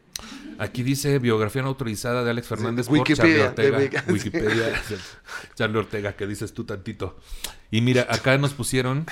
Aquí 0.58 0.82
dice 0.82 1.18
biografía 1.18 1.62
no 1.62 1.68
autorizada 1.68 2.22
de 2.22 2.30
Alex 2.30 2.48
Fernández 2.48 2.86
por 2.86 2.98
Wikipedia, 2.98 3.54
Charlie 3.54 3.70
Ortega. 3.70 3.78
de 3.78 4.12
Wiki- 4.12 4.12
Wikipedia. 4.12 4.82
Charlie 5.54 5.78
Ortega, 5.78 6.12
que 6.16 6.26
dices 6.26 6.52
tú 6.52 6.64
tantito. 6.64 7.18
Y 7.70 7.80
mira, 7.80 8.06
acá 8.10 8.36
nos 8.38 8.52
pusieron. 8.54 9.06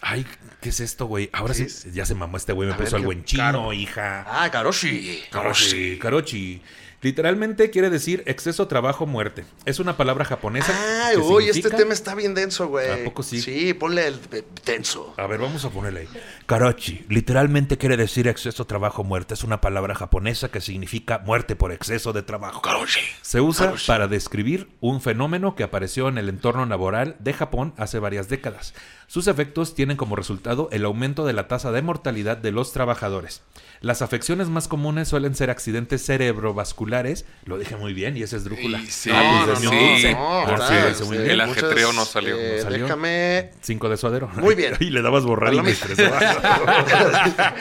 Ay, 0.00 0.24
¿qué 0.60 0.68
es 0.68 0.78
esto, 0.80 1.06
güey? 1.06 1.28
Ahora 1.32 1.54
¿Qué 1.54 1.68
sí, 1.68 1.90
ya 1.92 2.06
se 2.06 2.14
mamó 2.14 2.36
este 2.36 2.52
güey, 2.52 2.68
me 2.68 2.74
puso 2.76 2.94
algo 2.96 3.10
¿qué- 3.10 3.16
en 3.16 3.24
chino, 3.24 3.42
Caro? 3.42 3.72
hija. 3.72 4.24
Ah, 4.28 4.48
Karoshi. 4.50 5.22
Karoshi. 5.30 5.98
Karochi. 5.98 6.62
Literalmente 7.00 7.70
quiere 7.70 7.90
decir 7.90 8.24
exceso, 8.26 8.66
trabajo, 8.66 9.06
muerte. 9.06 9.44
Es 9.64 9.78
una 9.78 9.96
palabra 9.96 10.24
japonesa. 10.24 10.74
Ay, 11.06 11.14
que 11.14 11.20
uy, 11.22 11.44
este 11.44 11.54
significa- 11.54 11.76
tema 11.76 11.92
está 11.94 12.14
bien 12.16 12.34
denso, 12.34 12.66
güey. 12.66 12.90
¿A 12.90 13.04
poco 13.04 13.22
sí? 13.22 13.40
Sí, 13.40 13.72
ponle 13.72 14.08
el 14.08 14.20
eh, 14.32 14.42
denso. 14.66 15.14
A 15.16 15.28
ver, 15.28 15.38
vamos 15.38 15.64
a 15.64 15.70
ponerle 15.70 16.00
ahí. 16.00 16.08
Karochi, 16.46 17.04
literalmente 17.08 17.78
quiere 17.78 17.96
decir 17.96 18.26
exceso, 18.26 18.66
trabajo, 18.66 19.04
muerte. 19.04 19.34
Es 19.34 19.44
una 19.44 19.60
palabra 19.60 19.94
japonesa 19.94 20.48
que 20.50 20.60
significa 20.60 21.18
muerte 21.20 21.54
por 21.54 21.70
exceso 21.70 22.12
de 22.12 22.22
trabajo. 22.22 22.62
Karoshi. 22.62 23.00
Se 23.22 23.40
usa 23.40 23.74
para 23.86 24.08
describir 24.08 24.68
un 24.80 25.00
fenómeno 25.00 25.54
que 25.54 25.62
apareció 25.62 26.08
en 26.08 26.18
el 26.18 26.28
entorno 26.28 26.66
laboral 26.66 27.14
de 27.20 27.32
Japón 27.32 27.74
hace 27.76 28.00
varias 28.00 28.28
décadas. 28.28 28.74
Sus 29.10 29.26
efectos 29.26 29.74
tienen 29.74 29.96
como 29.96 30.16
resultado 30.16 30.68
el 30.70 30.84
aumento 30.84 31.24
de 31.24 31.32
la 31.32 31.48
tasa 31.48 31.72
de 31.72 31.80
mortalidad 31.80 32.36
de 32.36 32.52
los 32.52 32.74
trabajadores. 32.74 33.40
Las 33.80 34.02
afecciones 34.02 34.48
más 34.48 34.68
comunes 34.68 35.08
suelen 35.08 35.34
ser 35.34 35.48
accidentes 35.48 36.04
cerebrovasculares. 36.04 37.24
Lo 37.44 37.56
dije 37.56 37.74
muy 37.76 37.94
bien 37.94 38.18
y 38.18 38.22
esa 38.22 38.36
es 38.36 38.44
drújula. 38.44 38.82
Sí, 38.86 39.08
Ah, 39.10 39.44
pues, 39.46 39.62
no, 39.62 39.70
señor. 39.70 39.98
sí. 39.98 40.12
No, 40.12 40.40
Ah, 40.42 40.92
sí, 40.94 41.04
bien. 41.10 41.30
El 41.30 41.40
ajetreo 41.40 41.94
no 41.94 42.04
salió. 42.04 42.36
eh, 42.36 42.56
No 42.58 42.62
salió. 42.64 42.84
Déjame. 42.84 43.50
Cinco 43.62 43.88
de 43.88 43.96
suadero. 43.96 44.28
Muy 44.34 44.54
bien. 44.54 44.74
y 44.80 44.90
le 44.90 45.00
dabas 45.00 45.24
borrar 45.24 45.54
y 45.54 45.62
me 45.62 45.74
Sí, 45.74 45.84
a 46.02 47.54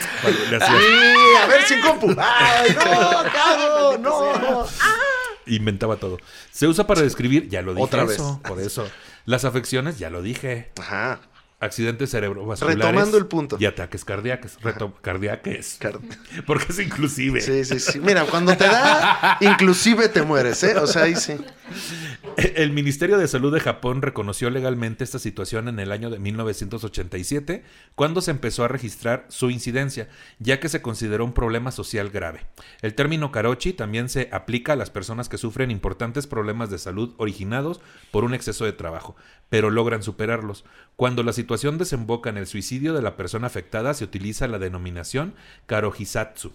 ver, 1.47 1.63
sin 1.65 1.79
compu. 1.81 2.13
Ay, 2.19 2.75
no, 2.75 3.23
cago, 3.31 3.97
no. 3.99 4.65
Inventaba 5.45 5.95
todo. 5.95 6.17
Se 6.51 6.67
usa 6.67 6.85
para 6.87 6.99
describir, 7.01 7.47
ya 7.47 7.61
lo 7.61 7.71
dije 7.73 7.83
Otra 7.85 8.03
eso, 8.03 8.41
por 8.45 8.59
eso. 8.59 8.85
Las 9.25 9.45
afecciones, 9.45 9.97
ya 9.97 10.09
lo 10.09 10.21
dije. 10.21 10.71
Ajá. 10.77 11.21
Accidentes 11.59 12.11
cerebrovasculares. 12.11 12.77
Retomando 12.77 13.17
el 13.17 13.25
punto. 13.25 13.57
Y 13.59 13.65
ataques 13.65 14.05
cardíacos. 14.05 14.57
Reto 14.61 14.93
cardíacos. 15.01 15.77
Car- 15.79 15.99
Porque 16.45 16.65
es 16.69 16.79
inclusive. 16.79 17.41
Sí, 17.41 17.65
sí, 17.65 17.79
sí. 17.79 17.99
Mira, 17.99 18.25
cuando 18.25 18.55
te 18.55 18.65
da, 18.65 19.37
inclusive 19.41 20.07
te 20.09 20.21
mueres, 20.21 20.61
¿eh? 20.63 20.77
O 20.77 20.85
sea, 20.85 21.03
ahí 21.03 21.15
sí. 21.15 21.35
El 22.55 22.71
Ministerio 22.71 23.17
de 23.17 23.27
Salud 23.27 23.51
de 23.51 23.59
Japón 23.59 24.03
reconoció 24.03 24.51
legalmente 24.51 25.03
esta 25.03 25.17
situación 25.17 25.67
en 25.69 25.79
el 25.79 25.91
año 25.91 26.11
de 26.11 26.19
1987, 26.19 27.63
cuando 27.95 28.21
se 28.21 28.29
empezó 28.29 28.63
a 28.63 28.67
registrar 28.67 29.25
su 29.29 29.49
incidencia, 29.49 30.07
ya 30.37 30.59
que 30.59 30.69
se 30.69 30.83
consideró 30.83 31.25
un 31.25 31.33
problema 31.33 31.71
social 31.71 32.11
grave. 32.11 32.45
El 32.83 32.93
término 32.93 33.31
karochi 33.31 33.73
también 33.73 34.07
se 34.07 34.29
aplica 34.31 34.73
a 34.73 34.75
las 34.75 34.91
personas 34.91 35.29
que 35.29 35.39
sufren 35.39 35.71
importantes 35.71 36.27
problemas 36.27 36.69
de 36.69 36.77
salud 36.77 37.15
originados 37.17 37.81
por 38.11 38.23
un 38.23 38.35
exceso 38.35 38.65
de 38.65 38.73
trabajo, 38.73 39.15
pero 39.49 39.71
logran 39.71 40.03
superarlos. 40.03 40.63
Cuando 40.95 41.23
la 41.23 41.33
situación 41.33 41.79
desemboca 41.79 42.29
en 42.29 42.37
el 42.37 42.45
suicidio 42.45 42.93
de 42.93 43.01
la 43.01 43.17
persona 43.17 43.47
afectada, 43.47 43.95
se 43.95 44.03
utiliza 44.03 44.47
la 44.47 44.59
denominación 44.59 45.33
karohisatsu. 45.65 46.53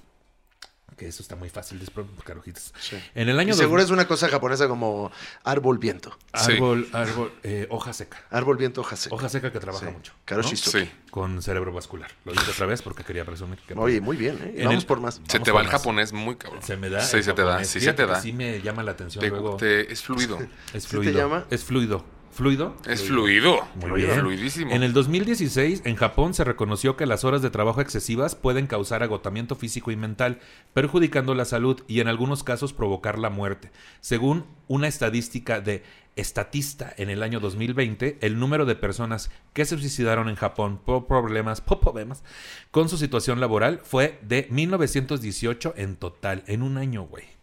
Que 0.97 1.09
eso 1.09 1.23
está 1.23 1.37
muy 1.37 1.49
fácil 1.49 1.79
de 1.79 1.87
karohisatsu. 2.25 2.97
En 3.15 3.29
el 3.29 3.37
Y 3.37 3.39
año 3.39 3.55
seguro 3.55 3.81
2000 3.83 3.85
es 3.85 3.91
una 3.91 4.07
cosa 4.07 4.29
japonesa 4.29 4.69
como 4.69 5.11
árbol 5.43 5.79
viento. 5.79 6.17
Sí. 6.35 6.53
Árbol, 6.53 6.89
árbol, 6.93 7.33
eh, 7.43 7.67
hoja 7.71 7.93
seca. 7.93 8.19
Árbol 8.31 8.57
viento, 8.57 8.83
hoja 8.83 8.97
seca. 8.97 9.15
Hoja 9.15 9.29
seca 9.29 9.51
que 9.53 9.59
trabaja 9.61 9.87
Sí. 9.87 9.93
mucho. 9.93 10.13
Karoshi 10.25 10.55
¿no? 10.85 10.89
Con 11.11 11.43
cerebro 11.43 11.73
vascular. 11.73 12.11
Lo 12.25 12.33
dije 12.33 12.51
otra 12.51 12.67
vez 12.67 12.83
porque 12.83 13.05
quería 13.05 13.25
presumir. 13.25 13.59
que- 13.61 13.75
Oye, 13.75 14.01
muy 14.01 14.17
bien, 14.17 14.37
¿eh? 14.43 14.55
En 14.59 14.65
Vamos 14.67 14.83
el- 14.83 14.87
por 14.87 15.01
más. 15.01 15.21
Se 15.29 15.41
te 15.41 15.51
va 15.51 15.61
el 15.63 15.69
japonés 15.69 16.13
muy 16.13 16.37
cabrón. 16.37 16.63
Se 16.63 16.77
me 16.77 16.89
da. 16.91 17.01
Sí, 17.03 17.23
se 17.23 17.33
te 17.33 17.43
da. 17.43 17.65
Sí, 17.65 17.81
se 17.81 17.93
te 17.93 18.07
da. 18.07 18.21
Sí 18.21 18.33
me 18.33 18.61
llama 18.61 18.83
la 18.83 18.93
atención 18.93 19.23
Te- 19.23 19.29
luego. 19.31 19.57
te- 19.57 19.93
es 19.93 20.03
fluido. 20.03 20.39
Es 20.39 20.43
¿Sí 20.85 20.89
te 20.91 20.97
fluido. 20.97 21.19
llama? 21.19 21.47
Es 21.51 21.65
fluido. 21.65 22.05
¿Fluido? 22.33 22.75
Es 22.87 23.03
fluido. 23.05 23.61
Muy 23.75 24.03
bien. 24.03 24.19
Fluidísimo. 24.19 24.73
En 24.73 24.83
el 24.83 24.95
2016, 24.95 25.83
en 25.85 25.97
Japón 25.97 26.33
se 26.33 26.45
reconoció 26.45 26.97
que 26.97 27.05
las 27.05 27.25
horas 27.25 27.43
de 27.43 27.51
trabajo 27.51 27.83
excesivas 27.83 28.35
pueden 28.35 28.67
causar 28.67 29.03
agotamiento 29.03 29.55
físico 29.55 29.91
y 29.91 29.97
mental, 29.97 30.41
perjudicando 30.73 31.35
la 31.35 31.45
salud 31.45 31.83
y 31.89 32.01
en 32.01 32.09
algunos 32.09 32.43
casos 32.43 32.73
provocar 32.73 33.19
la 33.19 33.29
muerte. 33.29 33.71
Según 34.01 34.47
una 34.67 34.89
estadística 34.89 35.61
de 35.61 35.83
Estatista 36.17 36.93
en 36.97 37.11
el 37.11 37.23
año 37.23 37.39
2020, 37.39 38.19
el 38.23 38.39
número 38.39 38.65
de 38.65 38.77
personas 38.77 39.31
que 39.53 39.67
se 39.67 39.77
suicidaron 39.77 40.31
en 40.31 40.37
Japón 40.37 40.81
por 40.83 41.07
problemas, 41.07 41.61
por 41.61 41.81
problemas 41.81 42.23
con 42.71 42.89
su 42.89 42.97
situación 42.97 43.41
laboral 43.41 43.81
fue 43.83 44.19
de 44.23 44.47
1918 44.51 45.75
en 45.77 45.97
total, 45.97 46.45
en 46.47 46.63
un 46.63 46.79
año, 46.79 47.03
güey. 47.05 47.42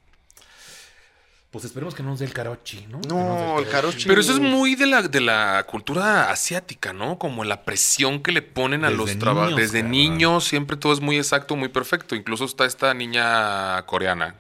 Pues 1.51 1.65
esperemos 1.65 1.95
que 1.95 2.03
no 2.03 2.09
nos 2.09 2.19
dé 2.19 2.25
el 2.25 2.33
karochi, 2.33 2.85
¿no? 2.87 3.01
No, 3.07 3.57
el 3.57 3.67
karoshi. 3.67 4.07
Pero 4.07 4.21
eso 4.21 4.33
es 4.33 4.39
muy 4.39 4.75
de 4.75 4.85
la, 4.85 5.01
de 5.01 5.19
la 5.19 5.65
cultura 5.67 6.29
asiática, 6.29 6.93
¿no? 6.93 7.17
Como 7.17 7.43
la 7.43 7.63
presión 7.63 8.21
que 8.21 8.31
le 8.31 8.43
ponen 8.43 8.85
a 8.85 8.89
Desde 8.91 8.97
los 8.97 9.17
trabajadores. 9.17 9.55
niños, 9.57 9.71
Desde 9.71 9.83
niños 9.87 10.43
siempre 10.45 10.77
todo 10.77 10.93
es 10.93 10.99
muy 10.99 11.17
exacto, 11.17 11.55
muy 11.55 11.69
perfecto. 11.69 12.13
Incluso 12.15 12.45
está 12.45 12.65
esta 12.65 12.93
niña 12.93 13.81
coreana, 13.87 14.35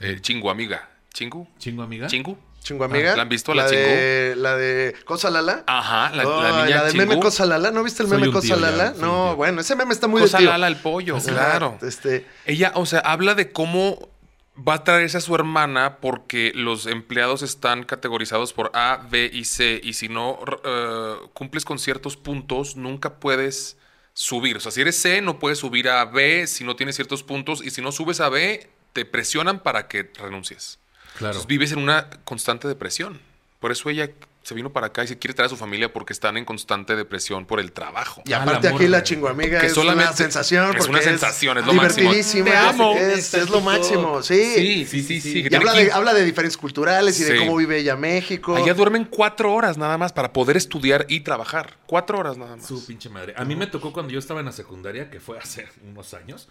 eh, 0.00 0.18
Chingu 0.22 0.48
amiga. 0.48 0.88
¿Chingu? 1.12 1.46
¿Chingo, 1.58 1.82
amiga? 1.82 2.06
¿Chingu? 2.06 2.38
Chingo 2.60 2.84
amiga. 2.84 3.14
¿La 3.14 3.22
han 3.22 3.28
visto, 3.28 3.52
la 3.52 3.66
de, 3.68 4.32
La 4.38 4.56
de 4.56 4.96
Cosa 5.04 5.28
Lala. 5.30 5.64
Ajá, 5.66 6.16
la, 6.16 6.24
la 6.24 6.64
niña 6.64 6.82
del 6.84 6.92
Chingu. 6.92 7.06
meme 7.06 7.20
Cosa 7.20 7.44
Lala. 7.44 7.70
¿No 7.72 7.84
viste 7.84 8.02
el 8.04 8.08
meme 8.08 8.32
Cosa 8.32 8.56
Lala? 8.56 8.94
No, 8.98 9.36
bueno, 9.36 9.60
ese 9.60 9.76
meme 9.76 9.92
está 9.92 10.08
muy 10.08 10.22
Cosa 10.22 10.38
de 10.38 10.44
tío. 10.44 10.50
Lala 10.50 10.66
el 10.68 10.76
pollo, 10.76 11.18
claro. 11.18 11.78
Este, 11.82 12.26
Ella, 12.46 12.72
o 12.74 12.86
sea, 12.86 13.00
habla 13.00 13.34
de 13.34 13.52
cómo 13.52 14.08
va 14.56 14.74
a 14.74 14.84
traerse 14.84 15.16
a 15.16 15.20
su 15.20 15.34
hermana 15.34 15.98
porque 16.00 16.52
los 16.54 16.86
empleados 16.86 17.42
están 17.42 17.84
categorizados 17.84 18.52
por 18.52 18.70
A, 18.74 19.06
B 19.10 19.30
y 19.32 19.44
C 19.44 19.80
y 19.82 19.94
si 19.94 20.08
no 20.08 20.38
eh, 20.64 21.16
cumples 21.32 21.64
con 21.64 21.78
ciertos 21.78 22.16
puntos 22.16 22.76
nunca 22.76 23.14
puedes 23.14 23.76
subir. 24.12 24.56
O 24.56 24.60
sea, 24.60 24.70
si 24.70 24.80
eres 24.80 25.00
C 25.00 25.20
no 25.22 25.38
puedes 25.38 25.58
subir 25.58 25.88
a 25.88 26.04
B 26.04 26.46
si 26.46 26.64
no 26.64 26.76
tienes 26.76 26.94
ciertos 26.94 27.22
puntos 27.22 27.64
y 27.64 27.70
si 27.70 27.82
no 27.82 27.90
subes 27.90 28.20
a 28.20 28.28
B 28.28 28.68
te 28.92 29.04
presionan 29.04 29.60
para 29.60 29.88
que 29.88 30.10
renuncies. 30.14 30.78
Claro. 31.18 31.32
Entonces 31.32 31.48
vives 31.48 31.72
en 31.72 31.78
una 31.78 32.10
constante 32.24 32.68
depresión. 32.68 33.20
Por 33.58 33.72
eso 33.72 33.90
ella 33.90 34.10
se 34.44 34.54
vino 34.54 34.72
para 34.72 34.88
acá 34.88 35.02
y 35.02 35.08
se 35.08 35.18
quiere 35.18 35.32
traer 35.34 35.46
a 35.46 35.48
su 35.48 35.56
familia 35.56 35.92
porque 35.92 36.12
están 36.12 36.36
en 36.36 36.44
constante 36.44 36.94
depresión 36.96 37.46
por 37.46 37.58
el 37.60 37.72
trabajo. 37.72 38.22
Y 38.26 38.34
Ah, 38.34 38.42
aparte 38.42 38.68
la 38.70 38.76
aquí 38.76 38.86
la 38.88 39.02
chingoamiga 39.02 39.58
Que 39.60 39.66
es 39.68 39.72
solamente- 39.74 40.08
una 40.10 40.16
sensación. 40.16 40.76
es 40.76 40.86
una 40.86 41.00
sensación, 41.00 41.58
es 41.58 41.66
lo 41.66 41.72
máximo. 41.72 42.12
Te 42.44 42.56
amo. 42.56 42.94
Es, 42.96 43.32
es 43.34 43.48
lo 43.48 43.60
máximo, 43.62 44.22
sí. 44.22 44.84
Sí, 44.86 45.02
sí, 45.02 45.20
sí, 45.20 45.48
Y 45.50 45.54
habla 45.54 45.72
de, 45.72 45.78
15 45.84 45.92
habla 45.92 46.12
de 46.14 46.24
diferencias 46.24 46.58
culturales 46.60 47.18
y 47.20 47.24
de 47.24 47.38
cómo 47.38 47.56
vive 47.56 47.78
ella 47.78 47.96
México. 47.96 48.54
Allá 48.54 48.74
duermen 48.74 49.06
cuatro 49.06 49.52
horas 49.54 49.78
nada 49.78 49.96
más 49.96 50.12
para 50.12 50.32
poder 50.32 50.58
estudiar 50.58 51.06
y 51.08 51.20
trabajar. 51.20 51.78
Cuatro 51.86 52.18
horas 52.18 52.36
nada 52.36 52.56
más. 52.56 52.66
Su 52.66 52.84
pinche 52.86 53.08
madre. 53.08 53.32
A 53.38 53.44
mí 53.46 53.56
me 53.56 53.66
tocó 53.66 53.92
cuando 53.94 54.12
yo 54.12 54.18
estaba 54.18 54.40
en 54.40 54.46
la 54.46 54.52
secundaria, 54.52 55.08
que 55.10 55.20
fue 55.20 55.38
hace 55.38 55.66
unos 55.90 56.12
años, 56.12 56.48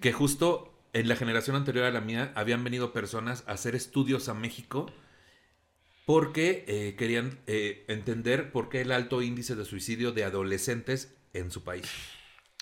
que 0.00 0.12
justo 0.12 0.72
en 0.92 1.08
la 1.08 1.14
generación 1.14 1.54
anterior 1.54 1.84
a 1.84 1.90
la 1.92 2.00
mía 2.00 2.32
habían 2.34 2.64
venido 2.64 2.92
personas 2.92 3.44
a 3.46 3.52
hacer 3.52 3.76
estudios 3.76 4.28
a 4.28 4.34
México 4.34 4.90
porque 6.06 6.64
eh, 6.68 6.94
querían 6.96 7.38
eh, 7.46 7.84
entender 7.88 8.52
por 8.52 8.68
qué 8.70 8.80
el 8.80 8.92
alto 8.92 9.20
índice 9.20 9.54
de 9.56 9.64
suicidio 9.66 10.12
de 10.12 10.24
adolescentes 10.24 11.14
en 11.34 11.50
su 11.50 11.62
país. 11.62 11.84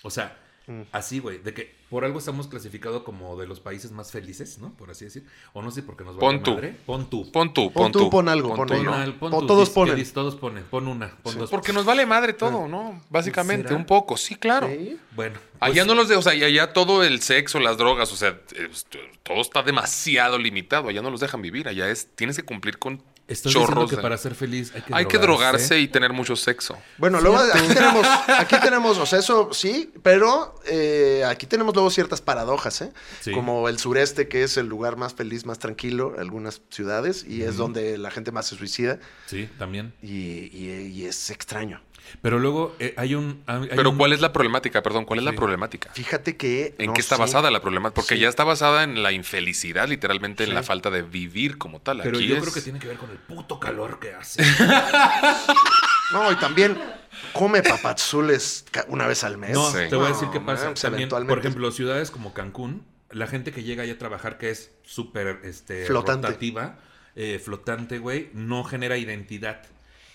O 0.03 0.09
sea, 0.09 0.39
Mm. 0.67 0.81
así, 0.93 1.19
güey, 1.19 1.37
de 1.37 1.53
que 1.53 1.75
por 1.91 2.05
algo 2.05 2.17
estamos 2.17 2.47
clasificados 2.47 3.03
como 3.03 3.37
de 3.39 3.45
los 3.45 3.59
países 3.59 3.91
más 3.91 4.11
felices, 4.11 4.57
¿no? 4.57 4.75
Por 4.75 4.89
así 4.89 5.05
decir. 5.05 5.23
O 5.53 5.61
no 5.61 5.69
sé 5.69 5.83
por 5.83 5.95
qué 5.95 6.03
nos 6.03 6.15
va 6.15 6.21
Pon 6.21 6.41
tú. 6.41 6.55
madre. 6.55 6.75
Pon 6.87 7.07
tú. 7.07 7.31
Pon 7.31 7.53
tú, 7.53 7.71
Pon 7.71 7.83
pon, 7.83 7.91
tú, 7.91 8.09
pon 8.09 8.27
algo, 8.29 8.55
pon 8.55 8.67
tú. 8.67 8.73
Pon 8.73 8.83
¿no? 8.85 8.93
al- 8.95 9.13
pon 9.13 9.29
Pon- 9.29 9.41
tú. 9.41 9.45
todos 9.45 9.67
Dice- 9.67 9.75
ponen. 9.75 9.95
dice, 9.95 10.11
Todos 10.13 10.35
ponen. 10.37 10.63
Pon 10.63 10.87
una. 10.87 11.15
Pon 11.17 11.37
dos. 11.37 11.51
Porque 11.51 11.71
nos 11.71 11.85
vale 11.85 12.07
madre 12.07 12.33
todo, 12.33 12.67
¿no? 12.67 12.99
Básicamente, 13.11 13.67
¿Será? 13.67 13.77
un 13.79 13.85
poco. 13.85 14.17
Sí, 14.17 14.33
claro. 14.33 14.65
Sí. 14.67 14.97
Bueno. 15.15 15.37
Allá 15.59 15.83
pues- 15.83 15.85
no 15.85 15.93
los 15.93 16.07
de, 16.09 16.15
o 16.15 16.23
sea, 16.23 16.33
y 16.33 16.43
allá 16.43 16.73
todo 16.73 17.03
el 17.03 17.21
sexo, 17.21 17.59
las 17.59 17.77
drogas, 17.77 18.11
o 18.11 18.15
sea, 18.15 18.41
es- 18.55 18.87
todo 19.21 19.41
está 19.41 19.61
demasiado 19.61 20.39
limitado. 20.39 20.89
Allá 20.89 21.03
no 21.03 21.11
los 21.11 21.19
dejan 21.19 21.43
vivir. 21.43 21.67
Allá 21.67 21.91
es, 21.91 22.07
tienes 22.15 22.35
que 22.37 22.43
cumplir 22.43 22.79
con 22.79 23.03
Estás 23.27 23.51
diciendo 23.53 23.73
chorros. 23.73 23.89
que 23.89 23.95
de- 23.95 24.01
para 24.03 24.17
ser 24.19 24.35
feliz 24.35 24.71
hay 24.75 24.81
que 24.83 24.93
Hay 24.93 25.05
que 25.07 25.17
drogarse 25.17 25.79
y 25.79 25.87
tener 25.87 26.13
mucho 26.13 26.35
sexo. 26.35 26.77
Bueno, 26.99 27.19
luego 27.21 27.37
aquí 27.37 27.67
tenemos, 27.73 28.05
aquí 28.37 28.55
tenemos, 28.61 28.97
o 28.99 29.05
sea, 29.07 29.17
eso 29.19 29.49
sí, 29.51 29.91
pero 30.03 30.53
eh, 30.67 31.23
aquí 31.27 31.47
tenemos 31.47 31.73
luego 31.73 31.89
ciertas 31.89 32.21
paradojas, 32.21 32.81
¿eh? 32.81 32.91
Sí. 33.21 33.31
Como 33.31 33.67
el 33.67 33.79
sureste, 33.79 34.27
que 34.27 34.43
es 34.43 34.57
el 34.57 34.67
lugar 34.67 34.95
más 34.95 35.15
feliz, 35.15 35.45
más 35.45 35.57
tranquilo, 35.57 36.13
algunas 36.19 36.61
ciudades, 36.69 37.23
y 37.27 37.41
es 37.41 37.57
donde 37.57 37.97
la 37.97 38.11
gente 38.11 38.31
más 38.31 38.45
se 38.45 38.57
suicida, 38.57 38.99
Sí, 39.25 39.49
también. 39.57 39.93
y, 40.03 40.11
y- 40.55 40.91
y 40.93 41.05
es 41.05 41.31
extraño. 41.31 41.81
Pero 42.21 42.39
luego 42.39 42.75
eh, 42.79 42.93
hay 42.97 43.15
un... 43.15 43.43
hay- 43.47 43.67
Pero 43.75 43.89
un- 43.91 43.97
¿cuál 43.97 44.13
es 44.13 44.21
la 44.21 44.31
problemática? 44.33 44.81
Perdón, 44.83 45.05
¿cuál 45.05 45.19
es 45.19 45.25
la 45.25 45.33
problemática? 45.33 45.89
Fíjate 45.93 46.37
que... 46.37 46.75
¿En 46.77 46.87
no 46.87 46.93
qué 46.93 47.01
está 47.01 47.15
sé. 47.15 47.21
basada 47.21 47.51
la 47.51 47.61
problemática? 47.61 47.95
Porque 48.01 48.15
Sí. 48.15 48.21
ya 48.21 48.29
está 48.29 48.43
basada 48.43 48.83
en 48.83 49.01
la 49.03 49.11
infelicidad, 49.11 49.87
literalmente 49.87 50.43
en 50.43 50.53
la 50.53 50.63
falta 50.63 50.89
de 50.89 51.01
vivir 51.01 51.57
como 51.57 51.81
tal. 51.81 52.01
Pero 52.03 52.17
Aquí 52.17 52.27
yo 52.27 52.35
es- 52.37 52.41
creo 52.41 52.53
que 52.53 52.61
tiene 52.61 52.79
que 52.79 52.87
ver 52.87 52.97
con 52.97 53.09
el 53.11 53.17
puto 53.17 53.59
calor 53.59 53.99
que 53.99 54.13
hace. 54.13 54.43
No, 56.11 56.31
y 56.31 56.35
también 56.35 56.77
come 57.33 57.63
papazules 57.63 58.65
una 58.89 59.07
vez 59.07 59.23
al 59.23 59.37
mes. 59.37 59.51
No, 59.51 59.71
Sí. 59.71 59.79
te 59.89 59.95
voy 59.95 60.05
a 60.05 60.09
No, 60.09 60.13
decir 60.15 60.29
qué 60.31 60.39
pasa. 60.39 60.67
pues, 60.67 60.81
También, 60.81 61.01
eventualmente. 61.01 61.31
por 61.31 61.39
ejemplo, 61.39 61.71
ciudades 61.71 62.11
como 62.11 62.33
Cancún, 62.33 62.85
la 63.09 63.27
gente 63.27 63.51
que 63.51 63.63
llega 63.63 63.83
ahí 63.83 63.89
a 63.89 63.97
trabajar 63.97 64.37
que 64.37 64.51
es 64.51 64.71
súper 64.83 65.39
este, 65.43 65.85
Flotante. 65.85 66.27
rotativa, 66.27 66.77
eh, 67.15 67.39
flotante, 67.43 67.97
güey, 67.97 68.29
no 68.33 68.63
genera 68.63 68.97
identidad. 68.97 69.63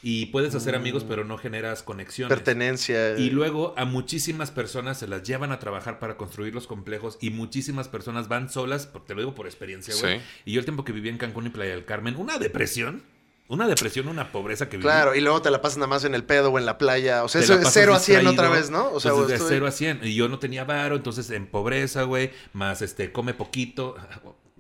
Y 0.03 0.27
puedes 0.27 0.55
hacer 0.55 0.75
amigos, 0.75 1.05
pero 1.07 1.25
no 1.25 1.37
generas 1.37 1.83
conexiones. 1.83 2.35
Pertenencia. 2.35 3.19
Y 3.19 3.31
luego 3.31 3.75
a 3.77 3.85
muchísimas 3.85 4.51
personas 4.51 4.99
se 4.99 5.07
las 5.07 5.23
llevan 5.25 5.53
a 5.53 5.59
trabajar 5.59 5.99
para 5.99 6.17
construir 6.17 6.55
los 6.55 6.67
complejos 6.67 7.19
y 7.21 7.31
muchísimas 7.31 7.89
personas 7.89 8.27
van 8.29 8.49
solas, 8.51 8.87
por- 8.87 9.05
te 9.05 9.15
lo 9.15 9.21
digo 9.21 9.35
por 9.35 9.47
experiencia, 9.47 9.95
güey. 10.01 10.19
Sí. 10.19 10.25
Y 10.47 10.53
yo 10.53 10.61
el 10.61 10.65
tiempo 10.65 10.85
que 10.85 10.93
viví 10.93 11.09
en 11.11 11.19
Cancún 11.19 11.47
y 11.47 11.51
Playa 11.51 11.73
del 11.73 11.85
Carmen, 11.85 12.17
una 12.17 12.39
depresión, 12.39 13.03
una 13.49 13.67
depresión, 13.67 14.09
una 14.09 14.33
pobreza 14.33 14.69
que 14.69 14.77
viví. 14.79 14.85
Claro, 14.85 15.15
y 15.15 15.21
luego 15.21 15.43
te 15.43 15.51
la 15.51 15.61
pasas 15.61 15.77
nada 15.79 15.89
más 15.89 16.05
en 16.05 16.15
el 16.15 16.25
pedo 16.25 16.51
o 16.51 16.59
en 16.59 16.65
la 16.67 16.79
playa. 16.79 17.25
O 17.25 17.29
sea, 17.29 17.41
eso 17.43 17.55
es 17.55 17.69
0 17.71 17.93
a 17.95 17.99
100 17.99 18.21
distraído, 18.21 18.31
otra 18.43 18.49
vez, 18.49 18.71
¿no? 18.71 18.91
O 18.93 19.01
sea, 19.01 19.13
de 19.13 19.35
estoy- 19.35 19.49
0 19.51 19.67
a 19.67 19.71
100. 19.73 20.01
Y 20.05 20.15
yo 20.15 20.29
no 20.29 20.39
tenía 20.39 20.65
varo, 20.65 20.97
entonces 20.97 21.29
en 21.31 21.47
pobreza, 21.47 22.05
güey, 22.05 22.31
más 22.53 22.81
este, 22.81 23.13
come 23.13 23.35
poquito. 23.35 23.97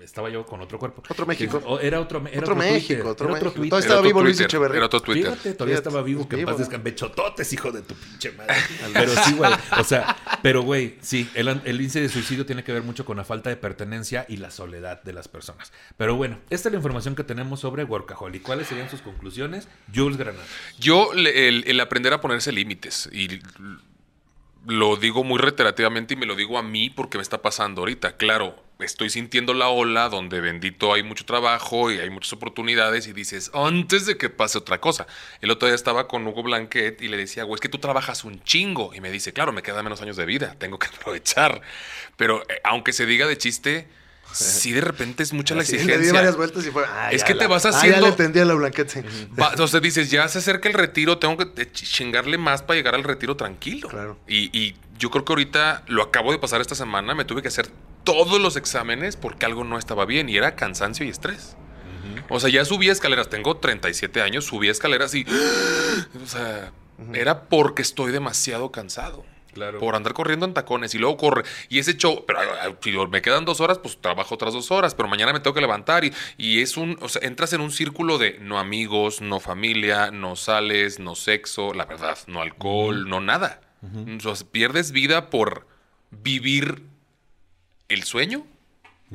Estaba 0.03 0.29
yo 0.31 0.45
con 0.47 0.61
otro 0.61 0.79
cuerpo. 0.79 1.03
Otro 1.09 1.27
México. 1.27 1.59
Que- 1.61 1.67
o 1.67 1.81
era 1.81 2.01
otro, 2.01 2.23
era 2.31 2.41
Otro 2.41 2.57
México, 2.57 3.09
otro 3.09 3.27
era 3.27 3.35
México. 3.35 3.53
Twitter. 3.53 3.69
Todavía 3.71 3.79
estaba 3.81 3.99
otro 4.01 4.09
vivo 4.09 4.23
Luis 4.23 4.41
Echeverría. 4.41 4.77
Era 4.77 4.87
otro 4.87 5.01
Twitter. 5.01 5.31
Fíjate, 5.33 5.53
todavía 5.55 5.77
Fíjate, 5.77 5.89
estaba 5.89 6.03
vivo, 6.05 6.29
que 6.29 6.37
en 6.37 6.45
paz 6.45 6.53
¿no? 6.55 6.59
descanse. 6.59 6.83
Bechototes, 6.85 7.53
hijo 7.53 7.73
de 7.73 7.83
tu 7.83 7.95
pinche 7.95 8.33
madre. 8.33 8.55
Pero 8.93 9.13
sí, 9.25 9.35
güey. 9.35 9.53
O 9.79 9.85
sea, 9.85 10.17
pero 10.43 10.63
güey, 10.63 10.97
sí, 11.01 11.29
el, 11.35 11.49
el 11.49 11.77
índice 11.77 12.01
de 12.01 12.09
suicidio 12.09 12.47
tiene 12.47 12.65
que 12.65 12.73
ver 12.73 12.83
mucho 12.83 13.05
con 13.05 13.17
la 13.17 13.25
falta 13.25 13.51
de 13.51 13.57
pertenencia 13.57 14.25
y 14.29 14.37
la 14.39 14.51
soledad 14.51 15.03
de 15.03 15.13
las 15.13 15.29
personas. 15.29 15.73
Pero 15.97 16.17
bueno, 16.17 16.39
esta 16.51 16.69
es 16.69 16.73
la 16.73 16.77
información 16.79 17.15
que 17.15 17.25
tenemos 17.25 17.61
sobre 17.61 17.85
Workaholic. 17.85 18.43
¿Cuáles 18.43 18.67
serían 18.69 18.89
sus 18.91 19.03
conclusiones? 19.03 19.69
Jules 19.95 20.17
Granada. 20.17 20.45
Yo, 20.79 21.13
el, 21.13 21.27
el 21.67 21.81
aprender 21.81 22.13
a 22.13 22.21
ponerse 22.21 22.53
límites, 22.53 23.09
y 23.13 23.41
lo 24.67 24.97
digo 24.97 25.25
muy 25.25 25.39
reiterativamente 25.39 26.15
y 26.15 26.17
me 26.17 26.27
lo 26.27 26.35
digo 26.37 26.59
a 26.59 26.63
mí 26.63 26.91
porque 26.91 27.19
me 27.19 27.23
está 27.23 27.41
pasando 27.43 27.81
ahorita. 27.83 28.17
Claro, 28.17 28.63
estoy 28.83 29.11
sintiendo 29.11 29.55
la 29.55 29.69
ola 29.69 30.09
donde 30.09 30.41
bendito 30.41 30.93
hay 30.95 31.03
mucho 31.03 31.25
trabajo 31.25 31.91
y 31.91 31.99
hay 31.99 32.11
muchas 32.11 32.33
oportunidades 32.33 33.07
y 33.07 33.13
dices, 33.13 33.51
antes 33.55 34.07
de 34.07 34.17
que 34.17 34.31
pase 34.31 34.59
otra 34.59 34.81
cosa. 34.81 35.07
El 35.41 35.51
otro 35.51 35.67
día 35.69 35.75
estaba 35.75 36.09
con 36.09 36.27
Hugo 36.27 36.43
Blanquet 36.43 37.01
y 37.03 37.09
le 37.09 37.17
decía, 37.17 37.45
güey, 37.45 37.55
es 37.57 37.61
que 37.61 37.69
tú 37.69 37.79
trabajas 37.79 38.25
un 38.25 38.43
chingo. 38.45 38.93
Y 38.95 39.01
me 39.01 39.11
dice, 39.11 39.33
claro, 39.33 39.53
me 39.53 39.63
quedan 39.63 39.85
menos 39.85 40.01
años 40.03 40.17
de 40.17 40.27
vida, 40.27 40.55
tengo 40.59 40.79
que 40.79 40.87
aprovechar. 40.95 41.61
Pero 42.17 42.43
eh, 42.49 42.61
aunque 42.65 42.93
se 42.93 43.07
diga 43.07 43.27
de 43.27 43.37
chiste, 43.39 43.89
sí 44.33 44.71
de 44.73 44.81
repente 44.81 45.23
es 45.23 45.33
mucha 45.33 45.55
la 45.55 45.65
Sí, 45.65 45.73
le 45.73 45.79
exigencia. 45.79 46.07
di 46.13 46.17
varias 46.17 46.37
vueltas 46.37 46.65
y 46.67 46.71
fue. 46.71 46.85
ah, 46.87 47.11
Es 47.13 47.23
ya 47.23 47.27
que 47.27 47.35
la- 47.35 47.41
te 47.41 47.47
vas 47.49 47.67
Ah, 47.67 47.71
ya 47.71 47.79
haciendo- 47.79 48.01
le 48.03 48.09
entendí 48.09 48.39
a 48.41 48.45
la 48.45 48.55
blanquete. 48.55 49.05
Va- 49.41 49.55
o 49.59 49.67
sea, 49.67 49.81
dices, 49.81 50.11
ya 50.11 50.29
se 50.29 50.39
acerca 50.39 50.69
el 50.69 50.75
retiro, 50.75 51.19
tengo 51.19 51.37
que 51.37 51.71
chingarle 51.73 52.39
más 52.39 52.63
para 52.63 52.77
llegar 52.77 52.95
al 52.95 53.05
retiro 53.05 53.37
tranquilo. 53.37 53.89
Claro. 53.89 54.19
Y, 54.29 54.57
y 54.57 54.77
yo 54.99 55.11
creo 55.11 55.25
que 55.25 55.33
ahorita 55.33 55.83
lo 55.89 56.03
acabo 56.03 56.31
de 56.31 56.39
pasar 56.39 56.61
esta 56.61 56.75
semana, 56.75 57.15
me 57.15 57.25
tuve 57.25 57.43
que 57.43 57.49
hacer 57.49 57.71
todos 58.11 58.41
los 58.41 58.57
exámenes 58.57 59.17
porque 59.17 59.47
algo 59.47 59.63
no 59.63 59.79
estaba 59.79 60.05
bien 60.05 60.29
y 60.29 60.37
era 60.37 60.57
cansancio 60.57 61.07
y 61.07 61.11
estrés. 61.11 61.57
O 62.29 62.41
sea, 62.41 62.51
ya 62.51 62.65
subí 62.65 62.89
escaleras, 62.89 63.29
tengo 63.29 63.57
37 63.57 64.21
años, 64.21 64.45
subí 64.45 64.69
escaleras 64.69 65.15
y... 65.15 65.25
O 66.23 66.27
sea, 66.27 66.73
era 67.15 67.45
porque 67.45 67.83
estoy 67.83 68.11
demasiado 68.11 68.73
cansado. 68.73 69.25
Claro. 69.53 69.81
Por 69.81 69.97
andar 69.97 70.13
corriendo 70.13 70.47
en 70.47 70.55
tacones 70.55 70.95
y 70.95 70.99
luego 70.99 71.17
corre. 71.17 71.43
Y 71.69 71.79
ese 71.81 71.97
show, 71.97 72.25
pero 72.27 72.41
ah, 72.41 72.73
si 72.81 72.93
me 72.93 73.23
quedan 73.23 73.45
dos 73.45 73.61
horas, 73.61 73.79
pues 73.79 74.01
trabajo 74.01 74.35
otras 74.35 74.55
dos 74.55 74.71
horas, 74.71 74.95
pero 74.95 75.09
mañana 75.09 75.33
me 75.33 75.41
tengo 75.41 75.55
que 75.55 75.61
levantar. 75.61 76.05
Y, 76.05 76.13
y 76.37 76.63
es 76.63 76.77
un, 76.77 76.97
o 77.01 77.09
sea, 77.09 77.27
entras 77.27 77.53
en 77.53 77.61
un 77.61 77.73
círculo 77.73 78.19
de 78.19 78.39
no 78.41 78.59
amigos, 78.59 79.21
no 79.21 79.41
familia, 79.41 80.11
no 80.11 80.37
sales, 80.37 81.01
no 81.01 81.15
sexo, 81.17 81.75
la 81.75 81.85
verdad, 81.85 82.19
no 82.27 82.41
alcohol, 82.41 83.09
no 83.09 83.21
nada. 83.21 83.61
O 83.83 84.35
sea, 84.35 84.47
pierdes 84.51 84.93
vida 84.93 85.31
por 85.31 85.67
vivir 86.11 86.90
el 87.91 88.05
sueño 88.05 88.47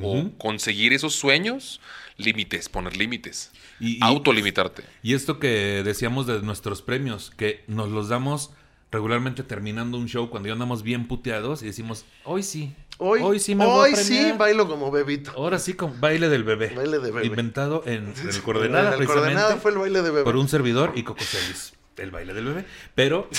o 0.01 0.30
conseguir 0.38 0.93
esos 0.93 1.15
sueños. 1.15 1.82
Límites, 2.17 2.69
poner 2.69 2.95
límites. 2.95 3.51
Y- 3.80 3.95
y- 3.95 3.99
Autolimitarte. 4.01 4.84
Y 5.03 5.15
esto 5.15 5.38
que 5.39 5.82
decíamos 5.84 6.28
de 6.28 6.41
nuestros 6.41 6.82
premios, 6.82 7.32
que 7.36 7.63
nos 7.67 7.89
los 7.89 8.07
damos 8.07 8.51
regularmente 8.91 9.43
terminando 9.43 9.97
un 9.97 10.07
show 10.07 10.30
cuando 10.30 10.47
ya 10.47 10.53
andamos 10.53 10.82
bien 10.84 11.07
puteados 11.09 11.61
y 11.61 11.65
decimos, 11.65 12.05
hoy 12.23 12.43
sí, 12.43 12.73
Hoy, 12.97 13.39
sí 13.41 13.55
me 13.55 13.65
voy 13.65 13.73
a 13.73 13.78
hoy 13.91 13.95
sí 13.97 14.13
premiar". 14.15 14.38
bailo 14.38 14.69
como 14.69 14.89
bebito. 14.91 15.32
Ahora 15.36 15.59
sí, 15.59 15.73
con 15.73 15.99
baile 15.99 16.30
del 16.30 16.45
bebé. 16.45 16.69
Baile 16.73 16.99
de 16.99 17.11
bebé. 17.11 17.26
Inventado 17.26 17.84
en, 17.86 18.13
en 18.17 18.30
el 18.30 18.36
En 18.36 18.41
coordenada, 18.41 18.91
el 18.91 18.97
precisamente, 18.97 19.05
coordenada 19.34 19.57
fue 19.57 19.71
el 19.71 19.78
baile 19.80 20.01
de 20.01 20.11
bebé. 20.11 20.23
por 20.23 20.38
un 20.38 20.47
servidor 20.47 20.93
y 20.95 21.03
Coco 21.03 21.21
Celis, 21.26 21.73
el 21.97 22.11
baile 22.11 22.34
del 22.34 22.45
bebé. 22.45 22.65
Pero 22.95 23.30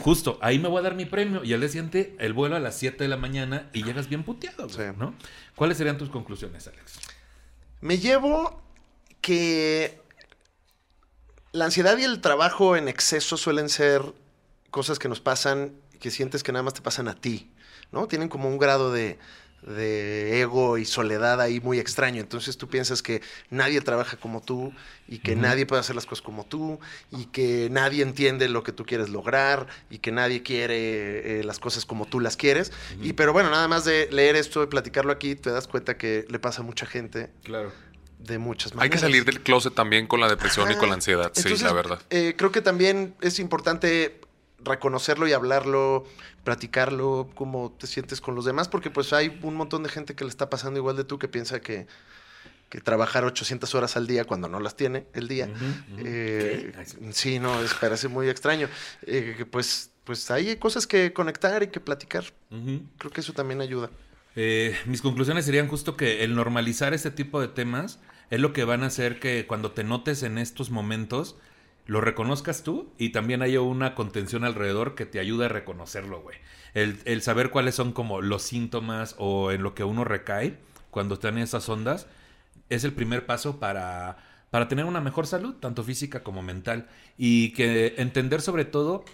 justo, 0.00 0.38
ahí 0.42 0.58
me 0.58 0.68
voy 0.68 0.78
a 0.80 0.82
dar 0.82 0.94
mi 0.94 1.04
premio 1.04 1.42
y 1.44 1.52
al 1.52 1.60
día 1.60 1.68
siguiente 1.68 2.14
el 2.18 2.32
vuelo 2.32 2.56
a 2.56 2.60
las 2.60 2.76
7 2.76 3.02
de 3.04 3.08
la 3.08 3.16
mañana 3.16 3.68
y 3.72 3.82
llegas 3.82 4.08
bien 4.08 4.22
puteado, 4.24 4.68
güey, 4.68 4.88
Sí. 4.90 4.94
¿no? 4.96 5.14
¿Cuáles 5.54 5.78
serían 5.78 5.98
tus 5.98 6.10
conclusiones, 6.10 6.66
Alex? 6.68 6.98
Me 7.80 7.98
llevo 7.98 8.62
que 9.20 10.00
la 11.52 11.64
ansiedad 11.66 11.96
y 11.98 12.04
el 12.04 12.20
trabajo 12.20 12.76
en 12.76 12.88
exceso 12.88 13.36
suelen 13.36 13.68
ser 13.68 14.02
cosas 14.70 14.98
que 14.98 15.08
nos 15.08 15.20
pasan 15.20 15.74
que 16.00 16.10
sientes 16.10 16.42
que 16.42 16.52
nada 16.52 16.62
más 16.62 16.74
te 16.74 16.82
pasan 16.82 17.08
a 17.08 17.14
ti, 17.14 17.50
¿no? 17.90 18.06
Tienen 18.06 18.28
como 18.28 18.48
un 18.48 18.58
grado 18.58 18.92
de, 18.92 19.18
de 19.62 20.40
ego 20.40 20.78
y 20.78 20.84
soledad 20.84 21.40
ahí 21.40 21.60
muy 21.60 21.78
extraño. 21.80 22.20
Entonces 22.20 22.56
tú 22.56 22.68
piensas 22.68 23.02
que 23.02 23.20
nadie 23.50 23.80
trabaja 23.80 24.16
como 24.16 24.40
tú 24.40 24.72
y 25.08 25.18
que 25.18 25.34
nadie 25.36 25.66
puede 25.66 25.80
hacer 25.80 25.96
las 25.96 26.06
cosas 26.06 26.22
como 26.22 26.44
tú 26.44 26.78
y 27.10 27.26
que 27.26 27.68
nadie 27.70 28.02
entiende 28.02 28.48
lo 28.48 28.62
que 28.62 28.72
tú 28.72 28.84
quieres 28.84 29.08
lograr 29.08 29.66
y 29.90 29.98
que 29.98 30.12
nadie 30.12 30.42
quiere 30.42 31.40
eh, 31.40 31.44
las 31.44 31.58
cosas 31.58 31.84
como 31.84 32.06
tú 32.06 32.20
las 32.20 32.36
quieres. 32.36 32.72
Y 33.02 33.14
pero 33.14 33.32
bueno, 33.32 33.50
nada 33.50 33.66
más 33.68 33.84
de 33.84 34.08
leer 34.12 34.36
esto 34.36 34.62
y 34.62 34.66
platicarlo 34.66 35.12
aquí, 35.12 35.34
te 35.34 35.50
das 35.50 35.66
cuenta 35.66 35.96
que 35.96 36.24
le 36.28 36.38
pasa 36.38 36.62
a 36.62 36.64
mucha 36.64 36.86
gente 36.86 37.30
Claro. 37.42 37.72
de 38.18 38.38
muchas 38.38 38.72
maneras. 38.74 38.84
Hay 38.84 38.90
que 38.90 38.98
salir 38.98 39.24
del 39.24 39.40
closet 39.42 39.74
también 39.74 40.06
con 40.06 40.20
la 40.20 40.28
depresión 40.28 40.70
y 40.70 40.76
con 40.76 40.88
la 40.88 40.94
ansiedad. 40.94 41.32
sí, 41.34 41.56
la 41.58 41.72
verdad. 41.72 42.00
eh, 42.10 42.34
creo 42.36 42.52
que 42.52 42.62
también 42.62 43.14
es 43.20 43.38
importante 43.38 44.20
reconocerlo 44.66 45.26
y 45.26 45.32
hablarlo, 45.32 46.04
platicarlo, 46.44 47.30
cómo 47.34 47.74
te 47.78 47.86
sientes 47.86 48.20
con 48.20 48.34
los 48.34 48.44
demás, 48.44 48.68
porque 48.68 48.90
pues 48.90 49.12
hay 49.12 49.38
un 49.42 49.54
montón 49.54 49.82
de 49.82 49.88
gente 49.88 50.14
que 50.14 50.24
le 50.24 50.30
está 50.30 50.50
pasando 50.50 50.78
igual 50.78 50.96
de 50.96 51.04
tú 51.04 51.18
que 51.18 51.28
piensa 51.28 51.60
que, 51.60 51.86
que 52.68 52.80
trabajar 52.80 53.24
800 53.24 53.74
horas 53.74 53.96
al 53.96 54.06
día 54.06 54.24
cuando 54.24 54.48
no 54.48 54.60
las 54.60 54.76
tiene 54.76 55.06
el 55.14 55.28
día. 55.28 55.48
Eh, 55.98 56.72
sí, 57.12 57.38
no, 57.38 57.62
es, 57.62 57.74
parece 57.74 58.08
muy 58.08 58.28
extraño. 58.28 58.68
Eh, 59.06 59.34
que 59.36 59.46
pues, 59.46 59.90
pues 60.04 60.30
hay 60.30 60.56
cosas 60.56 60.86
que 60.86 61.12
conectar 61.12 61.62
y 61.62 61.68
que 61.68 61.80
platicar. 61.80 62.24
Creo 62.98 63.12
que 63.12 63.20
eso 63.20 63.32
también 63.32 63.60
ayuda. 63.60 63.90
Eh, 64.34 64.76
mis 64.84 65.00
conclusiones 65.00 65.46
serían 65.46 65.68
justo 65.68 65.96
que 65.96 66.22
el 66.22 66.34
normalizar 66.34 66.92
este 66.92 67.10
tipo 67.10 67.40
de 67.40 67.48
temas 67.48 68.00
es 68.30 68.40
lo 68.40 68.52
que 68.52 68.64
van 68.64 68.82
a 68.82 68.86
hacer 68.86 69.18
que 69.18 69.46
cuando 69.46 69.70
te 69.70 69.82
notes 69.84 70.22
en 70.22 70.36
estos 70.36 70.70
momentos 70.70 71.36
lo 71.86 72.00
reconozcas 72.00 72.62
tú 72.62 72.92
y 72.98 73.10
también 73.10 73.42
haya 73.42 73.60
una 73.60 73.94
contención 73.94 74.44
alrededor 74.44 74.94
que 74.94 75.06
te 75.06 75.20
ayude 75.20 75.46
a 75.46 75.48
reconocerlo, 75.48 76.20
güey. 76.20 76.36
El, 76.74 76.98
el 77.04 77.22
saber 77.22 77.50
cuáles 77.50 77.74
son 77.74 77.92
como 77.92 78.20
los 78.20 78.42
síntomas 78.42 79.14
o 79.18 79.52
en 79.52 79.62
lo 79.62 79.74
que 79.74 79.84
uno 79.84 80.04
recae 80.04 80.58
cuando 80.90 81.14
está 81.14 81.28
en 81.28 81.38
esas 81.38 81.68
ondas 81.68 82.06
es 82.68 82.84
el 82.84 82.92
primer 82.92 83.26
paso 83.26 83.58
para, 83.60 84.18
para 84.50 84.68
tener 84.68 84.84
una 84.84 85.00
mejor 85.00 85.26
salud, 85.26 85.54
tanto 85.54 85.84
física 85.84 86.22
como 86.22 86.42
mental. 86.42 86.88
Y 87.16 87.52
que 87.52 87.94
entender 87.98 88.42
sobre 88.42 88.64
todo 88.64 89.04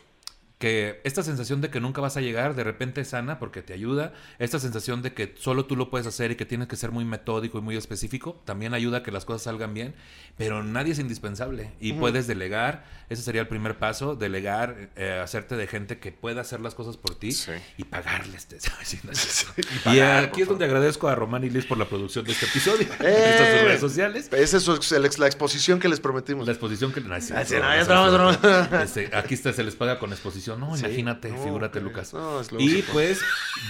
que 0.62 1.00
esta 1.02 1.24
sensación 1.24 1.60
de 1.60 1.70
que 1.70 1.80
nunca 1.80 2.00
vas 2.00 2.16
a 2.16 2.20
llegar 2.20 2.54
de 2.54 2.62
repente 2.62 3.00
es 3.00 3.08
sana 3.08 3.40
porque 3.40 3.62
te 3.62 3.72
ayuda, 3.72 4.12
esta 4.38 4.60
sensación 4.60 5.02
de 5.02 5.12
que 5.12 5.34
solo 5.36 5.64
tú 5.66 5.74
lo 5.74 5.90
puedes 5.90 6.06
hacer 6.06 6.30
y 6.30 6.36
que 6.36 6.46
tienes 6.46 6.68
que 6.68 6.76
ser 6.76 6.92
muy 6.92 7.04
metódico 7.04 7.58
y 7.58 7.62
muy 7.62 7.76
específico, 7.76 8.40
también 8.44 8.72
ayuda 8.72 8.98
a 8.98 9.02
que 9.02 9.10
las 9.10 9.24
cosas 9.24 9.42
salgan 9.42 9.74
bien, 9.74 9.92
pero 10.36 10.62
nadie 10.62 10.92
es 10.92 11.00
indispensable 11.00 11.72
y 11.80 11.94
puedes 11.94 12.28
delegar, 12.28 12.84
ese 13.10 13.22
sería 13.22 13.40
el 13.40 13.48
primer 13.48 13.76
paso, 13.76 14.14
delegar, 14.14 14.90
eh, 14.94 15.18
hacerte 15.20 15.56
de 15.56 15.66
gente 15.66 15.98
que 15.98 16.12
pueda 16.12 16.42
hacer 16.42 16.60
las 16.60 16.76
cosas 16.76 16.96
por 16.96 17.16
ti 17.16 17.32
Sí. 17.32 17.50
y 17.76 17.82
pagarles. 17.82 18.46
Y 19.92 19.98
aquí 19.98 20.42
es 20.42 20.48
donde 20.48 20.64
agradezco 20.64 21.08
a 21.08 21.16
Román 21.16 21.42
y 21.42 21.50
Liz 21.50 21.66
por 21.66 21.76
la 21.76 21.88
producción 21.88 22.24
de 22.24 22.30
este 22.32 22.46
episodio. 22.46 22.86
¡Eh! 23.00 23.34
sus 23.36 23.64
redes 23.66 23.80
sociales. 23.80 24.28
Esa 24.32 24.58
es 24.58 24.92
el 24.92 25.02
la 25.18 25.26
exposición 25.26 25.80
que 25.80 25.88
les 25.88 25.98
prometimos. 25.98 26.46
La 26.46 26.52
exposición 26.52 26.92
que... 26.92 27.00
no, 27.00 27.20
sí, 27.20 27.32
Ah, 27.36 27.44
sí, 27.44 27.56
no, 27.88 28.32
no. 28.32 28.80
Este, 28.80 29.10
aquí 29.12 29.34
está, 29.34 29.52
se 29.52 29.64
les 29.64 29.74
paga 29.74 29.98
con 29.98 30.12
exposición. 30.12 30.51
No, 30.56 30.76
Sí, 30.76 30.84
imagínate, 30.86 31.30
no, 31.30 31.42
figúrate, 31.42 31.80
Lucas. 31.80 32.12
no, 32.14 32.40
es 32.40 32.52
lo 32.52 32.60
y 32.60 32.68
único. 32.72 32.92
pues, 32.92 33.20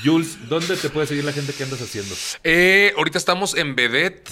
Jules, 0.05 0.49
¿dónde 0.49 0.77
te 0.77 0.89
puede 0.91 1.07
seguir 1.07 1.25
la 1.25 1.33
gente 1.33 1.53
que 1.53 1.65
andas 1.65 1.81
haciendo? 1.81 2.15
Eh, 2.45 2.93
ahorita 2.97 3.19
estamos 3.19 3.57
en 3.57 3.75
Vedette. 3.75 4.31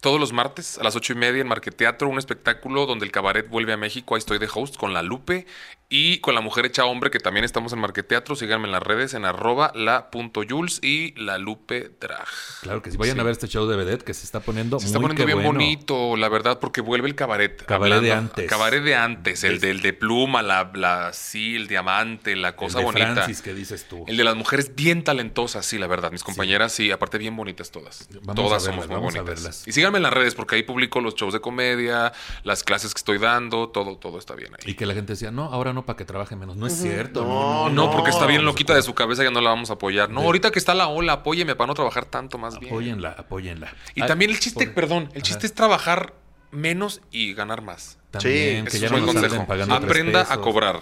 Todos 0.00 0.18
los 0.18 0.32
martes 0.32 0.78
a 0.78 0.82
las 0.82 0.96
ocho 0.96 1.12
y 1.12 1.16
media 1.16 1.42
en 1.42 1.46
Marqueteatro, 1.48 2.08
un 2.08 2.18
espectáculo 2.18 2.86
donde 2.86 3.04
el 3.04 3.12
cabaret 3.12 3.46
vuelve 3.46 3.74
a 3.74 3.76
México. 3.76 4.14
Ahí 4.14 4.18
estoy 4.20 4.38
de 4.38 4.48
host 4.52 4.76
con 4.76 4.94
la 4.94 5.02
Lupe 5.02 5.46
y 5.92 6.18
con 6.20 6.34
la 6.36 6.40
mujer 6.40 6.64
hecha 6.66 6.84
hombre, 6.84 7.10
que 7.10 7.18
también 7.18 7.44
estamos 7.44 7.72
en 7.72 7.80
Marqueteatro. 7.80 8.36
Síganme 8.36 8.66
en 8.66 8.72
las 8.72 8.82
redes 8.82 9.12
en 9.14 9.24
arroba 9.24 9.72
la.jules 9.74 10.78
y 10.82 11.12
la 11.20 11.36
Lupe 11.38 11.90
Drag. 12.00 12.26
Claro 12.62 12.80
que 12.80 12.90
sí. 12.92 12.96
Vayan 12.96 13.16
Sí. 13.16 13.20
a 13.20 13.24
ver 13.24 13.32
este 13.32 13.48
show 13.48 13.66
de 13.66 13.76
Vedette 13.76 14.04
que 14.04 14.14
se 14.14 14.24
está 14.24 14.38
poniendo 14.40 14.78
Se 14.78 14.86
está 14.86 14.98
muy 15.00 15.08
poniendo 15.08 15.26
bien 15.26 15.38
bueno. 15.38 15.52
bonito, 15.58 16.16
la 16.16 16.28
verdad, 16.28 16.58
porque 16.60 16.80
vuelve 16.80 17.08
el 17.08 17.14
cabaret. 17.16 17.64
Cabaret 17.66 18.00
de 18.00 18.12
antes. 18.12 18.48
Cabaret 18.48 18.82
de 18.84 18.94
antes, 18.94 19.42
el 19.44 19.58
del 19.60 19.82
de 19.82 19.92
pluma, 19.92 20.42
la, 20.42 20.70
la 20.74 21.12
sí, 21.12 21.56
el 21.56 21.66
diamante, 21.66 22.36
la 22.36 22.54
cosa 22.54 22.78
el 22.78 22.82
de 22.82 22.84
bonita. 22.92 23.12
Francis, 23.14 23.42
que 23.42 23.52
dices 23.52 23.86
tú. 23.88 24.04
El 24.06 24.16
de 24.16 24.22
las 24.24 24.36
mujeres 24.36 24.74
bien 24.76 25.02
talentosas, 25.02 25.66
sí, 25.66 25.76
la 25.78 25.88
verdad. 25.88 26.12
Mis 26.12 26.22
compañeras, 26.22 26.72
sí, 26.72 26.90
aparte 26.92 27.18
bien 27.18 27.34
bonitas 27.36 27.70
todas. 27.72 28.08
Vamos 28.22 28.34
todas 28.36 28.64
verlas, 28.64 28.84
somos 28.84 28.86
muy 28.88 28.96
a 28.96 28.98
bonitas. 29.00 29.24
verlas. 29.26 29.66
Y 29.66 29.72
síganme 29.72 29.96
en 29.98 30.04
las 30.04 30.12
redes 30.12 30.36
porque 30.36 30.54
ahí 30.54 30.62
publico 30.62 31.00
los 31.00 31.16
shows 31.16 31.32
de 31.32 31.40
comedia, 31.40 32.12
las 32.44 32.62
clases 32.62 32.94
que 32.94 32.98
estoy 32.98 33.18
dando, 33.18 33.70
todo, 33.70 33.96
todo 33.96 34.18
está 34.18 34.36
bien 34.36 34.52
ahí. 34.54 34.70
Y 34.70 34.74
que 34.74 34.86
la 34.86 34.94
gente 34.94 35.14
decía, 35.14 35.32
no, 35.32 35.44
ahora 35.46 35.72
no, 35.72 35.79
para 35.84 35.96
que 35.96 36.04
trabaje 36.04 36.36
menos. 36.36 36.56
No 36.56 36.66
es 36.66 36.74
cierto. 36.80 37.22
No, 37.24 37.30
No, 37.30 37.68
no, 37.70 37.86
No, 37.86 37.90
porque 37.90 38.10
está 38.10 38.26
bien 38.26 38.44
loquita 38.44 38.74
de 38.74 38.82
su 38.82 38.94
cabeza, 38.94 39.22
ya 39.24 39.30
no 39.30 39.40
la 39.40 39.50
vamos 39.50 39.70
a 39.70 39.74
apoyar. 39.74 40.10
No, 40.10 40.20
De- 40.20 40.26
ahorita 40.26 40.50
que 40.50 40.58
está 40.58 40.74
la 40.74 40.88
ola, 40.88 41.12
apóyeme 41.14 41.54
para 41.56 41.66
no 41.68 41.74
trabajar 41.74 42.04
tanto 42.04 42.38
más 42.38 42.58
bien. 42.58 42.72
Apóyenla, 42.72 43.10
apóyenla. 43.18 43.74
Y 43.94 44.02
Ah, 44.02 44.06
también 44.06 44.30
el 44.30 44.38
chiste, 44.40 44.66
por- 44.66 44.74
perdón, 44.74 45.02
el 45.12 45.18
Ajá. 45.18 45.20
chiste 45.22 45.46
es 45.46 45.54
trabajar 45.54 46.14
menos 46.50 47.00
y 47.10 47.32
ganar 47.34 47.62
más. 47.62 47.98
También, 48.10 48.66
Sí, 48.66 48.72
que 48.72 48.78
ya 48.80 48.86
es 48.86 48.92
no 48.92 48.98
un 48.98 49.04
nos 49.06 49.14
buen 49.14 49.24
anden 49.24 49.30
consejo. 49.38 49.46
pagando 49.46 49.74
Aprenda 49.74 50.26
a 50.32 50.36
cobrar. 50.40 50.80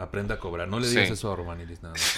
Aprenda 0.00 0.36
a 0.36 0.38
cobrar. 0.38 0.66
No 0.66 0.80
le 0.80 0.88
digas 0.88 1.08
Sí. 1.08 1.12
eso 1.12 1.32
a 1.32 1.36
Romanilis, 1.36 1.82
nada 1.82 1.92
más. 1.94 2.16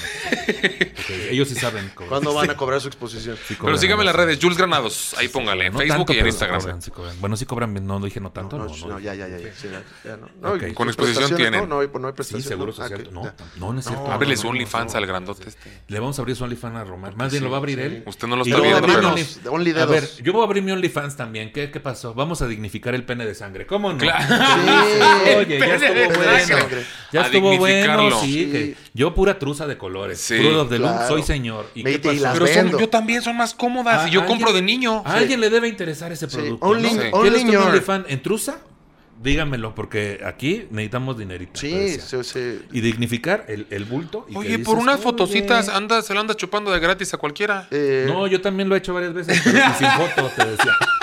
Ellos 1.30 1.48
sí 1.48 1.54
saben 1.56 1.88
cobrar. 1.90 2.08
¿Cuándo 2.10 2.32
van 2.34 2.48
a 2.50 2.56
cobrar 2.56 2.80
su 2.80 2.88
exposición? 2.88 3.36
Sí 3.46 3.56
Pero 3.60 3.76
síganme 3.76 4.02
en 4.02 4.06
las 4.06 4.14
redes, 4.16 4.38
Jules 4.40 4.56
Granados. 4.56 5.14
Ahí 5.18 5.28
póngale, 5.28 5.66
en 5.66 5.72
No 5.72 5.78
Facebook 5.80 5.96
tanto, 5.98 6.12
y 6.14 6.18
en 6.20 6.26
Instagram. 6.26 6.60
cobran, 6.60 6.82
sí 6.82 6.90
cobran. 6.90 7.20
Bueno, 7.20 7.36
sí 7.36 7.44
cobran. 7.46 7.74
No, 7.74 7.98
no 7.98 8.04
dije 8.04 8.20
no 8.20 8.30
tanto. 8.30 8.56
No, 8.58 8.66
No, 8.66 8.76
no, 8.76 8.86
no, 8.86 8.98
ya, 9.00 9.14
ya, 9.14 9.26
ya, 9.28 9.38
ya, 9.38 9.52
sí, 9.54 9.68
ya, 9.70 9.82
ya 10.08 10.16
no. 10.16 10.28
No, 10.40 10.52
Ok. 10.54 10.62
y 10.70 10.74
Con 10.74 10.88
exposición 10.88 11.34
tienen. 11.36 11.60
No, 11.60 11.66
no, 11.66 11.80
hay- 11.80 11.88
no 11.92 12.06
hay 12.08 12.14
Sí, 12.22 12.40
seguro 12.42 12.72
Ah, 12.72 12.82
social. 12.82 13.02
que- 13.02 13.10
No, 13.10 13.22
no, 13.56 13.72
no 13.72 13.78
es 13.80 13.84
cierto. 13.86 14.12
Ábrele 14.12 14.36
su 14.36 14.44
no, 14.44 14.50
OnlyFans 14.50 14.92
no. 14.92 14.98
al 14.98 15.06
grandote 15.06 15.48
este. 15.48 15.82
Le 15.88 15.98
vamos 16.00 16.18
a 16.18 16.22
abrir 16.22 16.36
su 16.36 16.44
OnlyFans 16.44 16.76
a 16.76 16.84
Román. 16.84 17.14
Más 17.16 17.30
bien 17.32 17.42
lo 17.44 17.50
va 17.50 17.56
a 17.56 17.58
abrir 17.58 17.80
él. 17.80 18.04
Usted 18.06 18.28
no 18.28 18.36
lo 18.36 18.42
está 18.44 18.60
viendo, 18.60 18.80
pero... 18.86 19.82
A 19.82 19.86
ver, 19.86 20.08
yo 20.22 20.32
voy 20.32 20.42
a 20.42 20.44
abrir 20.44 20.62
mi 20.62 20.70
OnlyFans 20.72 21.16
también. 21.16 21.52
¿Qué, 21.52 21.70
¿Qué 21.70 21.80
pasó? 21.80 22.14
Vamos 22.14 22.42
a 22.42 22.46
dignificar 22.46 22.94
el 22.94 23.04
pene 23.04 23.26
de 23.26 23.34
sangre. 23.34 23.66
¿Cómo 23.66 23.92
no? 23.92 23.98
Sí. 24.02 24.06
Oye, 25.36 25.58
ya 25.58 25.64
pene 25.66 25.74
estuvo 25.74 25.94
de 25.94 26.06
bueno. 26.16 26.46
sangre. 26.46 26.84
Ya 27.12 27.20
estuvo 27.22 27.58
bueno, 27.58 27.71
dignificarlo. 27.74 28.20
sí. 28.20 28.32
Sí. 28.32 28.50
que 28.50 28.76
yo 28.94 29.14
pura 29.14 29.38
truza 29.38 29.66
de 29.66 29.76
colores. 29.78 30.18
Sí, 30.20 30.36
Fruit 30.36 30.54
of 30.56 30.68
the 30.68 30.78
Loom, 30.78 30.92
claro. 30.92 31.08
soy 31.08 31.22
señor. 31.22 31.66
¿Y 31.74 31.82
Mete 31.82 32.00
qué 32.00 32.08
y 32.08 32.10
pasó? 32.18 32.22
las 32.22 32.32
Pero 32.38 32.46
son- 32.70 32.78
yo 32.80 32.88
también 32.88 33.22
son 33.22 33.36
más 33.36 33.54
cómodas 33.54 34.02
Ah, 34.04 34.08
y 34.08 34.10
yo 34.12 34.20
¿alguien- 34.20 34.38
compro 34.38 34.52
de 34.54 34.62
niño. 34.62 35.02
A 35.04 35.14
alguien 35.14 35.40
le 35.40 35.50
debe 35.50 35.68
interesar 35.68 36.12
ese 36.12 36.28
producto. 36.28 36.64
Only- 36.66 36.82
¿no? 36.94 37.02
Sí. 37.02 37.08
only 37.12 37.30
¿Quieres 37.30 37.44
tu 37.46 37.52
ñor. 37.52 37.62
OnlyFans 37.68 38.06
en 38.08 38.22
truza? 38.22 38.58
Dígamelo, 39.22 39.72
porque 39.72 40.20
aquí 40.26 40.64
necesitamos 40.72 41.16
dinerito. 41.16 41.52
Sí, 41.60 41.90
sí, 42.00 42.16
sí. 42.24 42.58
Y 42.72 42.80
dignificar 42.80 43.44
el, 43.46 43.68
el 43.70 43.84
bulto. 43.84 44.26
y 44.28 44.32
que 44.32 44.38
Oye, 44.38 44.48
dices, 44.48 44.64
por 44.66 44.78
unas 44.78 44.96
"Oye". 44.96 45.04
fotocitas 45.04 45.68
anda, 45.68 46.02
se 46.02 46.12
la 46.12 46.20
anda 46.20 46.34
chupando 46.34 46.72
de 46.72 46.80
gratis 46.80 47.14
a 47.14 47.18
cualquiera. 47.18 47.68
Eh, 47.70 48.06
No, 48.08 48.26
yo 48.26 48.40
también 48.40 48.68
lo 48.68 48.74
he 48.74 48.78
hecho 48.78 48.92
varias 48.92 49.14
veces, 49.14 49.40
pero 49.44 49.58
y 49.58 49.74
sin 49.78 49.88
foto, 49.90 50.28
te 50.34 50.44
decía. 50.44 50.72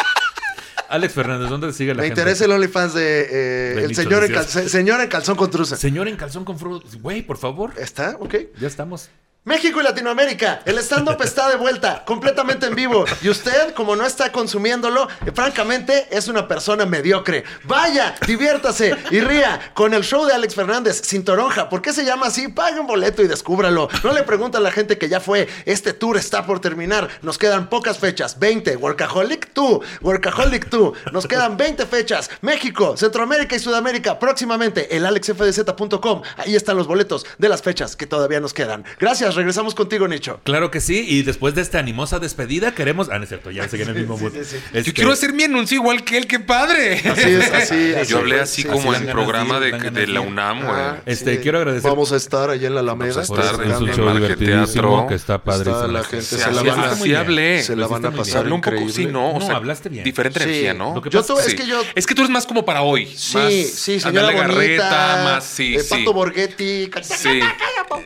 Alex 0.90 1.14
Fernández, 1.14 1.50
¿dónde 1.50 1.68
te 1.68 1.74
sigue 1.74 1.94
la 1.94 2.02
me 2.02 2.08
gente? 2.08 2.22
interesa 2.22 2.46
el 2.46 2.52
OnlyFans 2.52 2.94
de, 2.94 3.22
eh, 3.22 3.76
De 3.76 3.84
el 3.86 3.96
señor 3.96 4.24
en, 4.24 4.34
calzón, 4.34 4.68
señor 4.70 5.02
en 5.02 5.08
calzón 5.08 5.36
con 5.36 5.50
truza. 5.52 5.76
Señor 5.78 6.08
en 6.08 6.16
calzón 6.16 6.46
con 6.46 6.58
frutos. 6.58 7.00
Güey, 7.02 7.22
por 7.22 7.38
favor. 7.38 7.74
¿Está? 7.78 8.18
Ok. 8.20 8.36
Ya 8.60 8.68
estamos. 8.68 9.10
México 9.46 9.80
y 9.80 9.84
Latinoamérica, 9.84 10.62
el 10.66 10.78
stand-up 10.80 11.22
está 11.24 11.48
de 11.50 11.56
vuelta, 11.56 12.04
completamente 12.06 12.66
en 12.66 12.76
vivo. 12.76 13.06
Y 13.22 13.30
usted, 13.30 13.74
como 13.74 13.96
no 13.96 14.06
está 14.06 14.34
consumiéndolo, 14.34 15.08
eh, 15.26 15.32
francamente 15.34 16.08
es 16.12 16.28
una 16.28 16.46
persona 16.46 16.86
mediocre. 16.86 17.46
Vaya, 17.64 18.16
diviértase 18.28 18.98
y 19.12 19.22
ría 19.22 19.72
con 19.74 19.94
el 19.94 20.04
show 20.04 20.26
de 20.26 20.34
Alex 20.34 20.56
Fernández, 20.56 21.02
sin 21.06 21.24
toronja. 21.24 21.70
¿Por 21.70 21.82
qué 21.82 21.94
se 21.94 22.04
llama 22.04 22.28
así? 22.28 22.50
Pague 22.50 22.82
un 22.82 22.86
boleto 22.86 23.24
y 23.24 23.28
descúbralo. 23.28 23.88
No 24.04 24.12
le 24.12 24.24
pregunta 24.24 24.58
a 24.58 24.62
la 24.62 24.72
gente 24.72 24.98
que 24.98 25.08
ya 25.08 25.22
fue. 25.22 25.48
Este 25.66 25.94
tour 25.94 26.18
está 26.18 26.46
por 26.46 26.60
terminar. 26.60 27.08
Nos 27.22 27.38
quedan 27.38 27.70
pocas 27.70 27.98
fechas. 27.98 28.40
20. 28.40 28.76
Workaholic 28.76 29.54
2. 29.54 29.80
Workaholic 30.02 30.70
2. 30.70 30.98
Nos 31.14 31.28
quedan 31.28 31.56
20 31.56 31.86
fechas. 31.86 32.30
México, 32.42 32.98
Centroamérica 32.98 33.56
y 33.56 33.60
Sudamérica. 33.60 34.20
Próximamente, 34.20 34.98
el 34.98 35.06
alexfdz.com. 35.06 36.24
Ahí 36.36 36.58
están 36.58 36.76
los 36.76 36.88
boletos 36.88 37.26
de 37.38 37.48
las 37.48 37.62
fechas 37.62 37.96
que 37.96 38.06
todavía 38.06 38.42
nos 38.42 38.54
quedan. 38.54 38.84
Gracias, 39.00 39.39
regresamos 39.40 39.76
contigo, 39.76 40.08
Nicho. 40.08 40.40
Claro 40.44 40.70
que 40.72 40.80
sí. 40.82 41.06
Y 41.08 41.24
después 41.24 41.56
de 41.56 41.62
esta 41.62 41.80
animosa 41.80 42.20
despedida, 42.20 42.74
queremos. 42.76 43.10
Ah, 43.12 43.18
no 43.18 43.24
es 43.24 43.30
cierto, 43.30 43.52
ya 43.52 43.68
seguí 43.68 43.84
en 43.84 43.90
el 43.90 43.96
mismo 43.96 44.18
mood. 44.18 44.32
sí, 44.34 44.40
sí. 44.44 44.56
Este, 44.58 44.84
Yo 44.84 44.94
quiero 44.94 45.12
hacer 45.12 45.34
mi 45.34 45.44
anuncio 45.44 45.76
igual 45.76 46.04
que 46.04 46.18
él, 46.18 46.28
qué 46.28 46.40
padre. 46.40 46.96
Así 47.10 47.30
es, 47.30 47.52
así, 47.54 47.94
así. 48.02 48.12
Yo 48.12 48.20
hablé 48.20 48.40
así 48.40 48.62
Sí, 48.62 48.68
como 48.68 48.92
sí, 48.94 49.00
en 49.00 49.06
dan 49.06 49.14
programa 49.14 49.60
de 49.60 49.72
de, 49.72 49.92
de 49.92 50.08
la. 50.08 50.22
UNAM, 50.22 50.60
güey. 50.66 50.72
Ah, 50.80 51.02
Este, 51.06 51.40
quiero 51.40 51.60
agradecer- 51.60 51.90
Vamos 51.90 52.12
a 52.12 52.18
estar 52.18 52.50
allá 52.50 52.68
en 52.68 52.74
la 52.76 52.82
Alameda. 52.82 53.14
Vamos 53.14 53.30
a 53.30 53.44
estar 53.44 53.64
en 53.66 53.72
el 53.72 53.94
show 53.96 54.14
divertidísimo 54.14 55.08
que 55.08 55.16
está 55.16 55.42
padre. 55.44 55.72
Está 55.72 55.88
la 55.88 56.04
gente, 56.04 56.26
Sí, 56.26 56.36
se 56.38 56.52
la 56.52 56.62
van 56.64 56.80
a... 56.80 56.92
así 56.92 57.14
hablé. 57.16 57.64
Se 57.64 57.76
la 57.76 57.88
van 57.88 58.06
a 58.06 58.12
pasar 58.12 58.40
Hablé 58.42 58.54
un 58.54 58.62
poco, 58.62 58.90
sí, 58.90 59.06
no. 59.06 59.32
o 59.32 59.40
No, 59.40 59.46
sea, 59.46 59.56
hablaste 59.56 59.90
bien. 59.90 60.04
Diferente 60.04 60.40
Sí. 60.40 60.46
energía, 60.50 60.74
¿no? 60.74 60.96
Lo 60.96 61.02
que 61.02 61.10
Yo 61.10 61.20
pasa- 61.22 61.34
to- 61.36 61.40
Sí. 61.42 61.50
es 61.52 61.56
que 61.56 61.66
yo... 61.68 61.82
Es 61.96 62.06
que 62.06 62.14
tú 62.16 62.22
eres 62.22 62.32
más 62.32 62.46
como 62.46 62.66
para 62.66 62.82
hoy. 62.82 63.06
Sí, 63.16 63.64
sí, 63.64 64.00
señora. 64.00 64.32
Garreta, 64.32 65.22
más, 65.24 65.44
sí, 65.46 65.76
eh, 65.76 65.80
sí. 65.80 65.90
Pato 65.90 66.14
Borghetti. 66.14 66.90
Sí, 67.02 67.42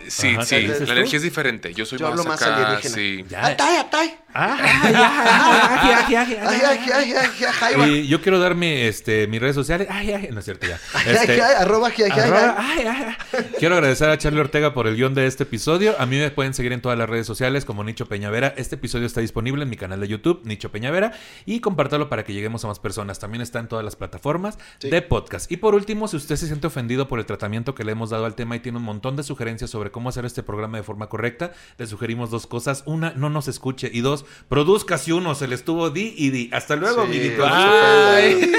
sí, 0.07 0.36
sí. 0.41 0.55
¿qué 0.55 0.59
dices 0.61 0.88
La 0.89 0.95
tú? 0.95 1.01
Energía 1.14 1.18
es 1.18 1.24
diferente. 1.24 1.74
Yo 1.74 1.86
soy 1.86 1.99
Yo 1.99 2.05
más 2.09 2.11
hablo 2.20 2.24
más 2.30 2.41
acá, 2.41 2.55
alienígena. 2.55 2.95
sí. 2.95 3.26
Ya. 3.30 3.45
Atay, 3.47 3.78
atay. 3.78 4.16
Ah, 4.36 4.57
ay, 4.59 4.95
ay, 4.95 4.95
ay, 4.95 6.16
ay, 6.16 6.16
ay, 6.16 6.38
Ay, 6.43 6.61
ay, 6.66 6.80
ay, 6.91 7.14
ay, 7.14 7.14
ay, 7.14 7.45
ay, 7.61 7.76
va. 7.76 7.88
Y 7.88 8.07
yo 8.07 8.20
quiero 8.20 8.39
dar 8.39 8.55
mi, 8.55 8.68
este, 8.68 9.28
mis 9.28 9.39
redes 9.39 9.53
sociales. 9.55 9.88
Ay, 9.91 10.11
ay, 10.11 10.30
no 10.32 10.39
es 10.39 10.45
cierto 10.45 10.66
ya. 10.66 10.80
Ay, 10.93 11.03
Este, 11.14 11.34
ay, 11.34 11.39
ay, 11.39 11.53
arroba, 11.59 11.89
ay, 11.89 11.93
ay, 12.03 12.11
ay, 12.11 12.20
arroba- 12.20 12.55
ay. 12.57 12.80
ay, 12.80 12.88
ay, 12.88 13.16
ay. 13.34 13.45
Quiero 13.59 13.76
agradecer 13.76 14.09
a 14.09 14.18
Charlie 14.18 14.39
Ortega 14.39 14.74
por 14.74 14.88
el 14.88 14.95
guion 14.95 15.14
de 15.14 15.28
este 15.28 15.43
episodio. 15.43 15.95
A 15.99 16.07
mí 16.07 16.18
me 16.18 16.32
pueden 16.32 16.55
seguir 16.55 16.74
en 16.74 16.82
todas 16.82 16.97
las 16.97 17.07
redes 17.07 17.28
sociales 17.28 17.64
como 17.64 17.84
Nicho 17.84 18.07
Peñavera. 18.07 18.55
Este 18.57 18.74
episodio 18.76 19.05
está 19.05 19.22
disponible 19.22 19.64
en 19.64 19.70
mi 19.70 19.78
canal 19.78 19.99
de 19.99 20.07
YouTube, 20.07 20.41
Nicho 20.45 20.72
Peñavera, 20.72 21.11
y 21.45 21.59
compártalo 21.59 22.09
para 22.09 22.24
que 22.24 22.34
lleguemos 22.34 22.66
a 22.66 22.68
más 22.70 22.80
personas. 22.80 23.20
También 23.20 23.41
está 23.43 23.59
en 23.59 23.68
todas 23.68 23.86
las 23.86 23.95
plataformas 23.95 24.57
Sí. 24.80 24.89
de 24.89 25.01
podcast. 25.03 25.51
Y 25.51 25.57
por 25.57 25.76
último, 25.76 26.07
si 26.07 26.18
usted 26.18 26.38
se 26.38 26.47
siente 26.47 26.66
ofendido 26.66 27.07
por 27.07 27.20
el 27.20 27.28
tratamiento 27.28 27.76
que 27.76 27.84
le 27.84 27.91
hemos 27.91 28.09
dado 28.09 28.26
al 28.26 28.34
tema 28.34 28.55
y 28.55 28.61
tiene 28.61 28.80
un 28.80 28.84
montón 28.84 29.16
de 29.16 29.22
sugerencias 29.22 29.70
sobre 29.70 29.91
cómo 29.91 30.09
hacer 30.09 30.26
este 30.26 30.41
programa 30.41 30.78
de 30.78 30.84
forma 30.84 31.03
correcta, 31.10 31.51
le 31.78 31.88
sugerimos 31.88 32.30
dos 32.32 32.47
cosas. 32.47 32.84
Una, 32.86 33.12
no 33.16 33.30
nos 33.30 33.47
escuche. 33.47 33.89
Y 33.93 34.01
dos, 34.01 34.26
produzca 34.49 34.97
si 34.97 35.12
uno 35.12 35.36
se 35.36 35.47
le 35.47 35.56
estuvo 35.56 35.89
di 35.89 36.14
y 36.18 36.30
di. 36.30 36.49
Hasta 36.54 36.76
luego, 36.76 37.06
Sí, 37.12 37.20
se 37.20 37.38
Ay. 37.43 38.51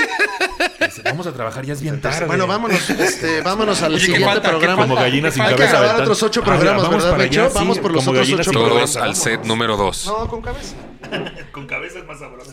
Vamos 1.05 1.27
a 1.27 1.33
trabajar, 1.33 1.65
ya 1.65 1.73
es 1.73 1.81
bien 1.83 2.01
tarde. 2.01 2.27
bueno, 2.27 2.47
vámonos, 2.47 2.89
este, 2.91 3.41
vámonos 3.43 3.83
al 3.83 3.95
Oye, 3.95 4.07
¿qué 4.07 4.13
siguiente 4.17 4.41
programa. 4.41 4.83
Como 4.83 4.95
gallina 4.95 5.31
sin 5.31 5.43
Hay 5.43 5.49
que 5.51 5.55
cabeza. 5.57 5.79
grabar 5.79 5.97
aventan- 5.97 6.03
otros 6.03 6.23
ocho 6.23 6.41
Ah, 6.43 6.45
programas, 6.47 6.83
vamos 6.83 6.97
¿verdad, 6.97 7.11
para 7.11 7.25
allá, 7.25 7.49
sí, 7.49 7.55
Vamos 7.55 7.79
por 7.79 7.93
los 7.93 8.07
otros 8.07 8.29
ocho 8.29 8.45
sin 8.45 8.53
Todos 8.53 8.67
programas. 8.69 8.97
al 8.97 9.17
set 9.17 9.45
número 9.45 9.77
2. 9.77 10.07
No, 10.07 10.29
con 10.29 10.43
cabeza. 10.43 10.75
Con 11.53 11.67
cabeza 11.67 11.99
es 12.01 12.07
más 12.07 12.19
sabroso. 12.19 12.53